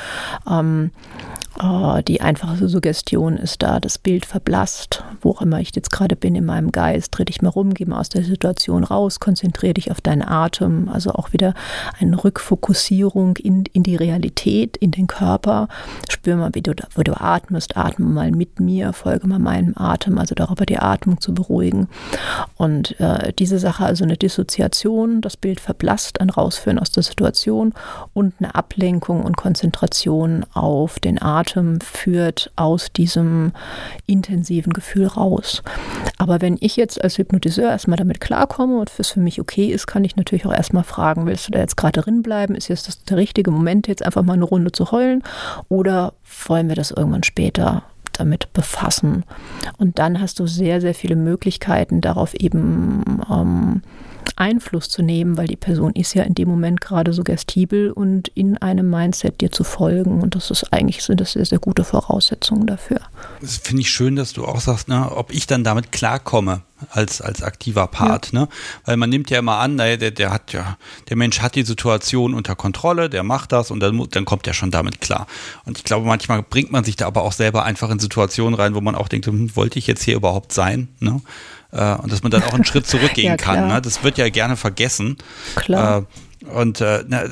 Ähm, 0.51 0.91
die 1.59 2.21
einfache 2.21 2.69
Suggestion 2.69 3.39
ist 3.39 3.63
da, 3.63 3.81
das 3.81 3.97
Bild 3.97 4.27
verblasst, 4.27 5.03
wo 5.23 5.31
auch 5.31 5.41
immer 5.41 5.59
ich 5.59 5.75
jetzt 5.75 5.91
gerade 5.91 6.15
bin 6.15 6.35
in 6.35 6.45
meinem 6.45 6.71
Geist, 6.71 7.17
dreh 7.17 7.25
dich 7.25 7.41
mal 7.41 7.49
rum, 7.49 7.73
geh 7.73 7.87
mal 7.87 7.99
aus 7.99 8.11
der 8.11 8.25
Situation 8.25 8.85
raus, 8.85 9.21
konzentriere 9.21 9.75
dich 9.75 9.91
auf 9.91 10.03
deinen 10.03 10.21
Atem, 10.23 10.91
also 10.91 11.13
auch 11.13 11.33
wieder 11.33 11.55
eine 11.99 12.23
Rückfokussierung 12.23 13.39
in, 13.39 13.65
in 13.73 13.83
die 13.83 13.97
Realität, 13.97 14.77
in 14.77 14.91
den 14.91 15.07
Körper. 15.07 15.69
Spür 16.11 16.37
mal, 16.37 16.51
wie 16.53 16.61
du, 16.61 16.75
wo 16.95 17.03
du 17.03 17.19
atmest, 17.19 17.77
atme 17.77 18.05
mal 18.05 18.33
mit 18.33 18.61
mir, 18.61 18.93
folge 18.93 19.27
mal 19.27 19.39
meinem 19.39 19.73
Atem, 19.77 20.19
also 20.19 20.35
darüber 20.35 20.67
die 20.67 20.79
Atmung 20.79 21.23
zu 21.23 21.33
beruhigen. 21.33 21.89
Und 22.57 23.01
äh, 23.01 23.33
diese 23.33 23.59
Sache, 23.59 23.87
also 23.87 24.05
eine 24.05 24.19
Dissoziation, 24.19 25.23
das 25.23 25.39
Bild 25.39 25.61
verblasst, 25.61 26.21
ein 26.21 26.29
Rausführen 26.29 26.79
aus 26.79 26.91
der 26.91 27.03
Situation 27.03 27.73
und 28.13 28.35
eine 28.41 28.55
Ablenkung 28.55 29.23
und 29.23 29.39
Konzentration 29.39 30.45
auf 30.53 31.01
den 31.01 31.21
Atem 31.23 31.46
Atem 31.47 31.81
führt 31.81 32.51
aus 32.57 32.93
diesem 32.93 33.53
intensiven 34.07 34.73
Gefühl 34.73 35.07
raus. 35.07 35.63
Aber 36.19 36.41
wenn 36.41 36.57
ich 36.61 36.77
jetzt 36.77 37.03
als 37.03 37.19
Hypnotiseur 37.19 37.71
erstmal 37.71 37.97
damit 37.97 38.21
klarkomme 38.21 38.79
und 38.79 38.91
es 38.99 39.11
für 39.11 39.21
mich 39.21 39.41
okay 39.41 39.67
ist, 39.67 39.87
kann 39.87 40.05
ich 40.05 40.17
natürlich 40.17 40.47
auch 40.47 40.53
erstmal 40.53 40.85
fragen, 40.85 41.27
willst 41.27 41.49
du 41.49 41.53
da 41.53 41.61
jetzt 41.61 41.77
gerade 41.77 42.01
drin 42.01 42.23
bleiben? 42.23 42.55
Ist 42.55 42.69
jetzt 42.69 42.89
das 42.89 43.05
der 43.05 43.17
richtige 43.17 43.51
Moment, 43.51 43.89
jetzt 43.89 44.05
einfach 44.05 44.23
mal 44.23 44.35
eine 44.35 44.45
Runde 44.45 44.73
zu 44.73 44.91
heulen? 44.91 45.23
Oder 45.69 46.15
wollen 46.47 46.69
wir 46.69 46.77
das 46.77 46.91
irgendwann 46.91 47.23
später 47.23 47.83
damit 48.13 48.53
befassen? 48.53 49.25
Und 49.79 49.99
dann 49.99 50.21
hast 50.21 50.41
du 50.41 50.47
sehr, 50.47 50.81
sehr 50.81 50.95
viele 50.95 51.17
Möglichkeiten, 51.17 52.01
darauf 52.01 52.35
eben 52.35 53.23
ähm, 53.31 53.83
Einfluss 54.37 54.89
zu 54.89 55.03
nehmen, 55.03 55.37
weil 55.37 55.47
die 55.47 55.57
Person 55.57 55.93
ist 55.93 56.15
ja 56.15 56.23
in 56.25 56.35
dem 56.35 56.49
Moment 56.49 56.81
gerade 56.81 57.13
suggestibel 57.13 57.91
und 57.91 58.29
in 58.29 58.59
einem 58.59 58.91
Mindset 58.91 59.41
dir 59.41 59.53
zu 59.53 59.65
folgen. 59.65 60.21
Und 60.21 60.35
das 60.35 60.51
ist 60.51 60.73
eigentlich 60.73 61.03
sind 61.03 61.21
das 61.21 61.33
sehr, 61.33 61.45
sehr 61.45 61.59
gute 61.59 61.85
Voraussetzungen 61.85 62.67
dafür. 62.67 63.01
Das 63.41 63.57
finde 63.59 63.83
ich 63.83 63.91
schön, 63.91 64.17
dass 64.17 64.33
du 64.33 64.45
auch 64.45 64.61
sagst, 64.61 64.89
ne, 64.89 65.11
ob 65.13 65.33
ich 65.33 65.47
dann 65.47 65.65
damit 65.65 65.93
klarkomme 65.93 66.63
als, 66.91 67.21
als 67.21 67.43
aktiver 67.43 67.87
Part, 67.87 68.33
ja. 68.33 68.41
ne? 68.41 68.49
Weil 68.85 68.97
man 68.97 69.09
nimmt 69.09 69.31
ja 69.31 69.39
immer 69.39 69.57
an, 69.57 69.79
der, 69.79 69.97
der 69.97 70.31
hat 70.31 70.53
ja, 70.53 70.77
der 71.09 71.17
Mensch 71.17 71.41
hat 71.41 71.55
die 71.55 71.63
Situation 71.63 72.35
unter 72.35 72.55
Kontrolle, 72.55 73.09
der 73.09 73.23
macht 73.23 73.53
das 73.53 73.71
und 73.71 73.81
dann, 73.81 74.07
dann 74.11 74.25
kommt 74.25 74.47
er 74.47 74.55
schon 74.55 74.71
damit 74.71 75.01
klar. 75.01 75.27
Und 75.65 75.79
ich 75.79 75.85
glaube, 75.85 76.07
manchmal 76.07 76.43
bringt 76.43 76.73
man 76.73 76.85
sich 76.85 76.97
da 76.97 77.07
aber 77.07 77.23
auch 77.23 77.33
selber 77.33 77.65
einfach 77.65 77.91
in 77.91 77.99
Situationen 77.99 78.55
rein, 78.55 78.75
wo 78.75 78.81
man 78.81 78.95
auch 78.95 79.09
denkt, 79.09 79.27
hm, 79.27 79.57
wollte 79.57 79.79
ich 79.79 79.87
jetzt 79.87 80.03
hier 80.03 80.17
überhaupt 80.17 80.53
sein, 80.53 80.89
ne? 81.01 81.21
Äh, 81.73 81.95
und 81.97 82.13
dass 82.13 82.23
man 82.23 82.31
dann 82.31 82.43
auch 82.43 82.55
einen 82.55 82.65
Schritt 82.65 82.87
zurückgehen 82.89 83.33
ja, 83.33 83.37
kann. 83.37 83.69
Ne? 83.69 83.83
Das 83.83 84.03
wird 84.05 84.19
ja 84.19 84.29
gerne 84.29 84.57
vergessen. 84.57 85.17
Klar. 85.57 85.99
Äh, 85.99 86.03
und 86.47 86.81
äh, 86.81 87.05
na, 87.09 87.25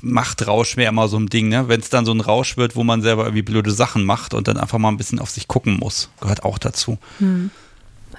macht 0.00 0.46
Rausch 0.46 0.76
wäre 0.76 0.88
immer 0.88 1.08
so 1.08 1.18
ein 1.18 1.26
Ding, 1.26 1.48
ne? 1.48 1.68
Wenn 1.68 1.80
es 1.80 1.90
dann 1.90 2.06
so 2.06 2.12
ein 2.12 2.20
Rausch 2.20 2.56
wird, 2.56 2.76
wo 2.76 2.84
man 2.84 3.02
selber 3.02 3.24
irgendwie 3.24 3.42
blöde 3.42 3.70
Sachen 3.70 4.04
macht 4.04 4.32
und 4.32 4.48
dann 4.48 4.56
einfach 4.56 4.78
mal 4.78 4.88
ein 4.88 4.96
bisschen 4.96 5.18
auf 5.18 5.30
sich 5.30 5.48
gucken 5.48 5.78
muss, 5.78 6.08
gehört 6.20 6.44
auch 6.44 6.58
dazu. 6.58 6.98
Hm. 7.18 7.50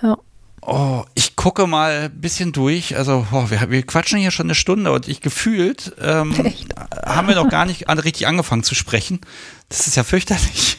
Ja. 0.02 0.18
Oh, 0.66 1.04
ich 1.14 1.36
gucke 1.36 1.68
mal 1.68 2.04
ein 2.04 2.22
bisschen 2.22 2.54
durch. 2.54 2.96
Also, 2.96 3.28
oh, 3.32 3.50
wir, 3.50 3.70
wir, 3.70 3.84
quatschen 3.84 4.20
hier 4.20 4.32
schon 4.32 4.46
eine 4.46 4.56
Stunde 4.56 4.92
und 4.94 5.08
ich 5.10 5.20
gefühlt 5.20 5.94
ähm, 6.02 6.34
haben 7.06 7.28
wir 7.28 7.36
noch 7.36 7.50
gar 7.50 7.66
nicht 7.66 7.90
an, 7.90 8.00
richtig 8.00 8.28
angefangen 8.28 8.64
zu 8.64 8.76
sprechen. 8.76 9.20
Das 9.70 9.88
ist 9.88 9.96
ja 9.96 10.04
fürchterlich. 10.04 10.78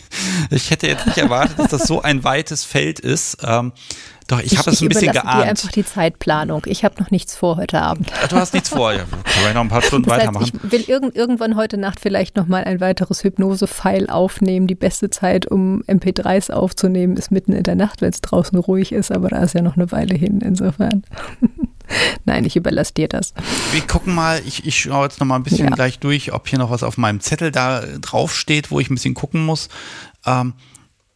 Ich 0.51 0.71
hätte 0.71 0.87
jetzt 0.87 1.07
nicht 1.07 1.19
erwartet, 1.19 1.59
dass 1.59 1.69
das 1.69 1.83
so 1.85 2.01
ein 2.01 2.25
weites 2.25 2.65
Feld 2.65 3.01
ist. 3.01 3.39
Ähm, 3.43 3.73
doch, 4.27 4.41
ich, 4.41 4.53
ich 4.53 4.59
habe 4.59 4.70
es 4.70 4.81
ein 4.81 4.89
bisschen 4.89 5.12
geahnt. 5.12 5.45
Dir 5.45 5.49
einfach 5.49 5.70
die 5.70 5.85
Zeitplanung. 5.85 6.62
Ich 6.66 6.85
habe 6.85 7.01
noch 7.03 7.11
nichts 7.11 7.37
vor 7.37 7.57
heute 7.57 7.83
Abend. 7.83 8.11
Du 8.31 8.37
hast 8.37 8.55
nichts 8.55 8.70
vor, 8.70 8.93
ja. 8.93 9.01
Können 9.05 9.47
wir 9.47 9.55
noch 9.55 9.61
ein 9.61 9.68
paar 9.68 9.83
Stunden 9.83 10.09
das 10.09 10.18
heißt, 10.18 10.29
weitermachen. 10.29 10.61
Ich 10.64 10.72
will 10.72 10.85
irg 10.89 11.14
irgendwann 11.14 11.57
heute 11.57 11.77
Nacht 11.77 12.01
vielleicht 12.01 12.37
nochmal 12.37 12.64
ein 12.64 12.81
weiteres 12.81 13.22
Hypnose-File 13.22 14.09
aufnehmen. 14.09 14.66
Die 14.66 14.75
beste 14.75 15.11
Zeit, 15.11 15.47
um 15.47 15.83
MP3s 15.83 16.51
aufzunehmen, 16.51 17.16
ist 17.16 17.31
mitten 17.31 17.53
in 17.53 17.64
der 17.64 17.75
Nacht, 17.75 18.01
wenn 18.01 18.11
es 18.11 18.22
draußen 18.22 18.59
ruhig 18.59 18.93
ist, 18.93 19.12
aber 19.12 19.29
da 19.29 19.43
ist 19.43 19.55
ja 19.55 19.61
noch 19.61 19.77
eine 19.77 19.93
Weile 19.93 20.14
hin, 20.14 20.41
insofern. 20.41 21.03
Nein, 22.25 22.47
ich 22.47 22.57
überlasse 22.57 22.95
dir 22.95 23.09
das. 23.09 23.35
Wir 23.72 23.83
gucken 23.83 24.14
mal, 24.14 24.41
ich, 24.47 24.66
ich 24.66 24.79
schaue 24.79 25.05
jetzt 25.05 25.20
nochmal 25.20 25.39
ein 25.39 25.43
bisschen 25.43 25.68
ja. 25.68 25.75
gleich 25.75 25.99
durch, 25.99 26.33
ob 26.33 26.49
hier 26.49 26.59
noch 26.59 26.70
was 26.70 26.83
auf 26.83 26.97
meinem 26.97 27.20
Zettel 27.20 27.53
da 27.53 27.83
draufsteht, 28.01 28.70
wo 28.70 28.81
ich 28.81 28.89
ein 28.89 28.95
bisschen 28.95 29.12
gucken 29.12 29.45
muss. 29.45 29.68
Ähm, 30.25 30.55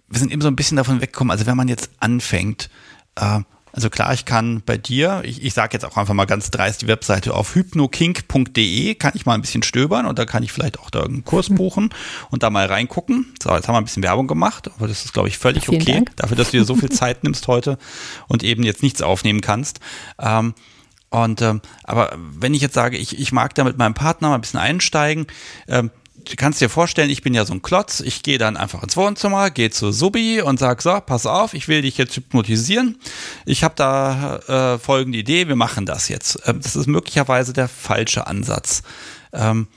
wir 0.09 0.18
sind 0.18 0.32
eben 0.32 0.42
so 0.42 0.48
ein 0.48 0.56
bisschen 0.56 0.76
davon 0.76 1.00
weggekommen, 1.00 1.30
also 1.30 1.46
wenn 1.46 1.56
man 1.56 1.68
jetzt 1.68 1.90
anfängt, 2.00 2.70
also 3.72 3.90
klar, 3.90 4.12
ich 4.12 4.24
kann 4.24 4.62
bei 4.64 4.76
dir, 4.76 5.22
ich, 5.24 5.44
ich 5.44 5.54
sage 5.54 5.74
jetzt 5.74 5.84
auch 5.84 5.96
einfach 5.96 6.14
mal 6.14 6.24
ganz 6.24 6.50
dreist 6.50 6.82
die 6.82 6.88
Webseite 6.88 7.34
auf 7.34 7.54
hypnokink.de, 7.54 8.94
kann 8.94 9.12
ich 9.14 9.26
mal 9.26 9.34
ein 9.34 9.40
bisschen 9.40 9.62
stöbern 9.62 10.06
und 10.06 10.18
da 10.18 10.24
kann 10.24 10.42
ich 10.42 10.52
vielleicht 10.52 10.80
auch 10.80 10.90
da 10.90 11.02
einen 11.02 11.24
Kurs 11.24 11.48
buchen 11.50 11.90
und 12.30 12.42
da 12.42 12.50
mal 12.50 12.66
reingucken. 12.66 13.34
So, 13.42 13.54
jetzt 13.54 13.68
haben 13.68 13.74
wir 13.74 13.78
ein 13.78 13.84
bisschen 13.84 14.02
Werbung 14.02 14.26
gemacht, 14.26 14.70
aber 14.74 14.88
das 14.88 15.04
ist, 15.04 15.12
glaube 15.12 15.28
ich, 15.28 15.38
völlig 15.38 15.66
Vielen 15.66 15.82
okay, 15.82 15.92
Dank. 15.92 16.16
dafür, 16.16 16.36
dass 16.36 16.50
du 16.50 16.56
dir 16.58 16.64
so 16.64 16.74
viel 16.74 16.90
Zeit 16.90 17.24
nimmst 17.24 17.46
heute 17.46 17.78
und 18.26 18.42
eben 18.42 18.62
jetzt 18.62 18.82
nichts 18.82 19.02
aufnehmen 19.02 19.42
kannst. 19.42 19.80
Ähm, 20.18 20.54
und 21.10 21.40
ähm, 21.40 21.60
aber 21.84 22.16
wenn 22.16 22.54
ich 22.54 22.60
jetzt 22.60 22.74
sage, 22.74 22.96
ich, 22.96 23.18
ich 23.18 23.32
mag 23.32 23.54
da 23.54 23.64
mit 23.64 23.78
meinem 23.78 23.94
Partner 23.94 24.28
mal 24.28 24.34
ein 24.34 24.40
bisschen 24.40 24.60
einsteigen, 24.60 25.26
ähm, 25.66 25.90
du 26.29 26.37
kannst 26.37 26.61
dir 26.61 26.68
vorstellen, 26.68 27.11
ich 27.11 27.22
bin 27.22 27.35
ja 27.35 27.45
so 27.45 27.53
ein 27.55 27.62
Klotz. 27.62 28.01
Ich 28.01 28.22
gehe 28.22 28.39
dann 28.39 28.57
einfach 28.57 28.83
ins 28.83 28.97
Wohnzimmer, 28.97 29.51
gehe 29.51 29.70
zu 29.70 29.93
Subi 29.93 30.41
und 30.41 30.59
sag 30.59 30.83
so, 30.83 31.01
pass 31.01 31.26
auf, 31.26 31.55
ich 31.55 31.68
will 31.68 31.83
dich 31.83 31.99
jetzt 31.99 32.16
hypnotisieren. 32.16 32.99
Ich 33.47 33.64
habe 33.64 33.74
da 33.76 34.74
äh, 34.74 34.79
folgende 34.79 35.18
Idee, 35.18 35.49
wir 35.49 35.57
machen 35.57 35.87
das 35.87 36.09
jetzt. 36.09 36.41
Ähm, 36.47 36.61
das 36.62 36.76
ist 36.76 36.87
möglicherweise 36.87 37.53
der 37.53 37.68
falsche 37.68 38.26
Ansatz. 38.26 38.83
Ähm, 39.33 39.68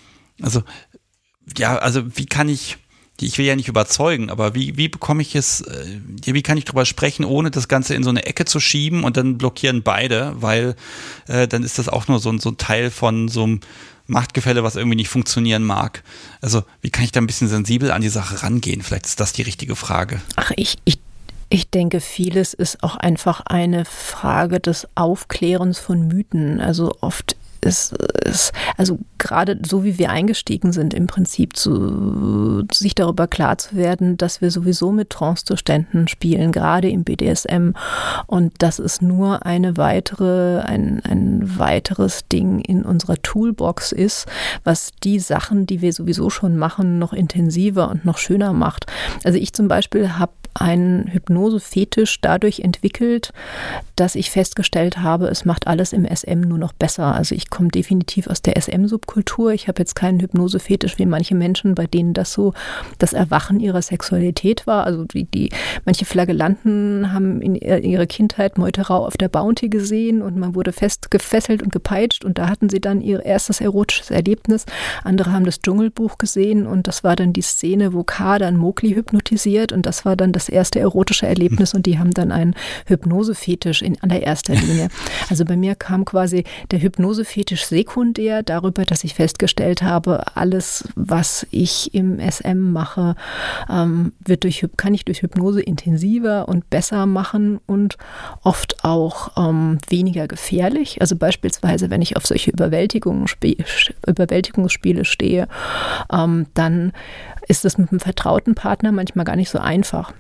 also, 0.42 0.64
ja, 1.58 1.78
also 1.78 2.04
wie 2.18 2.26
kann 2.26 2.50
ich, 2.50 2.78
ich 3.20 3.38
will 3.38 3.46
ja 3.46 3.56
nicht 3.56 3.68
überzeugen, 3.68 4.30
aber 4.30 4.56
wie, 4.56 4.78
wie 4.78 4.88
bekomme 4.88 5.22
ich 5.22 5.36
es, 5.36 5.62
äh, 5.62 6.00
wie 6.26 6.42
kann 6.42 6.58
ich 6.58 6.66
drüber 6.66 6.86
sprechen, 6.86 7.24
ohne 7.26 7.52
das 7.52 7.68
Ganze 7.68 7.96
in 7.96 8.04
so 8.04 8.10
eine 8.10 8.26
Ecke 8.26 8.46
zu 8.46 8.60
schieben 8.60 9.04
und 9.04 9.18
dann 9.18 9.38
blockieren 9.38 9.84
beide, 9.84 10.34
weil 10.36 10.76
äh, 11.28 11.48
dann 11.48 11.64
ist 11.64 11.78
das 11.78 11.90
auch 11.90 12.08
nur 12.08 12.20
so, 12.20 12.38
so 12.40 12.50
ein 12.50 12.58
Teil 12.58 12.92
von 12.92 13.28
so 13.28 13.44
einem 13.44 13.60
Machtgefälle, 14.08 14.64
was 14.64 14.76
irgendwie 14.76 14.96
nicht 14.96 15.10
funktionieren 15.10 15.64
mag. 15.64 16.04
Also, 16.42 16.64
wie 16.82 16.90
kann 16.90 17.04
ich 17.04 17.12
da 17.12 17.22
ein 17.22 17.28
bisschen 17.28 17.48
sensibel 17.48 17.92
an 17.92 18.02
die 18.02 18.10
Sache 18.10 18.44
rangehen? 18.44 18.82
Vielleicht 18.82 19.06
ist 19.06 19.20
das 19.20 19.34
die 19.34 19.44
richtige 19.44 19.76
Frage. 19.76 20.22
Ach, 20.36 20.52
ich, 20.56 20.78
ich 20.86 21.00
ich 21.54 21.70
denke, 21.70 22.00
vieles 22.00 22.54
ist 22.54 22.82
auch 22.82 22.96
einfach 22.96 23.42
eine 23.42 23.84
Frage 23.84 24.62
des 24.62 24.88
Aufklärens 24.96 25.80
von 25.80 26.08
Mythen. 26.08 26.62
Also 26.62 26.96
oft 27.02 27.36
ist, 27.62 27.94
ist, 28.26 28.52
also 28.78 29.00
gerade 29.18 29.60
so 29.66 29.84
wie 29.84 29.98
wir 29.98 30.10
eingestiegen 30.10 30.74
sind, 30.74 30.94
im 30.94 31.08
Prinzip 31.08 31.56
zu 31.56 32.66
sich 32.72 32.96
darüber 32.96 33.28
klar 33.28 33.58
zu 33.58 33.76
werden, 33.76 34.18
dass 34.18 34.42
wir 34.42 34.52
sowieso 34.52 34.92
mit 34.92 35.10
Trancezuständen 35.12 36.08
spielen, 36.08 36.52
gerade 36.52 36.90
im 36.90 37.04
BDSM. 37.04 37.72
Und 38.28 38.54
das 38.60 38.80
ist 38.80 39.02
nur 39.02 39.46
eine 39.46 39.78
weitere, 39.78 40.60
ein, 40.62 41.02
ein 41.04 41.60
weiteres 41.60 42.28
Ding 42.28 42.60
in 42.62 42.84
unserer 42.84 43.22
Toolbox 43.22 43.92
ist, 43.92 44.26
was 44.64 44.92
die 45.04 45.20
Sachen, 45.20 45.66
die 45.66 45.82
wir 45.82 45.94
sowieso 45.94 46.30
schon 46.30 46.58
machen, 46.58 47.00
noch 47.00 47.14
intensiver 47.14 47.90
und 47.90 48.06
noch 48.06 48.18
schöner 48.18 48.54
macht. 48.54 48.88
Also 49.24 49.38
ich 49.38 49.54
zum 49.54 49.68
Beispiel 49.68 50.18
habe 50.18 50.32
einen 50.54 51.08
Hypnose-Fetisch 51.08 52.20
dadurch 52.22 52.60
entwickelt, 52.60 53.32
dass 53.96 54.16
ich 54.16 54.32
festgestellt 54.32 54.98
habe, 54.98 55.28
es 55.28 55.46
macht 55.46 55.68
alles 55.68 55.94
im 55.94 56.06
SM 56.06 56.42
nur 56.42 56.58
noch 56.58 56.74
besser. 56.74 57.16
Also 57.16 57.36
ich 57.36 57.50
komme 57.52 57.70
definitiv 57.70 58.26
aus 58.26 58.42
der 58.42 58.60
SM-Subkultur. 58.60 59.52
Ich 59.52 59.68
habe 59.68 59.80
jetzt 59.80 59.94
keinen 59.94 60.20
Hypnose-Fetisch 60.20 60.98
wie 60.98 61.06
manche 61.06 61.36
Menschen, 61.36 61.76
bei 61.76 61.86
denen 61.86 62.16
das 62.16 62.34
so 62.34 62.54
das 62.98 63.14
Erwachen 63.14 63.60
ihrer 63.60 63.84
Sexualität 63.84 64.66
war. 64.66 64.86
Also 64.86 65.04
die, 65.04 65.26
die 65.26 65.52
manche 65.86 66.06
Flagellanten 66.06 67.14
haben 67.14 67.42
in 67.42 67.56
ihrer 67.56 68.08
Kindheit 68.08 68.58
Meuterau 68.58 69.06
auf 69.06 69.18
der 69.18 69.30
Bounty 69.30 69.70
gesehen 69.70 70.24
und 70.24 70.38
man 70.38 70.56
wurde 70.56 70.72
fest 70.72 71.12
gefesselt 71.12 71.62
und 71.62 71.72
gepeitscht 71.72 72.26
und 72.26 72.38
da 72.38 72.50
hatten 72.50 72.70
sie 72.70 72.80
dann 72.80 73.02
ihr 73.02 73.24
erstes 73.24 73.62
erotisches 73.62 74.10
Erlebnis. 74.10 74.66
Andere 75.04 75.32
haben 75.32 75.46
das 75.46 75.60
Dschungelbuch 75.60 76.18
gesehen 76.18 76.66
und 76.66 76.88
das 76.88 77.04
war 77.04 77.16
dann 77.16 77.34
die 77.34 77.42
Szene, 77.42 77.94
wo 77.94 78.04
K 78.04 78.40
dann 78.40 78.56
Mowgli 78.56 78.94
hypnotisiert 78.96 79.74
und 79.74 79.86
das 79.86 80.06
war 80.06 80.16
dann 80.16 80.32
das 80.32 80.50
erste 80.50 80.80
erotische 80.80 81.28
Erlebnis 81.28 81.74
und 81.74 81.86
die 81.86 82.00
haben 82.00 82.12
dann 82.12 82.32
einen 82.32 82.56
Hypnosefetisch 82.88 83.82
in 83.82 84.02
allererster 84.02 84.56
Linie. 84.56 84.88
Also 85.30 85.44
bei 85.44 85.58
mir 85.58 85.76
kam 85.76 86.06
quasi 86.06 86.46
der 86.72 86.82
Hypnosefetisch 86.82 87.41
sekundär 87.50 88.44
darüber, 88.44 88.86
dass 88.86 89.04
ich 89.04 89.14
festgestellt 89.14 89.82
habe, 89.82 90.36
alles, 90.36 90.88
was 90.96 91.48
ich 91.52 91.94
im 91.94 92.20
SM 92.20 92.72
mache, 92.72 93.16
ähm, 93.70 94.14
wird 94.24 94.44
durch, 94.44 94.66
kann 94.78 94.94
ich 94.94 95.06
durch 95.06 95.22
Hypnose 95.22 95.62
intensiver 95.62 96.48
und 96.48 96.70
besser 96.70 97.06
machen 97.06 97.60
und 97.66 97.98
oft 98.44 98.84
auch 98.84 99.32
ähm, 99.38 99.78
weniger 99.90 100.28
gefährlich. 100.28 101.02
Also 101.02 101.16
beispielsweise, 101.16 101.90
wenn 101.90 102.02
ich 102.02 102.18
auf 102.18 102.26
solche 102.26 102.52
Überwältigungsspiele 102.52 105.06
stehe, 105.06 105.48
ähm, 106.12 106.48
dann 106.54 106.94
ist 107.48 107.66
es 107.66 107.78
mit 107.78 107.92
einem 107.92 108.00
vertrauten 108.00 108.56
Partner 108.56 108.92
manchmal 108.92 109.26
gar 109.26 109.36
nicht 109.36 109.50
so 109.50 109.60
einfach. 109.60 110.14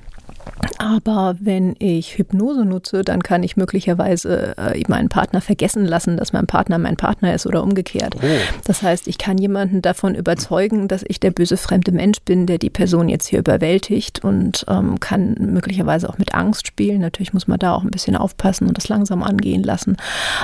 Aber 0.77 1.35
wenn 1.39 1.75
ich 1.77 2.17
Hypnose 2.17 2.65
nutze, 2.65 3.03
dann 3.03 3.21
kann 3.21 3.43
ich 3.43 3.55
möglicherweise 3.55 4.55
äh, 4.57 4.81
meinen 4.87 5.09
Partner 5.09 5.39
vergessen 5.39 5.85
lassen, 5.85 6.17
dass 6.17 6.33
mein 6.33 6.47
Partner 6.47 6.79
mein 6.79 6.97
Partner 6.97 7.33
ist 7.33 7.45
oder 7.45 7.63
umgekehrt. 7.63 8.15
Oh. 8.17 8.25
Das 8.65 8.81
heißt, 8.81 9.07
ich 9.07 9.17
kann 9.17 9.37
jemanden 9.37 9.81
davon 9.81 10.15
überzeugen, 10.15 10.87
dass 10.87 11.03
ich 11.07 11.19
der 11.19 11.31
böse 11.31 11.57
fremde 11.57 11.91
Mensch 11.91 12.21
bin, 12.21 12.47
der 12.47 12.57
die 12.57 12.69
Person 12.69 13.09
jetzt 13.09 13.27
hier 13.27 13.39
überwältigt 13.39 14.23
und 14.23 14.65
ähm, 14.67 14.99
kann 14.99 15.35
möglicherweise 15.39 16.09
auch 16.09 16.17
mit 16.17 16.33
Angst 16.33 16.67
spielen. 16.67 17.01
Natürlich 17.01 17.33
muss 17.33 17.47
man 17.47 17.59
da 17.59 17.73
auch 17.73 17.83
ein 17.83 17.91
bisschen 17.91 18.15
aufpassen 18.15 18.67
und 18.67 18.77
das 18.77 18.89
langsam 18.89 19.23
angehen 19.23 19.63
lassen. 19.63 19.97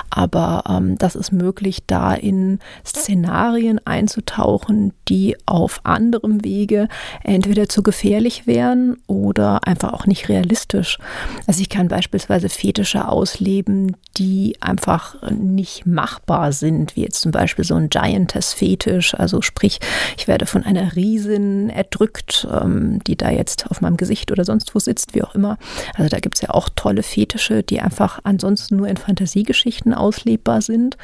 Aber 0.09 0.63
ähm, 0.69 0.97
das 0.97 1.15
ist 1.15 1.31
möglich, 1.31 1.83
da 1.87 2.13
in 2.13 2.59
Szenarien 2.85 3.81
einzutauchen, 3.85 4.93
die 5.07 5.35
auf 5.45 5.81
anderem 5.83 6.43
Wege 6.43 6.87
entweder 7.23 7.67
zu 7.67 7.81
gefährlich 7.81 8.45
wären 8.47 8.97
oder 9.07 9.67
einfach 9.67 9.86
auch 9.93 10.05
nicht 10.05 10.29
realistisch. 10.29 10.97
Also 11.45 11.61
ich 11.61 11.69
kann 11.69 11.87
beispielsweise 11.87 12.49
Fetische 12.49 13.07
ausleben, 13.07 13.95
die 14.17 14.57
einfach 14.61 15.15
nicht 15.31 15.85
machbar 15.85 16.51
sind, 16.51 16.95
wie 16.95 17.03
jetzt 17.03 17.21
zum 17.21 17.31
Beispiel 17.31 17.65
so 17.65 17.75
ein 17.75 17.89
Giantess-Fetisch. 17.89 19.13
Also 19.15 19.41
sprich, 19.41 19.79
ich 20.17 20.27
werde 20.27 20.45
von 20.45 20.63
einer 20.63 20.95
Riesin 20.95 21.69
erdrückt, 21.69 22.47
ähm, 22.51 23.03
die 23.05 23.15
da 23.15 23.29
jetzt 23.29 23.69
auf 23.69 23.81
meinem 23.81 23.97
Gesicht 23.97 24.31
oder 24.31 24.45
sonst 24.45 24.73
wo 24.73 24.79
sitzt, 24.79 25.13
wie 25.13 25.23
auch 25.23 25.35
immer. 25.35 25.57
Also 25.95 26.09
da 26.09 26.19
gibt 26.19 26.35
es 26.35 26.41
ja 26.41 26.49
auch 26.49 26.69
tolle 26.75 27.03
Fetische, 27.03 27.63
die 27.63 27.79
einfach 27.79 28.19
ansonsten 28.23 28.77
nur 28.77 28.87
in 28.87 28.97
Fantasiegeschichten 28.97 29.93
auslebbar 29.93 30.61
sind 30.61 30.97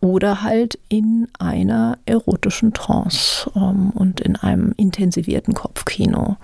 oder 0.00 0.42
halt 0.42 0.78
in 0.88 1.28
einer 1.38 1.98
erotischen 2.06 2.72
Trance 2.72 3.50
ähm, 3.56 3.90
und 3.90 4.20
in 4.20 4.36
einem 4.36 4.72
intensivierten 4.76 5.54
Kopfkino. 5.54 6.36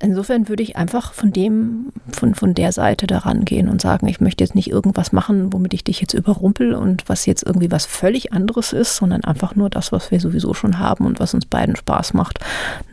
Insofern 0.00 0.48
würde 0.48 0.62
ich 0.62 0.76
einfach 0.76 1.12
von 1.12 1.32
dem, 1.32 1.92
von, 2.12 2.34
von 2.34 2.54
der 2.54 2.72
Seite 2.72 3.06
daran 3.06 3.44
gehen 3.44 3.68
und 3.68 3.80
sagen, 3.80 4.06
ich 4.06 4.20
möchte 4.20 4.44
jetzt 4.44 4.54
nicht 4.54 4.70
irgendwas 4.70 5.12
machen, 5.12 5.52
womit 5.52 5.74
ich 5.74 5.84
dich 5.84 6.00
jetzt 6.00 6.14
überrumpel 6.14 6.74
und 6.74 7.08
was 7.08 7.26
jetzt 7.26 7.42
irgendwie 7.44 7.70
was 7.70 7.86
völlig 7.86 8.32
anderes 8.32 8.72
ist, 8.72 8.96
sondern 8.96 9.24
einfach 9.24 9.54
nur 9.54 9.70
das, 9.70 9.92
was 9.92 10.10
wir 10.10 10.20
sowieso 10.20 10.54
schon 10.54 10.78
haben 10.78 11.06
und 11.06 11.20
was 11.20 11.34
uns 11.34 11.46
beiden 11.46 11.76
Spaß 11.76 12.14
macht, 12.14 12.38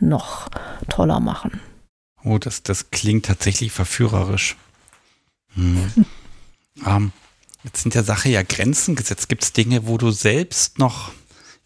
noch 0.00 0.48
toller 0.88 1.20
machen. 1.20 1.60
Oh, 2.24 2.38
das, 2.38 2.62
das 2.62 2.90
klingt 2.90 3.26
tatsächlich 3.26 3.72
verführerisch. 3.72 4.56
Hm. 5.54 6.06
ähm, 6.86 7.12
jetzt 7.62 7.82
sind 7.82 7.94
der 7.94 8.02
Sache 8.02 8.28
ja 8.28 8.42
Grenzen 8.42 8.96
gesetzt. 8.96 9.28
Gibt 9.28 9.44
es 9.44 9.52
Dinge, 9.52 9.86
wo 9.86 9.96
du 9.96 10.10
selbst 10.10 10.78
noch 10.78 11.12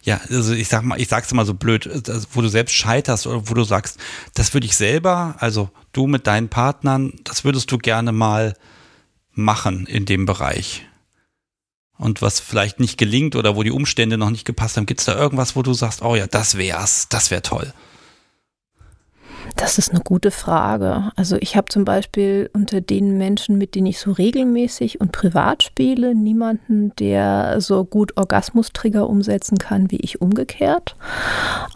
ja, 0.03 0.19
also 0.29 0.53
ich 0.53 0.67
sag 0.67 0.83
mal, 0.83 0.99
ich 0.99 1.07
sag's 1.07 1.31
immer 1.31 1.45
so 1.45 1.53
blöd, 1.53 1.89
wo 2.33 2.41
du 2.41 2.47
selbst 2.47 2.73
scheiterst 2.73 3.27
oder 3.27 3.49
wo 3.49 3.53
du 3.53 3.63
sagst, 3.63 3.99
das 4.33 4.53
würde 4.53 4.65
ich 4.65 4.75
selber, 4.75 5.35
also 5.39 5.69
du 5.93 6.07
mit 6.07 6.27
deinen 6.27 6.49
Partnern, 6.49 7.13
das 7.23 7.43
würdest 7.43 7.71
du 7.71 7.77
gerne 7.77 8.11
mal 8.11 8.55
machen 9.33 9.85
in 9.85 10.05
dem 10.05 10.25
Bereich. 10.25 10.87
Und 11.97 12.23
was 12.23 12.39
vielleicht 12.39 12.79
nicht 12.79 12.97
gelingt 12.97 13.35
oder 13.35 13.55
wo 13.55 13.61
die 13.61 13.71
Umstände 13.71 14.17
noch 14.17 14.31
nicht 14.31 14.45
gepasst 14.45 14.77
haben, 14.77 14.87
gibt's 14.87 15.05
da 15.05 15.15
irgendwas, 15.15 15.55
wo 15.55 15.61
du 15.61 15.73
sagst, 15.73 16.01
oh 16.01 16.15
ja, 16.15 16.25
das 16.25 16.57
wär's, 16.57 17.07
das 17.09 17.29
wär 17.29 17.43
toll. 17.43 17.71
Das 19.55 19.77
ist 19.77 19.91
eine 19.91 20.01
gute 20.01 20.31
Frage. 20.31 21.11
Also 21.15 21.37
ich 21.39 21.55
habe 21.55 21.67
zum 21.69 21.85
Beispiel 21.85 22.49
unter 22.53 22.81
den 22.81 23.17
Menschen, 23.17 23.57
mit 23.57 23.75
denen 23.75 23.87
ich 23.87 23.99
so 23.99 24.11
regelmäßig 24.11 24.99
und 25.01 25.11
privat 25.11 25.63
spiele, 25.63 26.15
niemanden, 26.15 26.95
der 26.95 27.61
so 27.61 27.83
gut 27.83 28.17
Orgasmustrigger 28.17 29.07
umsetzen 29.07 29.57
kann 29.57 29.91
wie 29.91 29.97
ich 29.97 30.21
umgekehrt. 30.21 30.95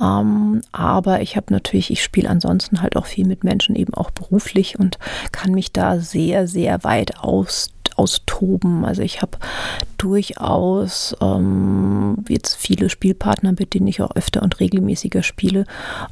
Ähm, 0.02 0.62
aber 0.72 1.22
ich 1.22 1.36
habe 1.36 1.54
natürlich, 1.54 1.92
ich 1.92 2.04
spiele 2.04 2.30
ansonsten 2.30 2.82
halt 2.82 2.96
auch 2.96 3.06
viel 3.06 3.26
mit 3.26 3.44
Menschen, 3.44 3.76
eben 3.76 3.94
auch 3.94 4.12
beruflich 4.12 4.80
und 4.80 4.98
kann 5.32 5.52
mich 5.52 5.72
da 5.72 6.00
sehr, 6.00 6.48
sehr 6.48 6.84
weit 6.84 7.20
aus 7.20 7.70
austoben. 7.96 8.86
Also 8.86 9.02
ich 9.02 9.22
habe 9.22 9.38
durchaus 9.98 11.16
ähm, 11.22 12.18
jetzt 12.28 12.56
viele 12.56 12.90
Spielpartner, 12.90 13.54
mit 13.58 13.74
denen 13.74 13.88
ich 13.88 14.02
auch 14.02 14.16
öfter 14.16 14.44
und 14.44 14.60
regelmäßiger 14.60 15.24
spiele 15.24 15.66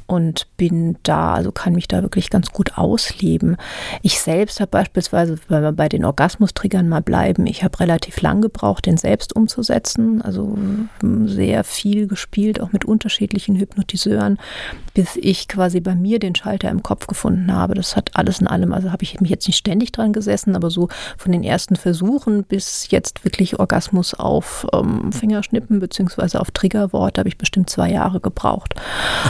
und 0.07 0.47
bin 0.57 0.97
da, 1.03 1.33
also 1.33 1.51
kann 1.51 1.73
mich 1.73 1.87
da 1.87 2.01
wirklich 2.01 2.29
ganz 2.29 2.51
gut 2.51 2.77
ausleben. 2.77 3.57
Ich 4.01 4.19
selbst 4.19 4.59
habe 4.59 4.71
beispielsweise, 4.71 5.37
wenn 5.47 5.61
wir 5.61 5.71
bei 5.73 5.89
den 5.89 6.05
Orgasmustriggern 6.05 6.89
mal 6.89 7.01
bleiben, 7.01 7.45
ich 7.45 7.63
habe 7.63 7.79
relativ 7.79 8.21
lang 8.21 8.41
gebraucht, 8.41 8.85
den 8.85 8.97
selbst 8.97 9.35
umzusetzen, 9.35 10.21
also 10.21 10.57
hm, 11.01 11.27
sehr 11.27 11.63
viel 11.63 12.07
gespielt, 12.07 12.61
auch 12.61 12.71
mit 12.71 12.85
unterschiedlichen 12.85 13.55
Hypnotiseuren, 13.57 14.39
bis 14.93 15.15
ich 15.15 15.47
quasi 15.47 15.81
bei 15.81 15.95
mir 15.95 16.19
den 16.19 16.35
Schalter 16.35 16.69
im 16.69 16.83
Kopf 16.83 17.07
gefunden 17.07 17.53
habe. 17.53 17.73
Das 17.73 17.95
hat 17.95 18.11
alles 18.13 18.39
in 18.39 18.47
allem, 18.47 18.73
also 18.73 18.91
habe 18.91 19.03
ich 19.03 19.19
mich 19.19 19.29
jetzt 19.29 19.47
nicht 19.47 19.57
ständig 19.57 19.91
dran 19.91 20.13
gesessen, 20.13 20.55
aber 20.55 20.69
so 20.69 20.89
von 21.17 21.31
den 21.31 21.43
ersten 21.43 21.72
Versuchen 21.75 22.43
bis 22.43 22.89
jetzt 22.89 23.23
wirklich 23.23 23.59
Orgasmus 23.59 24.13
auf 24.13 24.65
ähm, 24.73 25.11
Fingerschnippen 25.11 25.79
beziehungsweise 25.79 26.39
auf 26.39 26.51
Triggerwort 26.51 27.17
habe 27.17 27.29
ich 27.29 27.37
bestimmt 27.37 27.69
zwei 27.69 27.91
Jahre 27.91 28.19
gebraucht. 28.19 28.75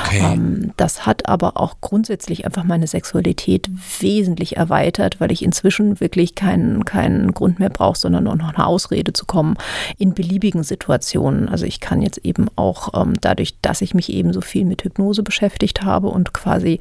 Okay. 0.03 0.21
Ähm, 0.23 0.73
das 0.77 1.05
hat 1.05 1.27
aber 1.27 1.57
auch 1.57 1.75
grundsätzlich 1.81 2.45
einfach 2.45 2.63
meine 2.63 2.87
Sexualität 2.87 3.69
wesentlich 3.99 4.57
erweitert, 4.57 5.19
weil 5.19 5.31
ich 5.31 5.43
inzwischen 5.43 5.99
wirklich 5.99 6.35
keinen, 6.35 6.85
keinen 6.85 7.33
Grund 7.33 7.59
mehr 7.59 7.69
brauche, 7.69 7.97
sondern 7.97 8.25
nur 8.25 8.35
noch 8.35 8.53
eine 8.53 8.65
Ausrede 8.65 9.13
zu 9.13 9.25
kommen 9.25 9.55
in 9.97 10.13
beliebigen 10.13 10.63
Situationen. 10.63 11.49
Also 11.49 11.65
ich 11.65 11.79
kann 11.79 12.01
jetzt 12.01 12.19
eben 12.19 12.47
auch 12.55 12.99
ähm, 12.99 13.13
dadurch, 13.21 13.55
dass 13.61 13.81
ich 13.81 13.93
mich 13.93 14.11
eben 14.11 14.33
so 14.33 14.41
viel 14.41 14.65
mit 14.65 14.83
Hypnose 14.83 15.23
beschäftigt 15.23 15.83
habe 15.83 16.07
und 16.07 16.33
quasi 16.33 16.79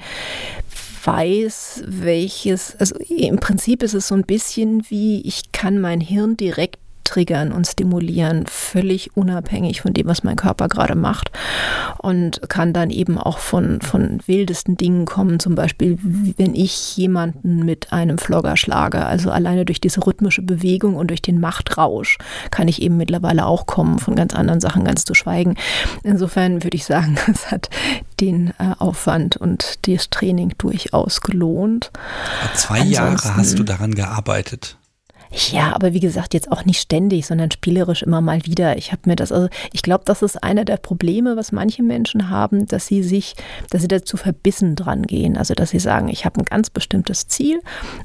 weiß, 1.05 1.85
welches, 1.87 2.77
also 2.77 2.97
im 2.97 3.39
Prinzip 3.39 3.83
ist 3.83 3.95
es 3.95 4.09
so 4.09 4.15
ein 4.15 4.25
bisschen 4.25 4.89
wie, 4.89 5.21
ich 5.23 5.53
kann 5.53 5.81
mein 5.81 6.01
Hirn 6.01 6.37
direkt 6.37 6.79
triggern 7.05 7.53
und 7.53 7.67
stimulieren, 7.67 8.47
völlig 8.47 9.17
unabhängig 9.17 9.81
von 9.83 9.93
dem, 9.93 10.07
was 10.07 10.25
mein 10.25 10.37
Körper 10.37 10.69
gerade 10.69 10.95
macht. 10.95 11.31
Und 11.99 12.41
kann 12.49 12.73
dann 12.73 12.91
eben 12.91 13.19
auch 13.19 13.39
von, 13.39 13.81
von 13.81 14.21
wildesten 14.27 14.77
Dingen 14.77 15.05
kommen, 15.05 15.39
zum 15.39 15.55
Beispiel, 15.55 15.99
wenn 16.01 16.55
ich 16.55 16.97
jemanden 16.97 17.65
mit 17.65 17.93
einem 17.93 18.19
Flogger 18.19 18.57
schlage. 18.57 19.05
Also 19.05 19.31
alleine 19.31 19.65
durch 19.65 19.81
diese 19.81 20.05
rhythmische 20.07 20.43
Bewegung 20.43 20.97
und 20.97 21.09
durch 21.09 21.23
den 21.23 21.41
Machtrausch 21.41 22.19
kann 22.51 22.69
ich 22.69 22.83
eben 22.83 22.97
mittlerweile 22.97 23.47
auch 23.47 23.67
kommen, 23.67 23.99
von 23.99 24.15
ganz 24.15 24.35
anderen 24.35 24.61
Sachen 24.61 24.85
ganz 24.85 25.05
zu 25.05 25.15
schweigen. 25.15 25.57
Insofern 26.03 26.65
würde 26.65 26.77
ich 26.77 26.85
sagen, 26.85 27.17
es 27.33 27.51
hat 27.51 27.71
den 28.21 28.53
äh, 28.59 28.75
Aufwand 28.79 29.37
und 29.37 29.87
das 29.87 30.11
Training 30.11 30.55
durchaus 30.59 31.21
gelohnt. 31.21 31.91
Zwei 32.55 32.81
Ansonsten, 32.81 32.93
Jahre 32.95 33.37
hast 33.37 33.59
du 33.59 33.65
daran 33.65 33.95
gearbeitet. 33.95 34.77
Ja, 35.33 35.75
aber 35.75 35.95
wie 35.95 36.01
gesagt, 36.01 36.35
jetzt 36.35 36.53
auch 36.53 36.65
nicht 36.65 36.81
ständig, 36.81 37.27
sondern 37.27 37.51
spielerisch 37.51 38.03
immer 38.03 38.21
mal 38.21 38.45
wieder. 38.45 38.77
Ich 38.77 38.93
habe 38.93 39.03
mir 39.07 39.17
das, 39.17 39.33
also 39.33 39.49
ich 39.73 39.83
glaube, 39.83 40.05
das 40.05 40.23
ist 40.23 40.43
einer 40.43 40.65
der 40.65 40.77
Probleme, 40.77 41.37
was 41.37 41.53
manche 41.53 41.83
Menschen 41.83 42.29
haben, 42.29 42.67
dass 42.67 42.87
sie 42.87 43.03
sich, 43.03 43.35
dass 43.71 43.81
sie 43.83 43.89
dazu 43.89 44.17
verbissen 44.17 44.77
dran 44.77 45.03
gehen. 45.03 45.39
Also 45.39 45.55
dass 45.55 45.71
sie 45.71 45.79
sagen, 45.79 46.09
ich 46.09 46.27
habe 46.27 46.41
ein 46.41 46.45
ganz 46.45 46.69
bestimmtes 46.69 47.29
Ziel 47.29 47.61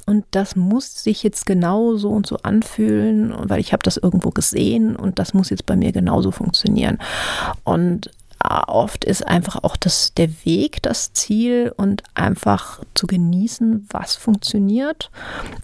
und 0.05 0.25
das 0.31 0.55
muss 0.55 1.03
sich 1.03 1.21
jetzt 1.23 1.45
genau 1.45 1.97
so 1.97 2.09
und 2.09 2.25
so 2.25 2.37
anfühlen, 2.43 3.33
weil 3.37 3.59
ich 3.59 3.73
habe 3.73 3.83
das 3.83 3.97
irgendwo 3.97 4.29
gesehen 4.29 4.95
und 4.95 5.19
das 5.19 5.33
muss 5.33 5.49
jetzt 5.49 5.65
bei 5.65 5.75
mir 5.75 5.91
genauso 5.91 6.31
funktionieren. 6.31 6.97
Und 7.65 8.09
oft 8.67 9.03
ist 9.03 9.25
einfach 9.27 9.63
auch 9.63 9.75
das, 9.75 10.13
der 10.15 10.29
Weg 10.45 10.81
das 10.83 11.13
Ziel 11.13 11.73
und 11.75 12.03
einfach 12.13 12.81
zu 12.93 13.07
genießen, 13.07 13.87
was 13.89 14.15
funktioniert 14.15 15.09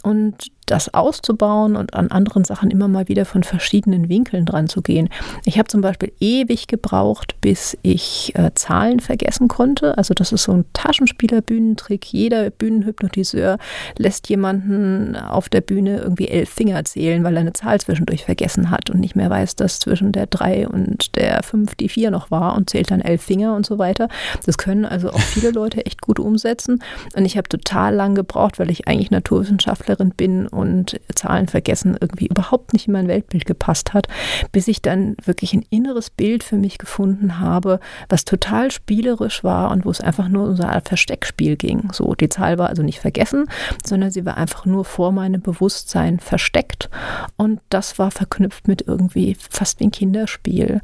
und 0.02 0.52
das 0.65 0.94
auszubauen 0.94 1.76
und 1.76 1.94
an 1.94 2.10
anderen 2.10 2.44
Sachen 2.44 2.72
immer 2.72 2.88
mal 2.88 3.07
wieder 3.07 3.26
von 3.26 3.44
verschiedenen 3.44 4.10
Winkeln 4.10 4.45
dran 4.45 4.68
zu 4.68 4.81
gehen. 4.81 5.10
Ich 5.45 5.57
habe 5.57 5.68
zum 5.68 5.81
Beispiel 5.81 6.11
ewig 6.19 6.68
gebraucht, 6.68 7.35
bis 7.41 7.77
ich 7.81 8.34
äh, 8.35 8.52
Zahlen 8.56 8.99
vergessen 8.99 9.48
konnte. 9.48 9.98
Also 9.98 10.14
das 10.14 10.31
ist 10.31 10.44
so 10.44 10.53
ein 10.53 10.65
Taschenspieler-Bühnentrick. 10.73 12.06
Jeder 12.06 12.49
Bühnenhypnotiseur 12.49 13.57
lässt 13.98 14.30
jemanden 14.30 15.15
auf 15.15 15.49
der 15.49 15.61
Bühne 15.61 15.98
irgendwie 15.98 16.27
elf 16.27 16.49
Finger 16.49 16.84
zählen, 16.85 17.23
weil 17.23 17.35
er 17.35 17.41
eine 17.41 17.53
Zahl 17.53 17.80
zwischendurch 17.80 18.23
vergessen 18.23 18.69
hat 18.69 18.90
und 18.90 18.99
nicht 18.99 19.15
mehr 19.15 19.30
weiß, 19.30 19.56
dass 19.56 19.80
zwischen 19.80 20.11
der 20.11 20.27
drei 20.27 20.68
und 20.68 21.15
der 21.15 21.44
fünf 21.44 21.76
die 21.76 21.90
vier 21.90 22.11
noch 22.11 22.31
war 22.31 22.56
und 22.56 22.69
zählt 22.69 22.91
dann 22.91 23.02
elf 23.02 23.22
Finger 23.22 23.56
und 23.56 23.65
so 23.65 23.77
weiter. 23.80 24.07
Das 24.45 24.57
können 24.57 24.85
also 24.85 25.10
auch 25.11 25.19
viele 25.19 25.52
Leute 25.52 25.85
echt 25.85 26.02
gut 26.02 26.19
umsetzen. 26.19 26.84
Und 27.15 27.26
ich 27.26 27.38
habe 27.38 27.49
total 27.49 27.94
lang 27.95 28.15
gebraucht, 28.15 28.60
weil 28.60 28.72
ich 28.72 28.88
eigentlich 28.88 29.11
Naturwissenschaftlerin 29.11 30.11
bin 30.11 30.48
und 30.54 31.00
Zahlen 31.14 31.48
vergessen 31.48 31.98
irgendwie 32.00 32.28
überhaupt 32.28 32.74
nicht 32.74 32.88
in 32.88 32.94
mein 32.94 33.08
Weltbild 33.08 33.46
gepasst 33.46 33.94
hat, 33.94 34.08
bis 34.52 34.68
ich 34.68 34.82
dann 34.82 35.16
wirklich 35.24 35.54
ein 35.54 35.66
inneres 35.70 36.10
Bild 36.10 36.44
für 36.44 36.58
mich 36.58 36.78
gefunden 36.78 37.40
habe, 37.40 37.80
was 38.10 38.26
total 38.26 38.72
spielerisch 38.72 39.44
war 39.44 39.72
und 39.72 39.86
wo 39.86 39.90
es 39.90 40.02
einfach 40.02 40.30
nur 40.30 40.50
um 40.50 40.56
so 40.56 40.64
Art 40.64 40.88
Versteckspiel 40.88 41.56
ging. 41.56 41.90
So, 41.92 42.16
die 42.16 42.30
Zahl 42.30 42.58
war 42.58 42.70
also 42.70 42.84
nicht 42.84 43.00
vergessen, 43.00 43.46
sondern 43.86 44.12
sie 44.12 44.26
war 44.26 44.38
einfach 44.38 44.66
nur 44.66 44.86
vor 44.86 45.12
meinem 45.12 45.42
Bewusstsein 45.42 46.20
versteckt 46.20 46.90
und 47.38 47.60
das 47.70 48.00
war 48.00 48.12
verknüpft 48.12 48.68
mit 48.68 48.84
irgendwie 48.88 49.36
fast 49.50 49.80
wie 49.80 49.86
ein 49.86 49.92
Kinderspiel. 49.92 50.82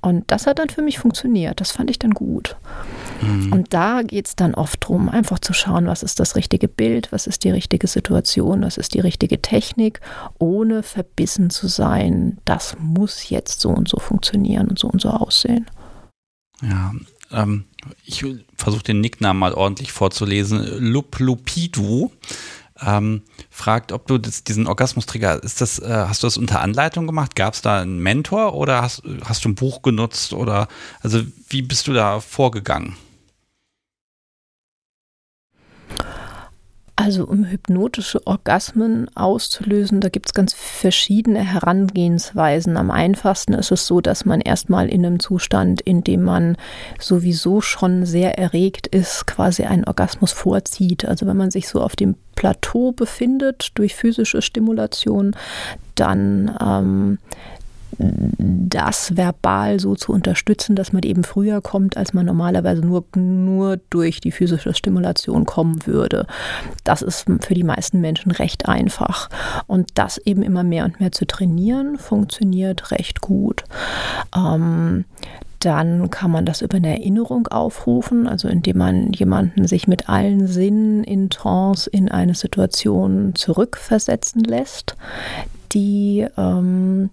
Und 0.00 0.30
das 0.30 0.46
hat 0.46 0.58
dann 0.58 0.68
für 0.68 0.82
mich 0.82 0.98
funktioniert. 0.98 1.60
Das 1.60 1.70
fand 1.70 1.90
ich 1.90 1.98
dann 1.98 2.12
gut. 2.12 2.56
Mhm. 3.20 3.52
Und 3.52 3.74
da 3.74 4.02
geht 4.02 4.26
es 4.26 4.36
dann 4.36 4.54
oft 4.54 4.84
darum, 4.84 5.08
einfach 5.08 5.38
zu 5.38 5.52
schauen, 5.52 5.86
was 5.86 6.02
ist 6.02 6.20
das 6.20 6.36
richtige 6.36 6.68
Bild, 6.68 7.10
was 7.12 7.26
ist 7.26 7.44
die 7.44 7.50
richtige 7.50 7.86
Situation, 7.86 8.62
was 8.62 8.76
ist 8.76 8.94
die 8.94 8.97
richtige 9.00 9.40
Technik, 9.42 10.00
ohne 10.38 10.82
verbissen 10.82 11.50
zu 11.50 11.68
sein, 11.68 12.38
das 12.44 12.76
muss 12.78 13.30
jetzt 13.30 13.60
so 13.60 13.70
und 13.70 13.88
so 13.88 13.98
funktionieren 13.98 14.68
und 14.68 14.78
so 14.78 14.88
und 14.88 15.00
so 15.00 15.10
aussehen. 15.10 15.66
Ja, 16.62 16.92
ähm, 17.30 17.64
ich 18.04 18.24
versuche 18.56 18.82
den 18.82 19.00
Nicknamen 19.00 19.38
mal 19.38 19.54
ordentlich 19.54 19.92
vorzulesen. 19.92 20.64
Luplupidu 20.78 22.10
ähm, 22.80 23.22
fragt, 23.50 23.92
ob 23.92 24.06
du 24.06 24.18
das, 24.18 24.44
diesen 24.44 24.66
Orgasmustrigger, 24.66 25.42
ist 25.42 25.60
das, 25.60 25.78
äh, 25.78 26.04
hast 26.08 26.22
du 26.22 26.26
das 26.26 26.36
unter 26.36 26.60
Anleitung 26.60 27.06
gemacht? 27.06 27.34
Gab 27.34 27.54
es 27.54 27.62
da 27.62 27.80
einen 27.80 27.98
Mentor 27.98 28.54
oder 28.54 28.82
hast, 28.82 29.02
hast 29.24 29.44
du 29.44 29.48
ein 29.48 29.54
Buch 29.54 29.82
genutzt 29.82 30.32
oder 30.32 30.68
also 31.00 31.22
wie 31.48 31.62
bist 31.62 31.86
du 31.88 31.92
da 31.92 32.20
vorgegangen? 32.20 32.96
Also 37.00 37.28
um 37.28 37.44
hypnotische 37.44 38.26
Orgasmen 38.26 39.08
auszulösen, 39.14 40.00
da 40.00 40.08
gibt 40.08 40.30
es 40.30 40.34
ganz 40.34 40.52
verschiedene 40.52 41.38
Herangehensweisen. 41.38 42.76
Am 42.76 42.90
einfachsten 42.90 43.54
ist 43.54 43.70
es 43.70 43.86
so, 43.86 44.00
dass 44.00 44.24
man 44.24 44.40
erstmal 44.40 44.88
in 44.88 45.06
einem 45.06 45.20
Zustand, 45.20 45.80
in 45.80 46.02
dem 46.02 46.24
man 46.24 46.56
sowieso 46.98 47.60
schon 47.60 48.04
sehr 48.04 48.36
erregt 48.36 48.88
ist, 48.88 49.28
quasi 49.28 49.62
einen 49.62 49.84
Orgasmus 49.84 50.32
vorzieht. 50.32 51.04
Also 51.04 51.24
wenn 51.28 51.36
man 51.36 51.52
sich 51.52 51.68
so 51.68 51.82
auf 51.82 51.94
dem 51.94 52.16
Plateau 52.34 52.90
befindet 52.90 53.68
durch 53.74 53.94
physische 53.94 54.42
Stimulation, 54.42 55.36
dann 55.94 56.52
ähm, 56.60 57.18
das 57.98 59.16
verbal 59.16 59.80
so 59.80 59.94
zu 59.94 60.12
unterstützen, 60.12 60.76
dass 60.76 60.92
man 60.92 61.02
eben 61.02 61.24
früher 61.24 61.60
kommt, 61.60 61.96
als 61.96 62.12
man 62.12 62.26
normalerweise 62.26 62.82
nur, 62.82 63.04
nur 63.16 63.78
durch 63.90 64.20
die 64.20 64.30
physische 64.30 64.74
Stimulation 64.74 65.46
kommen 65.46 65.86
würde. 65.86 66.26
Das 66.84 67.02
ist 67.02 67.26
für 67.40 67.54
die 67.54 67.64
meisten 67.64 68.00
Menschen 68.00 68.30
recht 68.30 68.68
einfach. 68.68 69.28
Und 69.66 69.90
das 69.94 70.18
eben 70.18 70.42
immer 70.42 70.62
mehr 70.62 70.84
und 70.84 71.00
mehr 71.00 71.12
zu 71.12 71.26
trainieren, 71.26 71.98
funktioniert 71.98 72.90
recht 72.90 73.20
gut. 73.20 73.64
Ähm, 74.36 75.04
dann 75.60 76.10
kann 76.10 76.30
man 76.30 76.46
das 76.46 76.62
über 76.62 76.76
eine 76.76 77.00
Erinnerung 77.00 77.48
aufrufen, 77.48 78.28
also 78.28 78.46
indem 78.46 78.78
man 78.78 79.12
jemanden 79.12 79.66
sich 79.66 79.88
mit 79.88 80.08
allen 80.08 80.46
Sinnen 80.46 81.02
in 81.02 81.30
Trance 81.30 81.90
in 81.90 82.08
eine 82.08 82.34
Situation 82.34 83.34
zurückversetzen 83.34 84.44
lässt, 84.44 84.94
die 85.72 86.26
ähm, 86.36 87.10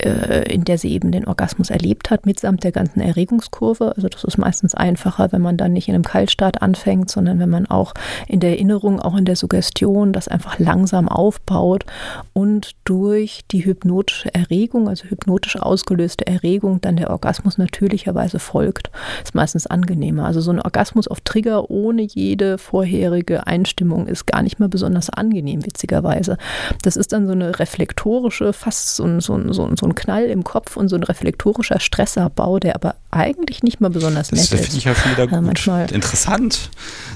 äh, 0.00 0.52
in 0.52 0.64
der 0.64 0.78
sie 0.78 0.92
eben 0.92 1.12
den 1.12 1.26
Orgasmus 1.26 1.70
erlebt 1.70 2.10
hat, 2.10 2.26
mitsamt 2.26 2.64
der 2.64 2.72
ganzen 2.72 3.00
Erregungskurve. 3.00 3.92
Also 3.96 4.08
das 4.08 4.24
ist 4.24 4.38
meistens 4.38 4.74
einfacher, 4.74 5.32
wenn 5.32 5.42
man 5.42 5.56
dann 5.56 5.72
nicht 5.72 5.88
in 5.88 5.94
einem 5.94 6.04
Kaltstart 6.04 6.62
anfängt, 6.62 7.10
sondern 7.10 7.38
wenn 7.38 7.50
man 7.50 7.66
auch 7.66 7.94
in 8.28 8.40
der 8.40 8.50
Erinnerung, 8.50 9.00
auch 9.00 9.16
in 9.16 9.24
der 9.24 9.36
Suggestion 9.36 10.12
das 10.12 10.28
einfach 10.28 10.58
langsam 10.58 11.08
aufbaut 11.08 11.84
und 12.32 12.72
durch 12.84 13.42
die 13.50 13.64
hypnotische 13.64 14.34
Erregung, 14.34 14.88
also 14.88 15.04
hypnotisch 15.08 15.56
ausgelöste 15.56 16.26
Erregung, 16.26 16.80
dann 16.80 16.96
der 16.96 17.10
Orgasmus 17.10 17.58
natürlicherweise 17.58 18.38
folgt. 18.38 18.90
Ist 19.22 19.34
meistens 19.34 19.66
angenehmer. 19.66 20.24
Also 20.26 20.40
so 20.40 20.50
ein 20.50 20.60
Orgasmus 20.60 21.08
auf 21.08 21.20
Trigger 21.20 21.70
ohne 21.70 22.02
jede 22.02 22.58
vorherige 22.58 23.46
Einstimmung 23.46 24.06
ist 24.06 24.26
gar 24.26 24.42
nicht 24.42 24.58
mehr 24.58 24.68
besonders 24.68 25.10
angenehm, 25.10 25.64
witzigerweise. 25.64 26.36
Das 26.82 26.96
ist 26.96 27.12
dann 27.12 27.26
so 27.26 27.32
eine 27.32 27.58
reflektorische, 27.58 28.52
fast 28.52 28.96
so 28.96 29.04
ein, 29.04 29.20
so 29.20 29.34
ein, 29.34 29.52
so 29.52 29.64
ein, 29.64 29.76
so 29.76 29.86
ein 29.86 29.89
Knall 29.94 30.24
im 30.24 30.44
Kopf 30.44 30.76
und 30.76 30.88
so 30.88 30.96
ein 30.96 31.02
reflektorischer 31.02 31.80
Stressabbau, 31.80 32.58
der 32.58 32.74
aber 32.74 32.94
eigentlich 33.10 33.62
nicht 33.62 33.80
mal 33.80 33.90
besonders 33.90 34.32
nett 34.32 34.42
ist. 34.42 34.52
Das 34.52 34.60
finde 34.60 34.78
ich 34.78 34.84
ja 34.84 34.94
schon 34.94 35.12
wieder 35.12 35.26
gut. 35.26 35.42
Manchmal 35.42 35.90
Interessant. 35.92 36.70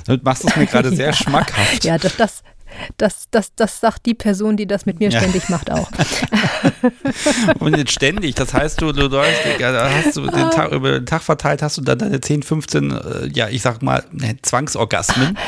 Du 0.06 0.16
machst 0.22 0.44
es 0.44 0.56
mir 0.56 0.66
gerade 0.66 0.94
sehr 0.94 1.06
ja. 1.06 1.12
schmackhaft. 1.12 1.84
Ja, 1.84 1.98
das, 1.98 2.16
das, 2.16 2.42
das, 2.96 3.26
das, 3.30 3.54
das 3.54 3.80
sagt 3.80 4.06
die 4.06 4.14
Person, 4.14 4.56
die 4.56 4.66
das 4.66 4.86
mit 4.86 5.00
mir 5.00 5.10
ständig 5.10 5.44
ja. 5.48 5.50
macht, 5.50 5.70
auch. 5.70 5.90
Und 7.58 7.76
jetzt 7.76 7.92
ständig, 7.92 8.34
das 8.34 8.52
heißt, 8.54 8.80
du, 8.80 8.92
du 8.92 9.10
hast 9.18 10.16
du 10.16 10.22
den 10.22 10.50
Tag, 10.50 10.72
über 10.72 10.92
den 10.92 11.06
Tag 11.06 11.22
verteilt, 11.22 11.62
hast 11.62 11.78
du 11.78 11.82
dann 11.82 11.98
deine 11.98 12.20
10, 12.20 12.42
15, 12.42 12.90
äh, 12.90 13.26
ja, 13.32 13.48
ich 13.48 13.62
sag 13.62 13.82
mal, 13.82 14.04
ne, 14.12 14.36
Zwangsorgasmen. 14.42 15.38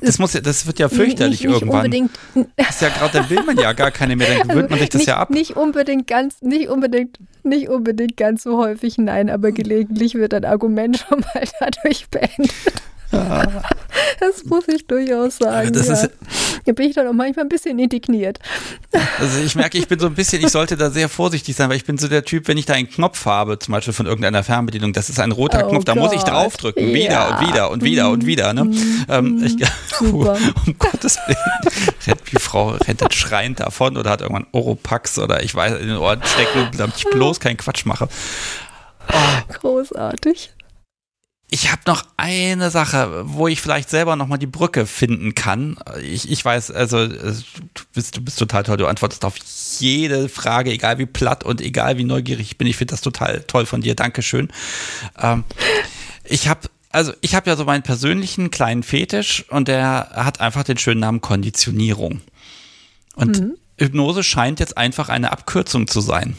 Das, 0.00 0.18
muss, 0.18 0.32
das 0.32 0.66
wird 0.66 0.78
ja 0.78 0.88
fürchterlich 0.88 1.40
nicht, 1.40 1.48
nicht 1.48 1.60
irgendwann. 1.60 1.84
Unbedingt. 1.84 2.10
Das 2.56 2.70
ist 2.70 2.82
ja 2.82 2.88
gerade, 2.88 3.18
dann 3.18 3.30
will 3.30 3.42
man 3.42 3.56
ja 3.56 3.72
gar 3.72 3.90
keine 3.90 4.16
mehr, 4.16 4.38
dann 4.38 4.48
gewöhnt 4.48 4.70
man 4.70 4.78
sich 4.78 4.90
das 4.90 5.00
nicht, 5.00 5.08
ja 5.08 5.16
ab. 5.18 5.30
Nicht 5.30 5.56
unbedingt 5.56 6.06
ganz, 6.06 6.42
nicht 6.42 6.68
unbedingt, 6.68 7.18
nicht 7.44 7.68
unbedingt 7.68 8.16
ganz 8.16 8.42
so 8.42 8.58
häufig, 8.58 8.98
nein, 8.98 9.30
aber 9.30 9.52
gelegentlich 9.52 10.14
wird 10.14 10.34
ein 10.34 10.44
Argument 10.44 10.98
schon 11.08 11.20
mal 11.20 11.44
dadurch 11.60 12.08
beendet. 12.10 12.52
Das 14.20 14.44
muss 14.44 14.68
ich 14.68 14.86
durchaus 14.86 15.38
sagen. 15.38 15.72
Das 15.72 15.88
ja. 15.88 15.94
Ist, 15.94 16.10
da 16.64 16.72
bin 16.72 16.88
ich 16.88 16.94
dann 16.94 17.06
auch 17.06 17.12
manchmal 17.12 17.44
ein 17.44 17.48
bisschen 17.48 17.78
indigniert. 17.78 18.38
Also 19.18 19.40
ich 19.40 19.54
merke, 19.54 19.78
ich 19.78 19.88
bin 19.88 19.98
so 19.98 20.06
ein 20.06 20.14
bisschen, 20.14 20.42
ich 20.42 20.50
sollte 20.50 20.76
da 20.76 20.90
sehr 20.90 21.08
vorsichtig 21.08 21.54
sein, 21.54 21.68
weil 21.68 21.76
ich 21.76 21.84
bin 21.84 21.98
so 21.98 22.08
der 22.08 22.24
Typ, 22.24 22.48
wenn 22.48 22.56
ich 22.56 22.66
da 22.66 22.74
einen 22.74 22.88
Knopf 22.88 23.26
habe, 23.26 23.58
zum 23.58 23.72
Beispiel 23.72 23.92
von 23.92 24.06
irgendeiner 24.06 24.42
Fernbedienung, 24.42 24.92
das 24.92 25.10
ist 25.10 25.20
ein 25.20 25.32
roter 25.32 25.66
oh 25.66 25.70
Knopf, 25.70 25.84
da 25.84 25.94
muss 25.94 26.12
ich 26.12 26.22
draufdrücken, 26.22 26.88
ja. 26.88 26.94
wieder 26.94 27.30
und 27.30 27.46
wieder 27.46 27.70
und 27.70 27.84
wieder 27.84 28.10
und 28.10 28.26
wieder. 28.26 28.54
Ne? 28.54 28.64
Mhm. 28.64 29.04
Ähm, 29.08 29.44
ich, 29.44 29.56
Super. 29.98 30.36
um 30.66 30.78
Gottes 30.78 31.18
Willen, 31.26 31.74
rennt 32.06 32.20
die 32.32 32.36
Frau 32.36 32.70
rennt 32.70 33.14
schreiend 33.14 33.60
davon 33.60 33.96
oder 33.96 34.10
hat 34.10 34.22
irgendwann 34.22 34.46
Oropax 34.52 35.18
oder 35.18 35.42
ich 35.42 35.54
weiß, 35.54 35.80
in 35.80 35.88
den 35.88 35.96
Ohren 35.98 36.22
stecken, 36.24 36.70
damit 36.76 36.96
ich 36.96 37.04
bloß 37.04 37.33
keinen 37.40 37.56
Quatsch 37.56 37.84
mache. 37.86 38.08
Oh. 39.12 39.52
Großartig. 39.60 40.50
Ich 41.50 41.70
habe 41.70 41.82
noch 41.86 42.04
eine 42.16 42.70
Sache, 42.70 43.22
wo 43.26 43.46
ich 43.46 43.60
vielleicht 43.60 43.90
selber 43.90 44.16
noch 44.16 44.26
mal 44.26 44.38
die 44.38 44.46
Brücke 44.46 44.86
finden 44.86 45.34
kann. 45.34 45.76
Ich, 46.02 46.28
ich 46.28 46.44
weiß, 46.44 46.70
also 46.70 47.06
du 47.06 47.34
bist, 47.92 48.16
du 48.16 48.22
bist 48.22 48.38
total 48.38 48.64
toll. 48.64 48.76
Du 48.76 48.86
antwortest 48.86 49.24
auf 49.24 49.36
jede 49.78 50.28
Frage, 50.28 50.72
egal 50.72 50.98
wie 50.98 51.06
platt 51.06 51.44
und 51.44 51.60
egal 51.60 51.96
wie 51.98 52.04
neugierig 52.04 52.50
ich 52.50 52.58
bin. 52.58 52.66
Ich 52.66 52.76
finde 52.76 52.92
das 52.92 53.02
total 53.02 53.42
toll 53.42 53.66
von 53.66 53.82
dir. 53.82 53.94
Dankeschön. 53.94 54.48
Ähm, 55.20 55.44
ich 56.24 56.48
habe 56.48 56.68
also 56.90 57.12
ich 57.20 57.34
habe 57.34 57.50
ja 57.50 57.56
so 57.56 57.64
meinen 57.64 57.82
persönlichen 57.82 58.50
kleinen 58.50 58.84
Fetisch 58.84 59.44
und 59.50 59.68
der 59.68 60.10
hat 60.14 60.40
einfach 60.40 60.62
den 60.62 60.78
schönen 60.78 61.00
Namen 61.00 61.20
Konditionierung. 61.20 62.20
Und 63.16 63.40
mhm. 63.40 63.56
Hypnose 63.78 64.22
scheint 64.22 64.60
jetzt 64.60 64.76
einfach 64.76 65.08
eine 65.08 65.32
Abkürzung 65.32 65.88
zu 65.88 66.00
sein. 66.00 66.36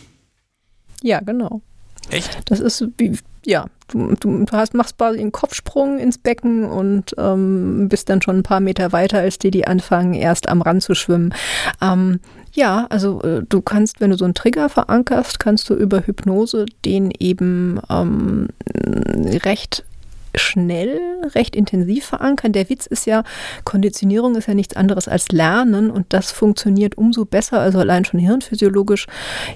Ja, 1.05 1.19
genau. 1.19 1.61
Echt? 2.09 2.39
Das 2.49 2.59
ist 2.59 2.83
wie, 2.97 3.15
ja, 3.45 3.67
du, 3.89 4.15
du, 4.19 4.45
hast, 4.51 4.73
machst 4.73 4.97
quasi 4.97 5.19
einen 5.19 5.31
Kopfsprung 5.31 5.99
ins 5.99 6.17
Becken 6.17 6.65
und 6.65 7.13
ähm, 7.19 7.87
bist 7.89 8.09
dann 8.09 8.23
schon 8.23 8.37
ein 8.37 8.43
paar 8.43 8.59
Meter 8.59 8.91
weiter 8.91 9.19
als 9.19 9.37
die, 9.37 9.51
die 9.51 9.67
anfangen, 9.67 10.15
erst 10.15 10.49
am 10.49 10.63
Rand 10.63 10.81
zu 10.81 10.95
schwimmen. 10.95 11.31
Ähm, 11.79 12.19
ja, 12.53 12.87
also 12.89 13.21
äh, 13.21 13.43
du 13.47 13.61
kannst, 13.61 14.01
wenn 14.01 14.09
du 14.09 14.17
so 14.17 14.25
einen 14.25 14.33
Trigger 14.33 14.67
verankerst, 14.67 15.39
kannst 15.39 15.69
du 15.69 15.75
über 15.75 16.07
Hypnose 16.07 16.65
den 16.83 17.11
eben 17.19 17.79
ähm, 17.87 18.47
recht 19.45 19.83
schnell, 20.37 20.99
recht 21.33 21.55
intensiv 21.55 22.05
verankern. 22.05 22.51
Der 22.51 22.69
Witz 22.69 22.85
ist 22.85 23.05
ja, 23.05 23.23
Konditionierung 23.63 24.35
ist 24.35 24.47
ja 24.47 24.53
nichts 24.53 24.75
anderes 24.75 25.07
als 25.07 25.29
Lernen 25.29 25.89
und 25.89 26.07
das 26.09 26.31
funktioniert 26.31 26.97
umso 26.97 27.25
besser, 27.25 27.59
also 27.59 27.79
allein 27.79 28.05
schon 28.05 28.19
hirnphysiologisch, 28.19 29.07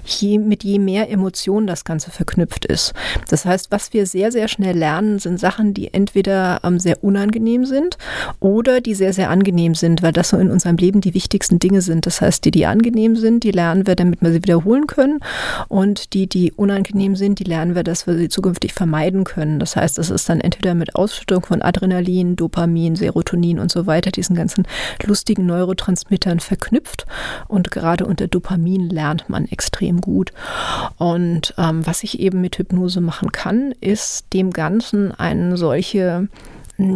je, 0.04 0.38
mit 0.38 0.64
je 0.64 0.78
mehr 0.78 1.10
Emotionen 1.10 1.66
das 1.66 1.84
Ganze 1.84 2.10
verknüpft 2.10 2.64
ist. 2.66 2.94
Das 3.28 3.44
heißt, 3.44 3.70
was 3.70 3.92
wir 3.92 4.06
sehr, 4.06 4.32
sehr 4.32 4.48
schnell 4.48 4.76
lernen, 4.76 5.18
sind 5.18 5.38
Sachen, 5.38 5.74
die 5.74 5.92
entweder 5.92 6.60
ähm, 6.64 6.78
sehr 6.78 7.02
unangenehm 7.02 7.64
sind 7.64 7.98
oder 8.40 8.80
die 8.80 8.94
sehr, 8.94 9.12
sehr 9.12 9.30
angenehm 9.30 9.74
sind, 9.74 10.02
weil 10.02 10.12
das 10.12 10.30
so 10.30 10.36
in 10.36 10.50
unserem 10.50 10.76
Leben 10.76 11.00
die 11.00 11.14
wichtigsten 11.14 11.58
Dinge 11.58 11.82
sind. 11.82 12.06
Das 12.06 12.20
heißt, 12.20 12.44
die, 12.44 12.50
die 12.50 12.66
angenehm 12.66 13.16
sind, 13.16 13.44
die 13.44 13.50
lernen 13.50 13.86
wir, 13.86 13.96
damit 13.96 14.22
wir 14.22 14.30
sie 14.30 14.42
wiederholen 14.42 14.86
können 14.86 15.20
und 15.68 16.12
die, 16.14 16.26
die 16.26 16.52
unangenehm 16.52 17.16
sind, 17.16 17.38
die 17.38 17.44
lernen 17.44 17.74
wir, 17.74 17.82
dass 17.82 18.06
wir 18.06 18.16
sie 18.16 18.28
zukünftig 18.28 18.72
vermeiden 18.72 19.24
können. 19.24 19.58
Das 19.58 19.76
heißt, 19.76 19.98
es 19.98 20.10
ist 20.10 20.28
dann 20.28 20.40
entweder 20.40 20.69
wieder 20.70 20.74
mit 20.76 20.94
Ausschüttung 20.94 21.44
von 21.44 21.62
Adrenalin, 21.62 22.36
Dopamin, 22.36 22.94
Serotonin 22.94 23.58
und 23.58 23.72
so 23.72 23.86
weiter, 23.86 24.10
diesen 24.10 24.36
ganzen 24.36 24.66
lustigen 25.04 25.46
Neurotransmittern 25.46 26.38
verknüpft. 26.38 27.06
Und 27.48 27.70
gerade 27.70 28.06
unter 28.06 28.28
Dopamin 28.28 28.88
lernt 28.88 29.28
man 29.28 29.46
extrem 29.46 30.00
gut. 30.00 30.32
Und 30.96 31.54
ähm, 31.58 31.84
was 31.86 32.04
ich 32.04 32.20
eben 32.20 32.40
mit 32.40 32.58
Hypnose 32.58 33.00
machen 33.00 33.32
kann, 33.32 33.72
ist 33.80 34.32
dem 34.32 34.50
Ganzen 34.52 35.12
eine 35.12 35.56
solche 35.56 36.28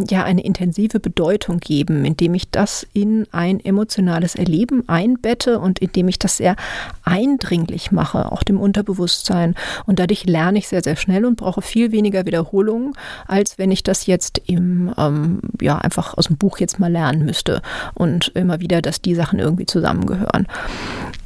ja 0.09 0.23
eine 0.23 0.43
intensive 0.43 0.99
Bedeutung 0.99 1.59
geben, 1.59 2.05
indem 2.05 2.33
ich 2.33 2.49
das 2.49 2.85
in 2.93 3.27
ein 3.31 3.59
emotionales 3.59 4.35
Erleben 4.35 4.87
einbette 4.87 5.59
und 5.59 5.79
indem 5.79 6.07
ich 6.07 6.19
das 6.19 6.37
sehr 6.37 6.55
eindringlich 7.03 7.91
mache, 7.91 8.31
auch 8.31 8.43
dem 8.43 8.59
Unterbewusstsein. 8.59 9.55
Und 9.85 9.99
dadurch 9.99 10.25
lerne 10.25 10.59
ich 10.59 10.67
sehr, 10.67 10.83
sehr 10.83 10.95
schnell 10.95 11.25
und 11.25 11.35
brauche 11.35 11.61
viel 11.61 11.91
weniger 11.91 12.25
Wiederholungen, 12.25 12.93
als 13.27 13.57
wenn 13.57 13.71
ich 13.71 13.83
das 13.83 14.05
jetzt 14.05 14.41
im, 14.45 14.93
ähm, 14.97 15.39
ja, 15.61 15.77
einfach 15.77 16.17
aus 16.17 16.27
dem 16.27 16.37
Buch 16.37 16.59
jetzt 16.59 16.79
mal 16.79 16.91
lernen 16.91 17.25
müsste 17.25 17.61
und 17.93 18.29
immer 18.29 18.59
wieder, 18.59 18.81
dass 18.81 19.01
die 19.01 19.15
Sachen 19.15 19.39
irgendwie 19.39 19.65
zusammengehören. 19.65 20.47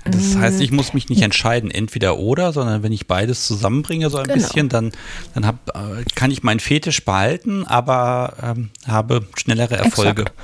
Das 0.05 0.37
heißt, 0.37 0.61
ich 0.61 0.71
muss 0.71 0.93
mich 0.93 1.09
nicht 1.09 1.21
entscheiden, 1.21 1.71
entweder 1.71 2.17
oder, 2.17 2.53
sondern 2.53 2.83
wenn 2.83 2.91
ich 2.91 3.07
beides 3.07 3.45
zusammenbringe, 3.45 4.09
so 4.09 4.17
ein 4.17 4.23
genau. 4.25 4.35
bisschen, 4.35 4.69
dann, 4.69 4.91
dann 5.33 5.45
hab, 5.45 5.69
äh, 5.69 6.03
kann 6.15 6.31
ich 6.31 6.41
meinen 6.41 6.59
Fetisch 6.59 7.03
behalten, 7.03 7.65
aber 7.65 8.33
ähm, 8.41 8.69
habe 8.87 9.27
schnellere 9.37 9.75
Erfolge. 9.77 10.21
Exakt. 10.23 10.39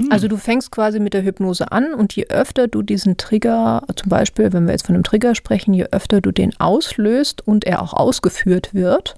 Hm. 0.00 0.12
Also 0.12 0.28
du 0.28 0.36
fängst 0.36 0.70
quasi 0.70 1.00
mit 1.00 1.14
der 1.14 1.24
Hypnose 1.24 1.72
an 1.72 1.94
und 1.94 2.14
je 2.14 2.26
öfter 2.28 2.68
du 2.68 2.82
diesen 2.82 3.16
Trigger, 3.16 3.82
zum 3.96 4.08
Beispiel, 4.08 4.52
wenn 4.52 4.66
wir 4.66 4.72
jetzt 4.72 4.86
von 4.86 4.94
einem 4.94 5.04
Trigger 5.04 5.34
sprechen, 5.34 5.72
je 5.74 5.86
öfter 5.90 6.20
du 6.20 6.30
den 6.32 6.58
auslöst 6.60 7.46
und 7.46 7.64
er 7.64 7.82
auch 7.82 7.94
ausgeführt 7.94 8.74
wird, 8.74 9.16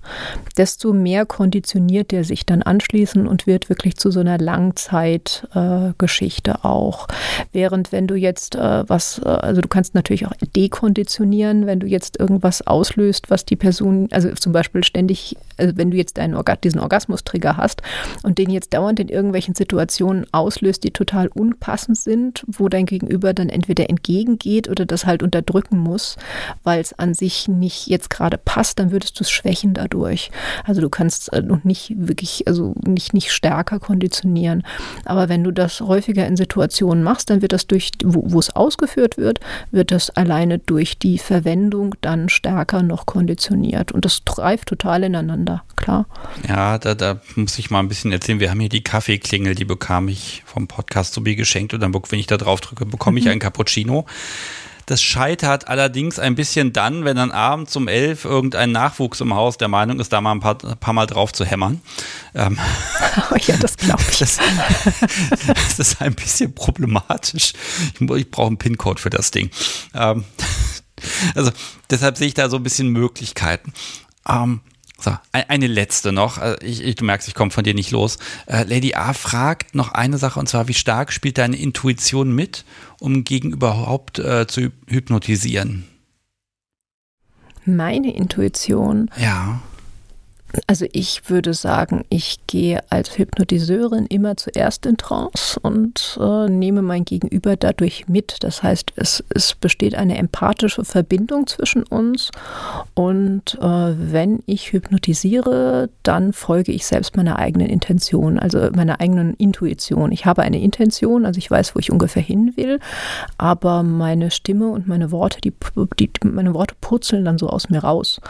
desto 0.56 0.92
mehr 0.92 1.26
konditioniert 1.26 2.12
er 2.12 2.22
sich 2.24 2.46
dann 2.46 2.62
anschließen 2.62 3.26
und 3.26 3.46
wird 3.46 3.68
wirklich 3.68 3.96
zu 3.96 4.10
so 4.10 4.20
einer 4.20 4.38
Langzeitgeschichte 4.38 6.50
äh, 6.50 6.58
auch. 6.62 7.08
Während 7.52 7.92
wenn 7.92 8.06
du 8.06 8.14
jetzt 8.14 8.54
äh, 8.54 8.88
was, 8.88 9.18
äh, 9.18 9.28
also 9.28 9.60
du 9.60 9.68
kannst 9.68 9.94
natürlich 9.94 10.26
auch 10.26 10.32
dekonditionieren, 10.56 11.66
wenn 11.66 11.80
du 11.80 11.86
jetzt 11.86 12.18
irgendwas 12.18 12.66
auslöst, 12.66 13.30
was 13.30 13.44
die 13.44 13.56
Person, 13.56 14.08
also 14.10 14.30
zum 14.30 14.52
Beispiel 14.52 14.84
ständig, 14.84 15.36
also 15.56 15.76
wenn 15.76 15.90
du 15.90 15.96
jetzt 15.96 16.18
Orga 16.18 16.56
diesen 16.56 16.80
Orgasmus-Trigger 16.80 17.56
hast 17.56 17.82
und 18.22 18.38
den 18.38 18.50
jetzt 18.50 18.74
dauernd 18.74 19.00
in 19.00 19.08
irgendwelchen 19.08 19.54
Situationen 19.54 20.26
auslöst, 20.32 20.69
auslöst, 20.70 20.84
die 20.84 20.90
total 20.90 21.28
unpassend 21.28 21.98
sind, 21.98 22.44
wo 22.46 22.68
dein 22.68 22.86
Gegenüber 22.86 23.34
dann 23.34 23.48
entweder 23.48 23.90
entgegengeht 23.90 24.68
oder 24.68 24.86
das 24.86 25.06
halt 25.06 25.22
unterdrücken 25.22 25.78
muss, 25.78 26.16
weil 26.62 26.80
es 26.80 26.92
an 26.98 27.14
sich 27.14 27.48
nicht 27.48 27.88
jetzt 27.88 28.10
gerade 28.10 28.38
passt, 28.38 28.78
dann 28.78 28.92
würdest 28.92 29.18
du 29.18 29.24
es 29.24 29.30
schwächen 29.30 29.74
dadurch. 29.74 30.30
Also 30.64 30.80
du 30.80 30.88
kannst 30.88 31.32
äh, 31.32 31.42
noch 31.42 31.64
nicht 31.64 31.92
wirklich, 31.96 32.46
also 32.46 32.74
nicht, 32.86 33.14
nicht 33.14 33.32
stärker 33.32 33.80
konditionieren. 33.80 34.62
Aber 35.04 35.28
wenn 35.28 35.44
du 35.44 35.50
das 35.50 35.80
häufiger 35.80 36.26
in 36.26 36.36
Situationen 36.36 37.02
machst, 37.02 37.30
dann 37.30 37.42
wird 37.42 37.52
das 37.52 37.66
durch, 37.66 37.90
wo, 38.04 38.38
es 38.38 38.54
ausgeführt 38.54 39.16
wird, 39.16 39.40
wird 39.70 39.90
das 39.90 40.10
alleine 40.10 40.58
durch 40.58 40.98
die 40.98 41.18
Verwendung 41.18 41.94
dann 42.00 42.28
stärker 42.28 42.82
noch 42.82 43.06
konditioniert. 43.06 43.92
Und 43.92 44.04
das 44.04 44.24
greift 44.24 44.68
total 44.68 45.04
ineinander, 45.04 45.64
klar. 45.76 46.06
Ja, 46.48 46.78
da, 46.78 46.94
da 46.94 47.20
muss 47.34 47.58
ich 47.58 47.70
mal 47.70 47.80
ein 47.80 47.88
bisschen 47.88 48.12
erzählen. 48.12 48.40
Wir 48.40 48.50
haben 48.50 48.60
hier 48.60 48.68
die 48.68 48.84
Kaffeeklingel, 48.84 49.54
die 49.54 49.64
bekam 49.64 50.08
ich 50.08 50.42
vom 50.46 50.59
Podcast 50.68 51.14
so 51.14 51.24
wie 51.24 51.36
geschenkt. 51.36 51.74
Und 51.74 51.80
dann, 51.80 51.94
wenn 51.94 52.18
ich 52.18 52.26
da 52.26 52.36
drauf 52.36 52.60
drücke, 52.60 52.86
bekomme 52.86 53.18
ich 53.18 53.24
mhm. 53.24 53.32
einen 53.32 53.40
Cappuccino. 53.40 54.06
Das 54.90 55.02
scheitert 55.02 55.68
allerdings 55.68 56.18
ein 56.18 56.34
bisschen 56.34 56.72
dann, 56.72 57.04
wenn 57.04 57.16
dann 57.16 57.30
abends 57.30 57.76
um 57.76 57.86
elf 57.86 58.24
irgendein 58.24 58.72
Nachwuchs 58.72 59.20
im 59.20 59.34
Haus 59.34 59.56
der 59.56 59.68
Meinung 59.68 60.00
ist, 60.00 60.12
da 60.12 60.20
mal 60.20 60.32
ein 60.32 60.40
paar, 60.40 60.56
paar 60.56 60.94
Mal 60.94 61.06
drauf 61.06 61.32
zu 61.32 61.44
hämmern. 61.44 61.80
Ähm, 62.34 62.58
oh 63.30 63.36
ja, 63.36 63.56
das 63.56 63.76
glaube 63.76 64.02
ich. 64.10 64.18
Das, 64.18 64.38
das, 65.46 65.78
ist 65.78 66.02
ein 66.02 66.14
bisschen 66.16 66.54
problematisch. 66.54 67.52
Ich, 68.00 68.10
ich 68.10 68.30
brauche 68.32 68.48
einen 68.48 68.58
PIN-Code 68.58 69.00
für 69.00 69.10
das 69.10 69.30
Ding. 69.30 69.50
Ähm, 69.94 70.24
also 71.36 71.52
deshalb 71.88 72.16
sehe 72.16 72.26
ich 72.26 72.34
da 72.34 72.50
so 72.50 72.56
ein 72.56 72.64
bisschen 72.64 72.88
Möglichkeiten. 72.88 73.72
Ähm, 74.28 74.60
so, 75.00 75.16
eine 75.32 75.66
letzte 75.66 76.12
noch. 76.12 76.38
Äh, 76.38 76.56
ich, 76.62 76.82
ich, 76.82 76.94
du 76.96 77.04
merkst, 77.04 77.28
ich 77.28 77.34
komme 77.34 77.50
von 77.50 77.64
dir 77.64 77.74
nicht 77.74 77.90
los. 77.90 78.18
Äh, 78.46 78.64
Lady 78.64 78.94
A 78.94 79.12
fragt 79.12 79.74
noch 79.74 79.92
eine 79.92 80.18
Sache 80.18 80.38
und 80.38 80.48
zwar, 80.48 80.68
wie 80.68 80.74
stark 80.74 81.12
spielt 81.12 81.38
deine 81.38 81.56
Intuition 81.56 82.34
mit, 82.34 82.64
um 82.98 83.24
gegenüber 83.24 83.70
überhaupt 83.70 84.18
äh, 84.18 84.46
zu 84.46 84.72
hypnotisieren? 84.86 85.84
Meine 87.64 88.14
Intuition? 88.14 89.10
Ja. 89.16 89.60
Also 90.66 90.86
ich 90.92 91.28
würde 91.28 91.54
sagen, 91.54 92.04
ich 92.08 92.38
gehe 92.46 92.80
als 92.90 93.16
Hypnotiseurin 93.18 94.06
immer 94.06 94.36
zuerst 94.36 94.86
in 94.86 94.96
Trance 94.96 95.58
und 95.60 96.18
äh, 96.20 96.48
nehme 96.48 96.82
mein 96.82 97.04
Gegenüber 97.04 97.56
dadurch 97.56 98.08
mit. 98.08 98.36
Das 98.40 98.62
heißt, 98.62 98.92
es, 98.96 99.22
es 99.34 99.54
besteht 99.54 99.94
eine 99.94 100.18
empathische 100.18 100.84
Verbindung 100.84 101.46
zwischen 101.46 101.84
uns 101.84 102.30
und 102.94 103.58
äh, 103.60 103.64
wenn 103.64 104.40
ich 104.46 104.72
hypnotisiere, 104.72 105.88
dann 106.02 106.32
folge 106.32 106.72
ich 106.72 106.86
selbst 106.86 107.16
meiner 107.16 107.38
eigenen 107.38 107.68
Intention, 107.68 108.38
also 108.38 108.70
meiner 108.74 109.00
eigenen 109.00 109.34
Intuition. 109.34 110.10
Ich 110.12 110.26
habe 110.26 110.42
eine 110.42 110.60
Intention, 110.60 111.26
also 111.26 111.38
ich 111.38 111.50
weiß, 111.50 111.74
wo 111.74 111.78
ich 111.78 111.92
ungefähr 111.92 112.22
hin 112.22 112.54
will, 112.56 112.80
aber 113.38 113.82
meine 113.82 114.30
Stimme 114.30 114.68
und 114.68 114.88
meine 114.88 115.10
Worte, 115.12 115.40
die, 115.40 115.52
die 115.98 116.10
meine 116.24 116.54
Worte 116.54 116.74
purzeln 116.80 117.24
dann 117.24 117.38
so 117.38 117.48
aus 117.48 117.70
mir 117.70 117.80
raus. 117.80 118.20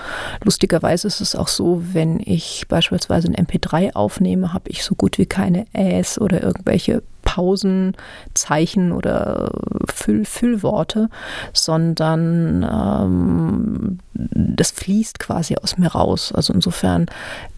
Lustigerweise 0.45 1.07
ist 1.07 1.21
es 1.21 1.35
auch 1.35 1.49
so, 1.49 1.83
wenn 1.93 2.10
wenn 2.11 2.21
ich 2.25 2.67
beispielsweise 2.69 3.29
ein 3.29 3.47
MP3 3.47 3.95
aufnehme, 3.95 4.53
habe 4.53 4.71
ich 4.71 4.85
so 4.85 4.95
gut 4.95 5.19
wie 5.19 5.27
keine 5.27 5.67
Äs 5.73 6.21
oder 6.21 6.43
irgendwelche 6.43 7.03
Pausenzeichen 7.23 8.93
oder 8.93 9.53
Füll 9.93 10.25
Füllworte, 10.25 11.09
sondern 11.53 12.65
ähm, 12.65 13.99
das 14.15 14.73
fließt 14.73 15.21
quasi 15.21 15.57
aus 15.57 15.79
mir 15.79 15.89
raus. 15.89 16.33
Also 16.35 16.53
insofern 16.53 17.07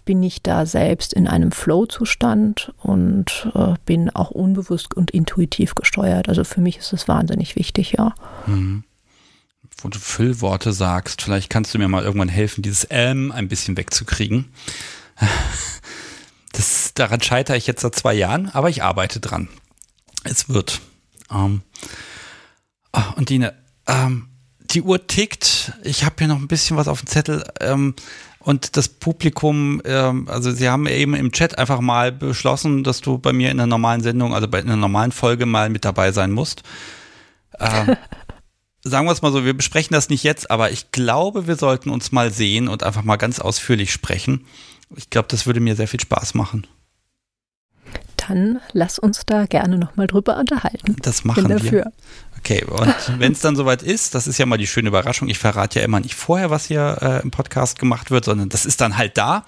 bin 0.05 0.21
ich 0.21 0.43
da 0.43 0.65
selbst 0.65 1.13
in 1.13 1.27
einem 1.27 1.51
Flow-Zustand 1.51 2.73
und 2.83 3.49
äh, 3.55 3.73
bin 3.85 4.09
auch 4.11 4.31
unbewusst 4.31 4.95
und 4.95 5.11
intuitiv 5.11 5.75
gesteuert. 5.75 6.29
Also 6.29 6.43
für 6.43 6.61
mich 6.61 6.77
ist 6.77 6.93
das 6.93 7.07
wahnsinnig 7.07 7.55
wichtig, 7.55 7.93
ja. 7.97 8.13
Mhm 8.45 8.83
wo 9.83 9.89
du 9.89 9.99
Füllworte 9.99 10.73
sagst. 10.73 11.21
Vielleicht 11.21 11.49
kannst 11.49 11.73
du 11.73 11.77
mir 11.77 11.87
mal 11.87 12.03
irgendwann 12.03 12.29
helfen, 12.29 12.61
dieses 12.61 12.87
ähm 12.89 13.31
ein 13.31 13.47
bisschen 13.47 13.77
wegzukriegen. 13.77 14.51
Das, 16.55 16.93
daran 16.93 17.19
scheitere 17.19 17.57
ich 17.57 17.65
jetzt 17.65 17.81
seit 17.81 17.95
zwei 17.95 18.13
Jahren, 18.13 18.47
aber 18.47 18.69
ich 18.69 18.83
arbeite 18.83 19.19
dran. 19.19 19.49
Es 20.23 20.49
wird. 20.49 20.81
Ähm, 21.31 21.63
oh, 22.93 23.01
und 23.15 23.29
Dine, 23.29 23.55
ähm, 23.87 24.27
die 24.59 24.83
Uhr 24.83 25.07
tickt. 25.07 25.73
Ich 25.83 26.03
habe 26.03 26.15
hier 26.19 26.27
noch 26.27 26.37
ein 26.37 26.47
bisschen 26.47 26.77
was 26.77 26.87
auf 26.87 27.01
dem 27.01 27.07
Zettel. 27.07 27.43
Ähm, 27.59 27.95
und 28.39 28.77
das 28.77 28.87
Publikum, 28.87 29.81
ähm, 29.85 30.27
also 30.29 30.51
sie 30.51 30.69
haben 30.69 30.85
eben 30.85 31.15
im 31.15 31.31
Chat 31.31 31.57
einfach 31.57 31.79
mal 31.79 32.11
beschlossen, 32.11 32.83
dass 32.83 33.01
du 33.01 33.17
bei 33.17 33.33
mir 33.33 33.49
in 33.49 33.59
einer 33.59 33.67
normalen 33.67 34.01
Sendung, 34.01 34.33
also 34.35 34.47
bei 34.47 34.59
einer 34.59 34.75
normalen 34.75 35.11
Folge 35.11 35.45
mal 35.45 35.69
mit 35.69 35.85
dabei 35.85 36.11
sein 36.11 36.31
musst. 36.31 36.61
Ähm, 37.59 37.95
sagen 38.83 39.07
wir 39.07 39.11
es 39.11 39.21
mal 39.21 39.31
so, 39.31 39.45
wir 39.45 39.53
besprechen 39.53 39.93
das 39.93 40.09
nicht 40.09 40.23
jetzt, 40.23 40.51
aber 40.51 40.71
ich 40.71 40.91
glaube, 40.91 41.47
wir 41.47 41.55
sollten 41.55 41.89
uns 41.89 42.11
mal 42.11 42.31
sehen 42.31 42.67
und 42.67 42.83
einfach 42.83 43.03
mal 43.03 43.15
ganz 43.15 43.39
ausführlich 43.39 43.91
sprechen. 43.91 44.45
Ich 44.95 45.09
glaube, 45.09 45.27
das 45.29 45.45
würde 45.45 45.59
mir 45.59 45.75
sehr 45.75 45.87
viel 45.87 46.01
Spaß 46.01 46.33
machen. 46.33 46.67
Dann 48.17 48.61
lass 48.71 48.99
uns 48.99 49.21
da 49.25 49.45
gerne 49.45 49.77
nochmal 49.77 50.07
drüber 50.07 50.37
unterhalten. 50.37 50.95
Das 51.01 51.23
machen 51.23 51.47
Bin 51.47 51.57
dafür. 51.57 51.71
wir. 51.71 51.91
Okay, 52.39 52.63
und 52.65 52.95
wenn 53.19 53.33
es 53.33 53.41
dann 53.41 53.55
soweit 53.55 53.83
ist, 53.83 54.15
das 54.15 54.27
ist 54.27 54.37
ja 54.37 54.45
mal 54.45 54.57
die 54.57 54.67
schöne 54.67 54.89
Überraschung. 54.89 55.27
Ich 55.29 55.39
verrate 55.39 55.79
ja 55.79 55.85
immer 55.85 55.99
nicht 55.99 56.15
vorher, 56.15 56.49
was 56.49 56.65
hier 56.65 56.97
äh, 57.01 57.21
im 57.21 57.31
Podcast 57.31 57.79
gemacht 57.79 58.11
wird, 58.11 58.25
sondern 58.25 58.49
das 58.49 58.65
ist 58.65 58.81
dann 58.81 58.97
halt 58.97 59.17
da. 59.17 59.45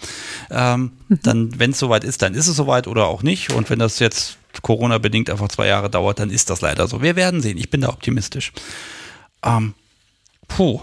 Ähm, 0.49 0.91
mhm. 1.07 1.19
Dann, 1.23 1.59
wenn 1.59 1.71
es 1.71 1.79
soweit 1.79 2.03
ist, 2.03 2.21
dann 2.21 2.33
ist 2.33 2.47
es 2.47 2.55
soweit 2.55 2.87
oder 2.87 3.05
auch 3.05 3.23
nicht. 3.23 3.51
Und 3.51 3.69
wenn 3.69 3.79
das 3.79 3.99
jetzt 3.99 4.37
Corona-bedingt 4.61 5.29
einfach 5.29 5.49
zwei 5.49 5.67
Jahre 5.67 5.89
dauert, 5.89 6.19
dann 6.19 6.29
ist 6.29 6.49
das 6.49 6.61
leider 6.61 6.87
so. 6.87 7.01
Wir 7.01 7.15
werden 7.15 7.41
sehen. 7.41 7.57
Ich 7.57 7.69
bin 7.69 7.81
da 7.81 7.89
optimistisch. 7.89 8.51
Ähm, 9.45 9.73
puh. 10.47 10.81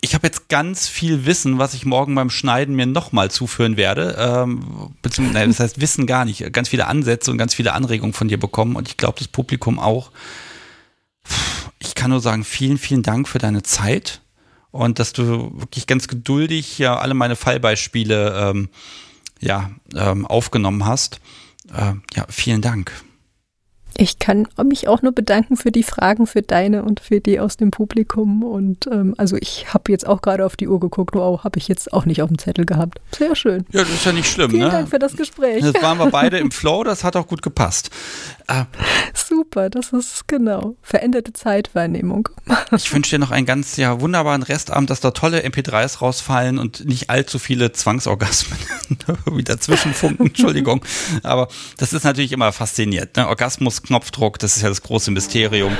Ich 0.00 0.14
habe 0.14 0.26
jetzt 0.26 0.50
ganz 0.50 0.86
viel 0.86 1.24
Wissen, 1.24 1.58
was 1.58 1.72
ich 1.72 1.86
morgen 1.86 2.14
beim 2.14 2.28
Schneiden 2.28 2.76
mir 2.76 2.84
nochmal 2.84 3.30
zuführen 3.30 3.78
werde. 3.78 4.16
Ähm, 4.18 4.94
beziehungsweise, 5.00 5.48
das 5.48 5.60
heißt 5.60 5.80
Wissen 5.80 6.06
gar 6.06 6.26
nicht. 6.26 6.52
Ganz 6.52 6.68
viele 6.68 6.86
Ansätze 6.86 7.30
und 7.30 7.38
ganz 7.38 7.54
viele 7.54 7.72
Anregungen 7.72 8.12
von 8.12 8.28
dir 8.28 8.38
bekommen 8.38 8.76
und 8.76 8.86
ich 8.88 8.98
glaube, 8.98 9.18
das 9.18 9.28
Publikum 9.28 9.78
auch. 9.78 10.10
Ich 11.78 11.94
kann 11.94 12.10
nur 12.10 12.20
sagen, 12.20 12.44
vielen, 12.44 12.76
vielen 12.76 13.02
Dank 13.02 13.28
für 13.28 13.38
deine 13.38 13.62
Zeit 13.62 14.20
und 14.70 14.98
dass 14.98 15.12
du 15.12 15.52
wirklich 15.58 15.86
ganz 15.86 16.06
geduldig 16.08 16.78
ja 16.78 16.98
alle 16.98 17.14
meine 17.14 17.36
Fallbeispiele 17.36 18.50
ähm, 18.50 18.68
ja, 19.40 19.70
ähm, 19.94 20.26
aufgenommen 20.26 20.84
hast. 20.84 21.20
Äh, 21.72 21.94
ja, 22.14 22.26
vielen 22.28 22.60
Dank. 22.60 22.92
Ich 23.96 24.18
kann 24.18 24.48
mich 24.64 24.88
auch 24.88 25.02
nur 25.02 25.12
bedanken 25.12 25.56
für 25.56 25.70
die 25.70 25.82
Fragen, 25.82 26.26
für 26.26 26.42
deine 26.42 26.82
und 26.82 27.00
für 27.00 27.20
die 27.20 27.38
aus 27.38 27.56
dem 27.56 27.70
Publikum. 27.70 28.42
Und 28.42 28.86
ähm, 28.90 29.14
also 29.18 29.36
ich 29.36 29.72
habe 29.72 29.92
jetzt 29.92 30.06
auch 30.06 30.20
gerade 30.20 30.44
auf 30.44 30.56
die 30.56 30.66
Uhr 30.66 30.80
geguckt, 30.80 31.14
wow, 31.14 31.44
habe 31.44 31.58
ich 31.58 31.68
jetzt 31.68 31.92
auch 31.92 32.04
nicht 32.04 32.20
auf 32.22 32.28
dem 32.28 32.38
Zettel 32.38 32.66
gehabt. 32.66 33.00
Sehr 33.16 33.36
schön. 33.36 33.64
Ja, 33.70 33.80
das 33.80 33.90
ist 33.90 34.04
ja 34.04 34.12
nicht 34.12 34.28
schlimm. 34.28 34.50
Vielen 34.50 34.64
ne? 34.64 34.70
Dank 34.70 34.88
für 34.88 34.98
das 34.98 35.16
Gespräch. 35.16 35.64
Jetzt 35.64 35.82
waren 35.82 35.98
wir 35.98 36.10
beide 36.10 36.38
im 36.38 36.50
Flow, 36.50 36.82
das 36.82 37.04
hat 37.04 37.14
auch 37.16 37.26
gut 37.26 37.42
gepasst. 37.42 37.90
Äh, 38.48 38.64
Super, 39.14 39.70
das 39.70 39.92
ist 39.92 40.28
genau. 40.28 40.76
Veränderte 40.82 41.32
Zeitwahrnehmung. 41.32 42.28
ich 42.76 42.92
wünsche 42.92 43.10
dir 43.10 43.18
noch 43.18 43.30
einen 43.30 43.46
ganz 43.46 43.76
ja, 43.76 44.00
wunderbaren 44.00 44.42
Restabend, 44.42 44.90
dass 44.90 45.00
da 45.00 45.12
tolle 45.12 45.44
MP3s 45.44 46.00
rausfallen 46.00 46.58
und 46.58 46.84
nicht 46.84 47.10
allzu 47.10 47.38
viele 47.38 47.72
Zwangsorgasmen 47.72 48.58
wie 49.32 49.44
dazwischen 49.44 49.94
funken. 49.94 50.26
Entschuldigung. 50.26 50.84
Aber 51.22 51.48
das 51.78 51.92
ist 51.92 52.04
natürlich 52.04 52.32
immer 52.32 52.52
fasziniert. 52.52 53.16
Ne? 53.16 53.28
Orgasmus 53.28 53.82
Knopfdruck, 53.82 54.38
das 54.38 54.56
ist 54.56 54.62
ja 54.62 54.68
das 54.68 54.82
große 54.82 55.10
Mysterium. 55.10 55.72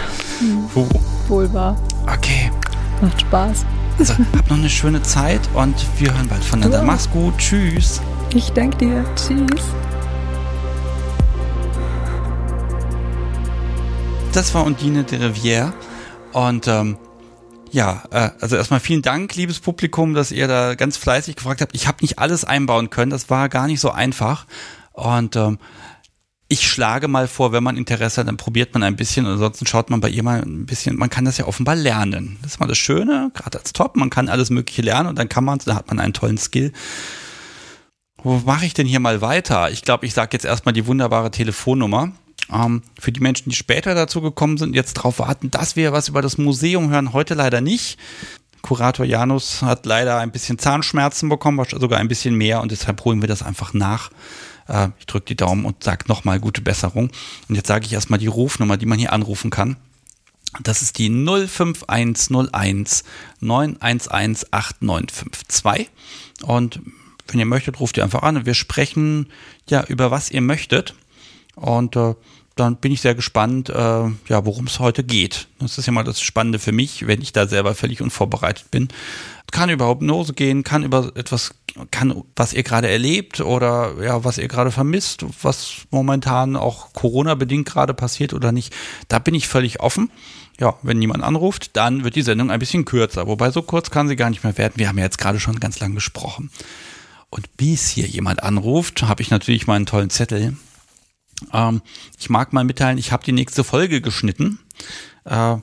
Puh. 0.73 0.89
Wohl 1.29 1.53
wahr. 1.53 1.81
Okay. 2.03 2.51
Macht 3.03 3.21
Spaß. 3.21 3.67
Also, 3.99 4.15
hab 4.15 4.51
noch 4.51 4.57
eine 4.57 4.71
schöne 4.71 5.03
Zeit 5.03 5.41
und 5.55 5.75
wir 5.99 6.15
hören 6.15 6.29
bald 6.29 6.43
voneinander. 6.43 6.79
Ja. 6.79 6.85
Mach's 6.85 7.11
gut. 7.11 7.37
Tschüss. 7.39 8.01
Ich 8.35 8.51
danke 8.51 8.79
dir. 8.79 9.05
Tschüss. 9.15 9.63
Das 14.35 14.53
war 14.53 14.65
Undine 14.65 15.05
de 15.05 15.21
Rivière. 15.21 15.73
Und 16.33 16.67
ähm, 16.67 16.97
ja, 17.71 18.03
äh, 18.11 18.31
also 18.41 18.57
erstmal 18.57 18.81
vielen 18.81 19.01
Dank, 19.01 19.37
liebes 19.37 19.61
Publikum, 19.61 20.13
dass 20.13 20.33
ihr 20.33 20.49
da 20.49 20.75
ganz 20.75 20.97
fleißig 20.97 21.37
gefragt 21.37 21.61
habt. 21.61 21.73
Ich 21.77 21.87
habe 21.87 21.99
nicht 22.01 22.19
alles 22.19 22.45
einbauen 22.45 22.91
können, 22.91 23.13
das 23.13 23.31
war 23.31 23.49
gar 23.49 23.69
nicht 23.69 23.79
so 23.79 23.93
einfach. 23.93 24.47
Und 24.91 25.37
ähm, 25.37 25.59
ich 26.49 26.69
schlage 26.69 27.07
mal 27.07 27.29
vor, 27.29 27.53
wenn 27.53 27.63
man 27.63 27.77
Interesse 27.77 28.23
hat, 28.23 28.27
dann 28.27 28.37
probiert 28.37 28.75
man 28.75 28.83
ein 28.83 28.97
bisschen. 28.97 29.25
Ansonsten 29.25 29.67
schaut 29.67 29.89
man 29.89 30.01
bei 30.01 30.09
ihr 30.09 30.25
mal 30.25 30.43
ein 30.43 30.67
bisschen. 30.67 30.97
Man 30.97 31.11
kann 31.11 31.25
das 31.25 31.39
ja 31.39 31.47
offenbar 31.47 31.77
lernen. 31.77 32.37
Das 32.43 32.55
ist 32.55 32.61
mal 32.61 32.67
das 32.67 32.79
Schöne, 32.79 33.31
gerade 33.35 33.59
als 33.59 33.73
Top. 33.73 33.95
Man 33.95 34.11
kann 34.11 34.29
alles 34.29 34.51
Mögliche 34.51 34.83
lernen 34.83 35.09
und 35.09 35.17
dann 35.17 35.29
kann 35.29 35.45
man, 35.45 35.61
da 35.65 35.77
hat 35.77 35.87
man 35.87 36.01
einen 36.01 36.13
tollen 36.13 36.39
Skill. 36.39 36.73
Wo 38.21 38.43
mache 38.45 38.67
ich 38.67 38.75
denn 38.75 38.87
hier 38.89 39.01
mal 39.01 39.21
weiter? 39.21 39.71
Ich 39.71 39.83
glaube, 39.83 40.07
ich 40.07 40.13
sage 40.13 40.31
jetzt 40.33 40.45
erstmal 40.45 40.73
die 40.73 40.89
wunderbare 40.89 41.31
Telefonnummer. 41.31 42.11
Ähm, 42.53 42.83
für 42.99 43.13
die 43.13 43.21
Menschen, 43.21 43.51
die 43.51 43.57
später 43.57 43.95
dazu 43.95 44.21
gekommen 44.21 44.59
sind, 44.59 44.75
jetzt 44.75 44.99
darauf 44.99 45.19
warten, 45.19 45.51
dass 45.51 45.77
wir 45.77 45.93
was 45.93 46.09
über 46.09 46.23
das 46.23 46.39
Museum 46.39 46.91
hören, 46.91 47.13
heute 47.13 47.35
leider 47.35 47.61
nicht. 47.61 47.99
Kurator 48.63 49.05
Janus 49.05 49.63
hat 49.63 49.85
leider 49.85 50.19
ein 50.19 50.33
bisschen 50.33 50.59
Zahnschmerzen 50.59 51.29
bekommen, 51.29 51.63
sogar 51.71 52.01
ein 52.01 52.09
bisschen 52.09 52.35
mehr 52.35 52.63
und 52.63 52.73
deshalb 52.73 53.05
holen 53.05 53.21
wir 53.21 53.29
das 53.29 53.43
einfach 53.43 53.75
nach. 53.75 54.11
Äh, 54.69 54.89
ich 54.99 55.07
drücke 55.07 55.27
die 55.27 55.37
Daumen 55.37 55.65
und 55.67 55.85
sage 55.85 56.07
nochmal 56.09 56.41
gute 56.41 56.63
Besserung. 56.63 57.11
Und 57.49 57.55
jetzt 57.55 57.69
sage 57.69 57.85
ich 57.87 57.93
erstmal 57.93 58.19
die 58.19 58.27
Rufnummer, 58.27 58.77
die 58.77 58.87
man 58.87 58.99
hier 58.99 59.13
anrufen 59.13 59.51
kann. 59.51 59.77
Das 60.63 60.83
ist 60.83 60.99
die 60.99 61.11
05101 61.11 63.05
911 63.41 64.09
8952. 64.11 65.91
Und 66.43 66.81
wenn 67.29 67.41
ihr 67.41 67.47
möchtet, 67.47 67.81
ruft 67.81 67.97
ihr 67.97 68.05
einfach 68.05 68.23
an 68.23 68.37
und 68.37 68.47
wir 68.47 68.55
sprechen 68.55 69.29
ja 69.69 69.85
über 69.85 70.11
was 70.11 70.31
ihr 70.31 70.41
möchtet. 70.41 70.95
Und 71.57 71.97
äh, 71.97 72.15
dann 72.57 72.77
bin 72.77 72.93
ich 72.93 73.01
sehr 73.01 73.15
gespannt, 73.15 73.69
äh, 73.69 73.73
ja, 73.73 74.45
worum 74.45 74.67
es 74.67 74.79
heute 74.79 75.03
geht. 75.03 75.49
Das 75.59 75.77
ist 75.77 75.87
ja 75.87 75.93
mal 75.93 76.05
das 76.05 76.21
Spannende 76.21 76.59
für 76.59 76.73
mich, 76.73 77.07
wenn 77.07 77.21
ich 77.21 77.33
da 77.33 77.49
selber 77.49 77.75
völlig 77.75 78.01
unvorbereitet 78.01 78.71
bin. 78.71 78.89
Kann 79.51 79.71
über 79.71 79.89
Hypnose 79.89 80.35
gehen, 80.35 80.63
kann 80.63 80.85
über 80.85 81.13
etwas, 81.17 81.55
kann, 81.91 82.23
was 82.37 82.53
ihr 82.53 82.63
gerade 82.63 82.89
erlebt 82.89 83.41
oder 83.41 83.95
ja, 84.03 84.25
was 84.25 84.39
ihr 84.39 84.49
gerade 84.49 84.71
vermisst, 84.71 85.25
was 85.43 85.87
momentan 85.91 86.57
auch 86.57 86.93
Corona-bedingt 86.93 87.69
gerade 87.69 87.95
passiert 87.95 88.33
oder 88.33 88.53
nicht. 88.53 88.73
Da 89.09 89.19
bin 89.19 89.35
ich 89.35 89.49
völlig 89.49 89.81
offen. 89.81 90.11
Ja, 90.61 90.75
wenn 90.83 91.01
niemand 91.01 91.25
anruft, 91.25 91.77
dann 91.77 92.05
wird 92.05 92.15
die 92.15 92.23
Sendung 92.23 92.53
ein 92.53 92.61
bisschen 92.61 92.85
kürzer. 92.85 93.27
Wobei 93.27 93.51
so 93.51 93.63
kurz 93.63 93.91
kann 93.91 94.07
sie 94.07 94.15
gar 94.15 94.31
nicht 94.31 94.45
mehr 94.45 94.57
werden. 94.57 94.75
Wir 94.77 94.89
haben 94.89 94.99
ja 94.99 95.05
jetzt 95.05 95.19
gerade 95.19 95.41
schon 95.41 95.59
ganz 95.59 95.81
lang 95.81 95.95
gesprochen. 95.95 96.51
Und 97.31 97.57
bis 97.57 97.89
hier 97.89 98.07
jemand 98.07 98.45
anruft, 98.45 99.03
habe 99.03 99.21
ich 99.21 99.31
natürlich 99.31 99.67
meinen 99.67 99.87
tollen 99.87 100.11
Zettel 100.11 100.57
ähm, 101.53 101.83
ich 102.19 102.31
mag 102.31 102.53
mal 102.53 102.65
mitteilen, 102.65 102.99
ich 102.99 103.13
habe 103.13 103.25
die 103.25 103.33
nächste 103.33 103.65
Folge 103.65 104.01
geschnitten. 104.01 104.59
Äh, 105.25 105.57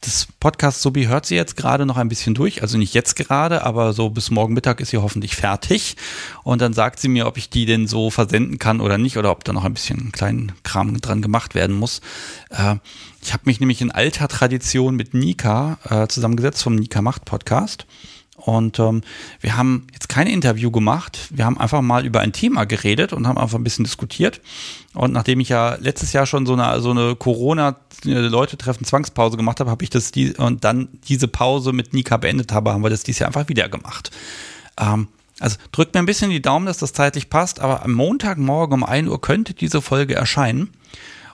das 0.00 0.28
Podcast 0.38 0.80
Sobi 0.80 1.06
hört 1.06 1.26
sie 1.26 1.34
jetzt 1.34 1.56
gerade 1.56 1.84
noch 1.84 1.96
ein 1.96 2.08
bisschen 2.08 2.34
durch, 2.34 2.62
also 2.62 2.78
nicht 2.78 2.94
jetzt 2.94 3.16
gerade, 3.16 3.64
aber 3.64 3.92
so 3.92 4.10
bis 4.10 4.30
morgen 4.30 4.54
Mittag 4.54 4.80
ist 4.80 4.90
sie 4.90 4.98
hoffentlich 4.98 5.34
fertig. 5.34 5.96
Und 6.44 6.62
dann 6.62 6.72
sagt 6.72 7.00
sie 7.00 7.08
mir, 7.08 7.26
ob 7.26 7.36
ich 7.36 7.50
die 7.50 7.66
denn 7.66 7.88
so 7.88 8.10
versenden 8.10 8.58
kann 8.58 8.80
oder 8.80 8.96
nicht, 8.96 9.16
oder 9.16 9.32
ob 9.32 9.42
da 9.42 9.52
noch 9.52 9.64
ein 9.64 9.74
bisschen 9.74 10.12
kleinen 10.12 10.52
Kram 10.62 11.00
dran 11.00 11.20
gemacht 11.20 11.54
werden 11.54 11.76
muss. 11.76 12.00
Äh, 12.50 12.76
ich 13.22 13.32
habe 13.32 13.42
mich 13.46 13.58
nämlich 13.58 13.80
in 13.80 13.90
alter 13.90 14.28
Tradition 14.28 14.94
mit 14.94 15.14
Nika 15.14 15.78
äh, 15.84 16.06
zusammengesetzt 16.06 16.62
vom 16.62 16.76
Nika 16.76 17.02
Macht 17.02 17.24
Podcast. 17.24 17.86
Und 18.38 18.78
ähm, 18.78 19.02
wir 19.40 19.56
haben 19.56 19.88
jetzt 19.92 20.08
kein 20.08 20.28
Interview 20.28 20.70
gemacht. 20.70 21.28
Wir 21.30 21.44
haben 21.44 21.58
einfach 21.58 21.82
mal 21.82 22.06
über 22.06 22.20
ein 22.20 22.32
Thema 22.32 22.64
geredet 22.64 23.12
und 23.12 23.26
haben 23.26 23.36
einfach 23.36 23.58
ein 23.58 23.64
bisschen 23.64 23.84
diskutiert. 23.84 24.40
Und 24.94 25.12
nachdem 25.12 25.40
ich 25.40 25.48
ja 25.48 25.74
letztes 25.74 26.12
Jahr 26.12 26.24
schon 26.24 26.46
so 26.46 26.54
eine, 26.54 26.80
so 26.80 26.92
eine 26.92 27.16
Corona-Leute-Treffen 27.16 28.86
Zwangspause 28.86 29.36
gemacht 29.36 29.58
habe, 29.58 29.70
habe 29.70 29.82
ich 29.82 29.90
das 29.90 30.12
die 30.12 30.34
und 30.34 30.64
dann 30.64 30.88
diese 31.08 31.26
Pause 31.26 31.72
mit 31.72 31.92
Nika 31.92 32.16
beendet 32.16 32.52
habe, 32.52 32.72
haben 32.72 32.82
wir 32.82 32.90
das 32.90 33.02
dieses 33.02 33.18
Jahr 33.18 33.26
einfach 33.26 33.48
wieder 33.48 33.68
gemacht. 33.68 34.12
Ähm, 34.80 35.08
also 35.40 35.56
drückt 35.72 35.94
mir 35.94 36.00
ein 36.00 36.06
bisschen 36.06 36.30
die 36.30 36.42
Daumen, 36.42 36.66
dass 36.66 36.78
das 36.78 36.92
zeitlich 36.92 37.30
passt, 37.30 37.60
aber 37.60 37.84
am 37.84 37.92
Montagmorgen 37.92 38.82
um 38.82 38.84
1 38.84 39.08
Uhr 39.08 39.20
könnte 39.20 39.52
diese 39.52 39.82
Folge 39.82 40.14
erscheinen. 40.14 40.70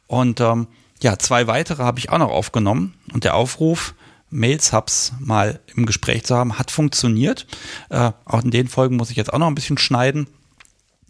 Und 0.07 0.41
ähm, 0.41 0.67
ja, 1.03 1.19
zwei 1.19 1.47
weitere 1.47 1.83
habe 1.83 1.99
ich 1.99 2.11
auch 2.11 2.19
noch 2.19 2.31
aufgenommen. 2.31 2.95
Und 3.13 3.25
der 3.25 3.35
Aufruf, 3.35 3.95
Mails-Hubs 4.35 5.13
mal 5.21 5.61
im 5.75 5.87
Gespräch 5.87 6.25
zu 6.25 6.37
haben, 6.37 6.59
hat 6.59 6.71
funktioniert. 6.71 7.47
Äh, 7.89 8.11
auch 8.25 8.43
in 8.43 8.51
den 8.51 8.69
Folgen 8.69 8.97
muss 8.97 9.11
ich 9.11 9.17
jetzt 9.17 9.33
auch 9.33 9.39
noch 9.39 9.47
ein 9.47 9.55
bisschen 9.55 9.79
schneiden. 9.79 10.27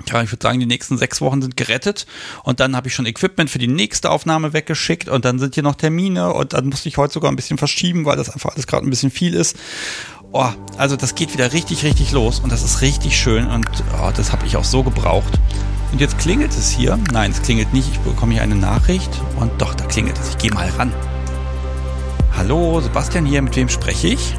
Ja, 0.06 0.22
ich 0.22 0.30
würde 0.30 0.42
sagen, 0.42 0.59
die 0.59 0.66
nächsten 0.66 0.98
sechs 0.98 1.20
Wochen 1.20 1.40
sind 1.40 1.56
gerettet 1.56 2.06
und 2.42 2.59
dann 2.59 2.74
habe 2.74 2.88
ich 2.88 2.94
schon 2.94 3.06
Equipment 3.06 3.48
für 3.48 3.60
die 3.60 3.68
nächste 3.68 4.10
Aufnahme 4.10 4.52
weggeschickt 4.52 5.09
und 5.09 5.24
dann 5.24 5.38
sind 5.38 5.55
hier 5.55 5.62
noch 5.62 5.76
Termine 5.76 6.32
und 6.34 6.52
dann 6.52 6.66
musste 6.66 6.88
ich 6.88 6.96
heute 6.96 7.14
sogar 7.14 7.30
ein 7.30 7.36
bisschen 7.36 7.59
verschieben, 7.59 8.05
weil 8.05 8.16
das 8.16 8.28
einfach 8.28 8.51
alles 8.55 8.66
gerade 8.66 8.86
ein 8.86 8.90
bisschen 8.90 9.12
viel 9.12 9.34
ist. 9.34 9.56
Oh, 10.32 10.51
also 10.76 10.96
das 10.96 11.14
geht 11.14 11.32
wieder 11.32 11.52
richtig, 11.52 11.84
richtig 11.84 12.10
los 12.10 12.40
und 12.40 12.51
das 12.51 12.64
ist 12.64 12.82
richtig 12.82 13.16
schön 13.16 13.46
und 13.46 13.68
oh, 14.02 14.10
das 14.14 14.32
habe 14.32 14.44
ich 14.46 14.56
auch 14.56 14.64
so 14.64 14.82
gebraucht. 14.82 15.38
Und 15.92 16.01
jetzt 16.01 16.18
klingelt 16.18 16.51
es 16.51 16.70
hier. 16.70 16.98
Nein, 17.12 17.30
es 17.30 17.40
klingelt 17.40 17.72
nicht. 17.72 17.88
Ich 17.92 18.01
bekomme 18.01 18.32
hier 18.32 18.42
eine 18.42 18.56
Nachricht 18.56 19.10
und 19.38 19.52
doch, 19.62 19.74
da 19.74 19.86
klingelt 19.86 20.18
es. 20.18 20.30
Ich 20.30 20.38
gehe 20.38 20.52
mal 20.52 20.68
ran. 20.70 20.92
Hallo, 22.36 22.81
Sebastian 22.81 23.24
hier, 23.24 23.40
mit 23.43 23.56
wem 23.56 23.69
spreche 23.69 24.09
ich? 24.09 24.35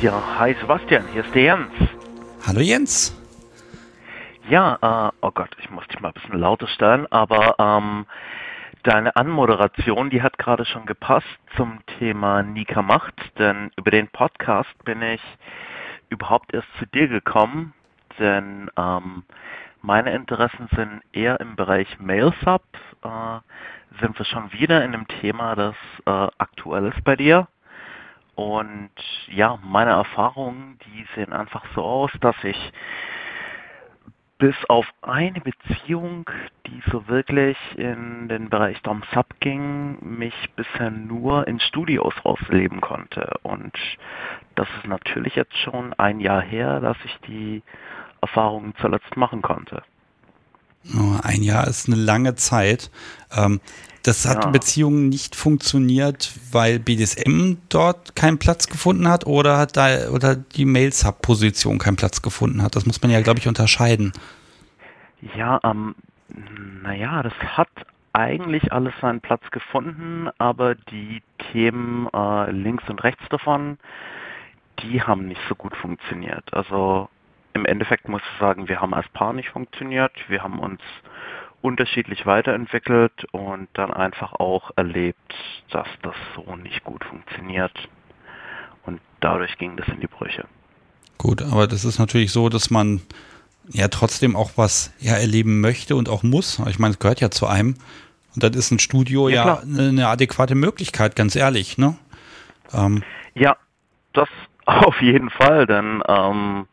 Ja, 0.00 0.38
hi 0.38 0.54
Sebastian, 0.60 1.04
hier 1.12 1.24
ist 1.24 1.34
der 1.34 1.42
Jens. 1.42 1.72
Hallo 2.46 2.60
Jens. 2.60 3.16
Ja, 4.48 4.78
äh, 4.80 5.12
oh 5.20 5.32
Gott, 5.32 5.50
ich 5.58 5.68
muss 5.70 5.86
dich 5.88 6.00
mal 6.00 6.08
ein 6.08 6.14
bisschen 6.14 6.38
lauter 6.38 6.68
stellen, 6.68 7.10
aber 7.10 7.56
ähm, 7.58 8.06
deine 8.84 9.14
Anmoderation, 9.16 10.10
die 10.10 10.22
hat 10.22 10.38
gerade 10.38 10.64
schon 10.64 10.86
gepasst 10.86 11.26
zum 11.56 11.80
Thema 11.98 12.42
Nika 12.44 12.82
Macht, 12.82 13.14
denn 13.38 13.72
über 13.76 13.90
den 13.90 14.06
Podcast 14.08 14.72
bin 14.84 15.02
ich 15.02 15.20
überhaupt 16.08 16.54
erst 16.54 16.68
zu 16.78 16.86
dir 16.86 17.08
gekommen, 17.08 17.74
denn 18.18 18.70
ähm, 18.76 19.24
meine 19.82 20.14
Interessen 20.14 20.68
sind 20.76 21.02
eher 21.12 21.40
im 21.40 21.56
Bereich 21.56 21.98
Mail-Sub, 21.98 22.62
äh, 23.02 23.38
sind 24.00 24.18
wir 24.18 24.26
schon 24.26 24.52
wieder 24.52 24.84
in 24.84 24.94
einem 24.94 25.08
Thema, 25.08 25.54
das 25.54 25.74
äh, 26.06 26.10
aktuell 26.38 26.86
ist 26.86 27.02
bei 27.04 27.16
dir. 27.16 27.48
Und 28.34 28.90
ja, 29.28 29.58
meine 29.62 29.90
Erfahrungen, 29.90 30.78
die 30.86 31.06
sehen 31.14 31.32
einfach 31.32 31.64
so 31.74 31.82
aus, 31.82 32.10
dass 32.20 32.36
ich 32.42 32.72
bis 34.38 34.56
auf 34.68 34.86
eine 35.02 35.40
Beziehung, 35.42 36.28
die 36.66 36.82
so 36.90 37.06
wirklich 37.08 37.58
in 37.76 38.26
den 38.28 38.48
Bereich 38.48 38.80
Dom 38.80 39.02
Sub 39.12 39.26
ging, 39.40 39.98
mich 40.00 40.34
bisher 40.56 40.90
nur 40.90 41.46
in 41.46 41.60
Studios 41.60 42.14
rausleben 42.24 42.80
konnte. 42.80 43.38
Und 43.42 43.76
das 44.54 44.66
ist 44.78 44.86
natürlich 44.86 45.36
jetzt 45.36 45.56
schon 45.58 45.92
ein 45.94 46.20
Jahr 46.20 46.40
her, 46.40 46.80
dass 46.80 46.96
ich 47.04 47.18
die 47.26 47.62
Erfahrungen 48.22 48.74
zuletzt 48.80 49.14
machen 49.18 49.42
konnte. 49.42 49.82
Ein 51.22 51.42
Jahr 51.42 51.66
ist 51.66 51.88
eine 51.88 51.96
lange 51.96 52.34
Zeit. 52.36 52.90
Ähm, 53.36 53.60
das 54.02 54.26
hat 54.26 54.44
ja. 54.44 54.50
Beziehungen 54.50 55.10
nicht 55.10 55.36
funktioniert, 55.36 56.32
weil 56.52 56.78
BDSM 56.78 57.56
dort 57.68 58.16
keinen 58.16 58.38
Platz 58.38 58.66
gefunden 58.66 59.08
hat 59.08 59.26
oder 59.26 59.58
hat 59.58 59.76
da 59.76 60.08
oder 60.10 60.36
die 60.36 60.64
Mail-Sub-Position 60.64 61.78
keinen 61.78 61.96
Platz 61.96 62.22
gefunden 62.22 62.62
hat. 62.62 62.76
Das 62.76 62.86
muss 62.86 63.02
man 63.02 63.10
ja, 63.10 63.20
glaube 63.20 63.40
ich, 63.40 63.48
unterscheiden. 63.48 64.12
Ja, 65.36 65.60
ähm, 65.64 65.94
naja, 66.82 67.22
das 67.22 67.34
hat 67.42 67.68
eigentlich 68.14 68.72
alles 68.72 68.94
seinen 69.00 69.20
Platz 69.20 69.42
gefunden, 69.50 70.30
aber 70.38 70.74
die 70.74 71.22
Themen 71.52 72.08
äh, 72.14 72.50
links 72.50 72.84
und 72.88 73.04
rechts 73.04 73.22
davon, 73.28 73.78
die 74.82 75.02
haben 75.02 75.28
nicht 75.28 75.40
so 75.48 75.54
gut 75.54 75.76
funktioniert. 75.76 76.52
Also 76.54 77.08
im 77.54 77.66
Endeffekt 77.66 78.08
muss 78.08 78.22
ich 78.22 78.40
sagen, 78.40 78.68
wir 78.68 78.80
haben 78.80 78.94
als 78.94 79.08
Paar 79.08 79.32
nicht 79.32 79.50
funktioniert. 79.50 80.12
Wir 80.28 80.42
haben 80.42 80.58
uns 80.58 80.80
unterschiedlich 81.62 82.26
weiterentwickelt 82.26 83.24
und 83.32 83.68
dann 83.74 83.92
einfach 83.92 84.32
auch 84.34 84.70
erlebt, 84.76 85.34
dass 85.70 85.88
das 86.02 86.14
so 86.34 86.56
nicht 86.56 86.84
gut 86.84 87.04
funktioniert. 87.04 87.88
Und 88.86 89.00
dadurch 89.20 89.58
ging 89.58 89.76
das 89.76 89.86
in 89.88 90.00
die 90.00 90.06
Brüche. 90.06 90.46
Gut, 91.18 91.42
aber 91.42 91.66
das 91.66 91.84
ist 91.84 91.98
natürlich 91.98 92.32
so, 92.32 92.48
dass 92.48 92.70
man 92.70 93.02
ja 93.68 93.88
trotzdem 93.88 94.36
auch 94.36 94.52
was 94.56 94.94
ja 94.98 95.14
erleben 95.14 95.60
möchte 95.60 95.96
und 95.96 96.08
auch 96.08 96.22
muss. 96.22 96.58
Ich 96.68 96.78
meine, 96.78 96.92
es 96.92 96.98
gehört 96.98 97.20
ja 97.20 97.30
zu 97.30 97.46
einem. 97.46 97.74
Und 98.34 98.42
dann 98.42 98.54
ist 98.54 98.70
ein 98.70 98.78
Studio 98.78 99.28
ja, 99.28 99.44
ja 99.44 99.58
eine 99.60 100.06
adäquate 100.06 100.54
Möglichkeit, 100.54 101.16
ganz 101.16 101.36
ehrlich, 101.36 101.76
ne? 101.78 101.96
Ähm. 102.72 103.02
Ja, 103.34 103.56
das 104.12 104.28
auf 104.64 105.02
jeden 105.02 105.30
Fall, 105.30 105.66
denn 105.66 106.02
ähm, 106.08 106.66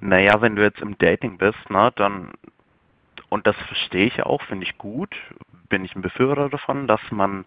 naja, 0.00 0.40
wenn 0.40 0.56
du 0.56 0.62
jetzt 0.62 0.80
im 0.80 0.98
Dating 0.98 1.38
bist, 1.38 1.58
na, 1.68 1.90
dann, 1.90 2.32
und 3.28 3.46
das 3.46 3.56
verstehe 3.56 4.06
ich 4.06 4.22
auch, 4.22 4.42
finde 4.42 4.64
ich 4.64 4.78
gut, 4.78 5.14
bin 5.68 5.84
ich 5.84 5.94
ein 5.96 6.02
Befürworter 6.02 6.48
davon, 6.48 6.86
dass 6.86 7.00
man 7.10 7.44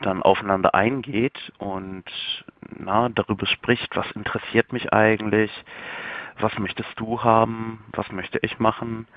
dann 0.00 0.22
aufeinander 0.22 0.74
eingeht 0.74 1.52
und 1.58 2.04
na, 2.78 3.08
darüber 3.08 3.46
spricht, 3.46 3.96
was 3.96 4.10
interessiert 4.12 4.72
mich 4.72 4.92
eigentlich, 4.92 5.50
was 6.38 6.56
möchtest 6.58 6.90
du 6.96 7.22
haben, 7.22 7.84
was 7.92 8.10
möchte 8.12 8.38
ich 8.42 8.60
machen. 8.60 9.08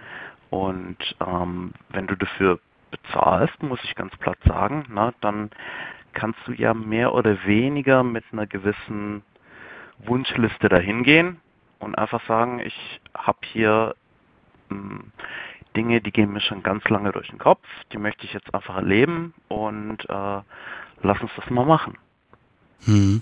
Und 0.50 0.98
ähm, 1.26 1.74
wenn 1.90 2.08
du 2.08 2.16
dafür 2.16 2.60
bezahlst, 2.90 3.62
muss 3.62 3.84
ich 3.84 3.96
ganz 3.96 4.16
platt 4.18 4.40
sagen, 4.46 4.86
na, 4.90 5.14
dann 5.22 5.52
kannst 6.14 6.40
du 6.46 6.54
ja 6.54 6.74
mehr 6.74 7.14
oder 7.14 7.46
weniger 7.46 8.04
mit 8.04 8.24
einer 8.32 8.48
gewissen 8.48 9.22
Wunschliste 10.00 10.68
dahin 10.68 11.04
gehen 11.04 11.40
und 11.82 11.98
einfach 11.98 12.26
sagen, 12.28 12.60
ich 12.60 13.02
habe 13.14 13.40
hier 13.52 13.96
ähm, 14.70 15.12
Dinge, 15.76 16.02
die 16.02 16.12
gehen 16.12 16.32
mir 16.32 16.42
schon 16.42 16.64
ganz 16.64 16.84
lange 16.90 17.12
durch 17.12 17.30
den 17.30 17.40
Kopf, 17.40 17.66
die 17.92 17.98
möchte 17.98 18.26
ich 18.26 18.34
jetzt 18.34 18.54
einfach 18.54 18.76
erleben 18.76 19.34
und 19.48 20.02
äh, 20.10 20.42
lass 21.02 21.22
uns 21.22 21.32
das 21.36 21.50
mal 21.50 21.66
machen. 21.66 21.98
Hm. 22.86 23.22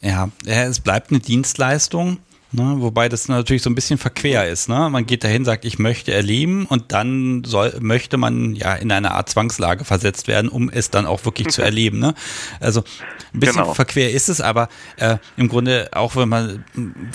Ja, 0.00 0.28
es 0.46 0.80
bleibt 0.80 1.10
eine 1.10 1.20
Dienstleistung. 1.20 2.18
Ne, 2.56 2.76
wobei 2.78 3.08
das 3.08 3.26
natürlich 3.26 3.62
so 3.62 3.70
ein 3.70 3.74
bisschen 3.74 3.98
verquer 3.98 4.46
ist. 4.46 4.68
Ne? 4.68 4.88
Man 4.88 5.06
geht 5.06 5.24
dahin, 5.24 5.44
sagt, 5.44 5.64
ich 5.64 5.80
möchte 5.80 6.14
erleben 6.14 6.66
und 6.66 6.92
dann 6.92 7.42
soll, 7.42 7.76
möchte 7.80 8.16
man 8.16 8.54
ja 8.54 8.74
in 8.74 8.92
eine 8.92 9.10
Art 9.10 9.28
Zwangslage 9.28 9.84
versetzt 9.84 10.28
werden, 10.28 10.48
um 10.48 10.70
es 10.70 10.88
dann 10.88 11.04
auch 11.04 11.24
wirklich 11.24 11.48
zu 11.48 11.62
erleben. 11.64 11.98
Ne? 11.98 12.14
Also 12.60 12.84
ein 13.32 13.40
bisschen 13.40 13.62
genau. 13.62 13.74
verquer 13.74 14.08
ist 14.08 14.28
es, 14.28 14.40
aber 14.40 14.68
äh, 14.98 15.16
im 15.36 15.48
Grunde 15.48 15.88
auch 15.94 16.14
wenn 16.14 16.28
man 16.28 16.64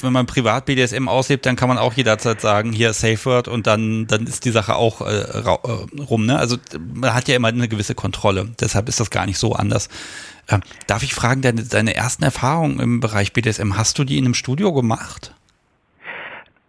wenn 0.02 0.12
man 0.12 0.26
privat 0.26 0.66
BDSM 0.66 1.08
auslebt, 1.08 1.46
dann 1.46 1.56
kann 1.56 1.70
man 1.70 1.78
auch 1.78 1.94
jederzeit 1.94 2.42
sagen, 2.42 2.74
hier 2.74 2.92
Safe 2.92 3.24
Word 3.24 3.48
und 3.48 3.66
dann 3.66 4.08
dann 4.08 4.28
ist 4.28 4.44
die 4.44 4.52
Sache 4.52 4.76
auch 4.76 5.00
äh, 5.00 5.22
äh 5.22 6.02
rum. 6.02 6.26
Ne? 6.26 6.38
Also 6.38 6.58
man 6.96 7.14
hat 7.14 7.30
ja 7.30 7.38
immer 7.38 7.48
eine 7.48 7.70
gewisse 7.70 7.96
Kontrolle. 7.96 8.50
Deshalb 8.60 8.90
ist 8.90 9.00
das 9.00 9.10
gar 9.10 9.26
nicht 9.26 9.38
so 9.38 9.54
anders. 9.54 9.88
Ähm, 10.50 10.62
darf 10.88 11.04
ich 11.04 11.14
fragen, 11.14 11.42
deine, 11.42 11.64
deine 11.64 11.96
ersten 11.96 12.24
Erfahrungen 12.24 12.80
im 12.80 13.00
Bereich 13.00 13.34
BDSM, 13.34 13.78
hast 13.78 14.00
du 14.00 14.04
die 14.04 14.18
in 14.18 14.26
einem 14.26 14.34
Studio 14.34 14.74
gemacht? 14.74 15.36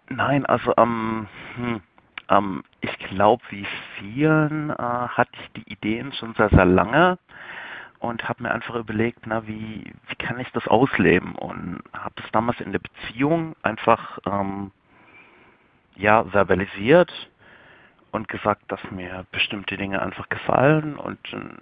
Nein, 0.09 0.45
also 0.45 0.75
ähm, 0.77 1.29
hm, 1.57 1.81
ähm, 2.29 2.63
ich 2.81 2.97
glaube, 2.99 3.43
wie 3.51 3.67
vielen 3.99 4.71
äh, 4.71 4.75
hatte 4.75 5.33
ich 5.41 5.63
die 5.63 5.73
Ideen 5.73 6.13
schon 6.13 6.35
sehr, 6.35 6.51
sehr 6.51 6.67
lange 6.67 7.19
und 8.01 8.29
habe 8.29 8.43
mir 8.43 8.51
einfach 8.51 8.75
überlegt, 8.75 9.27
na, 9.27 9.47
wie, 9.47 9.93
wie 10.09 10.15
kann 10.17 10.41
ich 10.41 10.51
das 10.53 10.67
ausleben? 10.67 11.35
Und 11.35 11.83
habe 11.93 12.15
das 12.17 12.31
damals 12.33 12.61
in 12.61 12.73
der 12.73 12.81
Beziehung 12.81 13.55
einfach 13.63 14.19
ähm, 14.27 14.73
ja, 15.97 16.25
verbalisiert 16.25 17.13
und 18.11 18.29
gesagt, 18.29 18.63
dass 18.69 18.81
mir 18.91 19.27
bestimmte 19.33 19.77
Dinge 19.77 20.01
einfach 20.03 20.29
gefallen 20.29 20.97
und 20.97 21.19
dann 21.31 21.57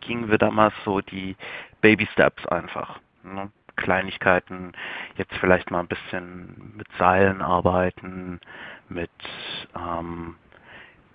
gingen 0.00 0.30
wir 0.30 0.38
damals 0.38 0.74
so 0.84 1.00
die 1.00 1.36
Baby 1.80 2.06
Steps 2.12 2.46
einfach. 2.46 3.00
Ne? 3.22 3.50
Kleinigkeiten, 3.76 4.72
jetzt 5.16 5.34
vielleicht 5.38 5.70
mal 5.70 5.80
ein 5.80 5.88
bisschen 5.88 6.74
mit 6.76 6.86
Seilen 6.98 7.40
arbeiten, 7.40 8.40
mit 8.88 9.10
ähm, 9.74 10.36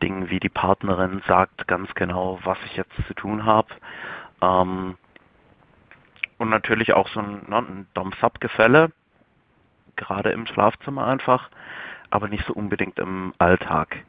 Dingen 0.01 0.29
wie 0.29 0.39
die 0.39 0.49
Partnerin 0.49 1.21
sagt 1.27 1.67
ganz 1.67 1.93
genau, 1.95 2.39
was 2.43 2.57
ich 2.65 2.75
jetzt 2.75 2.95
zu 3.07 3.13
tun 3.13 3.45
habe. 3.45 3.67
Ähm, 4.41 4.97
und 6.37 6.49
natürlich 6.49 6.93
auch 6.93 7.07
so 7.09 7.21
ein, 7.21 7.43
ne, 7.47 7.57
ein 7.57 7.87
Dom-Sub-Gefälle, 7.93 8.91
gerade 9.95 10.31
im 10.31 10.45
Schlafzimmer 10.45 11.07
einfach, 11.07 11.49
aber 12.09 12.27
nicht 12.27 12.45
so 12.45 12.53
unbedingt 12.53 12.99
im 12.99 13.33
Alltag. 13.37 14.03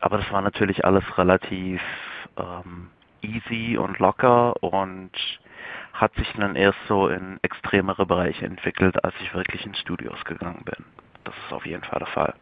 Aber 0.00 0.18
das 0.18 0.30
war 0.30 0.42
natürlich 0.42 0.84
alles 0.84 1.04
relativ 1.18 1.80
ähm, 2.36 2.90
easy 3.22 3.76
und 3.76 3.98
locker 3.98 4.62
und 4.62 5.10
hat 5.92 6.14
sich 6.14 6.28
dann 6.36 6.56
erst 6.56 6.78
so 6.88 7.08
in 7.08 7.38
extremere 7.42 8.06
Bereiche 8.06 8.46
entwickelt, 8.46 9.04
als 9.04 9.14
ich 9.22 9.34
wirklich 9.34 9.66
in 9.66 9.74
Studios 9.74 10.24
gegangen 10.24 10.62
bin. 10.64 10.84
Das 11.24 11.34
ist 11.46 11.52
auf 11.52 11.66
jeden 11.66 11.82
Fall 11.82 11.98
der 11.98 12.08
Fall. 12.08 12.34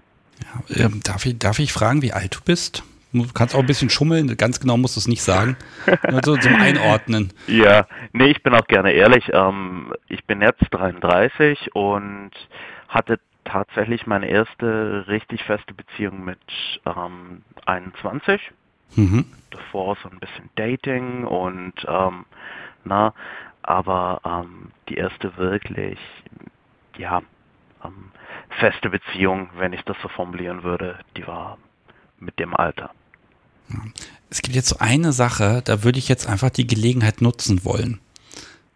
Ja, 0.68 0.86
ähm, 0.86 1.00
darf, 1.02 1.26
ich, 1.26 1.38
darf 1.38 1.58
ich 1.58 1.72
fragen, 1.72 2.02
wie 2.02 2.12
alt 2.12 2.36
du 2.36 2.40
bist? 2.44 2.84
Du 3.12 3.26
kannst 3.32 3.54
auch 3.54 3.60
ein 3.60 3.66
bisschen 3.66 3.88
schummeln, 3.88 4.36
ganz 4.36 4.60
genau 4.60 4.76
musst 4.76 4.96
du 4.96 5.00
es 5.00 5.08
nicht 5.08 5.22
sagen. 5.22 5.56
Nur 6.10 6.20
so 6.24 6.36
zum 6.36 6.54
Einordnen. 6.54 7.32
Ja, 7.46 7.86
nee, 8.12 8.26
ich 8.26 8.42
bin 8.42 8.54
auch 8.54 8.66
gerne 8.66 8.92
ehrlich. 8.92 9.30
Ähm, 9.32 9.94
ich 10.08 10.24
bin 10.26 10.42
jetzt 10.42 10.62
33 10.70 11.74
und 11.74 12.30
hatte 12.88 13.18
tatsächlich 13.44 14.06
meine 14.06 14.28
erste 14.28 15.06
richtig 15.08 15.42
feste 15.44 15.72
Beziehung 15.72 16.24
mit 16.24 16.38
ähm, 16.84 17.42
21. 17.64 18.40
Mhm. 18.96 19.26
Davor 19.50 19.96
so 20.02 20.08
ein 20.08 20.18
bisschen 20.18 20.50
Dating 20.56 21.24
und 21.24 21.74
ähm, 21.86 22.24
na, 22.84 23.14
aber 23.62 24.20
ähm, 24.24 24.70
die 24.88 24.94
erste 24.94 25.36
wirklich, 25.36 25.98
ja, 26.96 27.22
ähm, 27.84 28.10
feste 28.60 28.90
Beziehung, 28.90 29.50
wenn 29.56 29.72
ich 29.72 29.82
das 29.82 29.96
so 30.02 30.08
formulieren 30.08 30.62
würde, 30.62 30.98
die 31.16 31.26
war 31.26 31.58
mit 32.18 32.38
dem 32.38 32.54
Alter. 32.54 32.90
Es 34.30 34.42
gibt 34.42 34.56
jetzt 34.56 34.68
so 34.68 34.76
eine 34.78 35.12
Sache, 35.12 35.62
da 35.64 35.84
würde 35.84 35.98
ich 35.98 36.08
jetzt 36.08 36.26
einfach 36.26 36.50
die 36.50 36.66
Gelegenheit 36.66 37.20
nutzen 37.20 37.64
wollen. 37.64 38.00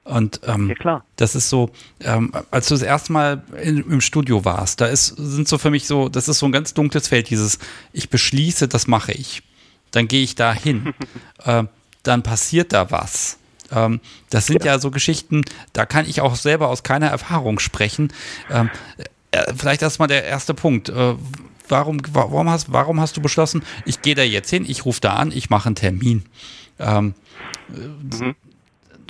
Und 0.04 0.40
ähm, 0.46 0.68
ja, 0.68 0.74
klar. 0.74 1.04
das 1.16 1.36
ist 1.36 1.48
so, 1.48 1.70
ähm, 2.00 2.32
als 2.50 2.68
du 2.68 2.74
das 2.74 2.82
erste 2.82 3.12
Mal 3.12 3.44
in, 3.62 3.78
im 3.78 4.00
Studio 4.00 4.44
warst, 4.44 4.80
da 4.80 4.86
ist, 4.86 5.06
sind 5.16 5.46
so 5.46 5.58
für 5.58 5.70
mich 5.70 5.86
so, 5.86 6.08
das 6.08 6.28
ist 6.28 6.40
so 6.40 6.46
ein 6.46 6.52
ganz 6.52 6.74
dunkles 6.74 7.06
Feld, 7.06 7.30
dieses, 7.30 7.58
ich 7.92 8.10
beschließe, 8.10 8.66
das 8.66 8.88
mache 8.88 9.12
ich. 9.12 9.42
Dann 9.92 10.08
gehe 10.08 10.22
ich 10.22 10.34
da 10.34 10.52
hin. 10.52 10.94
äh, 11.44 11.64
dann 12.02 12.22
passiert 12.22 12.72
da 12.72 12.90
was. 12.90 13.38
Ähm, 13.70 14.00
das 14.30 14.46
sind 14.46 14.64
ja. 14.64 14.72
ja. 14.72 14.78
so 14.78 14.90
Geschichten, 14.90 15.42
da 15.72 15.86
kann 15.86 16.08
ich 16.08 16.20
auch 16.20 16.34
selber 16.34 16.68
aus 16.68 16.82
keiner 16.82 17.08
Erfahrung 17.08 17.58
sprechen. 17.58 18.12
Ähm, 18.50 18.70
äh, 19.30 19.52
vielleicht 19.56 19.82
erstmal 19.82 20.08
der 20.08 20.24
erste 20.24 20.54
Punkt. 20.54 20.88
Äh, 20.88 21.14
warum, 21.68 22.02
warum, 22.12 22.50
hast, 22.50 22.72
warum 22.72 23.00
hast 23.00 23.16
du 23.16 23.22
beschlossen, 23.22 23.62
ich 23.86 24.02
gehe 24.02 24.14
da 24.14 24.22
jetzt 24.22 24.50
hin, 24.50 24.64
ich 24.68 24.84
rufe 24.84 25.00
da 25.00 25.14
an, 25.14 25.32
ich 25.32 25.50
mache 25.50 25.66
einen 25.66 25.76
Termin? 25.76 26.24
Ähm, 26.78 27.14
mhm. 27.68 28.34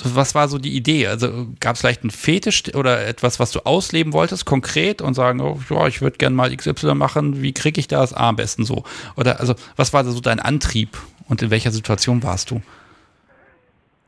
Was 0.05 0.35
war 0.35 0.49
so 0.49 0.59
die 0.59 0.77
Idee? 0.77 1.07
Also 1.07 1.49
gab 1.61 1.75
es 1.75 1.81
vielleicht 1.81 2.03
einen 2.03 2.11
Fetisch 2.11 2.75
oder 2.75 3.07
etwas, 3.07 3.41
was 3.41 3.53
du 3.53 3.61
ausleben 3.61 4.13
wolltest, 4.13 4.45
konkret 4.45 5.01
und 5.01 5.15
sagen, 5.15 5.41
oh, 5.41 5.61
ja, 5.71 5.87
ich 5.87 6.03
würde 6.03 6.19
gerne 6.19 6.35
mal 6.35 6.55
XY 6.55 6.95
machen, 6.95 7.43
wie 7.43 7.53
kriege 7.53 7.81
ich 7.81 7.89
das 7.89 8.13
ah, 8.13 8.29
am 8.29 8.37
besten 8.37 8.65
so? 8.65 8.85
Oder 9.17 9.41
also 9.41 9.55
was 9.77 9.93
war 9.93 10.05
so 10.05 10.21
dein 10.21 10.41
Antrieb 10.41 10.99
und 11.29 11.43
in 11.43 11.51
welcher 11.51 11.71
Situation 11.71 12.23
warst 12.23 12.51
du? 12.51 12.61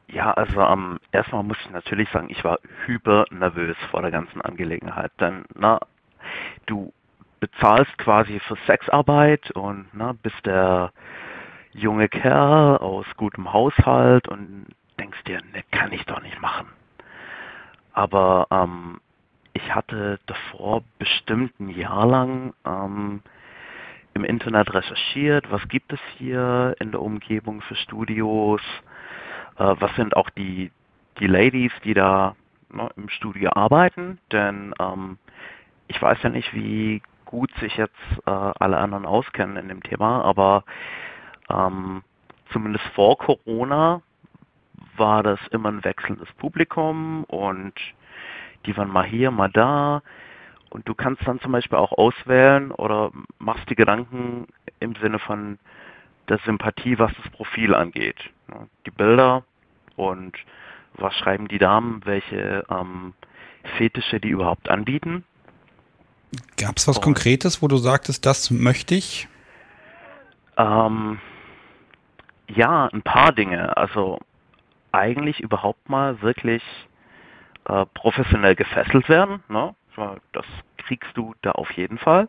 Ja, 0.09 0.33
also 0.33 0.61
ähm, 0.61 1.01
erstmal 1.11 1.43
muss 1.43 1.57
ich 1.65 1.71
natürlich 1.71 2.09
sagen, 2.11 2.29
ich 2.31 2.45
war 2.45 2.59
hyper 2.87 3.25
nervös 3.31 3.77
vor 3.91 4.03
der 4.03 4.13
ganzen 4.13 4.41
Angelegenheit. 4.43 5.11
Denn 5.19 5.45
na, 5.57 5.81
du 6.67 6.93
bezahlst 7.41 7.99
quasi 7.99 8.41
für 8.41 8.57
Sexarbeit 8.67 9.51
und 9.53 9.87
na, 9.93 10.13
bist 10.13 10.47
der 10.47 10.93
junge 11.73 12.09
Kerl 12.09 12.79
aus 12.79 13.07
gutem 13.17 13.53
Haushalt 13.53 14.29
und 14.29 14.67
dir, 15.25 15.41
ne, 15.53 15.65
kann 15.71 15.93
ich 15.93 16.05
doch 16.05 16.23
nicht 16.23 16.41
machen. 16.41 16.69
Aber 17.93 18.47
ähm, 18.51 19.01
ich 19.53 19.75
hatte 19.75 20.19
davor 20.27 20.83
bestimmt 20.99 21.59
ein 21.61 21.71
Jahr 21.71 22.07
lang 22.07 22.55
ähm, 22.65 23.23
im 24.15 24.25
Internet 24.25 24.73
recherchiert, 24.75 25.51
was 25.51 25.67
gibt 25.69 25.93
es 25.93 26.01
hier 26.19 26.77
in 26.81 26.91
der 26.91 27.03
Umgebung 27.03 27.61
für 27.63 27.77
Studios, 27.77 28.61
äh, 29.59 29.75
was 29.79 29.95
sind 29.97 30.17
auch 30.17 30.31
die, 30.31 30.71
die 31.19 31.27
Ladies, 31.27 31.73
die 31.85 31.95
da 31.95 32.35
ne, 32.71 32.89
im 32.97 33.09
Studio 33.09 33.51
arbeiten, 33.55 34.19
denn 34.33 34.75
ähm, 34.81 35.19
ich 35.89 36.01
weiß 36.01 36.19
ja 36.23 36.31
nicht, 36.31 36.53
wie 36.55 37.03
gut 37.25 37.53
sich 37.61 37.77
jetzt 37.77 37.95
äh, 38.27 38.31
alle 38.31 38.79
anderen 38.79 39.07
auskennen 39.07 39.57
in 39.57 39.69
dem 39.69 39.83
Thema, 39.83 40.23
aber 40.23 40.65
ähm, 41.51 42.03
zumindest 42.53 42.85
vor 42.95 43.19
Corona 43.19 44.03
war 44.97 45.23
das 45.23 45.41
immer 45.51 45.71
ein 45.71 45.85
wechselndes 45.85 46.29
Publikum 46.39 47.25
und 47.25 47.75
die 48.67 48.77
waren 48.77 48.91
mal 48.91 49.05
hier, 49.05 49.31
mal 49.31 49.51
da. 49.51 50.03
Und 50.71 50.89
du 50.89 50.95
kannst 50.95 51.27
dann 51.27 51.41
zum 51.41 51.53
Beispiel 51.53 51.79
auch 51.79 51.93
auswählen 51.93 52.73
oder 52.73 53.13
machst 53.39 53.69
die 53.71 53.77
Gedanken 53.77 54.47
im 54.81 54.95
Sinne 54.97 55.19
von 55.19 55.59
der 56.29 56.39
Sympathie, 56.39 56.99
was 56.99 57.13
das 57.23 57.31
Profil 57.33 57.75
angeht. 57.75 58.19
Die 58.87 58.91
Bilder 58.91 59.45
und 59.97 60.37
was 60.95 61.15
schreiben 61.15 61.49
die 61.49 61.59
Damen, 61.59 62.01
welche 62.05 62.65
ähm, 62.71 63.15
Fetische 63.77 64.21
die 64.21 64.31
überhaupt 64.31 64.69
anbieten. 64.69 65.25
Gab 66.57 66.77
es 66.77 66.89
was 66.89 66.99
und, 66.99 67.05
Konkretes, 67.05 67.63
wo 67.63 67.69
du 67.69 67.77
sagtest, 67.77 68.27
das 68.27 68.51
möchte 68.51 68.95
ich? 68.95 69.29
Ähm, 70.57 71.21
ja, 72.49 72.87
ein 72.87 73.03
paar 73.03 73.33
Dinge. 73.33 73.77
Also 73.77 74.19
eigentlich 74.95 75.41
überhaupt 75.41 75.89
mal 75.89 76.23
wirklich 76.23 76.63
äh, 77.67 77.87
professionell 77.95 78.55
gefesselt 78.55 79.09
werden. 79.09 79.43
Ne? 79.49 79.75
Das 80.33 80.47
kriegst 80.79 81.17
du 81.17 81.35
da 81.43 81.53
auf 81.53 81.71
jeden 81.73 81.99
Fall. 81.99 82.29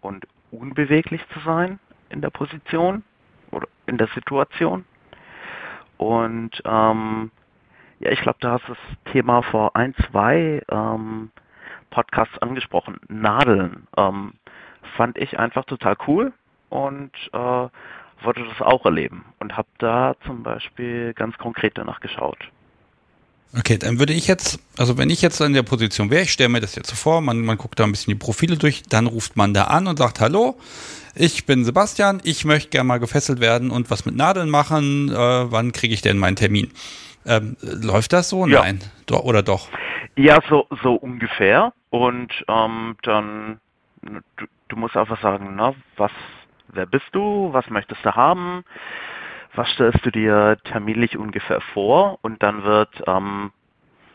Und 0.00 0.26
unbeweglich 0.50 1.22
zu 1.32 1.40
sein 1.40 1.78
in 2.10 2.20
der 2.20 2.30
Position 2.30 3.02
oder 3.50 3.68
in 3.86 3.98
der 3.98 4.08
Situation. 4.08 4.84
Und 5.96 6.62
ähm, 6.64 7.30
ja, 8.00 8.10
ich 8.10 8.20
glaube, 8.20 8.38
da 8.40 8.52
hast 8.52 8.68
das 8.68 9.12
Thema 9.12 9.42
vor 9.42 9.76
ein, 9.76 9.94
zwei 10.10 10.62
ähm, 10.68 11.30
Podcasts 11.90 12.38
angesprochen. 12.38 12.98
Nadeln 13.08 13.86
ähm, 13.96 14.34
fand 14.96 15.16
ich 15.18 15.38
einfach 15.38 15.64
total 15.64 15.96
cool 16.06 16.32
und 16.70 17.12
äh, 17.32 17.68
wollte 18.24 18.44
das 18.44 18.60
auch 18.60 18.84
erleben 18.84 19.24
und 19.40 19.56
habe 19.56 19.68
da 19.78 20.14
zum 20.26 20.42
Beispiel 20.42 21.14
ganz 21.14 21.36
konkret 21.38 21.76
danach 21.76 22.00
geschaut. 22.00 22.38
Okay, 23.56 23.78
dann 23.78 24.00
würde 24.00 24.12
ich 24.12 24.26
jetzt, 24.26 24.58
also 24.78 24.98
wenn 24.98 25.10
ich 25.10 25.22
jetzt 25.22 25.40
in 25.40 25.52
der 25.52 25.62
Position 25.62 26.10
wäre, 26.10 26.22
ich 26.22 26.32
stelle 26.32 26.48
mir 26.48 26.60
das 26.60 26.74
jetzt 26.74 26.88
so 26.90 26.96
vor, 26.96 27.20
man, 27.20 27.40
man 27.40 27.56
guckt 27.56 27.78
da 27.78 27.84
ein 27.84 27.92
bisschen 27.92 28.12
die 28.12 28.18
Profile 28.18 28.56
durch, 28.56 28.82
dann 28.82 29.06
ruft 29.06 29.36
man 29.36 29.54
da 29.54 29.64
an 29.64 29.86
und 29.86 29.98
sagt, 29.98 30.20
hallo, 30.20 30.58
ich 31.14 31.46
bin 31.46 31.64
Sebastian, 31.64 32.20
ich 32.24 32.44
möchte 32.44 32.70
gerne 32.70 32.88
mal 32.88 32.98
gefesselt 32.98 33.40
werden 33.40 33.70
und 33.70 33.90
was 33.90 34.06
mit 34.06 34.16
Nadeln 34.16 34.50
machen, 34.50 35.08
äh, 35.10 35.14
wann 35.14 35.70
kriege 35.70 35.94
ich 35.94 36.02
denn 36.02 36.18
meinen 36.18 36.34
Termin? 36.34 36.72
Ähm, 37.26 37.56
läuft 37.60 38.12
das 38.12 38.28
so? 38.28 38.46
Ja. 38.46 38.62
Nein. 38.62 38.80
Do 39.06 39.18
oder 39.18 39.42
doch? 39.42 39.68
Ja, 40.16 40.40
so, 40.48 40.66
so 40.82 40.94
ungefähr. 40.94 41.72
Und 41.90 42.32
ähm, 42.48 42.96
dann, 43.02 43.60
du, 44.02 44.46
du 44.68 44.76
musst 44.76 44.96
einfach 44.96 45.20
sagen, 45.22 45.54
na, 45.56 45.74
was 45.96 46.10
wer 46.74 46.86
bist 46.86 47.06
du, 47.12 47.52
was 47.52 47.68
möchtest 47.70 48.04
du 48.04 48.14
haben, 48.14 48.64
was 49.54 49.68
stellst 49.70 50.04
du 50.04 50.10
dir 50.10 50.58
terminlich 50.64 51.16
ungefähr 51.16 51.60
vor? 51.72 52.18
Und 52.22 52.42
dann 52.42 52.64
wird 52.64 53.02
ähm, 53.06 53.52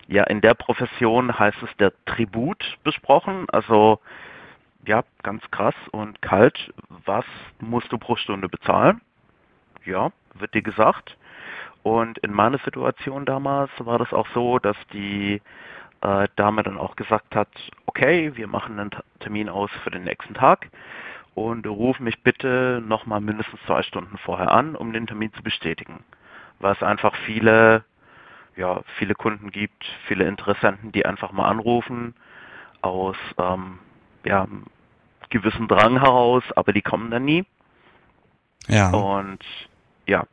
ja 0.08 0.24
in 0.26 0.42
der 0.42 0.54
Profession 0.54 1.38
heißt 1.38 1.62
es 1.64 1.76
der 1.78 1.94
Tribut 2.06 2.78
besprochen, 2.84 3.48
also 3.50 4.00
ja, 4.86 5.04
ganz 5.24 5.44
krass 5.52 5.76
und 5.92 6.22
kalt, 6.22 6.74
was 7.06 7.26
musst 7.60 7.92
du 7.92 7.98
pro 7.98 8.16
Stunde 8.16 8.48
bezahlen? 8.48 9.02
Ja, 9.86 10.12
wird 10.36 10.54
dir 10.54 10.62
gesagt. 10.62 11.18
Und 11.84 12.18
in 12.20 12.34
meiner 12.34 12.58
Situation 12.60 13.26
damals 13.26 13.72
war 13.80 14.00
das 14.00 14.14
auch 14.14 14.28
so, 14.34 14.60
dass 14.60 14.78
die 14.94 15.42
äh, 16.02 16.28
Dame 16.36 16.64
dann 16.64 16.78
auch 16.78 16.96
gesagt 16.96 17.36
hat, 17.36 17.50
okay, 17.86 18.36
wir 18.36 18.48
machen 18.48 18.80
einen 18.80 18.92
Termin 19.20 19.50
aus 19.50 19.72
für 19.84 19.92
den 19.92 20.04
nächsten 20.04 20.34
Tag 20.34 20.70
und 21.48 21.66
ruf 21.66 22.00
mich 22.00 22.22
bitte 22.22 22.84
nochmal 22.86 23.22
mindestens 23.22 23.60
zwei 23.66 23.82
Stunden 23.82 24.18
vorher 24.18 24.52
an, 24.52 24.76
um 24.76 24.92
den 24.92 25.08
Termin 25.08 25.34
zu 25.34 25.42
bestätigen. 25.42 26.04
Weil 26.60 26.74
es 26.74 26.84
einfach 26.84 27.16
viele, 27.26 27.86
ja, 28.58 28.82
viele 28.98 29.16
Kunden 29.16 29.50
gibt, 29.52 29.86
viele 30.08 30.28
Interessenten, 30.28 30.92
die 30.92 31.06
einfach 31.06 31.32
mal 31.32 31.48
anrufen 31.48 32.14
aus 32.82 33.16
ähm, 33.38 33.80
ja, 34.26 34.48
gewissen 35.30 35.68
Drang 35.68 36.00
heraus, 36.00 36.44
aber 36.56 36.74
die 36.74 36.82
kommen 36.82 37.10
dann 37.10 37.24
nie. 37.24 37.46
Ja. 38.68 38.92
Und 38.92 39.44
ja. 40.06 40.26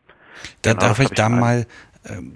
Da 0.63 0.73
genau, 0.73 0.87
darf 0.87 0.99
ich 0.99 1.11
da 1.11 1.29
mal 1.29 1.67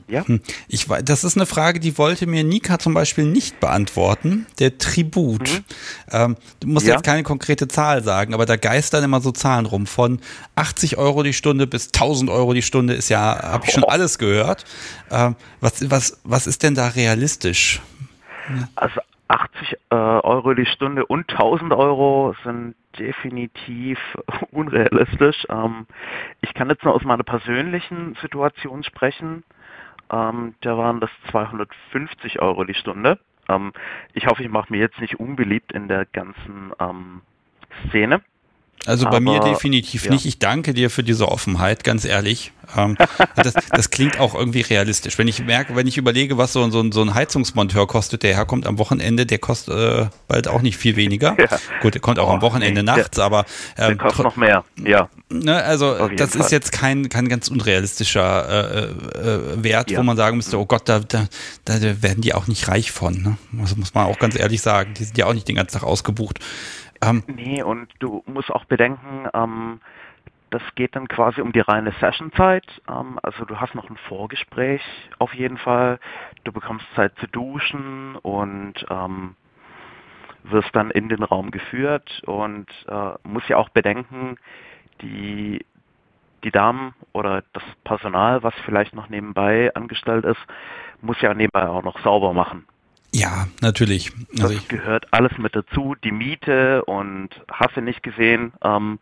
ja? 0.09 0.26
Hm. 0.26 0.40
Ich, 0.68 0.86
das 0.86 1.24
ist 1.24 1.36
eine 1.36 1.47
Frage, 1.47 1.80
die 1.80 1.98
wollte 1.98 2.26
mir 2.26 2.44
Nika 2.44 2.78
zum 2.78 2.94
Beispiel 2.94 3.24
nicht 3.24 3.60
beantworten. 3.60 4.47
Der 4.59 4.78
Tribut. 4.78 5.48
Mhm. 5.48 5.64
Ähm, 6.10 6.36
du 6.60 6.68
musst 6.68 6.86
ja. 6.86 6.94
jetzt 6.94 7.05
keine 7.05 7.22
konkrete 7.22 7.68
Zahl 7.68 8.02
sagen, 8.02 8.34
aber 8.34 8.47
da 8.47 8.56
geistern 8.56 9.05
immer 9.05 9.20
so 9.20 9.32
Zahlen 9.32 9.66
rum. 9.66 9.86
Von 9.86 10.20
80 10.56 10.98
Euro 10.98 11.22
die 11.22 11.32
Stunde 11.32 11.66
bis 11.66 11.88
1000 11.88 12.30
Euro 12.30 12.55
die 12.55 12.62
Stunde 12.62 12.94
ist 12.94 13.09
ja, 13.09 13.40
habe 13.42 13.66
ich 13.66 13.72
schon 13.72 13.84
oh. 13.84 13.88
alles 13.88 14.18
gehört. 14.18 14.64
Ähm, 15.10 15.36
was, 15.60 15.90
was, 15.90 16.20
was 16.24 16.47
ist 16.47 16.62
denn 16.62 16.74
da 16.74 16.88
realistisch? 16.88 17.80
Also 18.74 19.01
80 19.28 19.78
äh, 19.90 19.94
Euro 19.94 20.55
die 20.55 20.66
Stunde 20.66 21.06
und 21.06 21.30
1000 21.30 21.72
Euro 21.72 22.34
sind 22.42 22.74
definitiv 22.98 23.98
unrealistisch. 24.51 25.47
Ähm, 25.48 25.86
ich 26.40 26.52
kann 26.55 26.68
jetzt 26.68 26.84
nur 26.84 26.94
aus 26.94 27.05
meiner 27.05 27.22
persönlichen 27.22 28.16
Situation 28.20 28.82
sprechen. 28.82 29.44
Ähm, 30.11 30.55
da 30.61 30.77
waren 30.77 31.01
das 31.01 31.11
250 31.31 32.41
Euro 32.41 32.65
die 32.65 32.74
Stunde. 32.74 33.19
Ähm, 33.49 33.73
ich 34.12 34.27
hoffe, 34.27 34.43
ich 34.43 34.49
mache 34.49 34.73
mir 34.73 34.78
jetzt 34.78 35.01
nicht 35.01 35.19
unbeliebt 35.19 35.73
in 35.73 35.89
der 35.89 36.05
ganzen 36.07 36.73
ähm, 36.81 37.23
Szene. 37.89 38.23
Also 38.86 39.05
bei 39.05 39.16
Aber, 39.16 39.20
mir 39.20 39.40
definitiv 39.40 40.07
ja. 40.07 40.12
nicht. 40.12 40.27
Ich 40.27 40.39
danke 40.39 40.73
dir 40.73 40.90
für 40.90 41.02
diese 41.02 41.28
Offenheit, 41.28 41.85
ganz 41.85 42.05
ehrlich. 42.05 42.52
Ähm, 42.77 42.97
das, 43.36 43.55
das, 43.70 43.90
klingt 43.90 44.19
auch 44.20 44.35
irgendwie 44.35 44.61
realistisch. 44.62 45.19
Wenn 45.19 45.28
ich 45.28 45.44
merke, 45.44 45.77
wenn 45.77 45.86
ich 45.86 45.98
überlege, 45.98 46.39
was 46.39 46.52
so, 46.52 46.69
so, 46.70 46.90
so 46.90 47.02
ein 47.02 47.15
Heizungsmonteur 47.15 47.86
kostet, 47.86 48.23
der 48.23 48.35
herkommt 48.35 48.66
am 48.66 48.78
Wochenende, 48.78 49.27
der 49.27 49.39
kostet 49.39 49.77
äh, 49.77 50.07
bald 50.28 50.48
auch 50.48 50.62
nicht 50.62 50.77
viel 50.77 50.97
weniger. 50.97 51.36
Ja. 51.51 51.59
Gut, 51.81 51.94
der 51.94 52.02
kommt 52.02 52.19
auch 52.19 52.28
oh, 52.28 52.32
am 52.32 52.43
Wochenende 52.43 52.82
nee, 52.82 52.86
nachts, 52.86 53.16
der, 53.16 53.24
aber 53.24 53.47
ähm, 53.78 53.97
der 53.97 53.97
kostet 53.97 54.24
noch 54.24 54.36
mehr. 54.36 54.62
Ja. 54.85 55.09
Ne, 55.31 55.57
also 55.62 56.09
das 56.09 56.32
Fall. 56.32 56.40
ist 56.43 56.52
jetzt 56.52 56.70
kein, 56.70 57.09
kein 57.09 57.28
ganz 57.28 57.48
unrealistischer 57.48 58.48
äh, 58.48 58.85
äh, 59.19 59.65
Wert, 59.65 59.90
ja. 59.90 59.98
wo 59.98 60.02
man 60.02 60.16
sagen 60.16 60.36
müsste, 60.36 60.59
oh 60.59 60.66
Gott, 60.66 60.89
da, 60.89 61.01
da, 61.01 61.28
da 61.65 61.81
werden 62.02 62.20
die 62.20 62.35
auch 62.35 62.47
nicht 62.47 62.69
reich 62.69 62.93
von. 62.93 63.23
Ne? 63.23 63.36
Das 63.52 63.74
muss 63.77 63.94
man 63.94 64.07
auch 64.07 64.19
ganz 64.19 64.39
ehrlich 64.39 64.61
sagen. 64.61 64.93
Die 64.98 65.05
sind 65.05 65.16
ja 65.16 65.27
auch 65.27 65.35
nicht 65.35 65.48
den 65.48 65.57
ganzen 65.57 65.78
Tag 65.78 65.85
ausgebucht. 65.85 66.40
Ähm, 67.02 67.22
nee, 67.27 67.62
und 67.62 67.89
du 67.98 68.22
musst 68.27 68.51
auch 68.51 68.64
bedenken, 68.66 69.28
ähm, 69.32 69.81
das 70.51 70.62
geht 70.74 70.97
dann 70.97 71.09
quasi 71.09 71.40
um 71.40 71.52
die 71.52 71.60
reine 71.60 71.93
Sessionzeit. 72.01 72.66
Ähm, 72.89 73.18
also 73.22 73.44
du 73.44 73.60
hast 73.60 73.74
noch 73.74 73.89
ein 73.89 73.97
Vorgespräch 74.09 74.82
auf 75.18 75.32
jeden 75.35 75.59
Fall. 75.59 75.98
Du 76.44 76.52
bekommst 76.52 76.85
Zeit 76.94 77.16
zu 77.18 77.27
duschen 77.28 78.16
und 78.16 78.74
ähm, 78.90 79.36
wirst 80.44 80.74
dann 80.74 80.90
in 80.90 81.09
den 81.09 81.22
Raum 81.22 81.51
geführt 81.51 82.22
und 82.27 82.66
äh, 82.89 83.12
muss 83.22 83.47
ja 83.48 83.56
auch 83.56 83.68
bedenken, 83.68 84.36
die, 85.02 85.64
die 86.44 86.51
Damen 86.51 86.94
oder 87.12 87.44
das 87.52 87.62
Personal, 87.85 88.43
was 88.43 88.55
vielleicht 88.64 88.94
noch 88.94 89.09
nebenbei 89.09 89.72
angestellt 89.74 90.24
ist, 90.24 90.40
muss 91.01 91.20
ja 91.20 91.32
nebenbei 91.35 91.68
auch 91.68 91.82
noch 91.82 91.98
sauber 92.01 92.32
machen. 92.32 92.66
Ja, 93.12 93.49
natürlich. 93.61 94.12
Also 94.41 94.55
das 94.55 94.69
gehört 94.69 95.12
alles 95.12 95.32
mit 95.39 95.57
dazu, 95.57 95.97
die 96.05 96.12
Miete 96.12 96.85
und 96.85 97.31
hast 97.51 97.77
du 97.77 97.81
nicht 97.81 98.03
gesehen. 98.03 98.53
Ähm, 98.62 98.99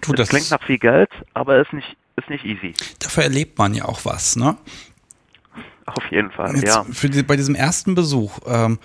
du, 0.00 0.12
das, 0.12 0.28
das 0.28 0.28
klingt 0.30 0.50
nach 0.50 0.62
viel 0.66 0.78
Geld, 0.78 1.10
aber 1.34 1.60
ist 1.60 1.72
nicht, 1.72 1.96
ist 2.16 2.28
nicht 2.28 2.44
easy. 2.44 2.74
Dafür 2.98 3.24
erlebt 3.24 3.58
man 3.58 3.74
ja 3.74 3.84
auch 3.84 4.04
was, 4.04 4.36
ne? 4.36 4.56
Auf 5.86 6.10
jeden 6.10 6.32
Fall, 6.32 6.56
Jetzt 6.56 6.66
ja. 6.66 6.84
Für 6.90 7.08
die, 7.08 7.22
bei 7.22 7.36
diesem 7.36 7.54
ersten 7.54 7.94
Besuch, 7.94 8.40
ähm, 8.46 8.80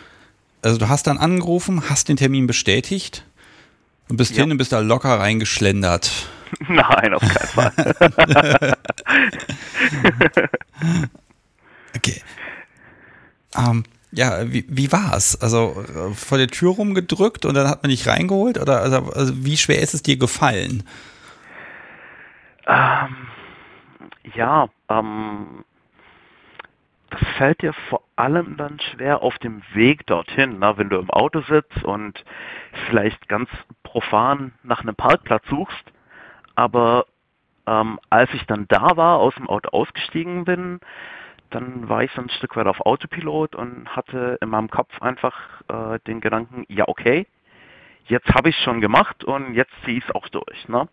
also 0.61 0.77
du 0.77 0.87
hast 0.87 1.07
dann 1.07 1.17
angerufen, 1.17 1.89
hast 1.89 2.09
den 2.09 2.17
Termin 2.17 2.45
bestätigt 2.45 3.25
und 4.07 4.17
bist 4.17 4.35
ja. 4.35 4.43
hin 4.43 4.51
und 4.51 4.57
bist 4.59 4.71
da 4.71 4.79
locker 4.79 5.19
reingeschlendert. 5.19 6.11
Nein, 6.67 7.13
auf 7.15 7.21
keinen 7.21 7.71
Fall. 7.71 8.75
okay. 11.95 12.21
Ähm, 13.57 13.83
ja, 14.11 14.51
wie, 14.51 14.65
wie 14.67 14.91
war 14.91 15.15
es? 15.15 15.41
Also 15.41 15.83
äh, 15.87 16.13
vor 16.13 16.37
der 16.37 16.47
Tür 16.47 16.71
rumgedrückt 16.71 17.45
und 17.45 17.53
dann 17.55 17.67
hat 17.67 17.83
man 17.83 17.89
dich 17.89 18.07
reingeholt? 18.07 18.59
Oder 18.59 18.81
also, 18.81 18.97
also 19.13 19.45
wie 19.45 19.57
schwer 19.57 19.81
ist 19.81 19.93
es 19.93 20.03
dir 20.03 20.17
gefallen? 20.17 20.83
Ähm, 22.67 23.15
ja, 24.35 24.69
ähm, 24.89 25.63
das 27.09 27.21
fällt 27.37 27.61
dir 27.61 27.73
vor 27.89 28.03
allem 28.15 28.57
dann 28.57 28.79
schwer 28.79 29.21
auf 29.21 29.37
dem 29.39 29.61
Weg 29.73 30.05
dorthin, 30.07 30.57
na, 30.59 30.77
wenn 30.77 30.89
du 30.89 30.97
im 30.97 31.09
Auto 31.09 31.41
sitzt 31.41 31.83
und 31.83 32.23
vielleicht 32.87 33.27
ganz 33.27 33.49
profan 33.83 34.53
nach 34.63 34.81
einem 34.81 34.95
Parkplatz 34.95 35.43
suchst. 35.49 35.83
Aber 36.55 37.05
ähm, 37.67 37.99
als 38.09 38.29
ich 38.33 38.45
dann 38.45 38.65
da 38.67 38.95
war, 38.95 39.19
aus 39.19 39.35
dem 39.35 39.49
Auto 39.49 39.69
ausgestiegen 39.69 40.45
bin, 40.45 40.79
dann 41.51 41.89
war 41.89 42.03
ich 42.03 42.11
so 42.13 42.21
ein 42.21 42.29
Stück 42.29 42.55
weit 42.55 42.67
auf 42.67 42.81
Autopilot 42.81 43.55
und 43.55 43.87
hatte 43.89 44.37
in 44.41 44.49
meinem 44.49 44.69
Kopf 44.69 45.01
einfach 45.01 45.35
äh, 45.67 45.99
den 46.07 46.21
Gedanken, 46.21 46.65
ja 46.67 46.87
okay, 46.87 47.27
jetzt 48.07 48.29
habe 48.29 48.49
ich 48.49 48.57
es 48.57 48.63
schon 48.63 48.81
gemacht 48.81 49.23
und 49.23 49.53
jetzt 49.53 49.71
ziehe 49.85 49.97
ich 49.97 50.03
es 50.07 50.15
auch 50.15 50.27
durch. 50.29 50.67
Ne? 50.67 50.87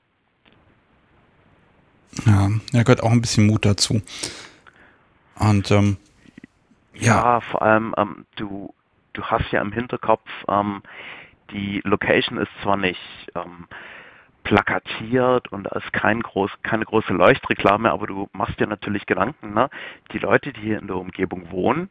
Ja, 2.26 2.48
da 2.72 2.82
gehört 2.82 3.02
auch 3.02 3.10
ein 3.10 3.20
bisschen 3.20 3.46
Mut 3.46 3.64
dazu. 3.64 4.02
Und 5.36 5.70
ähm, 5.70 5.96
ja. 6.94 7.16
ja. 7.16 7.40
vor 7.40 7.62
allem 7.62 7.94
ähm, 7.96 8.26
du, 8.36 8.74
du 9.12 9.22
hast 9.24 9.50
ja 9.52 9.60
im 9.60 9.72
Hinterkopf, 9.72 10.28
ähm, 10.48 10.82
die 11.50 11.80
Location 11.84 12.38
ist 12.38 12.50
zwar 12.62 12.76
nicht 12.76 13.00
ähm, 13.34 13.68
plakatiert 14.48 15.52
und 15.52 15.64
da 15.64 15.78
ist 15.78 15.92
kein 15.92 16.22
groß, 16.22 16.50
keine 16.62 16.86
große 16.86 17.12
Leuchtreklame, 17.12 17.92
aber 17.92 18.06
du 18.06 18.30
machst 18.32 18.58
dir 18.58 18.66
natürlich 18.66 19.04
Gedanken, 19.04 19.52
ne? 19.52 19.68
die 20.12 20.18
Leute, 20.18 20.54
die 20.54 20.60
hier 20.60 20.78
in 20.78 20.86
der 20.86 20.96
Umgebung 20.96 21.50
wohnen 21.50 21.90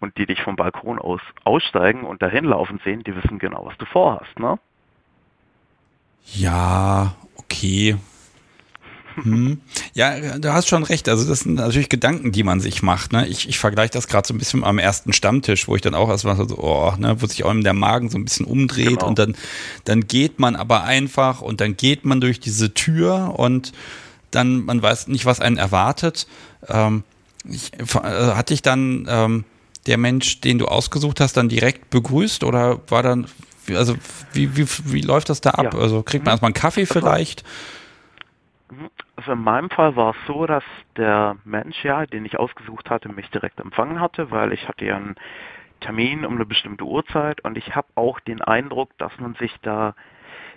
und 0.00 0.18
die 0.18 0.26
dich 0.26 0.42
vom 0.42 0.56
Balkon 0.56 0.98
aus 0.98 1.20
aussteigen 1.44 2.02
und 2.02 2.22
dahin 2.22 2.44
laufen 2.44 2.80
sehen, 2.82 3.04
die 3.04 3.14
wissen 3.14 3.38
genau, 3.38 3.66
was 3.66 3.78
du 3.78 3.86
vorhast. 3.86 4.36
Ne? 4.40 4.58
Ja, 6.24 7.14
okay. 7.36 7.96
Hm. 9.22 9.60
Ja, 9.94 10.38
du 10.38 10.52
hast 10.52 10.68
schon 10.68 10.82
recht. 10.82 11.08
Also 11.08 11.26
das 11.26 11.40
sind 11.40 11.54
natürlich 11.54 11.88
Gedanken, 11.88 12.32
die 12.32 12.42
man 12.42 12.60
sich 12.60 12.82
macht. 12.82 13.12
Ne? 13.12 13.26
Ich, 13.26 13.48
ich 13.48 13.58
vergleiche 13.58 13.92
das 13.92 14.08
gerade 14.08 14.28
so 14.28 14.34
ein 14.34 14.38
bisschen 14.38 14.62
am 14.62 14.78
ersten 14.78 15.12
Stammtisch, 15.12 15.68
wo 15.68 15.76
ich 15.76 15.82
dann 15.82 15.94
auch 15.94 16.08
erstmal 16.08 16.36
so, 16.36 16.58
oh, 16.58 16.92
ne, 16.98 17.20
wo 17.20 17.26
sich 17.26 17.44
auch 17.44 17.54
der 17.56 17.72
Magen 17.72 18.10
so 18.10 18.18
ein 18.18 18.24
bisschen 18.24 18.46
umdreht 18.46 18.88
genau. 18.88 19.06
und 19.06 19.18
dann, 19.18 19.36
dann 19.84 20.06
geht 20.06 20.38
man 20.38 20.54
aber 20.54 20.84
einfach 20.84 21.40
und 21.40 21.60
dann 21.60 21.76
geht 21.76 22.04
man 22.04 22.20
durch 22.20 22.40
diese 22.40 22.74
Tür 22.74 23.34
und 23.38 23.72
dann, 24.30 24.64
man 24.64 24.82
weiß 24.82 25.08
nicht, 25.08 25.24
was 25.24 25.40
einen 25.40 25.56
erwartet. 25.56 26.26
Ähm, 26.68 27.02
ich, 27.48 27.72
äh, 27.74 27.84
hatte 28.02 28.52
ich 28.52 28.62
dann 28.62 29.06
ähm, 29.08 29.44
der 29.86 29.98
Mensch, 29.98 30.40
den 30.40 30.58
du 30.58 30.66
ausgesucht 30.66 31.20
hast, 31.20 31.36
dann 31.36 31.48
direkt 31.48 31.90
begrüßt 31.90 32.44
oder 32.44 32.80
war 32.88 33.02
dann, 33.02 33.28
also 33.70 33.96
wie, 34.32 34.56
wie, 34.56 34.66
wie 34.84 35.00
läuft 35.00 35.30
das 35.30 35.40
da 35.40 35.50
ab? 35.50 35.74
Ja. 35.74 35.80
Also 35.80 36.02
kriegt 36.02 36.24
man 36.24 36.32
erstmal 36.32 36.48
einen 36.48 36.54
Kaffee 36.54 36.86
vielleicht? 36.86 37.44
Also 39.16 39.32
in 39.32 39.42
meinem 39.42 39.70
Fall 39.70 39.96
war 39.96 40.10
es 40.10 40.26
so, 40.26 40.46
dass 40.46 40.64
der 40.96 41.36
Mensch, 41.44 41.82
ja, 41.82 42.04
den 42.04 42.26
ich 42.26 42.38
ausgesucht 42.38 42.90
hatte, 42.90 43.08
mich 43.08 43.30
direkt 43.30 43.58
empfangen 43.60 44.00
hatte, 44.00 44.30
weil 44.30 44.52
ich 44.52 44.68
hatte 44.68 44.84
ja 44.84 44.96
einen 44.96 45.16
Termin 45.80 46.24
um 46.26 46.34
eine 46.34 46.44
bestimmte 46.44 46.84
Uhrzeit 46.84 47.42
und 47.42 47.56
ich 47.56 47.74
habe 47.74 47.88
auch 47.94 48.20
den 48.20 48.42
Eindruck, 48.42 48.96
dass 48.98 49.12
man 49.18 49.34
sich 49.34 49.54
da 49.62 49.94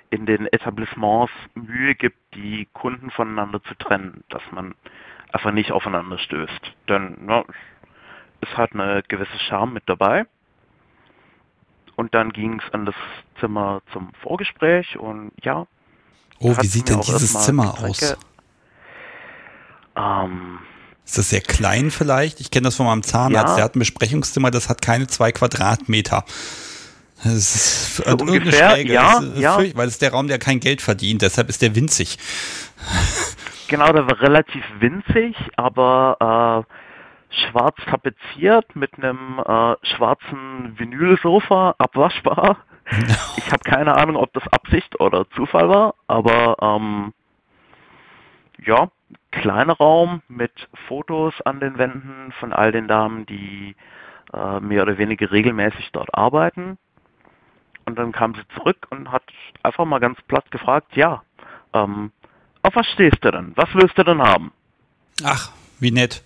in 0.10 0.26
den 0.26 0.48
Etablissements 0.48 1.32
Mühe 1.54 1.96
gibt, 1.96 2.18
die 2.34 2.68
Kunden 2.74 3.12
voneinander 3.12 3.64
zu 3.64 3.76
trennen, 3.76 4.24
dass 4.30 4.42
man 4.52 4.76
einfach 5.32 5.52
nicht 5.52 5.72
aufeinander 5.72 6.18
stößt. 6.18 6.74
Denn 6.88 7.26
ne, 7.26 7.46
es 8.42 8.58
hat 8.58 8.74
eine 8.74 9.04
gewisse 9.08 9.38
Charme 9.48 9.74
mit 9.74 9.84
dabei. 9.88 10.26
Und 11.96 12.14
dann 12.14 12.32
ging 12.32 12.62
es 12.66 12.74
an 12.74 12.86
das 12.86 12.96
Zimmer 13.40 13.82
zum 13.92 14.14
Vorgespräch 14.22 14.98
und 14.98 15.32
ja. 15.44 15.68
Oh, 16.40 16.56
wie 16.60 16.68
sieht 16.68 16.90
denn 16.90 17.02
dieses 17.02 17.34
Zimmer 17.44 17.78
aus? 17.78 18.18
Ähm, 20.00 20.60
ist 21.06 21.18
das 21.18 21.30
sehr 21.30 21.42
klein 21.42 21.90
vielleicht? 21.90 22.40
Ich 22.40 22.52
kenne 22.52 22.66
das 22.66 22.76
von 22.76 22.86
meinem 22.86 23.04
Zahnarzt. 23.04 23.50
Ja. 23.50 23.56
Der 23.56 23.64
hat 23.66 23.76
ein 23.76 23.80
Besprechungszimmer, 23.80 24.52
das 24.52 24.70
hat 24.70 24.82
keine 24.82 25.08
zwei 25.08 25.32
Quadratmeter. 25.32 26.24
Das 27.24 27.34
ist 27.34 27.96
so 27.98 28.04
ungefähr, 28.04 28.72
Schräge. 28.72 28.94
Ja, 28.94 29.20
ist, 29.20 29.38
ja. 29.38 29.58
Weil 29.58 29.88
es 29.88 29.94
ist 29.94 30.02
der 30.02 30.12
Raum, 30.12 30.28
der 30.28 30.40
kein 30.40 30.60
Geld 30.60 30.82
verdient. 30.82 31.22
Deshalb 31.22 31.50
ist 31.50 31.62
der 31.62 31.76
winzig. 31.76 32.18
Genau, 33.68 33.92
der 33.92 34.08
war 34.08 34.22
relativ 34.22 34.64
winzig, 34.80 35.36
aber 35.56 36.66
äh, 36.70 37.40
schwarz 37.42 37.76
tapeziert 37.90 38.76
mit 38.76 38.92
einem 38.96 39.40
äh, 39.40 39.76
schwarzen 39.96 40.78
Vinylsofa, 40.78 41.76
abwaschbar. 41.78 42.58
ich 43.38 43.52
habe 43.52 43.64
keine 43.64 43.96
Ahnung, 43.96 44.16
ob 44.16 44.34
das 44.34 44.44
Absicht 44.52 45.00
oder 45.00 45.30
Zufall 45.32 45.70
war, 45.70 45.96
aber 46.08 46.56
ähm, 46.62 47.14
ja, 48.66 48.90
kleiner 49.32 49.74
Raum 49.74 50.22
mit 50.28 50.52
Fotos 50.88 51.34
an 51.42 51.60
den 51.60 51.78
Wänden 51.78 52.32
von 52.40 52.54
all 52.54 52.72
den 52.72 52.88
Damen, 52.88 53.26
die 53.26 53.76
äh, 54.34 54.60
mehr 54.60 54.84
oder 54.84 54.98
weniger 54.98 55.32
regelmäßig 55.32 55.90
dort 55.92 56.14
arbeiten. 56.14 56.78
Und 57.86 57.98
dann 57.98 58.12
kam 58.12 58.36
sie 58.36 58.48
zurück 58.56 58.88
und 58.90 59.12
hat 59.12 59.24
einfach 59.64 59.86
mal 59.86 60.00
ganz 60.00 60.22
platt 60.28 60.50
gefragt, 60.52 60.96
ja, 60.96 61.24
ähm, 61.74 62.12
auf 62.62 62.76
was 62.76 62.88
stehst 62.88 63.24
du 63.24 63.32
denn? 63.32 63.54
Was 63.56 63.70
willst 63.74 63.98
du 63.98 64.04
denn 64.04 64.22
haben? 64.22 64.52
Ach, 65.24 65.52
wie 65.80 65.92
nett. 65.92 66.24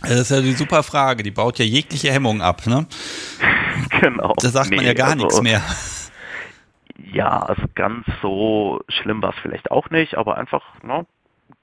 Das 0.00 0.12
ist 0.12 0.30
ja 0.30 0.40
die 0.40 0.52
super 0.52 0.82
Frage, 0.82 1.22
die 1.22 1.30
baut 1.30 1.58
ja 1.58 1.64
jegliche 1.64 2.10
Hemmung 2.12 2.42
ab, 2.42 2.66
ne? 2.66 2.86
Genau. 4.00 4.34
Da 4.36 4.48
sagt 4.48 4.70
nee, 4.70 4.76
man 4.76 4.84
ja 4.84 4.94
gar 4.94 5.10
also, 5.10 5.24
nichts 5.24 5.42
mehr. 5.42 5.62
Ja, 7.12 7.40
also 7.40 7.62
ganz 7.74 8.06
so 8.20 8.80
schlimm 8.88 9.22
war 9.22 9.30
es 9.30 9.38
vielleicht 9.40 9.70
auch 9.70 9.90
nicht, 9.90 10.16
aber 10.16 10.36
einfach 10.36 10.62
ne, 10.82 11.06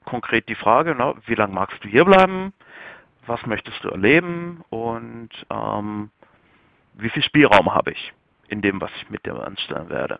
konkret 0.04 0.48
die 0.48 0.54
Frage, 0.54 0.94
ne, 0.94 1.14
wie 1.26 1.34
lange 1.34 1.54
magst 1.54 1.82
du 1.82 1.88
hier 1.88 2.04
bleiben? 2.04 2.52
Was 3.26 3.44
möchtest 3.46 3.82
du 3.82 3.88
erleben? 3.88 4.64
Und 4.70 5.30
ähm, 5.50 6.10
wie 6.94 7.10
viel 7.10 7.22
Spielraum 7.22 7.72
habe 7.74 7.92
ich 7.92 8.12
in 8.48 8.62
dem, 8.62 8.80
was 8.80 8.90
ich 8.96 9.10
mit 9.10 9.24
dir 9.24 9.34
anstellen 9.34 9.88
werde? 9.88 10.18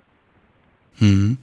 Mhm. 0.99 1.39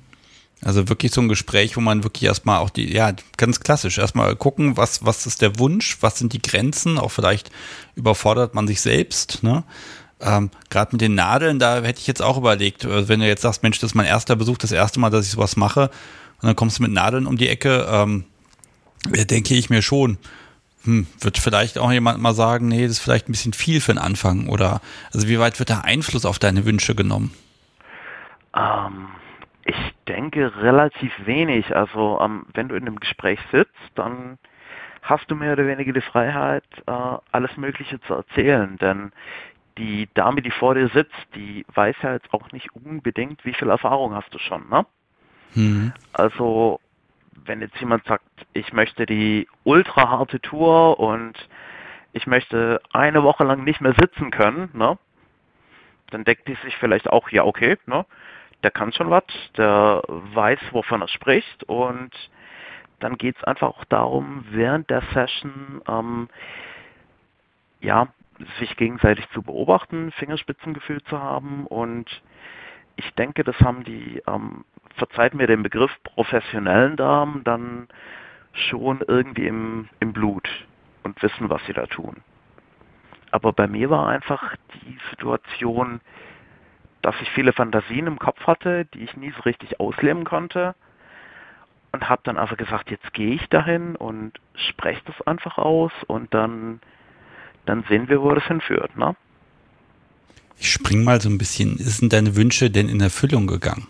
Also 0.63 0.89
wirklich 0.89 1.11
so 1.11 1.21
ein 1.21 1.27
Gespräch, 1.27 1.77
wo 1.77 1.81
man 1.81 2.03
wirklich 2.03 2.23
erstmal 2.23 2.59
auch 2.59 2.71
die, 2.71 2.91
ja, 2.91 3.11
ganz 3.37 3.59
klassisch, 3.59 3.99
erstmal 3.99 4.35
gucken, 4.35 4.75
was, 4.75 5.05
was 5.05 5.27
ist 5.27 5.43
der 5.43 5.59
Wunsch, 5.59 5.97
was 6.01 6.17
sind 6.17 6.33
die 6.33 6.41
Grenzen, 6.41 6.97
auch 6.97 7.11
vielleicht 7.11 7.51
überfordert 7.95 8.55
man 8.55 8.67
sich 8.67 8.81
selbst, 8.81 9.43
ne? 9.43 9.63
Ähm, 10.19 10.49
Gerade 10.71 10.93
mit 10.93 11.01
den 11.01 11.13
Nadeln, 11.13 11.59
da 11.59 11.75
hätte 11.83 11.99
ich 11.99 12.07
jetzt 12.07 12.23
auch 12.23 12.37
überlegt, 12.37 12.85
äh, 12.85 13.07
wenn 13.07 13.19
du 13.19 13.27
jetzt 13.27 13.43
sagst, 13.43 13.61
Mensch, 13.61 13.77
das 13.77 13.91
ist 13.91 13.95
mein 13.95 14.07
erster 14.07 14.35
Besuch, 14.35 14.57
das 14.57 14.71
erste 14.71 14.99
Mal, 14.99 15.11
dass 15.11 15.25
ich 15.25 15.31
sowas 15.31 15.57
mache, 15.57 15.91
und 16.41 16.47
dann 16.47 16.55
kommst 16.55 16.79
du 16.79 16.83
mit 16.83 16.91
Nadeln 16.91 17.27
um 17.27 17.37
die 17.37 17.49
Ecke, 17.49 17.87
ähm, 17.89 18.25
denke 19.05 19.55
ich 19.55 19.69
mir 19.69 19.81
schon, 19.81 20.17
hm, 20.83 21.07
wird 21.19 21.37
vielleicht 21.37 21.77
auch 21.77 21.91
jemand 21.91 22.21
mal 22.21 22.33
sagen, 22.33 22.67
nee, 22.67 22.83
das 22.83 22.93
ist 22.93 22.99
vielleicht 22.99 23.27
ein 23.27 23.33
bisschen 23.33 23.53
viel 23.53 23.81
für 23.81 23.93
den 23.93 23.99
Anfang, 23.99 24.47
oder, 24.47 24.81
also 25.13 25.27
wie 25.27 25.39
weit 25.39 25.59
wird 25.59 25.69
der 25.69 25.85
Einfluss 25.85 26.25
auf 26.25 26.39
deine 26.39 26.65
Wünsche 26.65 26.95
genommen? 26.95 27.33
Ähm, 28.55 29.09
ich 29.65 29.75
denke 30.07 30.55
relativ 30.61 31.11
wenig. 31.25 31.75
Also 31.75 32.19
ähm, 32.21 32.45
wenn 32.53 32.69
du 32.69 32.75
in 32.75 32.87
einem 32.87 32.99
Gespräch 32.99 33.39
sitzt, 33.51 33.73
dann 33.95 34.37
hast 35.01 35.29
du 35.29 35.35
mehr 35.35 35.53
oder 35.53 35.67
weniger 35.67 35.93
die 35.93 36.01
Freiheit, 36.01 36.63
äh, 36.85 36.91
alles 37.31 37.55
Mögliche 37.57 37.99
zu 38.01 38.13
erzählen. 38.13 38.77
Denn 38.77 39.11
die 39.77 40.09
Dame, 40.13 40.41
die 40.41 40.51
vor 40.51 40.75
dir 40.75 40.89
sitzt, 40.89 41.15
die 41.35 41.65
weiß 41.73 41.95
ja 42.01 42.13
jetzt 42.13 42.33
auch 42.33 42.51
nicht 42.51 42.73
unbedingt, 42.73 43.43
wie 43.45 43.53
viel 43.53 43.69
Erfahrung 43.69 44.15
hast 44.15 44.33
du 44.33 44.39
schon. 44.39 44.69
Ne? 44.69 44.85
Mhm. 45.55 45.93
Also 46.13 46.79
wenn 47.45 47.61
jetzt 47.61 47.79
jemand 47.79 48.05
sagt, 48.05 48.25
ich 48.53 48.73
möchte 48.73 49.05
die 49.05 49.47
ultra 49.63 50.09
harte 50.09 50.39
Tour 50.39 50.99
und 50.99 51.33
ich 52.13 52.27
möchte 52.27 52.81
eine 52.93 53.23
Woche 53.23 53.43
lang 53.43 53.63
nicht 53.63 53.81
mehr 53.81 53.93
sitzen 53.99 54.31
können, 54.31 54.69
ne? 54.73 54.97
dann 56.09 56.23
deckt 56.23 56.47
die 56.47 56.57
sich 56.63 56.75
vielleicht 56.77 57.09
auch, 57.09 57.29
ja 57.29 57.43
okay, 57.43 57.77
ne? 57.85 58.05
der 58.63 58.71
kann 58.71 58.91
schon 58.91 59.09
was, 59.09 59.23
der 59.55 60.01
weiß, 60.07 60.59
wovon 60.71 61.01
er 61.01 61.07
spricht 61.07 61.63
und 61.65 62.11
dann 62.99 63.17
geht 63.17 63.37
es 63.37 63.43
einfach 63.43 63.67
auch 63.67 63.85
darum, 63.85 64.45
während 64.49 64.89
der 64.89 65.03
Session 65.13 65.81
ähm, 65.87 66.29
ja, 67.79 68.07
sich 68.59 68.75
gegenseitig 68.75 69.27
zu 69.29 69.41
beobachten, 69.41 70.11
Fingerspitzengefühl 70.13 71.01
zu 71.03 71.21
haben 71.21 71.67
und 71.67 72.21
ich 72.95 73.13
denke, 73.13 73.43
das 73.43 73.59
haben 73.59 73.83
die, 73.83 74.23
ähm, 74.27 74.65
verzeiht 74.97 75.33
mir 75.33 75.47
den 75.47 75.63
Begriff, 75.63 75.91
professionellen 76.03 76.95
Damen 76.95 77.43
dann 77.43 77.87
schon 78.53 79.01
irgendwie 79.07 79.47
im, 79.47 79.89
im 79.99 80.13
Blut 80.13 80.47
und 81.03 81.21
wissen, 81.21 81.49
was 81.49 81.61
sie 81.65 81.73
da 81.73 81.85
tun. 81.85 82.17
Aber 83.31 83.53
bei 83.53 83.67
mir 83.67 83.89
war 83.89 84.07
einfach 84.07 84.55
die 84.73 84.97
Situation, 85.11 86.01
dass 87.01 87.15
ich 87.21 87.29
viele 87.31 87.53
Fantasien 87.53 88.07
im 88.07 88.19
Kopf 88.19 88.45
hatte, 88.47 88.85
die 88.93 89.03
ich 89.03 89.15
nie 89.15 89.31
so 89.31 89.41
richtig 89.41 89.79
ausleben 89.79 90.23
konnte. 90.23 90.75
Und 91.91 92.09
habe 92.09 92.21
dann 92.25 92.37
einfach 92.37 92.57
gesagt, 92.57 92.91
jetzt 92.91 93.13
gehe 93.13 93.35
ich 93.35 93.47
dahin 93.47 93.95
und 93.95 94.33
spreche 94.55 95.01
das 95.05 95.25
einfach 95.25 95.57
aus 95.57 95.91
und 96.07 96.33
dann, 96.33 96.81
dann 97.65 97.83
sehen 97.87 98.09
wir, 98.09 98.21
wo 98.21 98.33
das 98.33 98.43
hinführt. 98.43 98.97
Ne? 98.97 99.15
Ich 100.59 100.69
spring 100.69 101.03
mal 101.03 101.21
so 101.21 101.29
ein 101.29 101.37
bisschen. 101.37 101.77
Sind 101.77 102.13
deine 102.13 102.35
Wünsche 102.35 102.69
denn 102.69 102.89
in 102.89 102.99
Erfüllung 102.99 103.47
gegangen? 103.47 103.87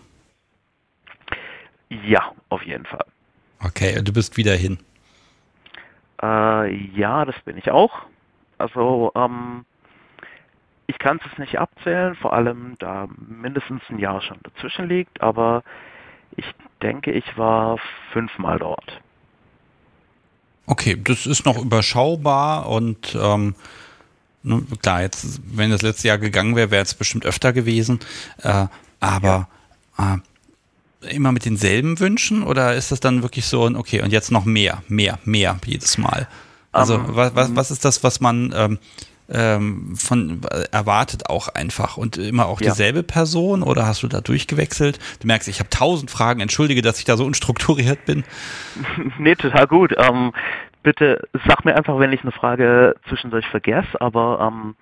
Ja, 1.90 2.32
auf 2.48 2.62
jeden 2.62 2.84
Fall. 2.84 3.06
Okay, 3.64 4.00
du 4.02 4.12
bist 4.12 4.36
wieder 4.36 4.54
hin. 4.54 4.78
Äh, 6.22 6.74
ja, 6.94 7.24
das 7.24 7.36
bin 7.44 7.56
ich 7.56 7.70
auch. 7.70 7.92
Also 8.58 9.12
ähm, 9.14 9.64
ich 10.86 10.98
kann 10.98 11.20
es 11.24 11.38
nicht 11.38 11.58
abzählen, 11.58 12.16
vor 12.16 12.32
allem 12.32 12.74
da 12.78 13.08
mindestens 13.16 13.82
ein 13.88 13.98
Jahr 13.98 14.20
schon 14.20 14.38
dazwischen 14.42 14.88
liegt, 14.88 15.20
aber 15.20 15.62
ich 16.36 16.46
denke, 16.82 17.12
ich 17.12 17.36
war 17.36 17.78
fünfmal 18.12 18.58
dort. 18.58 19.00
Okay, 20.66 21.00
das 21.02 21.26
ist 21.26 21.46
noch 21.46 21.58
überschaubar 21.58 22.68
und 22.68 23.16
ähm, 23.20 23.54
ne, 24.42 24.62
klar, 24.82 25.02
jetzt, 25.02 25.40
wenn 25.56 25.70
das 25.70 25.82
letzte 25.82 26.08
Jahr 26.08 26.18
gegangen 26.18 26.56
wäre, 26.56 26.70
wäre 26.70 26.82
es 26.82 26.94
bestimmt 26.94 27.24
öfter 27.24 27.52
gewesen. 27.52 28.00
Äh, 28.42 28.66
aber 29.00 29.48
ja. 29.98 30.14
äh, 30.14 30.18
immer 31.00 31.32
mit 31.32 31.44
denselben 31.44 32.00
Wünschen 32.00 32.42
oder 32.42 32.74
ist 32.74 32.92
das 32.92 33.00
dann 33.00 33.22
wirklich 33.22 33.46
so, 33.46 33.62
okay, 33.62 34.02
und 34.02 34.12
jetzt 34.12 34.32
noch 34.32 34.44
mehr, 34.44 34.82
mehr, 34.88 35.18
mehr 35.24 35.58
jedes 35.64 35.98
Mal? 35.98 36.28
Also 36.72 36.96
um, 36.96 37.06
ähm, 37.06 37.16
was, 37.16 37.34
was, 37.34 37.56
was 37.56 37.70
ist 37.70 37.84
das, 37.84 38.04
was 38.04 38.20
man 38.20 38.52
ähm, 38.54 38.78
ähm, 39.30 39.94
von 39.96 40.40
erwartet 40.72 41.28
auch 41.28 41.48
einfach 41.48 41.96
und 41.96 42.16
immer 42.16 42.46
auch 42.46 42.60
ja. 42.60 42.70
dieselbe 42.70 43.02
Person 43.02 43.62
oder 43.62 43.86
hast 43.86 44.02
du 44.02 44.08
da 44.08 44.20
durchgewechselt? 44.20 44.98
Du 45.20 45.26
merkst, 45.26 45.48
ich 45.48 45.60
habe 45.60 45.70
tausend 45.70 46.10
Fragen. 46.10 46.40
Entschuldige, 46.40 46.82
dass 46.82 46.98
ich 46.98 47.04
da 47.04 47.16
so 47.16 47.24
unstrukturiert 47.24 48.04
bin. 48.06 48.24
nee, 49.18 49.34
total 49.34 49.66
gut. 49.66 49.94
Ähm, 49.96 50.32
bitte 50.82 51.28
sag 51.46 51.64
mir 51.64 51.76
einfach, 51.76 51.98
wenn 51.98 52.12
ich 52.12 52.22
eine 52.22 52.32
Frage 52.32 52.96
zwischendurch 53.08 53.46
vergesse, 53.48 54.00
aber 54.00 54.50
ähm, 54.50 54.74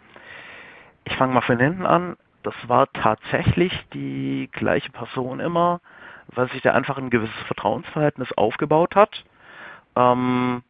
ich 1.05 1.15
fange 1.17 1.35
mal 1.35 1.43
von 1.43 1.59
hinten 1.59 1.87
an. 1.87 2.17
Das 2.43 2.55
war 2.67 2.87
tatsächlich 2.93 3.73
die 3.93 4.49
gleiche 4.53 4.91
Person 4.93 5.41
immer, 5.41 5.81
weil 6.29 6.51
sich 6.51 6.63
da 6.63 6.73
einfach 6.73 6.99
ein 6.99 7.11
gewisses 7.11 7.37
Vertrauensverhältnis 7.47 8.33
aufgebaut 8.33 8.95
hat. 8.95 9.25
Ähm, 9.95 10.63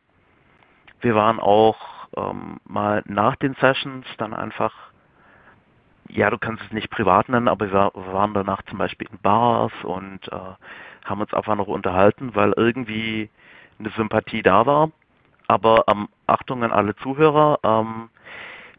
wir 1.01 1.15
waren 1.15 1.41
auch 1.41 2.09
ähm, 2.17 2.59
mal 2.65 3.03
nach 3.07 3.37
den 3.37 3.55
Sessions 3.55 4.07
dann 4.19 4.35
einfach, 4.35 4.73
ja, 6.09 6.31
du 6.31 6.39
kannst 6.39 6.63
es 6.65 6.73
nicht 6.73 6.91
privat 6.91 7.29
nennen, 7.29 7.49
aber 7.49 7.71
wir, 7.71 7.93
waren 7.95 8.35
danach 8.35 8.63
zum 8.63 8.79
Beispiel 8.79 9.09
in 9.11 9.19
Bars 9.19 9.73
und 9.83 10.29
äh, 10.29 10.55
haben 11.05 11.21
uns 11.21 11.35
einfach 11.35 11.57
noch 11.57 11.69
unterhalten, 11.69 12.35
weil 12.35 12.53
irgendwie 12.57 13.31
eine 13.79 13.91
Sympathie 13.91 14.43
da 14.43 14.67
war. 14.67 14.91
Aber 15.49 15.85
ähm, 15.89 16.09
Achtung 16.27 16.65
an 16.65 16.73
alle 16.73 16.97
Zuhörer, 16.97 17.59
ähm, 17.63 18.09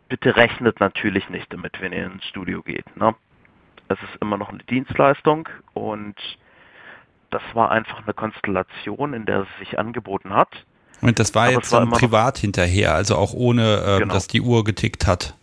bitte 0.09 0.35
rechnet 0.35 0.79
natürlich 0.79 1.29
nicht 1.29 1.51
damit, 1.53 1.79
wenn 1.81 1.93
ihr 1.93 2.05
ins 2.05 2.25
Studio 2.25 2.61
geht. 2.61 2.95
Ne? 2.97 3.15
Es 3.87 4.01
ist 4.03 4.17
immer 4.21 4.37
noch 4.37 4.49
eine 4.49 4.63
Dienstleistung 4.63 5.47
und 5.73 6.15
das 7.29 7.41
war 7.53 7.71
einfach 7.71 8.03
eine 8.03 8.13
Konstellation, 8.13 9.13
in 9.13 9.25
der 9.25 9.41
es 9.41 9.47
sich 9.59 9.79
angeboten 9.79 10.33
hat. 10.33 10.49
Und 11.01 11.19
das 11.19 11.35
war 11.35 11.45
Aber 11.45 11.53
jetzt 11.53 11.71
war 11.71 11.81
dann 11.81 11.91
privat 11.91 12.37
hinterher, 12.37 12.95
also 12.95 13.15
auch 13.15 13.33
ohne, 13.33 13.83
äh, 13.85 13.99
genau. 13.99 14.13
dass 14.13 14.27
die 14.27 14.41
Uhr 14.41 14.63
getickt 14.63 15.05
hat. 15.05 15.35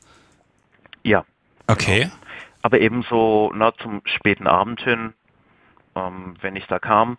Ja. 1.02 1.24
Okay. 1.66 2.04
Genau. 2.04 2.14
Aber 2.62 2.80
ebenso 2.80 3.52
na, 3.54 3.72
zum 3.74 4.02
späten 4.04 4.46
Abend 4.46 4.80
hin, 4.80 5.12
ähm, 5.94 6.34
wenn 6.40 6.56
ich 6.56 6.66
da 6.66 6.78
kam. 6.78 7.18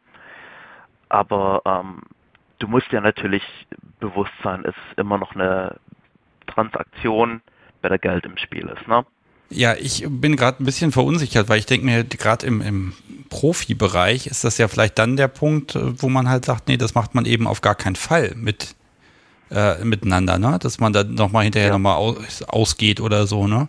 Aber 1.07 1.61
ähm, 1.65 2.01
du 2.59 2.67
musst 2.67 2.91
ja 2.91 2.99
natürlich 2.99 3.43
bewusst 3.99 4.33
sein, 4.43 4.61
es 4.65 4.75
ist 4.75 4.97
immer 4.97 5.17
noch 5.17 5.35
eine 5.35 5.77
Transaktion, 6.47 7.41
bei 7.85 7.89
der 7.89 7.99
Geld 7.99 8.25
im 8.25 8.35
Spiel 8.37 8.67
ist. 8.67 8.87
Ne? 8.87 9.05
Ja, 9.49 9.75
ich 9.75 10.05
bin 10.07 10.35
gerade 10.35 10.63
ein 10.63 10.65
bisschen 10.65 10.91
verunsichert, 10.91 11.49
weil 11.49 11.59
ich 11.59 11.65
denke 11.65 11.85
mir, 11.85 12.03
gerade 12.03 12.45
im, 12.45 12.61
im 12.61 12.93
Profibereich 13.29 14.27
ist 14.27 14.43
das 14.43 14.57
ja 14.57 14.67
vielleicht 14.67 14.97
dann 14.97 15.17
der 15.17 15.27
Punkt, 15.27 15.75
äh, 15.75 16.01
wo 16.01 16.09
man 16.09 16.29
halt 16.29 16.45
sagt, 16.45 16.67
nee, 16.67 16.77
das 16.77 16.95
macht 16.95 17.15
man 17.15 17.25
eben 17.25 17.47
auf 17.47 17.61
gar 17.61 17.75
keinen 17.75 17.95
Fall 17.95 18.33
mit 18.35 18.75
äh, 19.51 19.83
miteinander, 19.83 20.39
ne? 20.39 20.57
Dass 20.59 20.79
man 20.79 20.93
dann 20.93 21.13
nochmal 21.13 21.43
hinterher 21.43 21.69
ja. 21.69 21.73
nochmal 21.73 21.95
aus, 21.95 22.43
ausgeht 22.43 22.99
oder 22.99 23.27
so, 23.27 23.47
ne? 23.47 23.67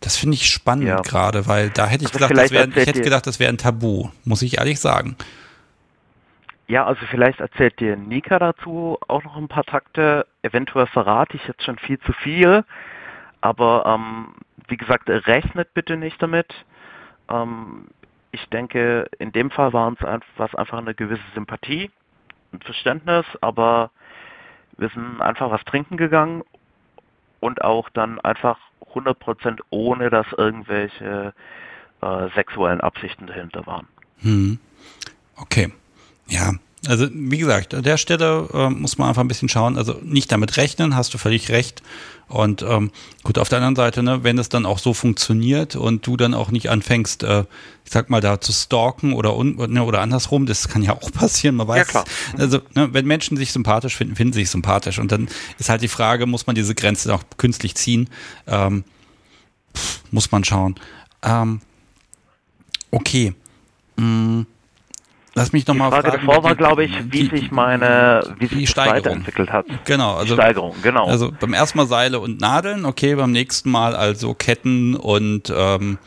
Das 0.00 0.16
finde 0.16 0.34
ich 0.34 0.48
spannend 0.48 0.86
ja. 0.86 1.00
gerade, 1.00 1.46
weil 1.46 1.70
da 1.70 1.86
hätte 1.86 2.04
ich 2.04 2.14
also 2.14 2.28
gedacht, 2.28 2.44
das 2.44 2.50
wär, 2.52 2.68
ich 2.68 2.86
hätte 2.86 3.00
gedacht, 3.00 3.26
das 3.26 3.40
wäre 3.40 3.52
ein 3.52 3.58
Tabu, 3.58 4.10
muss 4.24 4.42
ich 4.42 4.58
ehrlich 4.58 4.78
sagen. 4.78 5.16
Ja, 6.68 6.84
also 6.84 7.00
vielleicht 7.10 7.40
erzählt 7.40 7.80
dir 7.80 7.96
Nika 7.96 8.38
dazu 8.38 8.98
auch 9.08 9.24
noch 9.24 9.36
ein 9.36 9.48
paar 9.48 9.64
Takte. 9.64 10.26
Eventuell 10.42 10.86
verrate 10.86 11.36
ich 11.36 11.46
jetzt 11.46 11.64
schon 11.64 11.78
viel 11.78 11.98
zu 12.00 12.12
viel, 12.12 12.64
aber 13.40 13.84
ähm, 13.86 14.34
wie 14.68 14.76
gesagt, 14.76 15.08
rechnet 15.08 15.72
bitte 15.74 15.96
nicht 15.96 16.20
damit. 16.20 16.52
Ähm, 17.28 17.86
ich 18.32 18.44
denke, 18.50 19.08
in 19.18 19.32
dem 19.32 19.50
Fall 19.50 19.72
war 19.72 19.92
es 19.92 20.54
einfach 20.54 20.78
eine 20.78 20.94
gewisse 20.94 21.22
Sympathie 21.34 21.90
und 22.52 22.64
Verständnis, 22.64 23.24
aber 23.40 23.90
wir 24.76 24.88
sind 24.90 25.22
einfach 25.22 25.50
was 25.50 25.64
trinken 25.64 25.96
gegangen 25.96 26.42
und 27.40 27.62
auch 27.62 27.88
dann 27.90 28.20
einfach 28.20 28.58
100% 28.94 29.60
ohne, 29.70 30.10
dass 30.10 30.26
irgendwelche 30.36 31.32
äh, 32.02 32.28
sexuellen 32.34 32.80
Absichten 32.80 33.26
dahinter 33.26 33.66
waren. 33.66 33.86
Hm. 34.18 34.58
Okay. 35.36 35.72
Ja, 36.26 36.52
also 36.86 37.08
wie 37.12 37.38
gesagt, 37.38 37.74
an 37.74 37.82
der 37.82 37.96
Stelle 37.96 38.48
äh, 38.52 38.70
muss 38.70 38.98
man 38.98 39.08
einfach 39.08 39.22
ein 39.22 39.28
bisschen 39.28 39.48
schauen. 39.48 39.76
Also 39.76 40.00
nicht 40.02 40.30
damit 40.32 40.56
rechnen, 40.56 40.94
hast 40.94 41.14
du 41.14 41.18
völlig 41.18 41.50
recht. 41.50 41.82
Und 42.28 42.62
ähm, 42.62 42.90
gut, 43.22 43.38
auf 43.38 43.48
der 43.48 43.58
anderen 43.58 43.76
Seite, 43.76 44.02
ne, 44.02 44.24
wenn 44.24 44.38
es 44.38 44.48
dann 44.48 44.66
auch 44.66 44.80
so 44.80 44.94
funktioniert 44.94 45.76
und 45.76 46.06
du 46.06 46.16
dann 46.16 46.34
auch 46.34 46.50
nicht 46.50 46.70
anfängst, 46.70 47.22
äh, 47.22 47.44
ich 47.84 47.92
sag 47.92 48.10
mal, 48.10 48.20
da 48.20 48.40
zu 48.40 48.52
stalken 48.52 49.12
oder, 49.12 49.36
un, 49.36 49.56
ne, 49.56 49.84
oder 49.84 50.00
andersrum, 50.00 50.44
das 50.46 50.68
kann 50.68 50.82
ja 50.82 50.92
auch 50.92 51.12
passieren, 51.12 51.54
man 51.54 51.68
weiß. 51.68 51.78
Ja, 51.78 51.84
klar. 51.84 52.04
Also, 52.36 52.60
ne, 52.74 52.92
wenn 52.92 53.06
Menschen 53.06 53.36
sich 53.36 53.52
sympathisch 53.52 53.96
finden, 53.96 54.16
finden 54.16 54.32
sie 54.32 54.40
sich 54.40 54.50
sympathisch. 54.50 54.98
Und 54.98 55.12
dann 55.12 55.28
ist 55.58 55.68
halt 55.68 55.82
die 55.82 55.88
Frage, 55.88 56.26
muss 56.26 56.46
man 56.46 56.56
diese 56.56 56.74
Grenze 56.74 57.14
auch 57.14 57.22
künstlich 57.36 57.76
ziehen? 57.76 58.08
Ähm, 58.48 58.82
pff, 59.76 60.00
muss 60.10 60.32
man 60.32 60.42
schauen. 60.42 60.74
Ähm, 61.22 61.60
okay. 62.90 63.34
Mm. 63.96 64.42
Lass 65.36 65.52
mich 65.52 65.66
nochmal 65.66 65.90
fragen. 65.90 66.04
Die 66.04 66.10
Frage 66.12 66.26
davor 66.26 66.44
war, 66.44 66.54
glaube 66.54 66.84
ich, 66.84 67.12
wie 67.12 67.28
die, 67.28 67.36
sich 67.36 67.50
meine, 67.50 68.22
wie 68.38 68.46
sich 68.46 68.72
das 68.72 68.86
weiterentwickelt 68.86 69.52
hat. 69.52 69.66
Genau, 69.84 70.16
also 70.16 70.32
Steigerung, 70.32 70.74
genau. 70.82 71.06
Also 71.06 71.30
beim 71.30 71.52
ersten 71.52 71.76
Mal 71.76 71.86
Seile 71.86 72.20
und 72.20 72.40
Nadeln, 72.40 72.86
okay, 72.86 73.14
beim 73.16 73.32
nächsten 73.32 73.70
Mal 73.70 73.94
also 73.94 74.32
Ketten 74.32 74.96
und 74.96 75.52
ähm, 75.54 75.98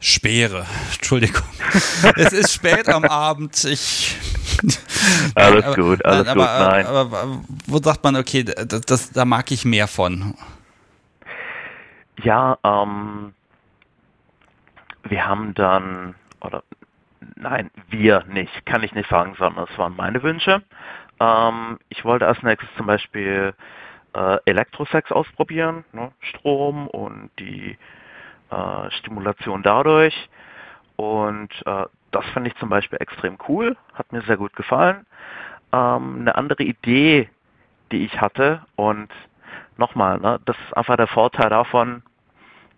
Speere. 0.00 0.66
Entschuldigung. 0.92 1.44
es 2.16 2.32
ist 2.32 2.52
spät 2.52 2.88
am 2.88 3.04
Abend. 3.04 3.62
Ich 3.62 4.16
alles 5.36 5.64
aber, 5.64 5.76
gut, 5.76 6.04
alles 6.04 6.26
aber, 6.26 6.40
gut, 6.40 6.68
nein. 6.68 6.86
Aber, 6.86 6.98
aber, 6.98 7.40
wo 7.66 7.78
sagt 7.78 8.02
man, 8.02 8.16
okay, 8.16 8.42
das, 8.42 8.80
das, 8.80 9.12
da 9.12 9.24
mag 9.24 9.52
ich 9.52 9.64
mehr 9.64 9.86
von? 9.86 10.34
Ja, 12.24 12.58
ähm, 12.64 13.34
wir 15.04 15.24
haben 15.24 15.54
dann, 15.54 16.16
oder 16.40 16.64
Nein, 17.36 17.70
wir 17.88 18.24
nicht, 18.28 18.64
kann 18.66 18.82
ich 18.82 18.94
nicht 18.94 19.08
sagen, 19.10 19.34
sondern 19.38 19.66
es 19.70 19.78
waren 19.78 19.96
meine 19.96 20.22
Wünsche. 20.22 20.62
Ähm, 21.20 21.78
ich 21.88 22.04
wollte 22.04 22.26
als 22.26 22.42
nächstes 22.42 22.72
zum 22.76 22.86
Beispiel 22.86 23.54
äh, 24.14 24.38
Elektrosex 24.44 25.10
ausprobieren, 25.10 25.84
ne? 25.92 26.12
Strom 26.20 26.86
und 26.88 27.30
die 27.38 27.76
äh, 28.50 28.90
Stimulation 28.92 29.62
dadurch. 29.62 30.28
Und 30.96 31.50
äh, 31.66 31.86
das 32.12 32.24
fand 32.26 32.46
ich 32.46 32.54
zum 32.56 32.68
Beispiel 32.68 33.00
extrem 33.00 33.36
cool, 33.48 33.76
hat 33.94 34.12
mir 34.12 34.22
sehr 34.22 34.36
gut 34.36 34.54
gefallen. 34.54 35.06
Ähm, 35.72 36.18
eine 36.20 36.36
andere 36.36 36.62
Idee, 36.62 37.28
die 37.90 38.04
ich 38.04 38.20
hatte 38.20 38.64
und 38.76 39.10
nochmal, 39.76 40.18
ne, 40.20 40.40
das 40.44 40.56
ist 40.66 40.76
einfach 40.76 40.96
der 40.96 41.08
Vorteil 41.08 41.50
davon, 41.50 42.02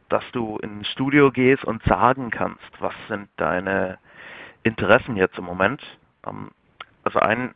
dass 0.08 0.24
du 0.32 0.56
ins 0.58 0.88
Studio 0.88 1.30
gehst 1.30 1.64
und 1.64 1.82
sagen 1.82 2.30
kannst, 2.30 2.62
was 2.80 2.94
sind 3.08 3.28
deine 3.36 3.98
Interessen 4.66 5.16
jetzt 5.16 5.38
im 5.38 5.44
Moment. 5.44 5.80
Ähm, 6.26 6.50
also 7.04 7.20
ein, 7.20 7.54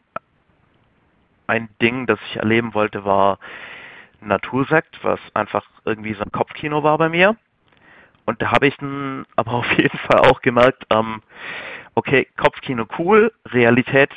ein 1.46 1.68
Ding, 1.82 2.06
das 2.06 2.20
ich 2.30 2.36
erleben 2.36 2.72
wollte, 2.74 3.04
war 3.04 3.38
Natursekt, 4.20 5.02
was 5.02 5.18
einfach 5.34 5.64
irgendwie 5.84 6.14
so 6.14 6.22
ein 6.22 6.32
Kopfkino 6.32 6.82
war 6.82 6.98
bei 6.98 7.08
mir. 7.08 7.36
Und 8.26 8.40
da 8.40 8.52
habe 8.52 8.68
ich 8.68 8.76
dann 8.76 9.26
aber 9.36 9.52
auf 9.52 9.70
jeden 9.72 9.98
Fall 9.98 10.20
auch 10.20 10.40
gemerkt, 10.40 10.86
ähm, 10.90 11.22
okay, 11.94 12.28
Kopfkino 12.36 12.86
cool, 12.98 13.32
Realität 13.46 14.10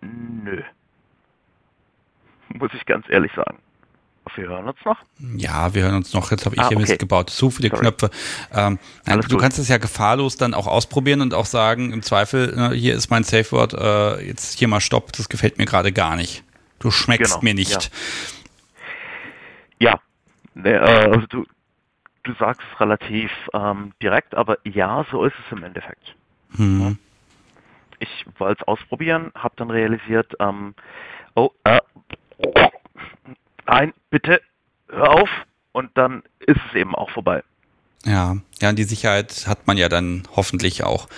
nö. 0.00 0.62
Muss 2.54 2.72
ich 2.72 2.86
ganz 2.86 3.08
ehrlich 3.08 3.32
sagen. 3.32 3.58
Wir 4.36 4.48
hören 4.48 4.68
uns 4.68 4.78
noch? 4.84 4.98
Ja, 5.36 5.74
wir 5.74 5.84
hören 5.84 5.96
uns 5.96 6.12
noch. 6.14 6.30
Jetzt 6.30 6.44
habe 6.46 6.54
ich 6.54 6.60
ah, 6.60 6.68
hier 6.68 6.76
okay. 6.76 6.86
Mist 6.86 6.98
gebaut. 6.98 7.30
Zu 7.30 7.50
viele 7.50 7.68
Sorry. 7.68 7.80
Knöpfe. 7.80 8.10
Ähm, 8.52 8.78
nein, 9.06 9.20
du 9.20 9.28
gut. 9.28 9.40
kannst 9.40 9.58
es 9.58 9.68
ja 9.68 9.78
gefahrlos 9.78 10.36
dann 10.36 10.54
auch 10.54 10.66
ausprobieren 10.66 11.20
und 11.20 11.34
auch 11.34 11.46
sagen, 11.46 11.92
im 11.92 12.02
Zweifel, 12.02 12.54
ne, 12.54 12.72
hier 12.72 12.94
ist 12.94 13.10
mein 13.10 13.24
Safe 13.24 13.50
Word, 13.52 13.74
äh, 13.74 14.26
jetzt 14.26 14.58
hier 14.58 14.68
mal 14.68 14.80
Stopp, 14.80 15.12
das 15.12 15.28
gefällt 15.28 15.58
mir 15.58 15.66
gerade 15.66 15.92
gar 15.92 16.16
nicht. 16.16 16.44
Du 16.78 16.90
schmeckst 16.90 17.32
genau, 17.32 17.42
mir 17.42 17.54
nicht. 17.54 17.90
Ja, 19.78 19.90
ja 19.90 20.00
nee, 20.54 20.70
äh, 20.70 20.78
also 20.78 21.26
du, 21.26 21.46
du 22.22 22.34
sagst 22.34 22.62
es 22.72 22.80
relativ 22.80 23.30
ähm, 23.52 23.92
direkt, 24.02 24.34
aber 24.34 24.58
ja, 24.64 25.04
so 25.10 25.24
ist 25.24 25.34
es 25.46 25.52
im 25.52 25.64
Endeffekt. 25.64 26.14
Hm. 26.56 26.98
Ich 27.98 28.26
wollte 28.38 28.62
es 28.62 28.68
ausprobieren, 28.68 29.32
habe 29.34 29.54
dann 29.56 29.70
realisiert, 29.70 30.34
ähm, 30.38 30.74
oh, 31.34 31.50
äh, 31.64 31.80
nein, 33.68 33.92
bitte, 34.10 34.40
hör 34.88 35.10
auf 35.10 35.28
und 35.72 35.90
dann 35.94 36.22
ist 36.40 36.60
es 36.68 36.74
eben 36.74 36.94
auch 36.94 37.10
vorbei. 37.10 37.42
Ja, 38.04 38.38
ja, 38.60 38.72
die 38.72 38.84
Sicherheit 38.84 39.46
hat 39.46 39.66
man 39.66 39.76
ja 39.76 39.88
dann 39.88 40.22
hoffentlich 40.34 40.84
auch. 40.84 41.08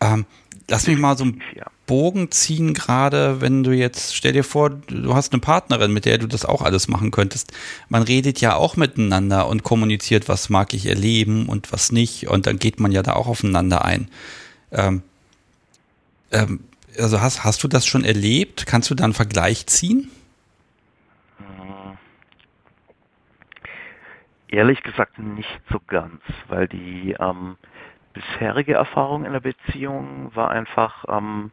Ähm, 0.00 0.24
lass 0.68 0.86
mich 0.86 0.98
mal 0.98 1.16
so 1.16 1.24
einen 1.24 1.42
Bogen 1.86 2.30
ziehen, 2.30 2.74
gerade 2.74 3.40
wenn 3.40 3.62
du 3.62 3.72
jetzt, 3.72 4.16
stell 4.16 4.32
dir 4.32 4.44
vor, 4.44 4.70
du 4.70 5.14
hast 5.14 5.32
eine 5.32 5.40
Partnerin, 5.40 5.92
mit 5.92 6.04
der 6.04 6.18
du 6.18 6.26
das 6.26 6.44
auch 6.44 6.62
alles 6.62 6.88
machen 6.88 7.10
könntest. 7.10 7.52
Man 7.88 8.02
redet 8.02 8.40
ja 8.40 8.54
auch 8.54 8.76
miteinander 8.76 9.46
und 9.48 9.62
kommuniziert, 9.62 10.28
was 10.28 10.48
mag 10.48 10.74
ich 10.74 10.86
erleben 10.86 11.46
und 11.46 11.72
was 11.72 11.92
nicht. 11.92 12.28
Und 12.28 12.46
dann 12.46 12.58
geht 12.58 12.80
man 12.80 12.92
ja 12.92 13.02
da 13.02 13.12
auch 13.14 13.26
aufeinander 13.26 13.84
ein. 13.84 14.08
Ähm, 14.70 15.02
ähm, 16.30 16.60
also 16.98 17.20
hast, 17.20 17.44
hast 17.44 17.62
du 17.62 17.68
das 17.68 17.86
schon 17.86 18.04
erlebt? 18.04 18.64
Kannst 18.66 18.90
du 18.90 18.94
da 18.94 19.04
einen 19.04 19.12
Vergleich 19.12 19.66
ziehen? 19.66 20.10
Ehrlich 24.52 24.82
gesagt 24.82 25.18
nicht 25.18 25.62
so 25.70 25.80
ganz, 25.86 26.20
weil 26.48 26.68
die 26.68 27.16
ähm, 27.18 27.56
bisherige 28.12 28.74
Erfahrung 28.74 29.24
in 29.24 29.32
der 29.32 29.40
Beziehung 29.40 30.30
war 30.34 30.50
einfach, 30.50 31.06
ähm, 31.08 31.50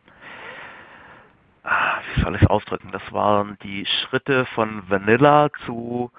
ah, 1.63 1.99
wie 2.13 2.21
soll 2.21 2.35
ich 2.35 2.41
es 2.41 2.49
ausdrücken, 2.49 2.91
das 2.91 3.13
waren 3.13 3.57
die 3.63 3.85
Schritte 3.85 4.45
von 4.47 4.83
Vanilla 4.89 5.49
zu 5.65 6.11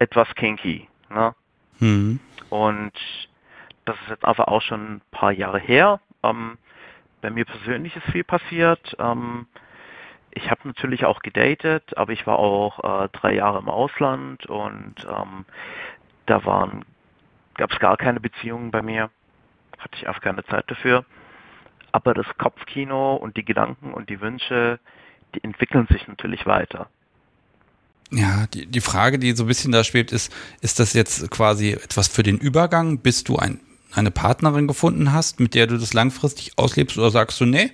etwas 0.00 0.26
kinky. 0.34 0.88
Ne? 1.08 1.36
Mhm. 1.78 2.18
Und 2.50 2.92
das 3.84 3.94
ist 4.02 4.10
jetzt 4.10 4.24
einfach 4.24 4.48
auch 4.48 4.62
schon 4.62 4.96
ein 4.96 5.02
paar 5.12 5.30
Jahre 5.30 5.60
her. 5.60 6.00
Ähm, 6.24 6.58
bei 7.20 7.30
mir 7.30 7.44
persönlich 7.44 7.94
ist 7.94 8.10
viel 8.10 8.24
passiert. 8.24 8.96
Ähm, 8.98 9.46
ich 10.32 10.50
habe 10.50 10.62
natürlich 10.64 11.04
auch 11.04 11.20
gedatet, 11.20 11.96
aber 11.96 12.12
ich 12.12 12.26
war 12.26 12.40
auch 12.40 13.04
äh, 13.04 13.08
drei 13.12 13.34
Jahre 13.34 13.60
im 13.60 13.68
Ausland 13.68 14.46
und 14.46 14.94
ähm, 15.08 15.44
da 16.26 16.44
waren, 16.44 16.84
gab 17.54 17.72
es 17.72 17.78
gar 17.78 17.96
keine 17.96 18.20
Beziehungen 18.20 18.70
bei 18.70 18.82
mir, 18.82 19.10
hatte 19.78 19.96
ich 19.96 20.08
einfach 20.08 20.22
keine 20.22 20.44
Zeit 20.44 20.70
dafür. 20.70 21.04
Aber 21.92 22.14
das 22.14 22.26
Kopfkino 22.38 23.14
und 23.14 23.36
die 23.36 23.44
Gedanken 23.44 23.94
und 23.94 24.10
die 24.10 24.20
Wünsche, 24.20 24.80
die 25.34 25.44
entwickeln 25.44 25.86
sich 25.90 26.08
natürlich 26.08 26.46
weiter. 26.46 26.88
Ja, 28.10 28.46
die, 28.52 28.66
die 28.66 28.80
Frage, 28.80 29.18
die 29.18 29.32
so 29.32 29.44
ein 29.44 29.48
bisschen 29.48 29.72
da 29.72 29.84
schwebt, 29.84 30.12
ist, 30.12 30.32
ist 30.60 30.78
das 30.78 30.92
jetzt 30.92 31.30
quasi 31.30 31.70
etwas 31.70 32.08
für 32.08 32.22
den 32.22 32.38
Übergang? 32.38 32.98
Bist 32.98 33.28
du 33.28 33.36
ein 33.36 33.60
eine 33.94 34.10
Partnerin 34.10 34.66
gefunden 34.66 35.12
hast, 35.12 35.40
mit 35.40 35.54
der 35.54 35.66
du 35.66 35.78
das 35.78 35.94
langfristig 35.94 36.52
auslebst 36.56 36.98
oder 36.98 37.10
sagst 37.10 37.40
du, 37.40 37.46
nee, 37.46 37.70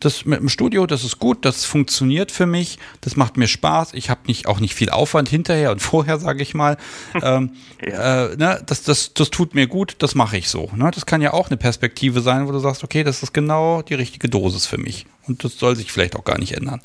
das 0.00 0.24
mit 0.24 0.40
dem 0.40 0.48
Studio, 0.48 0.86
das 0.86 1.04
ist 1.04 1.18
gut, 1.18 1.44
das 1.44 1.64
funktioniert 1.64 2.30
für 2.30 2.46
mich, 2.46 2.78
das 3.00 3.16
macht 3.16 3.36
mir 3.36 3.46
Spaß, 3.46 3.94
ich 3.94 4.10
habe 4.10 4.20
nicht, 4.26 4.46
auch 4.46 4.60
nicht 4.60 4.74
viel 4.74 4.90
Aufwand 4.90 5.28
hinterher 5.28 5.70
und 5.70 5.80
vorher, 5.82 6.18
sage 6.18 6.42
ich 6.42 6.54
mal. 6.54 6.76
ähm, 7.22 7.52
ja. 7.86 8.26
äh, 8.26 8.36
ne, 8.36 8.62
das, 8.66 8.82
das, 8.82 9.14
das 9.14 9.30
tut 9.30 9.54
mir 9.54 9.66
gut, 9.66 9.96
das 9.98 10.14
mache 10.14 10.36
ich 10.36 10.48
so. 10.48 10.70
Ne? 10.74 10.90
Das 10.92 11.06
kann 11.06 11.22
ja 11.22 11.32
auch 11.32 11.48
eine 11.48 11.56
Perspektive 11.56 12.20
sein, 12.20 12.46
wo 12.46 12.52
du 12.52 12.58
sagst, 12.58 12.84
okay, 12.84 13.04
das 13.04 13.22
ist 13.22 13.32
genau 13.32 13.82
die 13.82 13.94
richtige 13.94 14.28
Dosis 14.28 14.66
für 14.66 14.78
mich. 14.78 15.06
Und 15.26 15.44
das 15.44 15.58
soll 15.58 15.76
sich 15.76 15.92
vielleicht 15.92 16.16
auch 16.16 16.24
gar 16.24 16.38
nicht 16.38 16.52
ändern. 16.52 16.80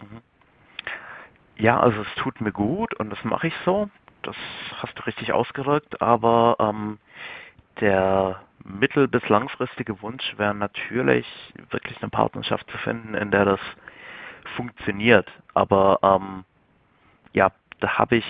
Mhm. 0.00 0.20
Ja, 1.58 1.80
also 1.80 2.00
es 2.00 2.22
tut 2.22 2.40
mir 2.40 2.52
gut 2.52 2.94
und 2.94 3.10
das 3.10 3.22
mache 3.24 3.48
ich 3.48 3.54
so. 3.64 3.88
Das 4.22 4.36
hast 4.78 4.98
du 4.98 5.02
richtig 5.06 5.32
ausgedrückt, 5.32 6.02
aber 6.02 6.56
ähm, 6.58 6.98
der 7.80 8.40
mittel- 8.64 9.08
bis 9.08 9.28
langfristige 9.28 10.00
Wunsch 10.02 10.34
wäre 10.38 10.54
natürlich, 10.54 11.26
wirklich 11.70 12.00
eine 12.02 12.10
Partnerschaft 12.10 12.70
zu 12.70 12.78
finden, 12.78 13.14
in 13.14 13.30
der 13.30 13.44
das 13.44 13.60
funktioniert. 14.56 15.30
Aber 15.54 15.98
ähm, 16.02 16.44
ja, 17.32 17.52
da 17.80 17.98
habe 17.98 18.16
ich 18.16 18.24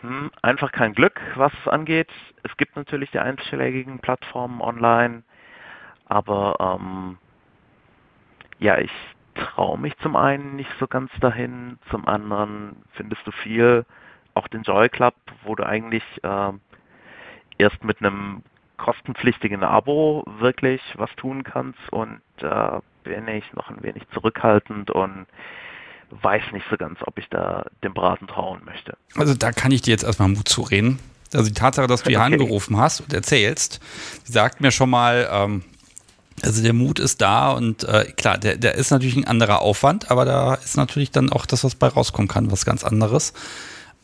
hm, 0.00 0.30
einfach 0.42 0.72
kein 0.72 0.94
Glück, 0.94 1.20
was 1.36 1.52
es 1.62 1.68
angeht. 1.68 2.10
Es 2.42 2.56
gibt 2.56 2.76
natürlich 2.76 3.10
die 3.10 3.18
einschlägigen 3.18 4.00
Plattformen 4.00 4.60
online, 4.60 5.22
aber 6.06 6.78
ähm, 6.80 7.18
ja, 8.58 8.78
ich 8.78 8.92
traue 9.34 9.78
mich 9.78 9.96
zum 9.98 10.16
einen 10.16 10.56
nicht 10.56 10.70
so 10.78 10.86
ganz 10.86 11.10
dahin, 11.20 11.78
zum 11.90 12.06
anderen 12.06 12.76
findest 12.92 13.26
du 13.26 13.32
viel, 13.32 13.84
auch 14.34 14.48
den 14.48 14.62
Joy 14.62 14.88
Club, 14.88 15.14
wo 15.42 15.54
du 15.54 15.64
eigentlich 15.64 16.04
äh, 16.22 16.52
erst 17.58 17.82
mit 17.84 18.00
einem 18.00 18.42
kostenpflichtigen 18.76 19.62
Abo 19.62 20.24
wirklich 20.38 20.80
was 20.96 21.10
tun 21.16 21.44
kannst 21.44 21.78
und 21.90 22.20
da 22.38 22.82
bin 23.04 23.28
ich 23.28 23.44
noch 23.52 23.70
ein 23.70 23.82
wenig 23.82 24.02
zurückhaltend 24.12 24.90
und 24.90 25.26
weiß 26.10 26.42
nicht 26.52 26.66
so 26.70 26.76
ganz, 26.76 26.98
ob 27.02 27.18
ich 27.18 27.28
da 27.28 27.66
dem 27.82 27.94
Braten 27.94 28.26
trauen 28.26 28.60
möchte. 28.64 28.96
Also 29.16 29.34
da 29.34 29.52
kann 29.52 29.72
ich 29.72 29.82
dir 29.82 29.92
jetzt 29.92 30.04
erstmal 30.04 30.28
Mut 30.28 30.48
zureden. 30.48 30.98
Also 31.32 31.48
die 31.48 31.54
Tatsache, 31.54 31.86
dass 31.86 32.02
du 32.02 32.10
hier 32.10 32.20
okay. 32.20 32.26
angerufen 32.32 32.76
hast 32.76 33.00
und 33.00 33.12
erzählst, 33.12 33.80
sagt 34.24 34.60
mir 34.60 34.70
schon 34.70 34.90
mal, 34.90 35.28
ähm, 35.30 35.64
also 36.42 36.62
der 36.62 36.72
Mut 36.72 36.98
ist 36.98 37.20
da 37.20 37.52
und 37.52 37.84
äh, 37.84 38.12
klar, 38.16 38.38
der, 38.38 38.56
der 38.56 38.74
ist 38.74 38.90
natürlich 38.90 39.16
ein 39.16 39.26
anderer 39.26 39.60
Aufwand, 39.60 40.10
aber 40.10 40.24
da 40.24 40.54
ist 40.54 40.76
natürlich 40.76 41.10
dann 41.10 41.30
auch 41.30 41.46
das, 41.46 41.64
was 41.64 41.74
bei 41.74 41.88
rauskommen 41.88 42.28
kann, 42.28 42.50
was 42.50 42.64
ganz 42.64 42.84
anderes. 42.84 43.32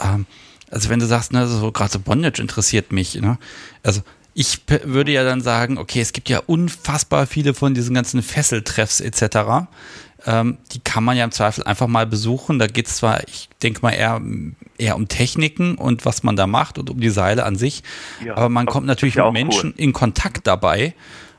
Ähm, 0.02 0.27
also 0.70 0.88
wenn 0.88 1.01
du 1.01 1.06
sagst, 1.06 1.32
ne, 1.32 1.47
so 1.47 1.72
gerade 1.72 1.92
so 1.92 1.98
Bondage 1.98 2.40
interessiert 2.40 2.92
mich, 2.92 3.14
ne? 3.16 3.38
Also 3.82 4.02
ich 4.34 4.60
würde 4.84 5.12
ja 5.12 5.24
dann 5.24 5.40
sagen, 5.40 5.76
okay, 5.76 6.01
es 6.01 6.12
gibt 6.12 6.28
ja 6.28 6.40
unfassbar 6.47 7.26
viele 7.26 7.52
von 7.52 7.74
diesen 7.74 7.94
ganzen 7.94 8.22
Fesseltreffs 8.22 9.01
etc. 9.01 9.68
Ähm, 10.24 10.59
die 10.72 10.80
kann 10.80 11.02
man 11.02 11.16
ja 11.16 11.24
im 11.24 11.32
Zweifel 11.32 11.64
einfach 11.64 11.88
mal 11.88 12.06
besuchen. 12.06 12.59
Da 12.59 12.68
geht 12.68 12.86
es 12.86 12.97
zwar, 12.97 13.26
ich 13.26 13.48
denke 13.62 13.80
mal, 13.82 13.90
eher, 13.90 14.20
eher 14.78 14.97
um 14.97 15.09
Techniken 15.09 15.74
und 15.74 16.05
was 16.05 16.22
man 16.22 16.36
da 16.36 16.47
macht 16.47 16.78
und 16.78 16.90
um 16.90 17.01
die 17.01 17.10
Seile 17.10 17.44
an 17.44 17.56
sich, 17.56 17.82
ja, 18.24 18.36
aber 18.36 18.48
man 18.48 18.66
kommt 18.66 18.86
natürlich 18.86 19.16
mit 19.16 19.32
Menschen 19.32 19.70
cool. 19.70 19.80
in 19.84 19.92
Kontakt 19.92 20.47
dabei. 20.47 20.94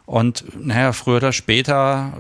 Und 0.06 0.44
naja, 0.60 0.92
früher 0.94 1.18
oder 1.18 1.32
später 1.32 2.12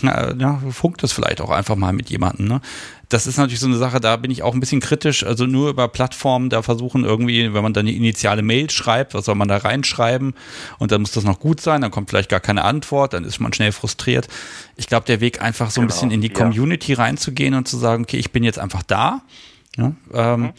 na, 0.00 0.34
ja, 0.34 0.60
funkt 0.70 1.02
es 1.04 1.12
vielleicht 1.12 1.40
auch 1.40 1.50
einfach 1.50 1.76
mal 1.76 1.92
mit 1.92 2.08
jemandem. 2.08 2.48
Ne? 2.48 2.60
Das 3.08 3.26
ist 3.26 3.36
natürlich 3.36 3.60
so 3.60 3.66
eine 3.66 3.76
Sache, 3.76 4.00
da 4.00 4.16
bin 4.16 4.30
ich 4.30 4.42
auch 4.42 4.54
ein 4.54 4.60
bisschen 4.60 4.80
kritisch. 4.80 5.24
Also 5.24 5.46
nur 5.46 5.70
über 5.70 5.88
Plattformen 5.88 6.50
da 6.50 6.62
versuchen 6.62 7.04
irgendwie, 7.04 7.52
wenn 7.52 7.62
man 7.62 7.72
dann 7.72 7.86
eine 7.86 7.94
initiale 7.94 8.42
Mail 8.42 8.70
schreibt, 8.70 9.14
was 9.14 9.26
soll 9.26 9.34
man 9.34 9.48
da 9.48 9.58
reinschreiben? 9.58 10.34
Und 10.78 10.92
dann 10.92 11.02
muss 11.02 11.12
das 11.12 11.24
noch 11.24 11.38
gut 11.38 11.60
sein, 11.60 11.82
dann 11.82 11.90
kommt 11.90 12.10
vielleicht 12.10 12.30
gar 12.30 12.40
keine 12.40 12.64
Antwort, 12.64 13.12
dann 13.12 13.24
ist 13.24 13.38
man 13.38 13.52
schnell 13.52 13.72
frustriert. 13.72 14.28
Ich 14.76 14.86
glaube, 14.86 15.06
der 15.06 15.20
Weg 15.20 15.42
einfach 15.42 15.70
so 15.70 15.80
ein 15.80 15.86
genau, 15.86 15.94
bisschen 15.94 16.10
in 16.10 16.20
die 16.20 16.30
Community 16.30 16.92
ja. 16.92 16.98
reinzugehen 16.98 17.54
und 17.54 17.68
zu 17.68 17.76
sagen, 17.76 18.04
okay, 18.04 18.18
ich 18.18 18.32
bin 18.32 18.44
jetzt 18.44 18.58
einfach 18.58 18.82
da. 18.82 19.22
Ja, 19.76 19.92
ähm, 20.14 20.40
mhm 20.40 20.46
äh, 20.46 20.52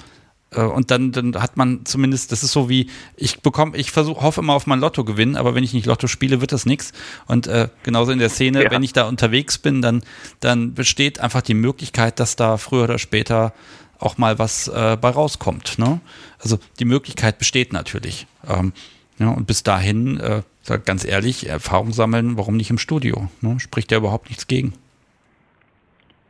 und 0.56 0.92
dann, 0.92 1.12
dann 1.12 1.42
hat 1.42 1.58
man 1.58 1.86
zumindest, 1.86 2.32
das 2.32 2.42
ist 2.42 2.54
so 2.54 2.70
wie, 2.70 2.90
ich 3.16 3.42
bekomme, 3.42 3.76
ich 3.76 3.92
versuche, 3.92 4.22
hoffe 4.22 4.42
immer 4.42 4.54
auf 4.54 4.66
mein 4.66 4.80
Lotto 4.80 5.04
gewinnen, 5.04 5.36
aber 5.36 5.56
wenn 5.56 5.64
ich 5.64 5.74
nicht 5.74 5.86
Lotto 5.86 6.08
spiele, 6.08 6.40
wird 6.40 6.54
das 6.54 6.66
nichts. 6.66 6.94
Und 7.26 7.48
äh, 7.48 7.70
genauso 7.84 8.12
in 8.12 8.20
der 8.20 8.30
Szene, 8.30 8.64
ja. 8.64 8.72
wenn 8.72 8.84
ich 8.84 8.94
da 8.94 9.08
unterwegs 9.08 9.58
bin, 9.58 9.82
dann, 9.82 10.04
dann 10.40 10.74
besteht 10.74 11.20
einfach 11.20 11.42
die 11.42 11.54
Möglichkeit, 11.54 12.20
dass 12.20 12.38
da 12.38 12.58
früher 12.58 12.86
oder 12.86 12.98
später 12.98 13.54
auch 14.00 14.18
mal 14.18 14.40
was 14.40 14.68
äh, 14.70 14.98
bei 15.00 15.10
rauskommt. 15.10 15.80
Ne? 15.80 16.00
Also 16.40 16.60
die 16.80 16.86
Möglichkeit 16.86 17.40
besteht 17.40 17.74
natürlich. 17.74 18.28
Ähm, 18.48 18.72
ja, 19.20 19.30
und 19.30 19.48
bis 19.48 19.64
dahin, 19.64 20.20
äh, 20.20 20.44
ganz 20.86 21.04
ehrlich, 21.04 21.50
Erfahrung 21.50 21.92
sammeln, 21.92 22.38
warum 22.38 22.56
nicht 22.56 22.70
im 22.70 22.78
Studio? 22.78 23.30
Ne? 23.42 23.60
Spricht 23.60 23.92
ja 23.92 23.98
überhaupt 23.98 24.30
nichts 24.30 24.48
gegen. 24.48 24.74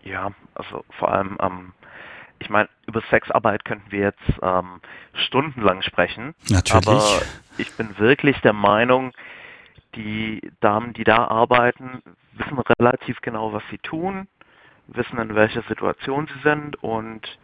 Ja, 0.03 0.31
also 0.56 0.85
vor 0.98 1.11
allem 1.11 1.38
am 1.38 1.53
ähm 1.53 1.73
ich 2.39 2.49
meine, 2.49 2.69
über 2.85 3.01
Sexarbeit 3.09 3.65
könnten 3.65 3.91
wir 3.91 3.99
jetzt 4.01 4.39
ähm, 4.41 4.81
stundenlang 5.14 5.81
sprechen. 5.81 6.35
Natürlich. 6.49 6.88
Aber 6.88 7.22
ich 7.57 7.72
bin 7.76 7.97
wirklich 7.97 8.39
der 8.41 8.53
Meinung, 8.53 9.14
die 9.95 10.51
Damen, 10.59 10.93
die 10.93 11.03
da 11.03 11.27
arbeiten, 11.27 12.01
wissen 12.34 12.59
relativ 12.80 13.22
genau, 13.22 13.53
was 13.53 13.64
sie 13.72 13.80
tun, 13.80 14.27
wissen, 14.88 15.18
in 15.18 15.35
welcher 15.35 15.64
Situation 15.64 16.27
sie 16.27 16.39
sind 16.41 16.81
und 16.84 17.38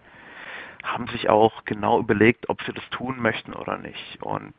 haben 0.84 1.08
sich 1.08 1.30
auch 1.30 1.66
genau 1.66 2.00
überlegt, 2.00 2.50
ob 2.50 2.62
sie 2.64 2.74
das 2.74 2.88
tun 2.90 3.20
möchten 3.20 3.54
oder 3.54 3.78
nicht. 3.78 4.22
Und 4.22 4.54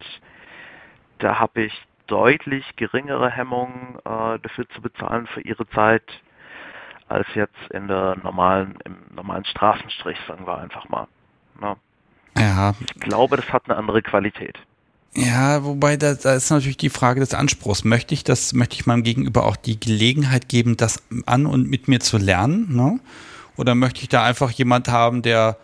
da 1.19 1.39
habe 1.39 1.63
ich 1.63 1.87
deutlich 2.07 2.77
geringere 2.77 3.31
Hemmungen 3.31 3.97
äh, 4.05 4.39
dafür 4.39 4.69
zu 4.71 4.81
bezahlen 4.81 5.27
für 5.27 5.41
ihre 5.43 5.69
Zeit, 5.69 6.03
als 7.09 7.27
jetzt 7.35 7.55
in 7.71 7.89
der 7.89 8.17
normalen, 8.23 8.77
im 8.85 8.97
normalen 9.15 9.45
Straßenstrich, 9.45 10.19
sagen 10.27 10.47
wir 10.47 10.59
einfach 10.59 10.89
mal. 10.89 11.07
Ne? 11.61 11.77
Ja. 12.37 12.75
Ich 12.81 13.01
glaube, 13.01 13.37
das 13.37 13.49
hat 13.53 13.65
eine 13.67 13.77
andere 13.77 14.03
Qualität. 14.03 14.59
Ja, 15.17 15.63
wobei 15.63 15.97
da, 15.97 16.15
da 16.15 16.35
ist 16.35 16.51
natürlich 16.51 16.77
die 16.77 16.91
Frage 16.91 17.21
des 17.21 17.35
Anspruchs. 17.35 17.85
Möchte 17.85 18.15
ich 18.15 18.25
das, 18.25 18.53
möchte 18.53 18.75
ich 18.75 18.87
meinem 18.87 19.05
Gegenüber 19.05 19.47
auch 19.47 19.57
die 19.57 19.79
Gelegenheit 19.79 20.49
geben, 20.49 20.77
das 20.77 21.03
an 21.27 21.47
und 21.47 21.71
mit 21.71 21.87
mir 21.87 22.01
zu 22.01 22.19
lernen? 22.19 22.75
Ne? 22.75 22.99
Oder 23.57 23.77
möchte 23.77 24.03
ich 24.03 24.09
da 24.09 24.25
einfach 24.25 24.51
jemand 24.51 24.89
haben, 24.89 25.23
der 25.23 25.57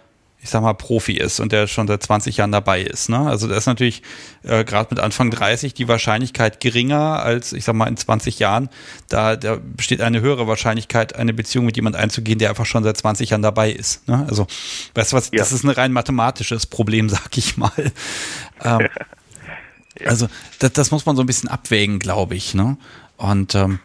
ich 0.43 0.49
sag 0.49 0.62
mal, 0.62 0.73
Profi 0.73 1.12
ist 1.12 1.39
und 1.39 1.53
der 1.53 1.67
schon 1.67 1.87
seit 1.87 2.03
20 2.03 2.39
Jahren 2.39 2.53
dabei 2.53 2.81
ist. 2.81 3.11
Ne? 3.11 3.19
Also 3.19 3.47
da 3.47 3.57
ist 3.57 3.67
natürlich 3.67 4.03
äh, 4.43 4.65
gerade 4.65 4.89
mit 4.91 4.99
Anfang 4.99 5.31
30 5.31 5.75
die 5.75 5.87
Wahrscheinlichkeit 5.87 6.61
geringer 6.61 7.23
als, 7.23 7.53
ich 7.53 7.65
sag 7.65 7.75
mal, 7.75 7.87
in 7.89 7.97
20 7.97 8.39
Jahren. 8.39 8.71
Da, 9.09 9.37
da 9.37 9.59
besteht 9.61 10.01
eine 10.01 10.23
höhere 10.23 10.47
Wahrscheinlichkeit, 10.47 11.15
eine 11.15 11.35
Beziehung 11.35 11.67
mit 11.67 11.77
jemand 11.77 11.97
einzugehen, 11.97 12.39
der 12.39 12.49
einfach 12.49 12.65
schon 12.65 12.85
seit 12.85 12.97
20 12.97 13.31
Jahren 13.31 13.43
dabei 13.43 13.71
ist. 13.71 14.09
Ne? 14.09 14.25
Also, 14.29 14.47
weißt 14.95 15.12
du 15.12 15.17
was, 15.17 15.31
ja. 15.31 15.39
das 15.39 15.53
ist 15.53 15.62
ein 15.65 15.71
rein 15.71 15.93
mathematisches 15.93 16.67
Problem, 16.67 17.09
sag 17.11 17.37
ich 17.37 17.59
mal. 17.59 17.73
Ähm, 17.77 18.81
ja. 20.01 20.07
Also, 20.07 20.29
das, 20.59 20.73
das 20.73 20.91
muss 20.91 21.05
man 21.05 21.17
so 21.17 21.23
ein 21.23 21.27
bisschen 21.27 21.51
abwägen, 21.51 21.99
glaube 21.99 22.35
ich. 22.35 22.55
Ne? 22.55 22.79
Und 23.19 23.55
ähm, 23.55 23.79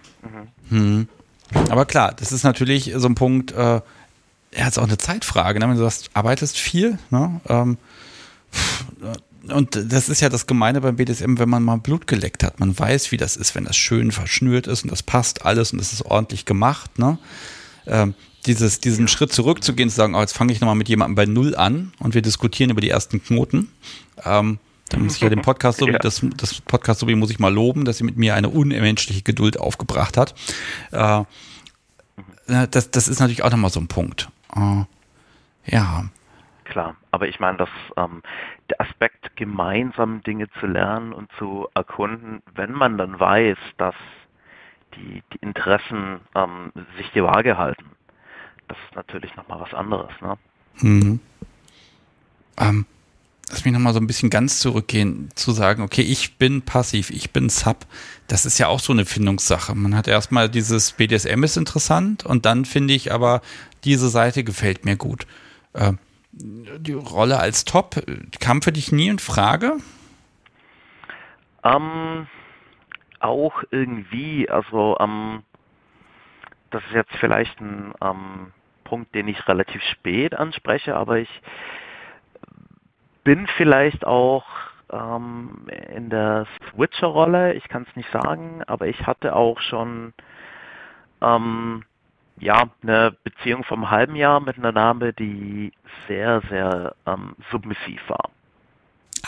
mhm. 0.70 1.08
hm. 1.52 1.70
aber 1.70 1.86
klar, 1.86 2.14
das 2.18 2.32
ist 2.32 2.44
natürlich 2.44 2.94
so 2.96 3.10
ein 3.10 3.16
Punkt, 3.16 3.52
äh, 3.52 3.82
ja, 4.58 4.68
ist 4.68 4.78
auch 4.78 4.84
eine 4.84 4.98
Zeitfrage, 4.98 5.60
ne? 5.60 5.68
wenn 5.68 5.76
du 5.76 5.84
sagst, 5.84 6.10
arbeitest 6.14 6.58
viel, 6.58 6.98
ne? 7.10 7.42
Ähm, 7.48 7.78
und 9.50 9.76
das 9.92 10.10
ist 10.10 10.22
ja 10.22 10.30
das 10.30 10.48
Gemeine 10.48 10.82
beim 10.82 10.96
BDSM, 10.96 11.38
wenn 11.38 11.50
man 11.50 11.62
mal 11.62 11.78
Blut 11.78 12.08
geleckt 12.08 12.44
hat. 12.44 12.60
Man 12.60 12.78
weiß, 12.78 13.12
wie 13.12 13.18
das 13.18 13.36
ist, 13.36 13.54
wenn 13.54 13.66
das 13.66 13.76
schön 13.76 14.12
verschnürt 14.12 14.66
ist 14.66 14.84
und 14.84 14.92
das 14.92 15.04
passt 15.04 15.46
alles 15.46 15.72
und 15.72 15.80
es 15.80 15.94
ist 15.94 16.04
ordentlich 16.04 16.46
gemacht. 16.46 16.98
Ne? 16.98 17.20
Ähm, 17.86 18.16
dieses, 18.46 18.80
diesen 18.80 19.08
Schritt 19.08 19.32
zurückzugehen, 19.32 19.90
zu 19.90 19.96
sagen, 19.96 20.16
oh, 20.16 20.22
jetzt 20.22 20.36
fange 20.36 20.52
ich 20.52 20.62
nochmal 20.62 20.76
mit 20.76 20.90
jemandem 20.90 21.16
bei 21.16 21.26
Null 21.26 21.56
an 21.56 21.94
und 22.00 22.14
wir 22.14 22.22
diskutieren 22.22 22.72
über 22.72 22.82
die 22.82 22.90
ersten 22.90 23.24
Knoten. 23.24 23.70
Ähm, 24.24 24.60
da 24.90 24.98
muss 24.98 25.16
ich 25.16 25.22
ja 25.22 25.30
den 25.30 25.42
Podcast 25.42 25.82
ja. 25.86 25.98
das, 26.00 26.22
das 26.38 26.62
Podcast 26.62 27.00
so 27.00 27.06
muss 27.08 27.32
ich 27.32 27.40
mal 27.40 27.54
loben, 27.54 27.86
dass 27.86 27.98
sie 27.98 28.04
mit 28.04 28.18
mir 28.18 28.36
eine 28.36 28.50
unmenschliche 28.50 29.22
Geduld 29.22 29.60
aufgebracht 29.60 30.18
hat. 30.18 30.34
Äh, 30.92 31.24
das, 32.70 32.92
das 32.92 33.08
ist 33.08 33.20
natürlich 33.20 33.44
auch 33.44 33.52
nochmal 33.52 33.72
so 33.72 33.80
ein 33.80 33.88
Punkt. 33.88 34.30
Äh, 34.54 34.84
ja. 35.66 36.06
Klar, 36.66 36.96
aber 37.12 37.28
ich 37.28 37.40
meine, 37.40 37.58
dass 37.58 37.70
ähm, 37.96 38.22
der 38.70 38.82
Aspekt, 38.82 39.36
gemeinsam 39.36 40.24
Dinge 40.24 40.50
zu 40.60 40.66
lernen 40.66 41.14
und 41.14 41.30
zu 41.38 41.68
erkunden, 41.76 42.42
wenn 42.56 42.72
man 42.72 42.98
dann 42.98 43.20
weiß, 43.20 43.58
dass 43.78 43.96
die, 44.96 45.22
die 45.34 45.38
Interessen 45.42 46.22
ähm, 46.36 46.72
sich 46.98 47.12
die 47.12 47.24
Waage 47.24 47.58
halten, 47.58 47.86
das 48.68 48.78
ist 48.88 48.96
natürlich 48.96 49.36
nochmal 49.36 49.60
was 49.60 49.74
anderes. 49.74 50.12
Ne? 50.22 50.38
Mhm. 50.78 51.20
Ähm, 52.58 52.86
lass 53.50 53.66
mich 53.66 53.74
nochmal 53.74 53.94
so 53.94 54.00
ein 54.00 54.08
bisschen 54.08 54.30
ganz 54.30 54.60
zurückgehen, 54.60 55.30
zu 55.36 55.52
sagen, 55.52 55.84
okay, 55.84 56.02
ich 56.02 56.38
bin 56.38 56.62
passiv, 56.62 57.10
ich 57.10 57.32
bin 57.32 57.50
Sub. 57.50 57.86
Das 58.28 58.46
ist 58.46 58.58
ja 58.58 58.68
auch 58.68 58.80
so 58.80 58.94
eine 58.94 59.06
Findungssache. 59.06 59.76
Man 59.76 59.96
hat 59.96 60.08
erstmal 60.08 60.50
dieses 60.50 60.94
BDSM 60.94 61.44
ist 61.44 61.58
interessant 61.58 62.26
und 62.26 62.46
dann 62.46 62.66
finde 62.66 62.94
ich 62.94 63.12
aber, 63.12 63.42
diese 63.86 64.10
Seite 64.10 64.44
gefällt 64.44 64.86
mir 64.86 64.98
gut. 64.98 65.26
Äh, 65.74 65.94
die 66.32 66.94
Rolle 66.94 67.40
als 67.40 67.64
Top 67.64 67.96
kam 68.42 68.62
für 68.62 68.72
dich 68.72 68.92
nie 68.92 69.08
in 69.08 69.20
Frage? 69.20 69.78
Ähm, 71.64 72.28
auch 73.20 73.64
irgendwie, 73.72 74.50
also 74.50 74.98
ähm, 75.00 75.44
das 76.72 76.84
ist 76.86 76.94
jetzt 76.94 77.16
vielleicht 77.20 77.60
ein 77.62 77.94
ähm, 78.02 78.52
Punkt, 78.84 79.16
den 79.16 79.28
ich 79.28 79.48
relativ 79.48 79.82
spät 79.84 80.36
anspreche, 80.36 80.96
aber 80.96 81.18
ich 81.20 81.42
bin 83.24 83.48
vielleicht 83.58 84.06
auch 84.06 84.46
ähm, 84.92 85.68
in 85.94 86.10
der 86.10 86.46
Switcher-Rolle, 86.70 87.54
ich 87.54 87.68
kann 87.68 87.86
es 87.90 87.96
nicht 87.96 88.12
sagen, 88.12 88.62
aber 88.68 88.88
ich 88.88 89.08
hatte 89.08 89.36
auch 89.36 89.60
schon 89.62 90.14
ähm, 91.22 91.84
ja, 92.40 92.66
eine 92.84 93.16
Beziehung 93.24 93.64
vom 93.64 93.90
halben 93.90 94.16
Jahr 94.16 94.40
mit 94.40 94.58
einer 94.58 94.74
Dame, 94.74 95.14
die 95.14 95.72
sehr, 96.08 96.42
sehr 96.50 96.96
ähm, 97.06 97.36
submissiv 97.52 98.02
war. 98.10 98.30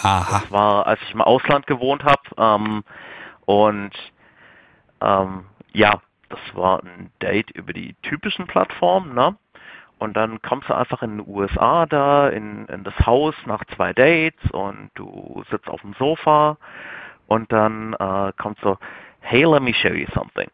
Aha. 0.03 0.39
Das 0.41 0.51
war, 0.51 0.87
als 0.87 1.01
ich 1.03 1.13
im 1.13 1.21
Ausland 1.21 1.67
gewohnt 1.67 2.03
habe 2.03 2.21
ähm, 2.37 2.83
und 3.45 3.91
ähm, 5.01 5.45
ja, 5.73 6.01
das 6.29 6.39
war 6.53 6.83
ein 6.83 7.11
Date 7.21 7.51
über 7.51 7.73
die 7.73 7.95
typischen 8.03 8.47
Plattformen, 8.47 9.13
ne? 9.13 9.35
Und 9.99 10.15
dann 10.15 10.41
kommst 10.43 10.69
du 10.69 10.75
einfach 10.75 11.01
in 11.01 11.17
den 11.17 11.27
USA 11.27 11.87
da, 11.87 12.29
in, 12.29 12.67
in 12.67 12.83
das 12.83 12.93
Haus 13.05 13.33
nach 13.45 13.63
zwei 13.75 13.93
Dates 13.93 14.51
und 14.51 14.91
du 14.93 15.43
sitzt 15.49 15.67
auf 15.67 15.81
dem 15.81 15.93
Sofa 15.93 16.57
und 17.25 17.51
dann 17.51 17.93
äh, 17.93 18.31
kommt 18.37 18.59
so, 18.61 18.77
hey, 19.21 19.43
let 19.43 19.63
me 19.63 19.73
show 19.73 19.89
you 19.89 20.05
something. 20.13 20.49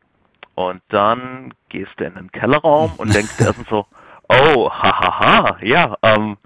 Und 0.56 0.82
dann 0.90 1.54
gehst 1.70 1.92
du 1.98 2.06
in 2.06 2.16
den 2.16 2.32
Kellerraum 2.32 2.94
und 2.98 3.14
denkst 3.14 3.40
erstmal 3.40 3.68
so, 3.70 3.86
oh, 4.30 4.70
hahaha, 4.70 5.58
ja, 5.62 5.98
ähm, 6.02 6.38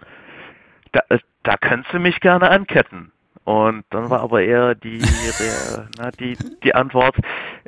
da, 0.92 1.02
da 1.44 1.58
könntest 1.58 1.94
du 1.94 2.00
mich 2.00 2.20
gerne 2.20 2.50
anketten. 2.50 3.12
Und 3.44 3.86
dann 3.92 4.10
war 4.10 4.22
aber 4.22 4.42
eher 4.42 4.76
die, 4.76 5.00
der, 5.00 5.88
na, 5.98 6.12
die, 6.12 6.38
die 6.64 6.76
Antwort, 6.76 7.16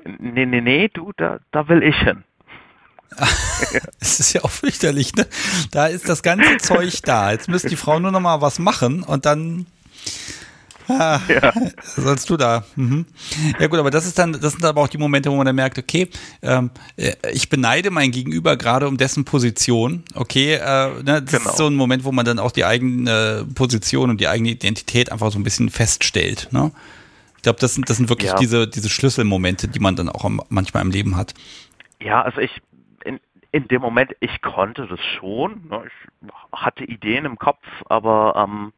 nee, 0.03 0.45
nee, 0.45 0.61
nee, 0.61 0.89
du, 0.89 1.11
da, 1.15 1.39
da 1.51 1.67
will 1.67 1.83
ich 1.83 1.95
hin. 1.97 2.23
Es 3.99 4.19
ist 4.19 4.33
ja 4.33 4.43
auch 4.43 4.49
fürchterlich, 4.49 5.13
ne? 5.15 5.27
Da 5.71 5.87
ist 5.87 6.07
das 6.07 6.23
ganze 6.23 6.57
Zeug 6.57 7.01
da. 7.03 7.31
Jetzt 7.31 7.49
müsste 7.49 7.67
die 7.67 7.75
Frau 7.75 7.99
nur 7.99 8.11
noch 8.11 8.21
mal 8.21 8.41
was 8.41 8.59
machen 8.59 9.03
und 9.03 9.25
dann 9.25 9.65
Ah, 10.89 11.19
ja. 11.27 11.53
Sollst 11.83 12.29
du 12.29 12.37
da. 12.37 12.65
Mhm. 12.75 13.05
Ja 13.59 13.67
gut, 13.67 13.79
aber 13.79 13.91
das 13.91 14.05
ist 14.05 14.17
dann, 14.17 14.33
das 14.33 14.53
sind 14.53 14.65
aber 14.65 14.81
auch 14.81 14.87
die 14.87 14.97
Momente, 14.97 15.31
wo 15.31 15.35
man 15.35 15.45
dann 15.45 15.55
merkt, 15.55 15.77
okay, 15.77 16.09
ähm, 16.41 16.71
äh, 16.97 17.13
ich 17.31 17.49
beneide 17.49 17.91
mein 17.91 18.11
Gegenüber 18.11 18.57
gerade 18.57 18.87
um 18.87 18.97
dessen 18.97 19.25
Position. 19.25 20.03
Okay, 20.15 20.55
äh, 20.55 21.03
ne, 21.03 21.21
das 21.21 21.31
genau. 21.31 21.49
ist 21.49 21.57
so 21.57 21.67
ein 21.67 21.75
Moment, 21.75 22.03
wo 22.03 22.11
man 22.11 22.25
dann 22.25 22.39
auch 22.39 22.51
die 22.51 22.65
eigene 22.65 23.45
Position 23.55 24.09
und 24.09 24.19
die 24.19 24.27
eigene 24.27 24.49
Identität 24.49 25.11
einfach 25.11 25.31
so 25.31 25.39
ein 25.39 25.43
bisschen 25.43 25.69
feststellt. 25.69 26.49
Ne? 26.51 26.71
Ich 27.37 27.43
glaube, 27.43 27.59
das 27.59 27.75
sind, 27.75 27.89
das 27.89 27.97
sind 27.97 28.09
wirklich 28.09 28.31
ja. 28.31 28.37
diese, 28.37 28.67
diese 28.67 28.89
Schlüsselmomente, 28.89 29.67
die 29.67 29.79
man 29.79 29.95
dann 29.95 30.09
auch 30.09 30.29
manchmal 30.49 30.83
im 30.83 30.91
Leben 30.91 31.15
hat. 31.15 31.33
Ja, 32.01 32.21
also 32.21 32.41
ich, 32.41 32.51
in, 33.05 33.19
in 33.51 33.67
dem 33.67 33.81
Moment, 33.81 34.15
ich 34.19 34.41
konnte 34.41 34.87
das 34.87 34.99
schon. 35.17 35.67
Ne? 35.69 35.83
Ich 35.85 36.31
hatte 36.51 36.83
Ideen 36.83 37.25
im 37.25 37.37
Kopf, 37.37 37.63
aber 37.87 38.35
ähm, 38.35 38.73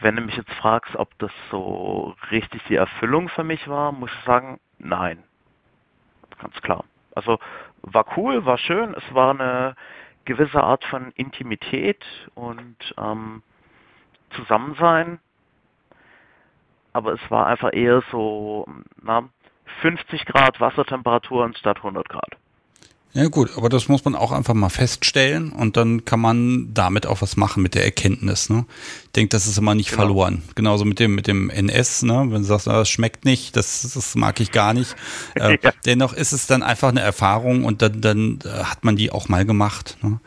wenn 0.00 0.16
du 0.16 0.22
mich 0.22 0.36
jetzt 0.36 0.52
fragst, 0.54 0.96
ob 0.96 1.16
das 1.18 1.32
so 1.50 2.14
richtig 2.30 2.62
die 2.68 2.76
Erfüllung 2.76 3.28
für 3.28 3.44
mich 3.44 3.68
war, 3.68 3.92
muss 3.92 4.10
ich 4.12 4.24
sagen, 4.24 4.60
nein. 4.78 5.22
Ganz 6.40 6.54
klar. 6.62 6.84
Also 7.14 7.38
war 7.82 8.06
cool, 8.16 8.44
war 8.46 8.58
schön, 8.58 8.94
es 8.94 9.14
war 9.14 9.30
eine 9.30 9.74
gewisse 10.24 10.62
Art 10.62 10.84
von 10.84 11.12
Intimität 11.12 12.04
und 12.34 12.76
ähm, 12.98 13.42
Zusammensein, 14.30 15.18
aber 16.92 17.12
es 17.12 17.30
war 17.30 17.46
einfach 17.46 17.72
eher 17.72 18.02
so 18.10 18.66
na, 19.02 19.28
50 19.82 20.24
Grad 20.26 20.60
Wassertemperatur 20.60 21.44
anstatt 21.44 21.78
100 21.78 22.08
Grad. 22.08 22.36
Ja 23.12 23.26
gut, 23.26 23.56
aber 23.56 23.68
das 23.68 23.88
muss 23.88 24.04
man 24.04 24.14
auch 24.14 24.30
einfach 24.30 24.54
mal 24.54 24.68
feststellen 24.68 25.50
und 25.50 25.76
dann 25.76 26.04
kann 26.04 26.20
man 26.20 26.72
damit 26.72 27.06
auch 27.06 27.22
was 27.22 27.36
machen 27.36 27.60
mit 27.60 27.74
der 27.74 27.84
Erkenntnis. 27.84 28.50
Ne? 28.50 28.66
Ich 29.06 29.10
denke, 29.12 29.30
das 29.30 29.48
ist 29.48 29.58
immer 29.58 29.74
nicht 29.74 29.90
genau. 29.90 30.02
verloren. 30.02 30.42
Genauso 30.54 30.84
mit 30.84 31.00
dem 31.00 31.16
mit 31.16 31.26
dem 31.26 31.50
NS, 31.50 32.02
ne? 32.02 32.26
wenn 32.28 32.42
du 32.42 32.44
sagst, 32.44 32.68
das 32.68 32.88
schmeckt 32.88 33.24
nicht, 33.24 33.56
das, 33.56 33.82
das 33.94 34.14
mag 34.14 34.38
ich 34.40 34.52
gar 34.52 34.74
nicht. 34.74 34.94
Äh, 35.34 35.58
ja. 35.62 35.72
Dennoch 35.86 36.12
ist 36.12 36.32
es 36.32 36.46
dann 36.46 36.62
einfach 36.62 36.88
eine 36.88 37.00
Erfahrung 37.00 37.64
und 37.64 37.82
dann, 37.82 38.00
dann 38.00 38.38
äh, 38.44 38.64
hat 38.64 38.84
man 38.84 38.96
die 38.96 39.10
auch 39.12 39.28
mal 39.28 39.44
gemacht. 39.44 39.96
Ne? 40.02 40.18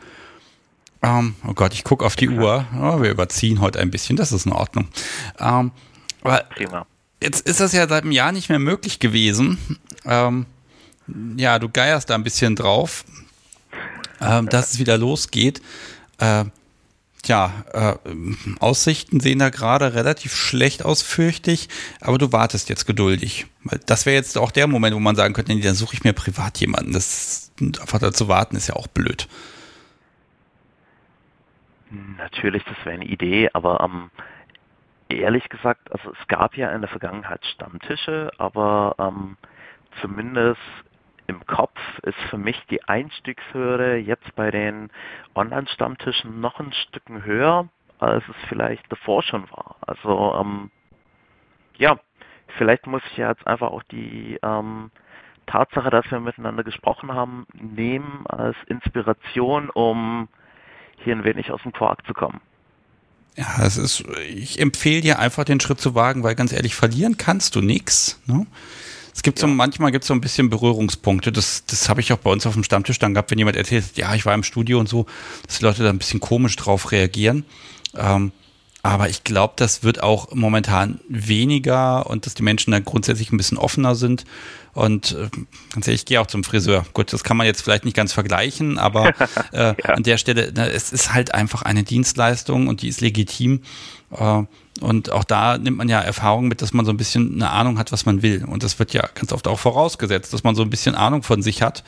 Ähm, 1.02 1.34
oh 1.46 1.52
Gott, 1.52 1.74
ich 1.74 1.84
gucke 1.84 2.04
auf 2.04 2.16
die 2.16 2.30
Uhr. 2.30 2.64
Oh, 2.80 3.02
wir 3.02 3.10
überziehen 3.10 3.60
heute 3.60 3.80
ein 3.80 3.90
bisschen, 3.90 4.16
das 4.16 4.32
ist 4.32 4.46
in 4.46 4.52
Ordnung. 4.52 4.88
Ähm, 5.38 5.72
aber 6.22 6.44
Prima. 6.54 6.86
Jetzt 7.22 7.46
ist 7.46 7.60
das 7.60 7.72
ja 7.72 7.86
seit 7.86 8.02
einem 8.02 8.12
Jahr 8.12 8.32
nicht 8.32 8.48
mehr 8.48 8.58
möglich 8.58 8.98
gewesen. 8.98 9.58
Ähm, 10.04 10.46
ja, 11.36 11.58
du 11.58 11.68
geierst 11.68 12.10
da 12.10 12.14
ein 12.14 12.24
bisschen 12.24 12.56
drauf, 12.56 13.04
ähm, 14.20 14.48
dass 14.48 14.72
es 14.72 14.78
wieder 14.78 14.98
losgeht. 14.98 15.60
Äh, 16.18 16.44
ja, 17.26 17.64
äh, 17.72 17.94
Aussichten 18.60 19.20
sehen 19.20 19.38
da 19.38 19.48
gerade 19.48 19.94
relativ 19.94 20.34
schlecht 20.34 20.84
aus, 20.84 21.02
fürchte 21.02 21.50
ich, 21.50 21.68
aber 22.00 22.18
du 22.18 22.32
wartest 22.32 22.68
jetzt 22.68 22.86
geduldig. 22.86 23.46
Das 23.86 24.04
wäre 24.04 24.16
jetzt 24.16 24.36
auch 24.36 24.50
der 24.50 24.66
Moment, 24.66 24.94
wo 24.94 25.00
man 25.00 25.16
sagen 25.16 25.34
könnte, 25.34 25.54
nee, 25.54 25.62
dann 25.62 25.74
suche 25.74 25.94
ich 25.94 26.04
mir 26.04 26.12
privat 26.12 26.58
jemanden. 26.58 26.92
Das 26.92 27.50
einfach 27.80 27.98
dazu 27.98 28.28
warten 28.28 28.56
ist 28.56 28.68
ja 28.68 28.76
auch 28.76 28.88
blöd. 28.88 29.28
Natürlich, 32.18 32.64
das 32.64 32.76
wäre 32.84 32.96
eine 32.96 33.06
Idee, 33.06 33.50
aber 33.52 33.80
ähm, 33.80 34.10
ehrlich 35.08 35.48
gesagt, 35.48 35.92
also 35.92 36.12
es 36.20 36.28
gab 36.28 36.56
ja 36.56 36.70
in 36.70 36.80
der 36.80 36.90
Vergangenheit 36.90 37.44
Stammtische, 37.46 38.32
aber 38.38 38.96
ähm, 38.98 39.36
zumindest 40.00 40.60
im 41.26 41.44
Kopf 41.46 41.78
ist 42.02 42.18
für 42.30 42.38
mich 42.38 42.60
die 42.70 42.84
Einstiegshürde 42.84 43.96
jetzt 43.96 44.34
bei 44.36 44.50
den 44.50 44.90
Online-Stammtischen 45.34 46.40
noch 46.40 46.60
ein 46.60 46.72
Stück 46.72 47.02
höher, 47.08 47.68
als 47.98 48.24
es 48.28 48.36
vielleicht 48.48 48.90
davor 48.90 49.22
schon 49.22 49.50
war. 49.50 49.76
Also 49.86 50.34
ähm, 50.40 50.70
ja, 51.76 51.98
vielleicht 52.56 52.86
muss 52.86 53.02
ich 53.10 53.16
jetzt 53.16 53.46
einfach 53.46 53.68
auch 53.70 53.82
die 53.84 54.38
ähm, 54.42 54.90
Tatsache, 55.46 55.90
dass 55.90 56.10
wir 56.10 56.20
miteinander 56.20 56.64
gesprochen 56.64 57.12
haben, 57.12 57.46
nehmen 57.54 58.26
als 58.26 58.56
Inspiration, 58.66 59.70
um 59.70 60.28
hier 61.02 61.14
ein 61.14 61.24
wenig 61.24 61.50
aus 61.50 61.62
dem 61.62 61.72
Quark 61.72 62.06
zu 62.06 62.14
kommen. 62.14 62.40
Ja, 63.36 63.64
es 63.64 63.76
ist, 63.76 64.04
ich 64.28 64.60
empfehle 64.60 65.00
dir 65.00 65.18
einfach 65.18 65.44
den 65.44 65.60
Schritt 65.60 65.80
zu 65.80 65.94
wagen, 65.94 66.22
weil 66.22 66.36
ganz 66.36 66.52
ehrlich, 66.52 66.74
verlieren 66.76 67.18
kannst 67.18 67.56
du 67.56 67.60
nichts. 67.60 68.20
Ne? 68.26 68.46
Es 69.14 69.22
gibt 69.22 69.38
so, 69.38 69.46
manchmal 69.46 69.92
gibt 69.92 70.02
es 70.02 70.08
so 70.08 70.14
ein 70.14 70.20
bisschen 70.20 70.50
Berührungspunkte. 70.50 71.30
Das, 71.30 71.64
das 71.66 71.88
habe 71.88 72.00
ich 72.00 72.12
auch 72.12 72.18
bei 72.18 72.30
uns 72.30 72.46
auf 72.46 72.54
dem 72.54 72.64
Stammtisch 72.64 72.98
dann 72.98 73.14
gehabt, 73.14 73.30
wenn 73.30 73.38
jemand 73.38 73.56
erzählt, 73.56 73.96
ja, 73.96 74.14
ich 74.14 74.26
war 74.26 74.34
im 74.34 74.42
Studio 74.42 74.80
und 74.80 74.88
so, 74.88 75.06
dass 75.46 75.58
die 75.58 75.64
Leute 75.64 75.84
da 75.84 75.90
ein 75.90 75.98
bisschen 75.98 76.20
komisch 76.20 76.56
drauf 76.56 76.90
reagieren. 76.90 77.44
Ähm, 77.96 78.32
aber 78.82 79.08
ich 79.08 79.24
glaube, 79.24 79.54
das 79.56 79.82
wird 79.82 80.02
auch 80.02 80.34
momentan 80.34 81.00
weniger 81.08 82.10
und 82.10 82.26
dass 82.26 82.34
die 82.34 82.42
Menschen 82.42 82.72
da 82.72 82.80
grundsätzlich 82.80 83.32
ein 83.32 83.38
bisschen 83.38 83.56
offener 83.56 83.94
sind. 83.94 84.24
Und 84.74 85.12
äh, 85.12 85.30
ganz 85.72 85.86
ehrlich, 85.86 86.02
ich 86.02 86.06
gehe 86.06 86.20
auch 86.20 86.26
zum 86.26 86.44
Friseur. 86.44 86.84
Gut, 86.92 87.10
das 87.12 87.24
kann 87.24 87.38
man 87.38 87.46
jetzt 87.46 87.62
vielleicht 87.62 87.86
nicht 87.86 87.96
ganz 87.96 88.12
vergleichen, 88.12 88.78
aber 88.78 89.14
äh, 89.52 89.74
ja. 89.74 89.74
an 89.84 90.02
der 90.02 90.18
Stelle, 90.18 90.52
na, 90.54 90.66
es 90.66 90.92
ist 90.92 91.14
halt 91.14 91.32
einfach 91.32 91.62
eine 91.62 91.82
Dienstleistung 91.82 92.66
und 92.66 92.82
die 92.82 92.88
ist 92.88 93.00
legitim. 93.00 93.62
Äh, 94.10 94.42
und 94.80 95.10
auch 95.10 95.24
da 95.24 95.56
nimmt 95.56 95.76
man 95.76 95.88
ja 95.88 96.00
Erfahrung 96.00 96.48
mit, 96.48 96.60
dass 96.60 96.72
man 96.72 96.84
so 96.84 96.92
ein 96.92 96.96
bisschen 96.96 97.34
eine 97.34 97.50
Ahnung 97.50 97.78
hat, 97.78 97.92
was 97.92 98.06
man 98.06 98.22
will. 98.22 98.44
Und 98.44 98.62
das 98.62 98.78
wird 98.78 98.92
ja 98.92 99.08
ganz 99.14 99.32
oft 99.32 99.46
auch 99.46 99.58
vorausgesetzt, 99.58 100.32
dass 100.32 100.42
man 100.42 100.54
so 100.54 100.62
ein 100.62 100.70
bisschen 100.70 100.94
Ahnung 100.94 101.22
von 101.22 101.42
sich 101.42 101.62
hat, 101.62 101.84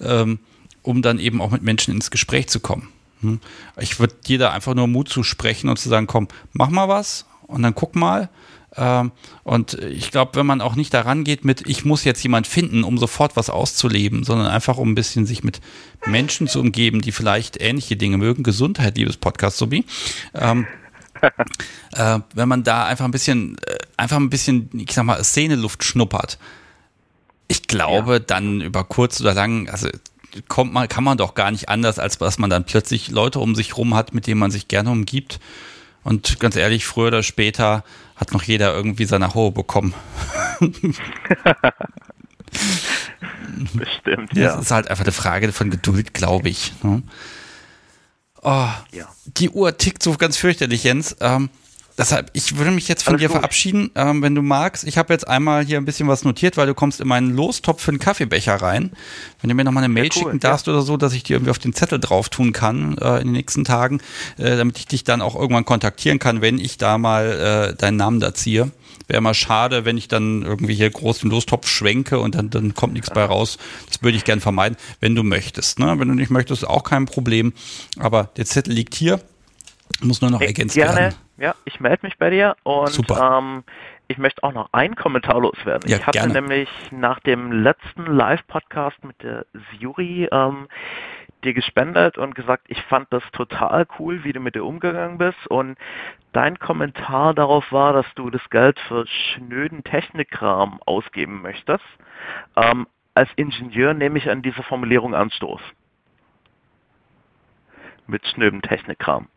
ähm, 0.00 0.38
um 0.82 1.02
dann 1.02 1.18
eben 1.18 1.42
auch 1.42 1.50
mit 1.50 1.62
Menschen 1.62 1.94
ins 1.94 2.10
Gespräch 2.10 2.48
zu 2.48 2.60
kommen. 2.60 2.88
Hm? 3.20 3.40
Ich 3.78 4.00
würde 4.00 4.38
da 4.38 4.50
einfach 4.50 4.74
nur 4.74 4.86
Mut 4.86 5.08
zu 5.08 5.22
sprechen 5.22 5.68
und 5.68 5.78
zu 5.78 5.88
sagen, 5.88 6.06
komm, 6.06 6.28
mach 6.52 6.70
mal 6.70 6.88
was 6.88 7.26
und 7.46 7.62
dann 7.62 7.74
guck 7.74 7.94
mal. 7.94 8.30
Ähm, 8.76 9.12
und 9.42 9.74
ich 9.74 10.10
glaube, 10.10 10.36
wenn 10.36 10.46
man 10.46 10.60
auch 10.60 10.76
nicht 10.76 10.94
daran 10.94 11.24
geht 11.24 11.44
mit, 11.44 11.66
ich 11.66 11.84
muss 11.84 12.04
jetzt 12.04 12.22
jemand 12.22 12.46
finden, 12.46 12.84
um 12.84 12.98
sofort 12.98 13.36
was 13.36 13.50
auszuleben, 13.50 14.24
sondern 14.24 14.46
einfach 14.46 14.78
um 14.78 14.92
ein 14.92 14.94
bisschen 14.94 15.26
sich 15.26 15.42
mit 15.44 15.60
Menschen 16.06 16.46
zu 16.46 16.60
umgeben, 16.60 17.00
die 17.00 17.12
vielleicht 17.12 17.60
ähnliche 17.60 17.96
Dinge 17.96 18.16
mögen, 18.16 18.42
Gesundheit, 18.42 18.96
liebes 18.96 19.16
Podcast, 19.16 19.58
Sobi, 19.58 19.84
ähm, 20.34 20.66
äh, 21.92 22.20
wenn 22.34 22.48
man 22.48 22.62
da 22.62 22.84
einfach 22.84 23.04
ein 23.04 23.10
bisschen, 23.10 23.56
äh, 23.66 23.78
einfach 23.96 24.16
ein 24.16 24.30
bisschen, 24.30 24.70
ich 24.72 24.92
sag 24.92 25.04
mal, 25.04 25.22
Szeneluft 25.22 25.84
schnuppert. 25.84 26.38
Ich 27.48 27.64
glaube, 27.64 28.14
ja. 28.14 28.18
dann 28.18 28.60
über 28.60 28.84
kurz 28.84 29.20
oder 29.20 29.34
lang, 29.34 29.68
also 29.68 29.88
kommt 30.48 30.72
man, 30.72 30.88
kann 30.88 31.04
man 31.04 31.18
doch 31.18 31.34
gar 31.34 31.50
nicht 31.50 31.68
anders, 31.68 31.98
als 31.98 32.18
dass 32.18 32.38
man 32.38 32.50
dann 32.50 32.64
plötzlich 32.64 33.08
Leute 33.10 33.40
um 33.40 33.54
sich 33.54 33.76
rum 33.76 33.94
hat, 33.94 34.14
mit 34.14 34.26
denen 34.26 34.38
man 34.38 34.50
sich 34.50 34.68
gerne 34.68 34.90
umgibt. 34.90 35.40
Und 36.02 36.40
ganz 36.40 36.56
ehrlich, 36.56 36.86
früher 36.86 37.08
oder 37.08 37.22
später 37.22 37.84
hat 38.16 38.32
noch 38.32 38.42
jeder 38.42 38.74
irgendwie 38.74 39.04
seine 39.04 39.34
Haue 39.34 39.52
bekommen. 39.52 39.94
Bestimmt, 43.74 44.34
ja. 44.34 44.54
Das 44.54 44.62
ist 44.62 44.70
halt 44.70 44.88
einfach 44.88 45.04
eine 45.04 45.12
Frage 45.12 45.52
von 45.52 45.70
Geduld, 45.70 46.14
glaube 46.14 46.48
ich. 46.48 46.72
Ne? 46.82 47.02
Oh, 48.42 48.68
ja. 48.92 49.08
Die 49.26 49.50
Uhr 49.50 49.76
tickt 49.76 50.02
so 50.02 50.14
ganz 50.14 50.36
fürchterlich, 50.36 50.84
Jens. 50.84 51.16
Ähm, 51.20 51.50
deshalb, 51.98 52.30
ich 52.32 52.56
würde 52.56 52.70
mich 52.70 52.88
jetzt 52.88 53.02
von 53.02 53.14
Alles 53.14 53.20
dir 53.20 53.28
gut. 53.28 53.36
verabschieden, 53.36 53.90
ähm, 53.94 54.22
wenn 54.22 54.34
du 54.34 54.42
magst. 54.42 54.84
Ich 54.84 54.96
habe 54.96 55.12
jetzt 55.12 55.28
einmal 55.28 55.64
hier 55.64 55.76
ein 55.76 55.84
bisschen 55.84 56.08
was 56.08 56.24
notiert, 56.24 56.56
weil 56.56 56.66
du 56.66 56.74
kommst 56.74 57.00
in 57.00 57.08
meinen 57.08 57.36
Lostopf 57.36 57.82
für 57.82 57.90
einen 57.90 57.98
Kaffeebecher 57.98 58.56
rein. 58.56 58.92
Wenn 59.40 59.48
du 59.48 59.54
mir 59.54 59.64
nochmal 59.64 59.84
eine 59.84 59.92
Mail 59.92 60.04
ja, 60.04 60.10
cool, 60.16 60.22
schicken 60.22 60.40
darfst 60.40 60.66
ja. 60.66 60.72
oder 60.72 60.82
so, 60.82 60.96
dass 60.96 61.12
ich 61.12 61.22
dir 61.22 61.36
irgendwie 61.36 61.50
auf 61.50 61.58
den 61.58 61.74
Zettel 61.74 62.00
drauf 62.00 62.30
tun 62.30 62.52
kann 62.52 62.96
äh, 62.98 63.18
in 63.18 63.28
den 63.28 63.32
nächsten 63.32 63.64
Tagen, 63.64 64.00
äh, 64.38 64.56
damit 64.56 64.78
ich 64.78 64.86
dich 64.86 65.04
dann 65.04 65.20
auch 65.20 65.36
irgendwann 65.36 65.66
kontaktieren 65.66 66.18
kann, 66.18 66.40
wenn 66.40 66.58
ich 66.58 66.78
da 66.78 66.96
mal 66.96 67.72
äh, 67.72 67.76
deinen 67.76 67.96
Namen 67.96 68.20
da 68.20 68.32
ziehe 68.32 68.70
wäre 69.10 69.20
mal 69.20 69.34
schade, 69.34 69.84
wenn 69.84 69.98
ich 69.98 70.08
dann 70.08 70.42
irgendwie 70.42 70.74
hier 70.74 70.90
groß 70.90 71.20
den 71.20 71.30
Lostopf 71.30 71.68
schwenke 71.68 72.18
und 72.18 72.34
dann, 72.34 72.48
dann 72.50 72.74
kommt 72.74 72.94
nichts 72.94 73.10
bei 73.10 73.24
raus. 73.24 73.58
Das 73.86 74.02
würde 74.02 74.16
ich 74.16 74.24
gern 74.24 74.40
vermeiden, 74.40 74.76
wenn 75.00 75.14
du 75.14 75.22
möchtest. 75.22 75.78
Ne? 75.78 75.98
Wenn 75.98 76.08
du 76.08 76.14
nicht 76.14 76.30
möchtest, 76.30 76.66
auch 76.66 76.84
kein 76.84 77.04
Problem. 77.06 77.52
Aber 77.98 78.30
der 78.36 78.46
Zettel 78.46 78.72
liegt 78.72 78.94
hier, 78.94 79.20
muss 80.00 80.20
nur 80.20 80.30
noch 80.30 80.40
ergänzt 80.40 80.74
Gerne. 80.74 80.96
werden. 80.96 81.14
Ja, 81.38 81.54
ich 81.64 81.80
melde 81.80 82.06
mich 82.06 82.18
bei 82.18 82.30
dir 82.30 82.56
und 82.62 82.90
Super. 82.90 83.38
Ähm, 83.38 83.64
ich 84.08 84.18
möchte 84.18 84.42
auch 84.42 84.52
noch 84.52 84.72
einen 84.72 84.96
Kommentar 84.96 85.40
loswerden. 85.40 85.88
Ja, 85.88 85.98
ich 85.98 86.06
hatte 86.06 86.18
gerne. 86.18 86.32
nämlich 86.34 86.68
nach 86.90 87.20
dem 87.20 87.52
letzten 87.52 88.06
Live-Podcast 88.06 89.04
mit 89.04 89.22
der 89.22 89.46
Siri 89.70 90.28
ähm, 90.32 90.66
dir 91.44 91.54
gespendet 91.54 92.18
und 92.18 92.34
gesagt, 92.34 92.64
ich 92.68 92.82
fand 92.82 93.06
das 93.10 93.22
total 93.32 93.86
cool, 93.98 94.24
wie 94.24 94.32
du 94.32 94.40
mit 94.40 94.54
dir 94.54 94.64
umgegangen 94.64 95.18
bist. 95.18 95.46
Und 95.48 95.78
dein 96.32 96.58
Kommentar 96.58 97.34
darauf 97.34 97.70
war, 97.72 97.92
dass 97.92 98.06
du 98.14 98.30
das 98.30 98.48
Geld 98.50 98.78
für 98.88 99.06
schnöden 99.06 99.84
Technikkram 99.84 100.80
ausgeben 100.86 101.42
möchtest. 101.42 101.84
Ähm, 102.56 102.86
als 103.14 103.30
Ingenieur 103.36 103.94
nehme 103.94 104.18
ich 104.18 104.30
an 104.30 104.42
dieser 104.42 104.62
Formulierung 104.62 105.14
Anstoß. 105.14 105.60
Mit 108.06 108.26
schnöden 108.26 108.62
Technikkram. 108.62 109.28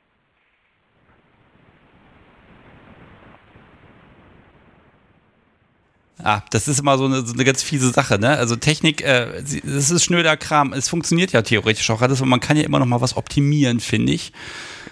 Ah, 6.24 6.41
das 6.52 6.68
ist 6.68 6.80
immer 6.80 6.98
so 6.98 7.06
eine, 7.06 7.26
so 7.26 7.34
eine 7.34 7.44
ganz 7.44 7.64
fiese 7.64 7.90
Sache, 7.90 8.18
ne? 8.18 8.38
Also 8.38 8.56
Technik, 8.56 9.02
äh, 9.02 9.44
das 9.64 9.91
ist 9.91 10.03
schnöder 10.06 10.38
Kram. 10.38 10.72
Es 10.72 10.88
funktioniert 10.88 11.34
ja 11.34 11.41
theoretisch 11.41 11.90
auch 11.90 12.02
alles 12.02 12.22
und 12.22 12.30
man 12.30 12.40
kann 12.40 12.56
ja 12.56 12.64
immer 12.64 12.80
noch 12.80 12.86
mal 12.86 13.02
was 13.02 13.18
optimieren, 13.18 13.82
finde 13.82 14.14
ich. 14.14 14.32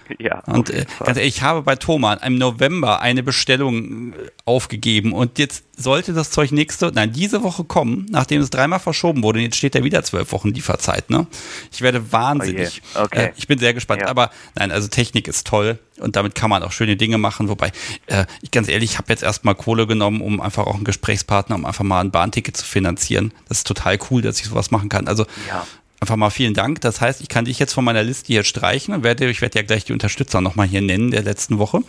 Ja. 0.20 0.40
Und 0.46 0.70
äh, 0.70 0.86
ganz 1.00 1.18
ehrlich, 1.18 1.38
ich 1.38 1.42
habe 1.42 1.62
bei 1.62 1.76
Thomas 1.76 2.20
im 2.24 2.38
November 2.38 3.02
eine 3.02 3.24
Bestellung 3.24 4.14
äh, 4.14 4.16
aufgegeben 4.46 5.14
und 5.14 5.40
jetzt 5.40 5.64
sollte 5.78 6.14
das 6.14 6.32
Zeug 6.32 6.52
nächste, 6.52 6.92
nein, 6.94 7.12
diese 7.12 7.44
Woche 7.44 7.64
kommen, 7.64 8.06
nachdem 8.10 8.42
es 8.42 8.50
dreimal 8.50 8.80
verschoben 8.80 9.24
wurde. 9.24 9.40
Und 9.40 9.46
jetzt 9.46 9.58
steht 9.58 9.74
da 9.74 9.84
wieder 9.84 10.04
zwölf 10.04 10.32
Wochen 10.32 10.50
Lieferzeit, 10.50 11.10
ne? 11.10 11.28
Ich 11.72 11.82
werde 11.82 12.12
wahnsinnig. 12.12 12.82
Oh 12.96 13.04
okay. 13.04 13.28
Äh, 13.28 13.32
ich 13.36 13.48
bin 13.48 13.58
sehr 13.58 13.74
gespannt. 13.74 14.02
Ja. 14.02 14.10
Aber 14.10 14.32
nein, 14.56 14.72
also 14.72 14.88
Technik 14.88 15.28
ist 15.28 15.48
toll 15.48 15.80
und 16.00 16.16
damit 16.16 16.36
kann 16.36 16.50
man 16.50 16.62
auch 16.64 16.72
schöne 16.72 16.98
Dinge 16.98 17.18
machen. 17.18 17.50
Wobei, 17.50 17.72
äh, 18.08 18.26
ich 18.42 18.52
ganz 18.52 18.68
ehrlich, 18.68 18.92
ich 18.92 18.98
habe 18.98 19.08
jetzt 19.10 19.24
erstmal 19.24 19.56
Kohle 19.56 19.88
genommen, 19.88 20.22
um 20.22 20.40
einfach 20.42 20.68
auch 20.68 20.76
einen 20.76 20.84
Gesprächspartner, 20.84 21.56
um 21.56 21.66
einfach 21.66 21.84
mal 21.84 22.02
ein 22.02 22.12
Bahnticket 22.12 22.58
zu 22.58 22.66
finanzieren. 22.66 23.34
Das 23.48 23.60
ist 23.60 23.68
total 23.68 23.98
cool, 24.10 24.22
dass 24.22 24.40
ich 24.40 24.46
sowas 24.46 24.72
machen 24.72 24.90
kann. 24.90 25.08
Also 25.08 25.26
ja 25.48 25.66
einfach 26.02 26.16
mal 26.16 26.32
vielen 26.32 26.54
Dank. 26.54 26.82
Das 26.82 27.00
heißt, 27.00 27.22
ich 27.22 27.30
kann 27.30 27.46
dich 27.46 27.60
jetzt 27.60 27.74
von 27.74 27.86
meiner 27.86 28.04
Liste 28.04 28.28
hier 28.28 28.44
streichen 28.44 28.94
und 28.94 29.04
werde, 29.04 29.30
ich 29.30 29.42
werde 29.42 29.60
ja 29.60 29.66
gleich 29.66 29.86
die 29.86 29.94
Unterstützer 29.94 30.42
nochmal 30.42 30.68
hier 30.68 30.82
nennen 30.82 31.12
der 31.12 31.22
letzten 31.22 31.60
Woche. 31.60 31.82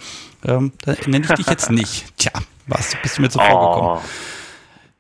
Ähm, 0.45 0.73
da 0.83 0.95
nenne 1.07 1.27
ich 1.29 1.35
dich 1.35 1.47
jetzt 1.47 1.71
nicht. 1.73 2.17
Tja, 2.19 2.33
was, 2.67 2.95
bist 3.03 3.19
du 3.19 3.23
mir 3.23 3.31
zuvor 3.31 3.51
oh, 3.51 3.75
gekommen? 3.75 4.01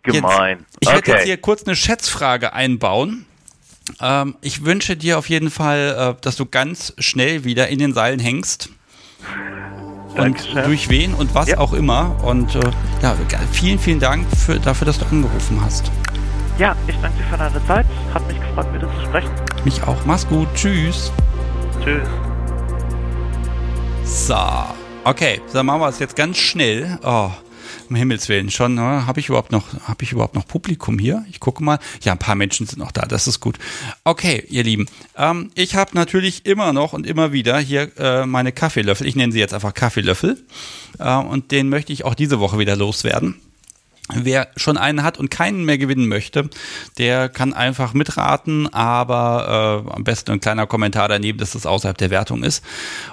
Gemein. 0.02 0.58
Jetzt, 0.58 0.76
ich 0.80 0.88
okay. 0.88 0.96
werde 0.96 1.10
jetzt 1.12 1.24
hier 1.26 1.36
kurz 1.36 1.64
eine 1.64 1.76
Schätzfrage 1.76 2.54
einbauen. 2.54 3.26
Ähm, 4.00 4.36
ich 4.40 4.64
wünsche 4.64 4.96
dir 4.96 5.18
auf 5.18 5.28
jeden 5.28 5.50
Fall, 5.50 6.16
äh, 6.16 6.20
dass 6.22 6.36
du 6.36 6.46
ganz 6.46 6.94
schnell 6.98 7.44
wieder 7.44 7.68
in 7.68 7.78
den 7.78 7.92
Seilen 7.92 8.18
hängst. 8.18 8.70
Dankeschön. 10.16 10.56
Und 10.56 10.66
durch 10.66 10.88
wen 10.88 11.14
und 11.14 11.34
was 11.34 11.48
ja. 11.48 11.58
auch 11.58 11.74
immer. 11.74 12.22
Und 12.24 12.54
äh, 12.54 12.60
ja, 13.02 13.16
vielen, 13.52 13.78
vielen 13.78 14.00
Dank 14.00 14.26
für, 14.36 14.58
dafür, 14.58 14.86
dass 14.86 14.98
du 14.98 15.06
angerufen 15.06 15.60
hast. 15.62 15.90
Ja, 16.62 16.76
ich 16.86 16.94
danke 17.02 17.18
dir 17.18 17.24
für 17.24 17.36
deine 17.36 17.66
Zeit. 17.66 17.86
Hat 18.14 18.24
mich 18.28 18.38
gefreut, 18.38 18.72
mit 18.72 18.82
dir 18.82 18.88
zu 18.88 19.06
sprechen. 19.06 19.30
Mich 19.64 19.82
auch. 19.82 19.96
Mach's 20.04 20.28
gut. 20.28 20.46
Tschüss. 20.54 21.10
Tschüss. 21.82 22.08
So. 24.04 24.36
Okay, 25.02 25.40
dann 25.52 25.66
machen 25.66 25.80
wir 25.80 25.88
es 25.88 25.98
jetzt 25.98 26.14
ganz 26.14 26.36
schnell. 26.36 27.00
Oh, 27.02 27.32
um 27.90 27.96
Himmels 27.96 28.28
Willen. 28.28 28.48
Schon, 28.48 28.76
ne? 28.76 29.04
habe 29.08 29.18
ich 29.18 29.28
überhaupt 29.28 29.50
noch, 29.50 29.64
habe 29.88 30.04
ich 30.04 30.12
überhaupt 30.12 30.36
noch 30.36 30.46
Publikum 30.46 31.00
hier? 31.00 31.24
Ich 31.28 31.40
gucke 31.40 31.64
mal. 31.64 31.80
Ja, 32.02 32.12
ein 32.12 32.18
paar 32.18 32.36
Menschen 32.36 32.64
sind 32.64 32.78
noch 32.78 32.92
da. 32.92 33.06
Das 33.06 33.26
ist 33.26 33.40
gut. 33.40 33.58
Okay, 34.04 34.44
ihr 34.48 34.62
Lieben. 34.62 34.86
Ähm, 35.16 35.50
ich 35.56 35.74
habe 35.74 35.90
natürlich 35.94 36.46
immer 36.46 36.72
noch 36.72 36.92
und 36.92 37.08
immer 37.08 37.32
wieder 37.32 37.58
hier 37.58 37.90
äh, 37.98 38.24
meine 38.24 38.52
Kaffeelöffel. 38.52 39.08
Ich 39.08 39.16
nenne 39.16 39.32
sie 39.32 39.40
jetzt 39.40 39.52
einfach 39.52 39.74
Kaffeelöffel. 39.74 40.38
Äh, 41.00 41.16
und 41.16 41.50
den 41.50 41.68
möchte 41.68 41.92
ich 41.92 42.04
auch 42.04 42.14
diese 42.14 42.38
Woche 42.38 42.60
wieder 42.60 42.76
loswerden. 42.76 43.40
Wer 44.12 44.48
schon 44.56 44.76
einen 44.76 45.04
hat 45.04 45.16
und 45.16 45.30
keinen 45.30 45.64
mehr 45.64 45.78
gewinnen 45.78 46.08
möchte, 46.08 46.50
der 46.98 47.28
kann 47.28 47.54
einfach 47.54 47.94
mitraten, 47.94 48.72
aber 48.72 49.84
äh, 49.86 49.94
am 49.94 50.02
besten 50.02 50.32
ein 50.32 50.40
kleiner 50.40 50.66
Kommentar 50.66 51.08
daneben, 51.08 51.38
dass 51.38 51.52
das 51.52 51.66
außerhalb 51.66 51.96
der 51.96 52.10
Wertung 52.10 52.42
ist. 52.42 52.64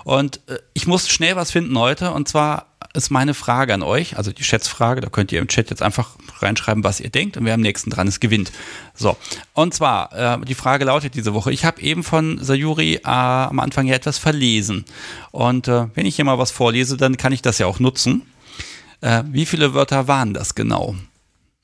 Und 0.04 0.42
äh, 0.48 0.58
ich 0.74 0.88
muss 0.88 1.08
schnell 1.08 1.36
was 1.36 1.52
finden 1.52 1.78
heute 1.78 2.12
und 2.12 2.28
zwar 2.28 2.66
ist 2.94 3.12
meine 3.12 3.36
Frage 3.36 3.74
an 3.74 3.84
euch, 3.84 4.18
also 4.18 4.32
die 4.32 4.44
Schätzfrage, 4.44 5.00
da 5.00 5.10
könnt 5.10 5.32
ihr 5.32 5.40
im 5.40 5.48
Chat 5.48 5.70
jetzt 5.70 5.84
einfach 5.84 6.10
reinschreiben, 6.40 6.84
was 6.84 7.00
ihr 7.00 7.10
denkt 7.10 7.38
und 7.38 7.46
wer 7.46 7.54
am 7.54 7.62
nächsten 7.62 7.92
dran 7.92 8.08
ist, 8.08 8.20
gewinnt. 8.20 8.52
So, 8.96 9.16
und 9.54 9.76
zwar, 9.76 10.42
äh, 10.42 10.46
die 10.46 10.56
Frage 10.56 10.86
lautet 10.86 11.14
diese 11.14 11.36
Woche, 11.36 11.52
ich 11.52 11.66
habe 11.66 11.82
eben 11.82 12.04
von 12.04 12.44
Sayuri 12.44 12.96
äh, 12.96 13.02
am 13.04 13.60
Anfang 13.60 13.86
ja 13.86 13.94
etwas 13.94 14.18
verlesen 14.18 14.86
und 15.32 15.68
äh, 15.68 15.86
wenn 15.94 16.08
ich 16.08 16.16
hier 16.16 16.26
mal 16.26 16.40
was 16.40 16.50
vorlese, 16.50 16.98
dann 16.98 17.18
kann 17.18 17.32
ich 17.32 17.44
das 17.44 17.60
ja 17.60 17.68
auch 17.68 17.80
nutzen. 17.80 18.24
Äh, 19.02 19.24
wie 19.28 19.46
viele 19.46 19.74
Wörter 19.74 20.08
waren 20.08 20.34
das 20.34 20.56
genau? 20.56 20.96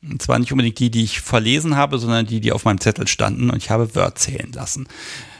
Und 0.01 0.21
zwar 0.21 0.39
nicht 0.39 0.51
unbedingt 0.51 0.79
die, 0.79 0.91
die 0.91 1.03
ich 1.03 1.21
verlesen 1.21 1.75
habe, 1.75 1.97
sondern 1.97 2.25
die, 2.25 2.39
die 2.39 2.51
auf 2.51 2.65
meinem 2.65 2.79
Zettel 2.79 3.07
standen 3.07 3.49
und 3.49 3.57
ich 3.57 3.69
habe 3.71 3.95
Wörter 3.95 4.15
zählen 4.15 4.51
lassen. 4.51 4.87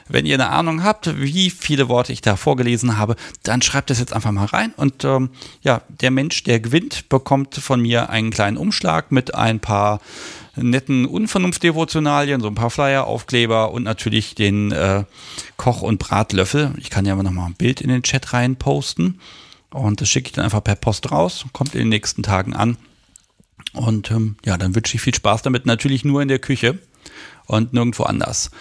Wenn 0.08 0.28
ihr 0.28 0.36
eine 0.36 0.50
Ahnung 0.50 0.84
habt, 0.84 1.20
wie 1.20 1.50
viele 1.50 1.90
Worte 1.90 2.14
ich 2.14 2.22
da 2.22 2.36
vorgelesen 2.36 2.98
habe, 2.98 3.16
dann 3.42 3.64
schreibt 3.64 3.90
es 3.90 4.00
jetzt 4.00 4.14
einfach 4.14 4.32
mal 4.32 4.46
rein. 4.46 4.72
Und 4.78 5.04
ähm, 5.04 5.32
ja, 5.62 5.82
der 5.90 6.12
Mensch, 6.12 6.44
der 6.44 6.60
gewinnt, 6.60 7.10
bekommt 7.10 7.56
von 7.56 7.82
mir 7.82 8.10
einen 8.12 8.30
kleinen 8.30 8.58
Umschlag 8.58 9.12
mit 9.12 9.34
ein 9.34 9.60
paar 9.60 10.00
netten 10.56 11.06
Unvernunftdevotionalien, 11.06 12.40
so 12.40 12.48
ein 12.48 12.56
paar 12.56 12.70
Flyer, 12.70 13.08
Aufkleber 13.08 13.72
und 13.72 13.84
natürlich 13.84 14.36
den 14.36 14.72
äh, 14.72 15.06
Koch- 15.58 15.82
und 15.82 15.98
Bratlöffel. 15.98 16.74
Ich 16.78 16.92
kann 16.92 17.06
ja 17.06 17.14
aber 17.14 17.24
nochmal 17.24 17.48
ein 17.48 17.56
Bild 17.56 17.82
in 17.82 17.90
den 17.90 18.04
Chat 18.04 18.32
rein 18.32 18.58
posten. 18.58 19.20
Und 19.76 20.00
das 20.00 20.08
schicke 20.08 20.28
ich 20.28 20.32
dann 20.32 20.46
einfach 20.46 20.64
per 20.64 20.76
Post 20.76 21.12
raus, 21.12 21.46
kommt 21.52 21.76
in 21.76 21.82
den 21.82 21.90
nächsten 21.90 22.24
Tagen 22.24 22.56
an. 22.56 22.78
Und 23.74 24.10
ähm, 24.10 24.38
ja, 24.46 24.58
dann 24.58 24.74
wünsche 24.74 24.96
ich 24.96 25.02
viel 25.02 25.14
Spaß 25.14 25.42
damit. 25.42 25.66
Natürlich 25.66 26.06
nur 26.06 26.22
in 26.22 26.30
der 26.30 26.40
Küche 26.40 26.80
und 27.46 27.74
nirgendwo 27.74 28.04
anders. 28.04 28.52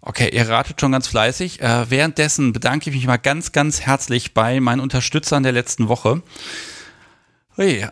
Okay, 0.00 0.30
ihr 0.32 0.48
ratet 0.48 0.80
schon 0.80 0.92
ganz 0.92 1.08
fleißig. 1.08 1.60
Äh, 1.60 1.90
währenddessen 1.90 2.54
bedanke 2.54 2.88
ich 2.88 2.96
mich 2.96 3.06
mal 3.06 3.18
ganz, 3.18 3.52
ganz 3.52 3.82
herzlich 3.82 4.32
bei 4.32 4.58
meinen 4.60 4.80
Unterstützern 4.80 5.42
der 5.42 5.52
letzten 5.52 5.88
Woche. 5.88 6.22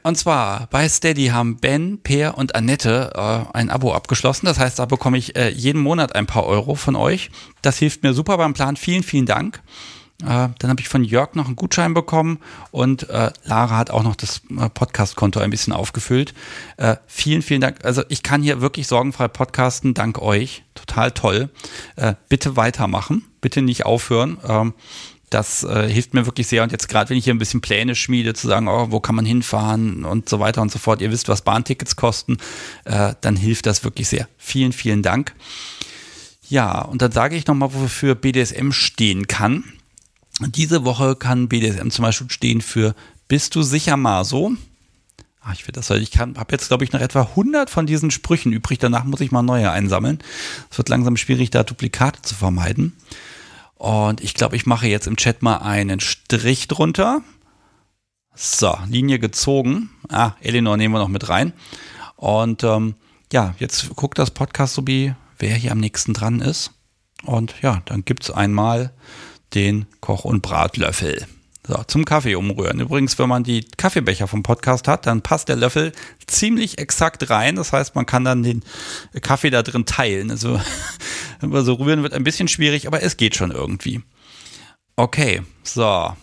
Und 0.03 0.17
zwar 0.17 0.67
bei 0.69 0.89
Steady 0.89 1.29
haben 1.29 1.57
Ben, 1.57 2.01
Peer 2.03 2.37
und 2.37 2.55
Annette 2.55 3.13
äh, 3.15 3.57
ein 3.57 3.71
Abo 3.71 3.95
abgeschlossen. 3.95 4.47
Das 4.47 4.59
heißt, 4.59 4.79
da 4.79 4.87
bekomme 4.87 5.19
ich 5.19 5.37
äh, 5.37 5.49
jeden 5.51 5.81
Monat 5.81 6.15
ein 6.15 6.27
paar 6.27 6.45
Euro 6.45 6.75
von 6.75 6.97
euch. 6.97 7.31
Das 7.63 7.79
hilft 7.79 8.03
mir 8.03 8.15
super 8.15 8.37
beim 8.37 8.53
Plan. 8.53 8.77
Vielen, 8.77 9.03
vielen 9.03 9.27
Dank. 9.27 9.63
Äh, 10.23 10.49
dann 10.59 10.71
habe 10.71 10.81
ich 10.81 10.89
von 10.89 11.03
Jörg 11.03 11.35
noch 11.35 11.47
einen 11.47 11.57
Gutschein 11.57 11.93
bekommen 11.93 12.39
und 12.71 13.09
äh, 13.11 13.33
Lara 13.43 13.77
hat 13.77 13.91
auch 13.91 14.05
noch 14.05 14.15
das 14.15 14.43
äh, 14.57 14.69
Podcast-Konto 14.69 15.41
ein 15.41 15.51
bisschen 15.51 15.73
aufgefüllt. 15.73 16.35
Äh, 16.77 16.97
vielen, 17.07 17.43
vielen 17.43 17.61
Dank. 17.61 17.85
Also 17.85 18.03
ich 18.09 18.23
kann 18.23 18.41
hier 18.41 18.61
wirklich 18.61 18.87
sorgenfrei 18.87 19.27
podcasten, 19.27 19.93
dank 19.93 20.21
euch. 20.21 20.63
Total 20.75 21.11
toll. 21.11 21.51
Äh, 21.97 22.15
bitte 22.29 22.57
weitermachen, 22.57 23.25
bitte 23.41 23.61
nicht 23.61 23.87
aufhören. 23.87 24.39
Ähm, 24.47 24.75
das 25.31 25.65
äh, 25.65 25.89
hilft 25.89 26.15
mir 26.15 26.27
wirklich 26.27 26.47
sehr. 26.47 26.63
Und 26.63 26.71
jetzt 26.71 26.89
gerade, 26.89 27.11
wenn 27.11 27.17
ich 27.17 27.25
hier 27.25 27.35
ein 27.35 27.39
bisschen 27.39 27.61
Pläne 27.61 27.97
schmiede, 27.97 28.35
zu 28.35 28.47
sagen, 28.47 28.69
oh, 28.69 28.87
wo 28.91 29.01
kann 29.01 29.17
man 29.17 29.25
hinfahren 29.25 30.05
und 30.05 30.29
so 30.29 30.39
weiter 30.39 30.63
und 30.63 30.71
so 30.71 30.79
fort. 30.79 31.03
Ihr 31.03 31.11
wisst, 31.11 31.29
was 31.29 31.43
Bahntickets 31.43 31.97
kosten, 31.97 32.37
dann 32.85 33.35
hilft 33.35 33.67
das 33.67 33.83
wirklich 33.83 34.07
sehr. 34.07 34.29
Vielen, 34.39 34.73
vielen 34.73 35.03
Dank. 35.03 35.35
Ja, 36.49 36.83
und 36.83 37.03
dann 37.03 37.11
sage 37.11 37.35
ich 37.35 37.47
nochmal, 37.49 37.75
wofür 37.75 38.15
BDSM 38.15 38.71
stehen 38.71 39.27
kann. 39.27 39.65
Diese 40.41 40.85
Woche 40.85 41.17
kann 41.17 41.49
BDSM 41.49 41.91
zum 41.91 42.03
Beispiel 42.05 42.31
stehen 42.31 42.61
für 42.61 42.95
Bist 43.29 43.55
du 43.55 43.63
sicher 43.63 43.97
mal 43.97 44.25
so? 44.25 44.53
Ach, 45.41 45.53
ich 45.53 45.65
finde 45.65 45.81
das, 45.81 45.91
ich 45.91 46.19
habe 46.19 46.53
jetzt, 46.53 46.69
glaube 46.69 46.85
ich, 46.85 46.93
noch 46.93 47.01
etwa 47.01 47.23
100 47.23 47.69
von 47.69 47.87
diesen 47.87 48.11
Sprüchen 48.11 48.53
übrig. 48.53 48.79
Danach 48.79 49.05
muss 49.05 49.21
ich 49.21 49.31
mal 49.31 49.43
neue 49.43 49.71
einsammeln. 49.71 50.19
Es 50.71 50.79
wird 50.79 50.89
langsam 50.89 51.17
schwierig, 51.17 51.51
da 51.51 51.63
Duplikate 51.63 52.23
zu 52.23 52.35
vermeiden. 52.35 52.97
Und 53.75 54.23
ich 54.23 54.33
glaube, 54.33 54.57
ich 54.57 54.65
mache 54.65 54.89
jetzt 54.89 55.07
im 55.07 55.17
Chat 55.17 55.43
mal 55.43 55.59
einen 55.59 56.01
Strich 56.01 56.67
drunter. 56.67 57.21
So, 58.35 58.77
Linie 58.89 59.19
gezogen. 59.19 59.91
Ah, 60.09 60.33
Eleanor 60.41 60.79
nehmen 60.79 60.95
wir 60.95 60.99
noch 60.99 61.09
mit 61.09 61.29
rein. 61.29 61.53
Und 62.17 62.65
ähm, 62.65 62.95
ja, 63.33 63.55
jetzt 63.59 63.95
guckt 63.97 64.19
das 64.19 64.31
Podcast 64.31 64.75
so 64.75 64.87
wie, 64.87 65.15
wer 65.39 65.55
hier 65.57 65.73
am 65.73 65.79
nächsten 65.79 66.15
dran 66.15 66.41
ist. 66.41 66.71
Und 67.25 67.55
ja, 67.61 67.83
dann 67.85 68.05
gibt 68.05 68.25
es 68.25 68.31
einmal 68.31 68.93
den 69.55 69.87
Koch- 70.01 70.25
und 70.25 70.43
Bratlöffel. 70.43 71.27
So, 71.67 71.83
zum 71.87 72.05
Kaffee 72.05 72.35
umrühren. 72.35 72.81
Übrigens, 72.81 73.19
wenn 73.19 73.29
man 73.29 73.43
die 73.43 73.65
Kaffeebecher 73.79 74.29
vom 74.29 74.43
Podcast 74.43 74.87
hat, 74.87 75.07
dann 75.07 75.23
passt 75.23 75.49
der 75.49 75.57
Löffel 75.57 75.93
ziemlich 76.27 76.77
exakt 76.79 77.31
rein. 77.31 77.57
Das 77.57 77.73
heißt, 77.73 77.95
man 77.95 78.05
kann 78.05 78.25
dann 78.25 78.43
den 78.43 78.63
Kaffee 79.23 79.49
da 79.49 79.63
drin 79.63 79.87
teilen. 79.87 80.31
Also, 80.31 80.61
wenn 81.41 81.53
wir 81.53 81.63
so 81.63 81.75
rühren, 81.75 82.03
wird 82.03 82.13
ein 82.13 82.25
bisschen 82.25 82.49
schwierig, 82.49 82.87
aber 82.87 83.03
es 83.03 83.17
geht 83.17 83.35
schon 83.35 83.51
irgendwie. 83.51 84.03
Okay, 84.97 85.43
so. 85.63 86.15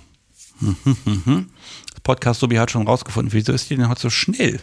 Das 1.92 2.00
Podcast-Sobi 2.04 2.56
hat 2.58 2.72
schon 2.72 2.88
rausgefunden. 2.88 3.34
Wieso 3.34 3.52
ist 3.52 3.70
die 3.70 3.76
denn 3.76 3.90
heute 3.90 4.02
so 4.02 4.10
schnell? 4.10 4.62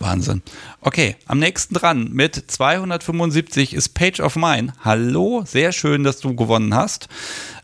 Wahnsinn. 0.00 0.42
Okay, 0.80 1.16
am 1.26 1.38
nächsten 1.38 1.74
dran 1.74 2.10
mit 2.10 2.50
275 2.50 3.74
ist 3.74 3.90
Page 3.90 4.20
of 4.20 4.34
Mine. 4.34 4.72
Hallo, 4.82 5.44
sehr 5.46 5.72
schön, 5.72 6.04
dass 6.04 6.18
du 6.18 6.34
gewonnen 6.34 6.74
hast. 6.74 7.08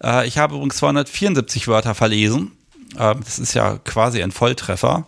Äh, 0.03 0.29
ich 0.29 0.39
habe 0.39 0.55
übrigens 0.55 0.77
274 0.77 1.67
Wörter 1.67 1.95
verlesen. 1.95 2.53
Äh, 2.97 3.15
das 3.17 3.39
ist 3.39 3.55
ja 3.55 3.79
quasi 3.79 4.23
ein 4.23 4.33
Volltreffer. 4.33 5.07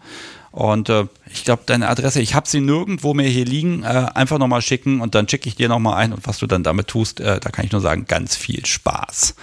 Und 0.50 0.88
äh, 0.88 1.06
ich 1.30 1.44
glaube, 1.44 1.64
deine 1.66 1.88
Adresse, 1.88 2.22
ich 2.22 2.34
habe 2.34 2.48
sie 2.48 2.60
nirgendwo 2.60 3.12
mehr 3.12 3.28
hier 3.28 3.44
liegen. 3.44 3.82
Äh, 3.82 4.06
einfach 4.14 4.38
nochmal 4.38 4.62
schicken 4.62 5.02
und 5.02 5.14
dann 5.14 5.28
schicke 5.28 5.48
ich 5.48 5.55
dir 5.55 5.68
nochmal 5.68 5.96
ein. 5.96 6.14
Und 6.14 6.26
was 6.26 6.38
du 6.38 6.46
dann 6.46 6.62
damit 6.62 6.88
tust, 6.88 7.20
äh, 7.20 7.38
da 7.38 7.50
kann 7.50 7.66
ich 7.66 7.72
nur 7.72 7.82
sagen, 7.82 8.06
ganz 8.06 8.36
viel 8.36 8.64
Spaß. 8.64 9.34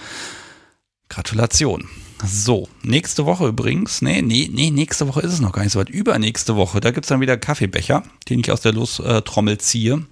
Gratulation. 1.08 1.88
So, 2.24 2.68
nächste 2.82 3.26
Woche 3.26 3.46
übrigens, 3.46 4.00
nee, 4.00 4.22
nee, 4.22 4.48
nee, 4.50 4.70
nächste 4.70 5.06
Woche 5.06 5.20
ist 5.20 5.34
es 5.34 5.40
noch 5.40 5.52
gar 5.52 5.62
nicht 5.62 5.72
so 5.72 5.78
weit. 5.78 5.90
Übernächste 5.90 6.56
Woche, 6.56 6.80
da 6.80 6.90
gibt 6.90 7.04
es 7.04 7.08
dann 7.08 7.20
wieder 7.20 7.36
Kaffeebecher, 7.36 8.02
den 8.28 8.40
ich 8.40 8.50
aus 8.50 8.62
der 8.62 8.72
Lostrommel 8.72 9.58
ziehe. 9.58 10.04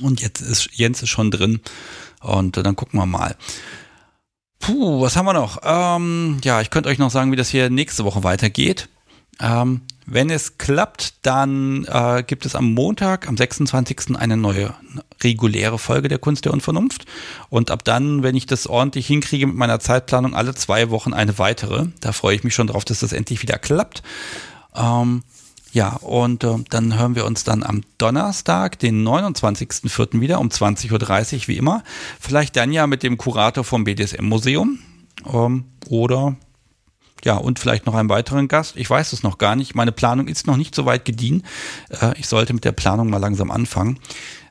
Und 0.00 0.20
jetzt 0.20 0.40
ist 0.40 0.70
Jens 0.72 1.02
ist 1.02 1.10
schon 1.10 1.30
drin. 1.30 1.60
Und 2.20 2.56
dann 2.56 2.76
gucken 2.76 2.98
wir 2.98 3.06
mal. 3.06 3.36
Puh, 4.60 5.00
was 5.00 5.16
haben 5.16 5.26
wir 5.26 5.32
noch? 5.32 5.60
Ähm, 5.62 6.38
ja, 6.42 6.60
ich 6.60 6.70
könnte 6.70 6.88
euch 6.88 6.98
noch 6.98 7.10
sagen, 7.10 7.30
wie 7.32 7.36
das 7.36 7.50
hier 7.50 7.70
nächste 7.70 8.04
Woche 8.04 8.24
weitergeht. 8.24 8.88
Ähm, 9.40 9.82
Wenn 10.08 10.30
es 10.30 10.56
klappt, 10.56 11.26
dann 11.26 11.84
äh, 11.84 12.22
gibt 12.24 12.46
es 12.46 12.54
am 12.54 12.72
Montag, 12.72 13.28
am 13.28 13.36
26. 13.36 14.16
eine 14.16 14.36
neue 14.36 14.72
reguläre 15.22 15.80
Folge 15.80 16.06
der 16.06 16.18
Kunst 16.18 16.44
der 16.44 16.52
Unvernunft. 16.52 17.06
Und 17.50 17.72
ab 17.72 17.84
dann, 17.84 18.22
wenn 18.22 18.36
ich 18.36 18.46
das 18.46 18.68
ordentlich 18.68 19.08
hinkriege 19.08 19.48
mit 19.48 19.56
meiner 19.56 19.80
Zeitplanung, 19.80 20.36
alle 20.36 20.54
zwei 20.54 20.90
Wochen 20.90 21.12
eine 21.12 21.38
weitere. 21.40 21.86
Da 22.00 22.12
freue 22.12 22.36
ich 22.36 22.44
mich 22.44 22.54
schon 22.54 22.68
drauf, 22.68 22.84
dass 22.84 23.00
das 23.00 23.12
endlich 23.12 23.42
wieder 23.42 23.58
klappt. 23.58 24.04
Ähm, 24.76 25.24
ja, 25.72 25.94
und 25.96 26.44
äh, 26.44 26.54
dann 26.70 26.96
hören 26.96 27.16
wir 27.16 27.26
uns 27.26 27.42
dann 27.42 27.64
am 27.64 27.82
Donnerstag, 27.98 28.78
den 28.78 29.06
29.04. 29.06 30.20
wieder 30.20 30.38
um 30.38 30.48
20.30 30.48 31.34
Uhr, 31.34 31.48
wie 31.48 31.56
immer. 31.56 31.82
Vielleicht 32.20 32.54
dann 32.54 32.70
ja 32.70 32.86
mit 32.86 33.02
dem 33.02 33.18
Kurator 33.18 33.64
vom 33.64 33.82
BDSM-Museum. 33.82 34.78
Ähm, 35.32 35.64
oder 35.88 36.36
ja, 37.24 37.36
und 37.36 37.58
vielleicht 37.58 37.86
noch 37.86 37.94
einen 37.94 38.08
weiteren 38.08 38.48
Gast. 38.48 38.76
Ich 38.76 38.88
weiß 38.88 39.12
es 39.12 39.22
noch 39.22 39.38
gar 39.38 39.56
nicht. 39.56 39.74
Meine 39.74 39.92
Planung 39.92 40.28
ist 40.28 40.46
noch 40.46 40.56
nicht 40.56 40.74
so 40.74 40.86
weit 40.86 41.04
gediehen. 41.04 41.42
Äh, 41.90 42.18
ich 42.18 42.28
sollte 42.28 42.52
mit 42.52 42.64
der 42.64 42.72
Planung 42.72 43.10
mal 43.10 43.18
langsam 43.18 43.50
anfangen. 43.50 43.98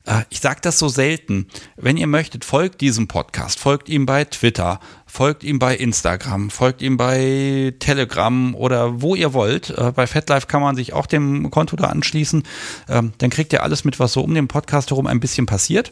Äh, 0.05 0.23
ich 0.29 0.39
sage 0.39 0.59
das 0.61 0.79
so 0.79 0.87
selten. 0.87 1.47
Wenn 1.75 1.97
ihr 1.97 2.07
möchtet, 2.07 2.45
folgt 2.45 2.81
diesem 2.81 3.07
Podcast, 3.07 3.59
folgt 3.59 3.89
ihm 3.89 4.05
bei 4.05 4.25
Twitter, 4.25 4.79
folgt 5.05 5.43
ihm 5.43 5.59
bei 5.59 5.75
Instagram, 5.75 6.49
folgt 6.49 6.81
ihm 6.81 6.97
bei 6.97 7.73
Telegram 7.79 8.55
oder 8.55 9.01
wo 9.01 9.15
ihr 9.15 9.33
wollt. 9.33 9.71
Äh, 9.71 9.91
bei 9.95 10.07
FatLife 10.07 10.47
kann 10.47 10.61
man 10.61 10.75
sich 10.75 10.93
auch 10.93 11.05
dem 11.05 11.49
Konto 11.51 11.75
da 11.75 11.85
anschließen. 11.85 12.43
Ähm, 12.89 13.13
dann 13.17 13.29
kriegt 13.29 13.53
ihr 13.53 13.63
alles 13.63 13.83
mit, 13.83 13.99
was 13.99 14.13
so 14.13 14.21
um 14.21 14.33
den 14.33 14.47
Podcast 14.47 14.91
herum 14.91 15.07
ein 15.07 15.19
bisschen 15.19 15.45
passiert. 15.45 15.91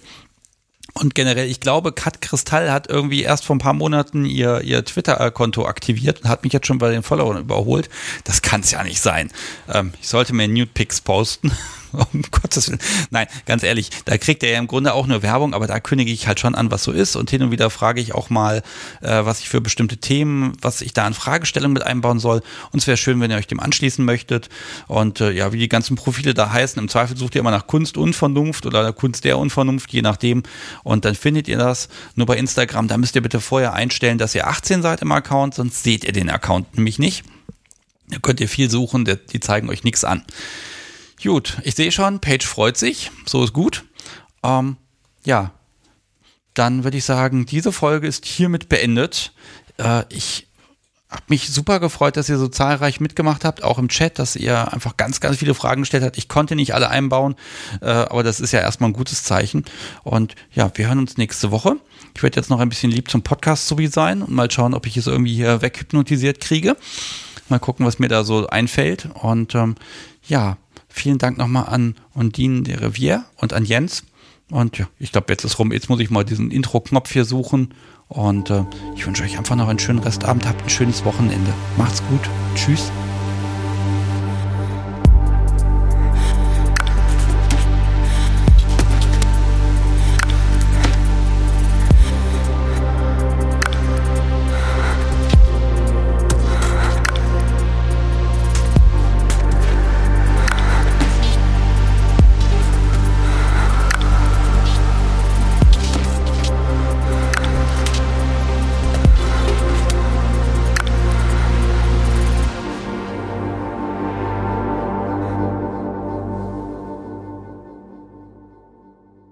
Und 0.94 1.16
generell, 1.16 1.50
ich 1.50 1.60
glaube, 1.60 1.92
Kat 1.92 2.22
Kristall 2.22 2.72
hat 2.72 2.88
irgendwie 2.88 3.24
erst 3.24 3.46
vor 3.46 3.56
ein 3.56 3.60
paar 3.60 3.74
Monaten 3.74 4.26
ihr, 4.26 4.62
ihr 4.62 4.86
Twitter-Konto 4.86 5.66
aktiviert 5.66 6.22
und 6.22 6.30
hat 6.30 6.44
mich 6.44 6.54
jetzt 6.54 6.68
schon 6.68 6.78
bei 6.78 6.92
den 6.92 7.02
Followern 7.02 7.40
überholt. 7.40 7.90
Das 8.26 8.44
kann 8.44 8.62
es 8.62 8.72
ja 8.72 8.84
nicht 8.84 9.02
sein. 9.02 9.32
Ähm, 9.68 9.94
ich 10.00 10.08
sollte 10.08 10.34
mir 10.34 10.48
Nude 10.48 10.72
Pics 10.74 11.02
posten. 11.02 11.52
um 12.14 12.22
Gottes 12.32 12.68
Willen. 12.70 12.80
Nein, 13.12 13.28
ganz 13.46 13.64
ehrlich, 13.64 13.90
da 14.06 14.18
kriegt 14.18 14.44
er 14.44 14.52
ja 14.52 14.60
im 14.60 14.68
Grunde 14.68 14.94
auch 14.94 15.08
nur 15.08 15.22
Werbung, 15.22 15.54
aber 15.54 15.68
da 15.68 15.80
kündige 15.80 16.12
ich 16.12 16.28
halt 16.28 16.40
schon 16.40 16.56
an, 16.56 16.72
was 16.72 16.84
so 16.84 16.92
ist. 16.92 17.16
Und 17.16 17.30
hin 17.30 17.44
und 17.44 17.52
wieder 17.52 17.70
frage 17.70 18.02
ich 18.02 18.16
auch 18.16 18.30
mal, 18.30 18.64
äh, 19.02 19.26
was 19.26 19.40
ich 19.40 19.50
für 19.50 19.62
bestimmte 19.62 19.98
Themen, 19.98 20.54
was 20.62 20.82
ich 20.82 20.94
da 20.94 21.06
an 21.06 21.14
Fragestellungen 21.14 21.74
mit 21.74 21.84
einbauen 21.84 22.20
soll. 22.20 22.42
Und 22.72 22.80
es 22.80 22.88
wäre 22.88 22.98
schön, 22.98 23.20
wenn 23.22 23.32
ihr 23.32 23.38
euch 23.38 23.48
dem 23.48 23.60
anschließen 23.60 24.04
möchtet. 24.04 24.50
Und 24.88 25.22
äh, 25.22 25.32
ja, 25.32 25.54
wie 25.54 25.60
die 25.60 25.70
ganzen 25.70 25.96
Profile 25.96 26.34
da 26.34 26.52
heißen, 26.52 26.82
im 26.82 26.90
Zweifel 26.90 27.16
sucht 27.18 27.36
ihr 27.36 27.40
immer 27.40 27.52
nach 27.52 27.68
Kunst 27.68 27.98
und 27.98 28.16
Vernunft 28.16 28.66
oder 28.66 28.92
Kunst 28.94 29.24
der 29.26 29.38
Unvernunft, 29.38 29.92
je 29.94 30.02
nachdem. 30.02 30.44
Und 30.84 31.06
dann 31.06 31.16
findet 31.16 31.48
ihr 31.48 31.58
das 31.58 31.90
nur 32.16 32.26
bei 32.26 32.38
Instagram. 32.38 32.88
Da 32.88 32.98
müsst 32.98 33.16
ihr 33.16 33.22
bitte 33.22 33.40
vorher 33.40 33.74
einstellen, 33.74 34.18
dass 34.18 34.36
ihr 34.36 34.48
18 34.48 34.82
seid 34.82 35.02
im 35.02 35.12
Account, 35.12 35.56
sonst 35.56 35.84
seht 35.84 36.04
ihr 36.04 36.14
den 36.14 36.30
Account 36.30 36.76
nämlich 36.76 37.00
nicht. 37.00 37.24
Da 38.10 38.20
könnt 38.20 38.42
ihr 38.42 38.50
viel 38.50 38.70
suchen, 38.70 39.06
die 39.06 39.40
zeigen 39.40 39.70
euch 39.70 39.84
nichts 39.84 40.04
an. 40.04 40.24
Gut, 41.24 41.58
ich 41.64 41.76
sehe 41.76 41.92
schon, 41.92 42.20
Page 42.20 42.46
freut 42.46 42.76
sich, 42.76 43.10
so 43.26 43.46
ist 43.46 43.54
gut. 43.54 43.86
Ähm, 44.44 44.76
ja, 45.24 45.52
dann 46.54 46.84
würde 46.84 46.98
ich 46.98 47.06
sagen, 47.06 47.46
diese 47.46 47.72
Folge 47.72 48.08
ist 48.08 48.26
hiermit 48.26 48.68
beendet. 48.68 49.32
Äh, 49.78 50.04
ich 50.10 50.48
habe 51.10 51.24
mich 51.30 51.50
super 51.50 51.80
gefreut, 51.80 52.18
dass 52.18 52.28
ihr 52.28 52.38
so 52.38 52.50
zahlreich 52.50 53.00
mitgemacht 53.00 53.46
habt, 53.46 53.64
auch 53.64 53.78
im 53.78 53.88
Chat, 53.88 54.20
dass 54.20 54.36
ihr 54.36 54.74
einfach 54.74 54.98
ganz, 54.98 55.22
ganz 55.22 55.38
viele 55.38 55.54
Fragen 55.54 55.84
gestellt 55.84 56.04
habt. 56.04 56.18
Ich 56.18 56.28
konnte 56.28 56.56
nicht 56.56 56.74
alle 56.74 56.90
einbauen, 56.90 57.36
äh, 57.82 57.90
aber 57.90 58.24
das 58.24 58.42
ist 58.42 58.52
ja 58.52 58.60
erstmal 58.60 58.90
ein 58.90 58.94
gutes 58.94 59.24
Zeichen. 59.24 59.64
Und 60.04 60.36
ja, 60.52 60.72
wir 60.76 60.88
hören 60.88 61.00
uns 61.00 61.16
nächste 61.16 61.52
Woche. 61.52 61.78
Ich 62.16 62.22
werde 62.24 62.36
jetzt 62.36 62.50
noch 62.50 62.60
ein 62.60 62.70
bisschen 62.70 62.92
lieb 62.92 63.10
zum 63.10 63.22
Podcast 63.22 63.68
sowie 63.68 63.88
sein 63.88 64.24
und 64.24 64.32
mal 64.32 64.52
schauen, 64.52 64.74
ob 64.74 64.88
ich 64.88 64.98
es 64.98 65.08
irgendwie 65.08 65.36
hier 65.36 65.62
weghypnotisiert 65.62 66.42
kriege. 66.42 66.76
Mal 67.48 67.60
gucken, 67.60 67.86
was 67.86 68.00
mir 68.00 68.10
da 68.10 68.26
so 68.26 68.48
einfällt. 68.48 69.08
Und 69.22 69.56
ähm, 69.56 69.76
ja, 70.28 70.58
Vielen 70.96 71.18
Dank 71.18 71.40
nochmal 71.40 71.66
an 71.70 71.96
Undine 72.14 72.62
de 72.62 72.76
Revier 72.76 73.26
und 73.38 73.52
an 73.52 73.66
Jens. 73.66 74.04
Und 74.52 74.78
ja, 74.78 74.88
ich 75.00 75.12
glaube, 75.12 75.34
jetzt 75.34 75.44
ist 75.44 75.58
rum. 75.58 75.72
Jetzt 75.72 75.90
muss 75.90 76.00
ich 76.00 76.12
mal 76.12 76.24
diesen 76.24 76.52
Intro-Knopf 76.52 77.12
hier 77.12 77.26
suchen. 77.26 77.74
Und 78.10 78.52
äh, 78.52 78.64
ich 78.96 79.08
wünsche 79.08 79.24
euch 79.24 79.40
einfach 79.40 79.56
noch 79.56 79.70
einen 79.70 79.80
schönen 79.80 80.00
Restabend. 80.00 80.46
Habt 80.48 80.62
ein 80.62 80.70
schönes 80.70 81.04
Wochenende. 81.04 81.52
Macht's 81.78 82.04
gut. 82.10 82.30
Tschüss. 82.54 82.92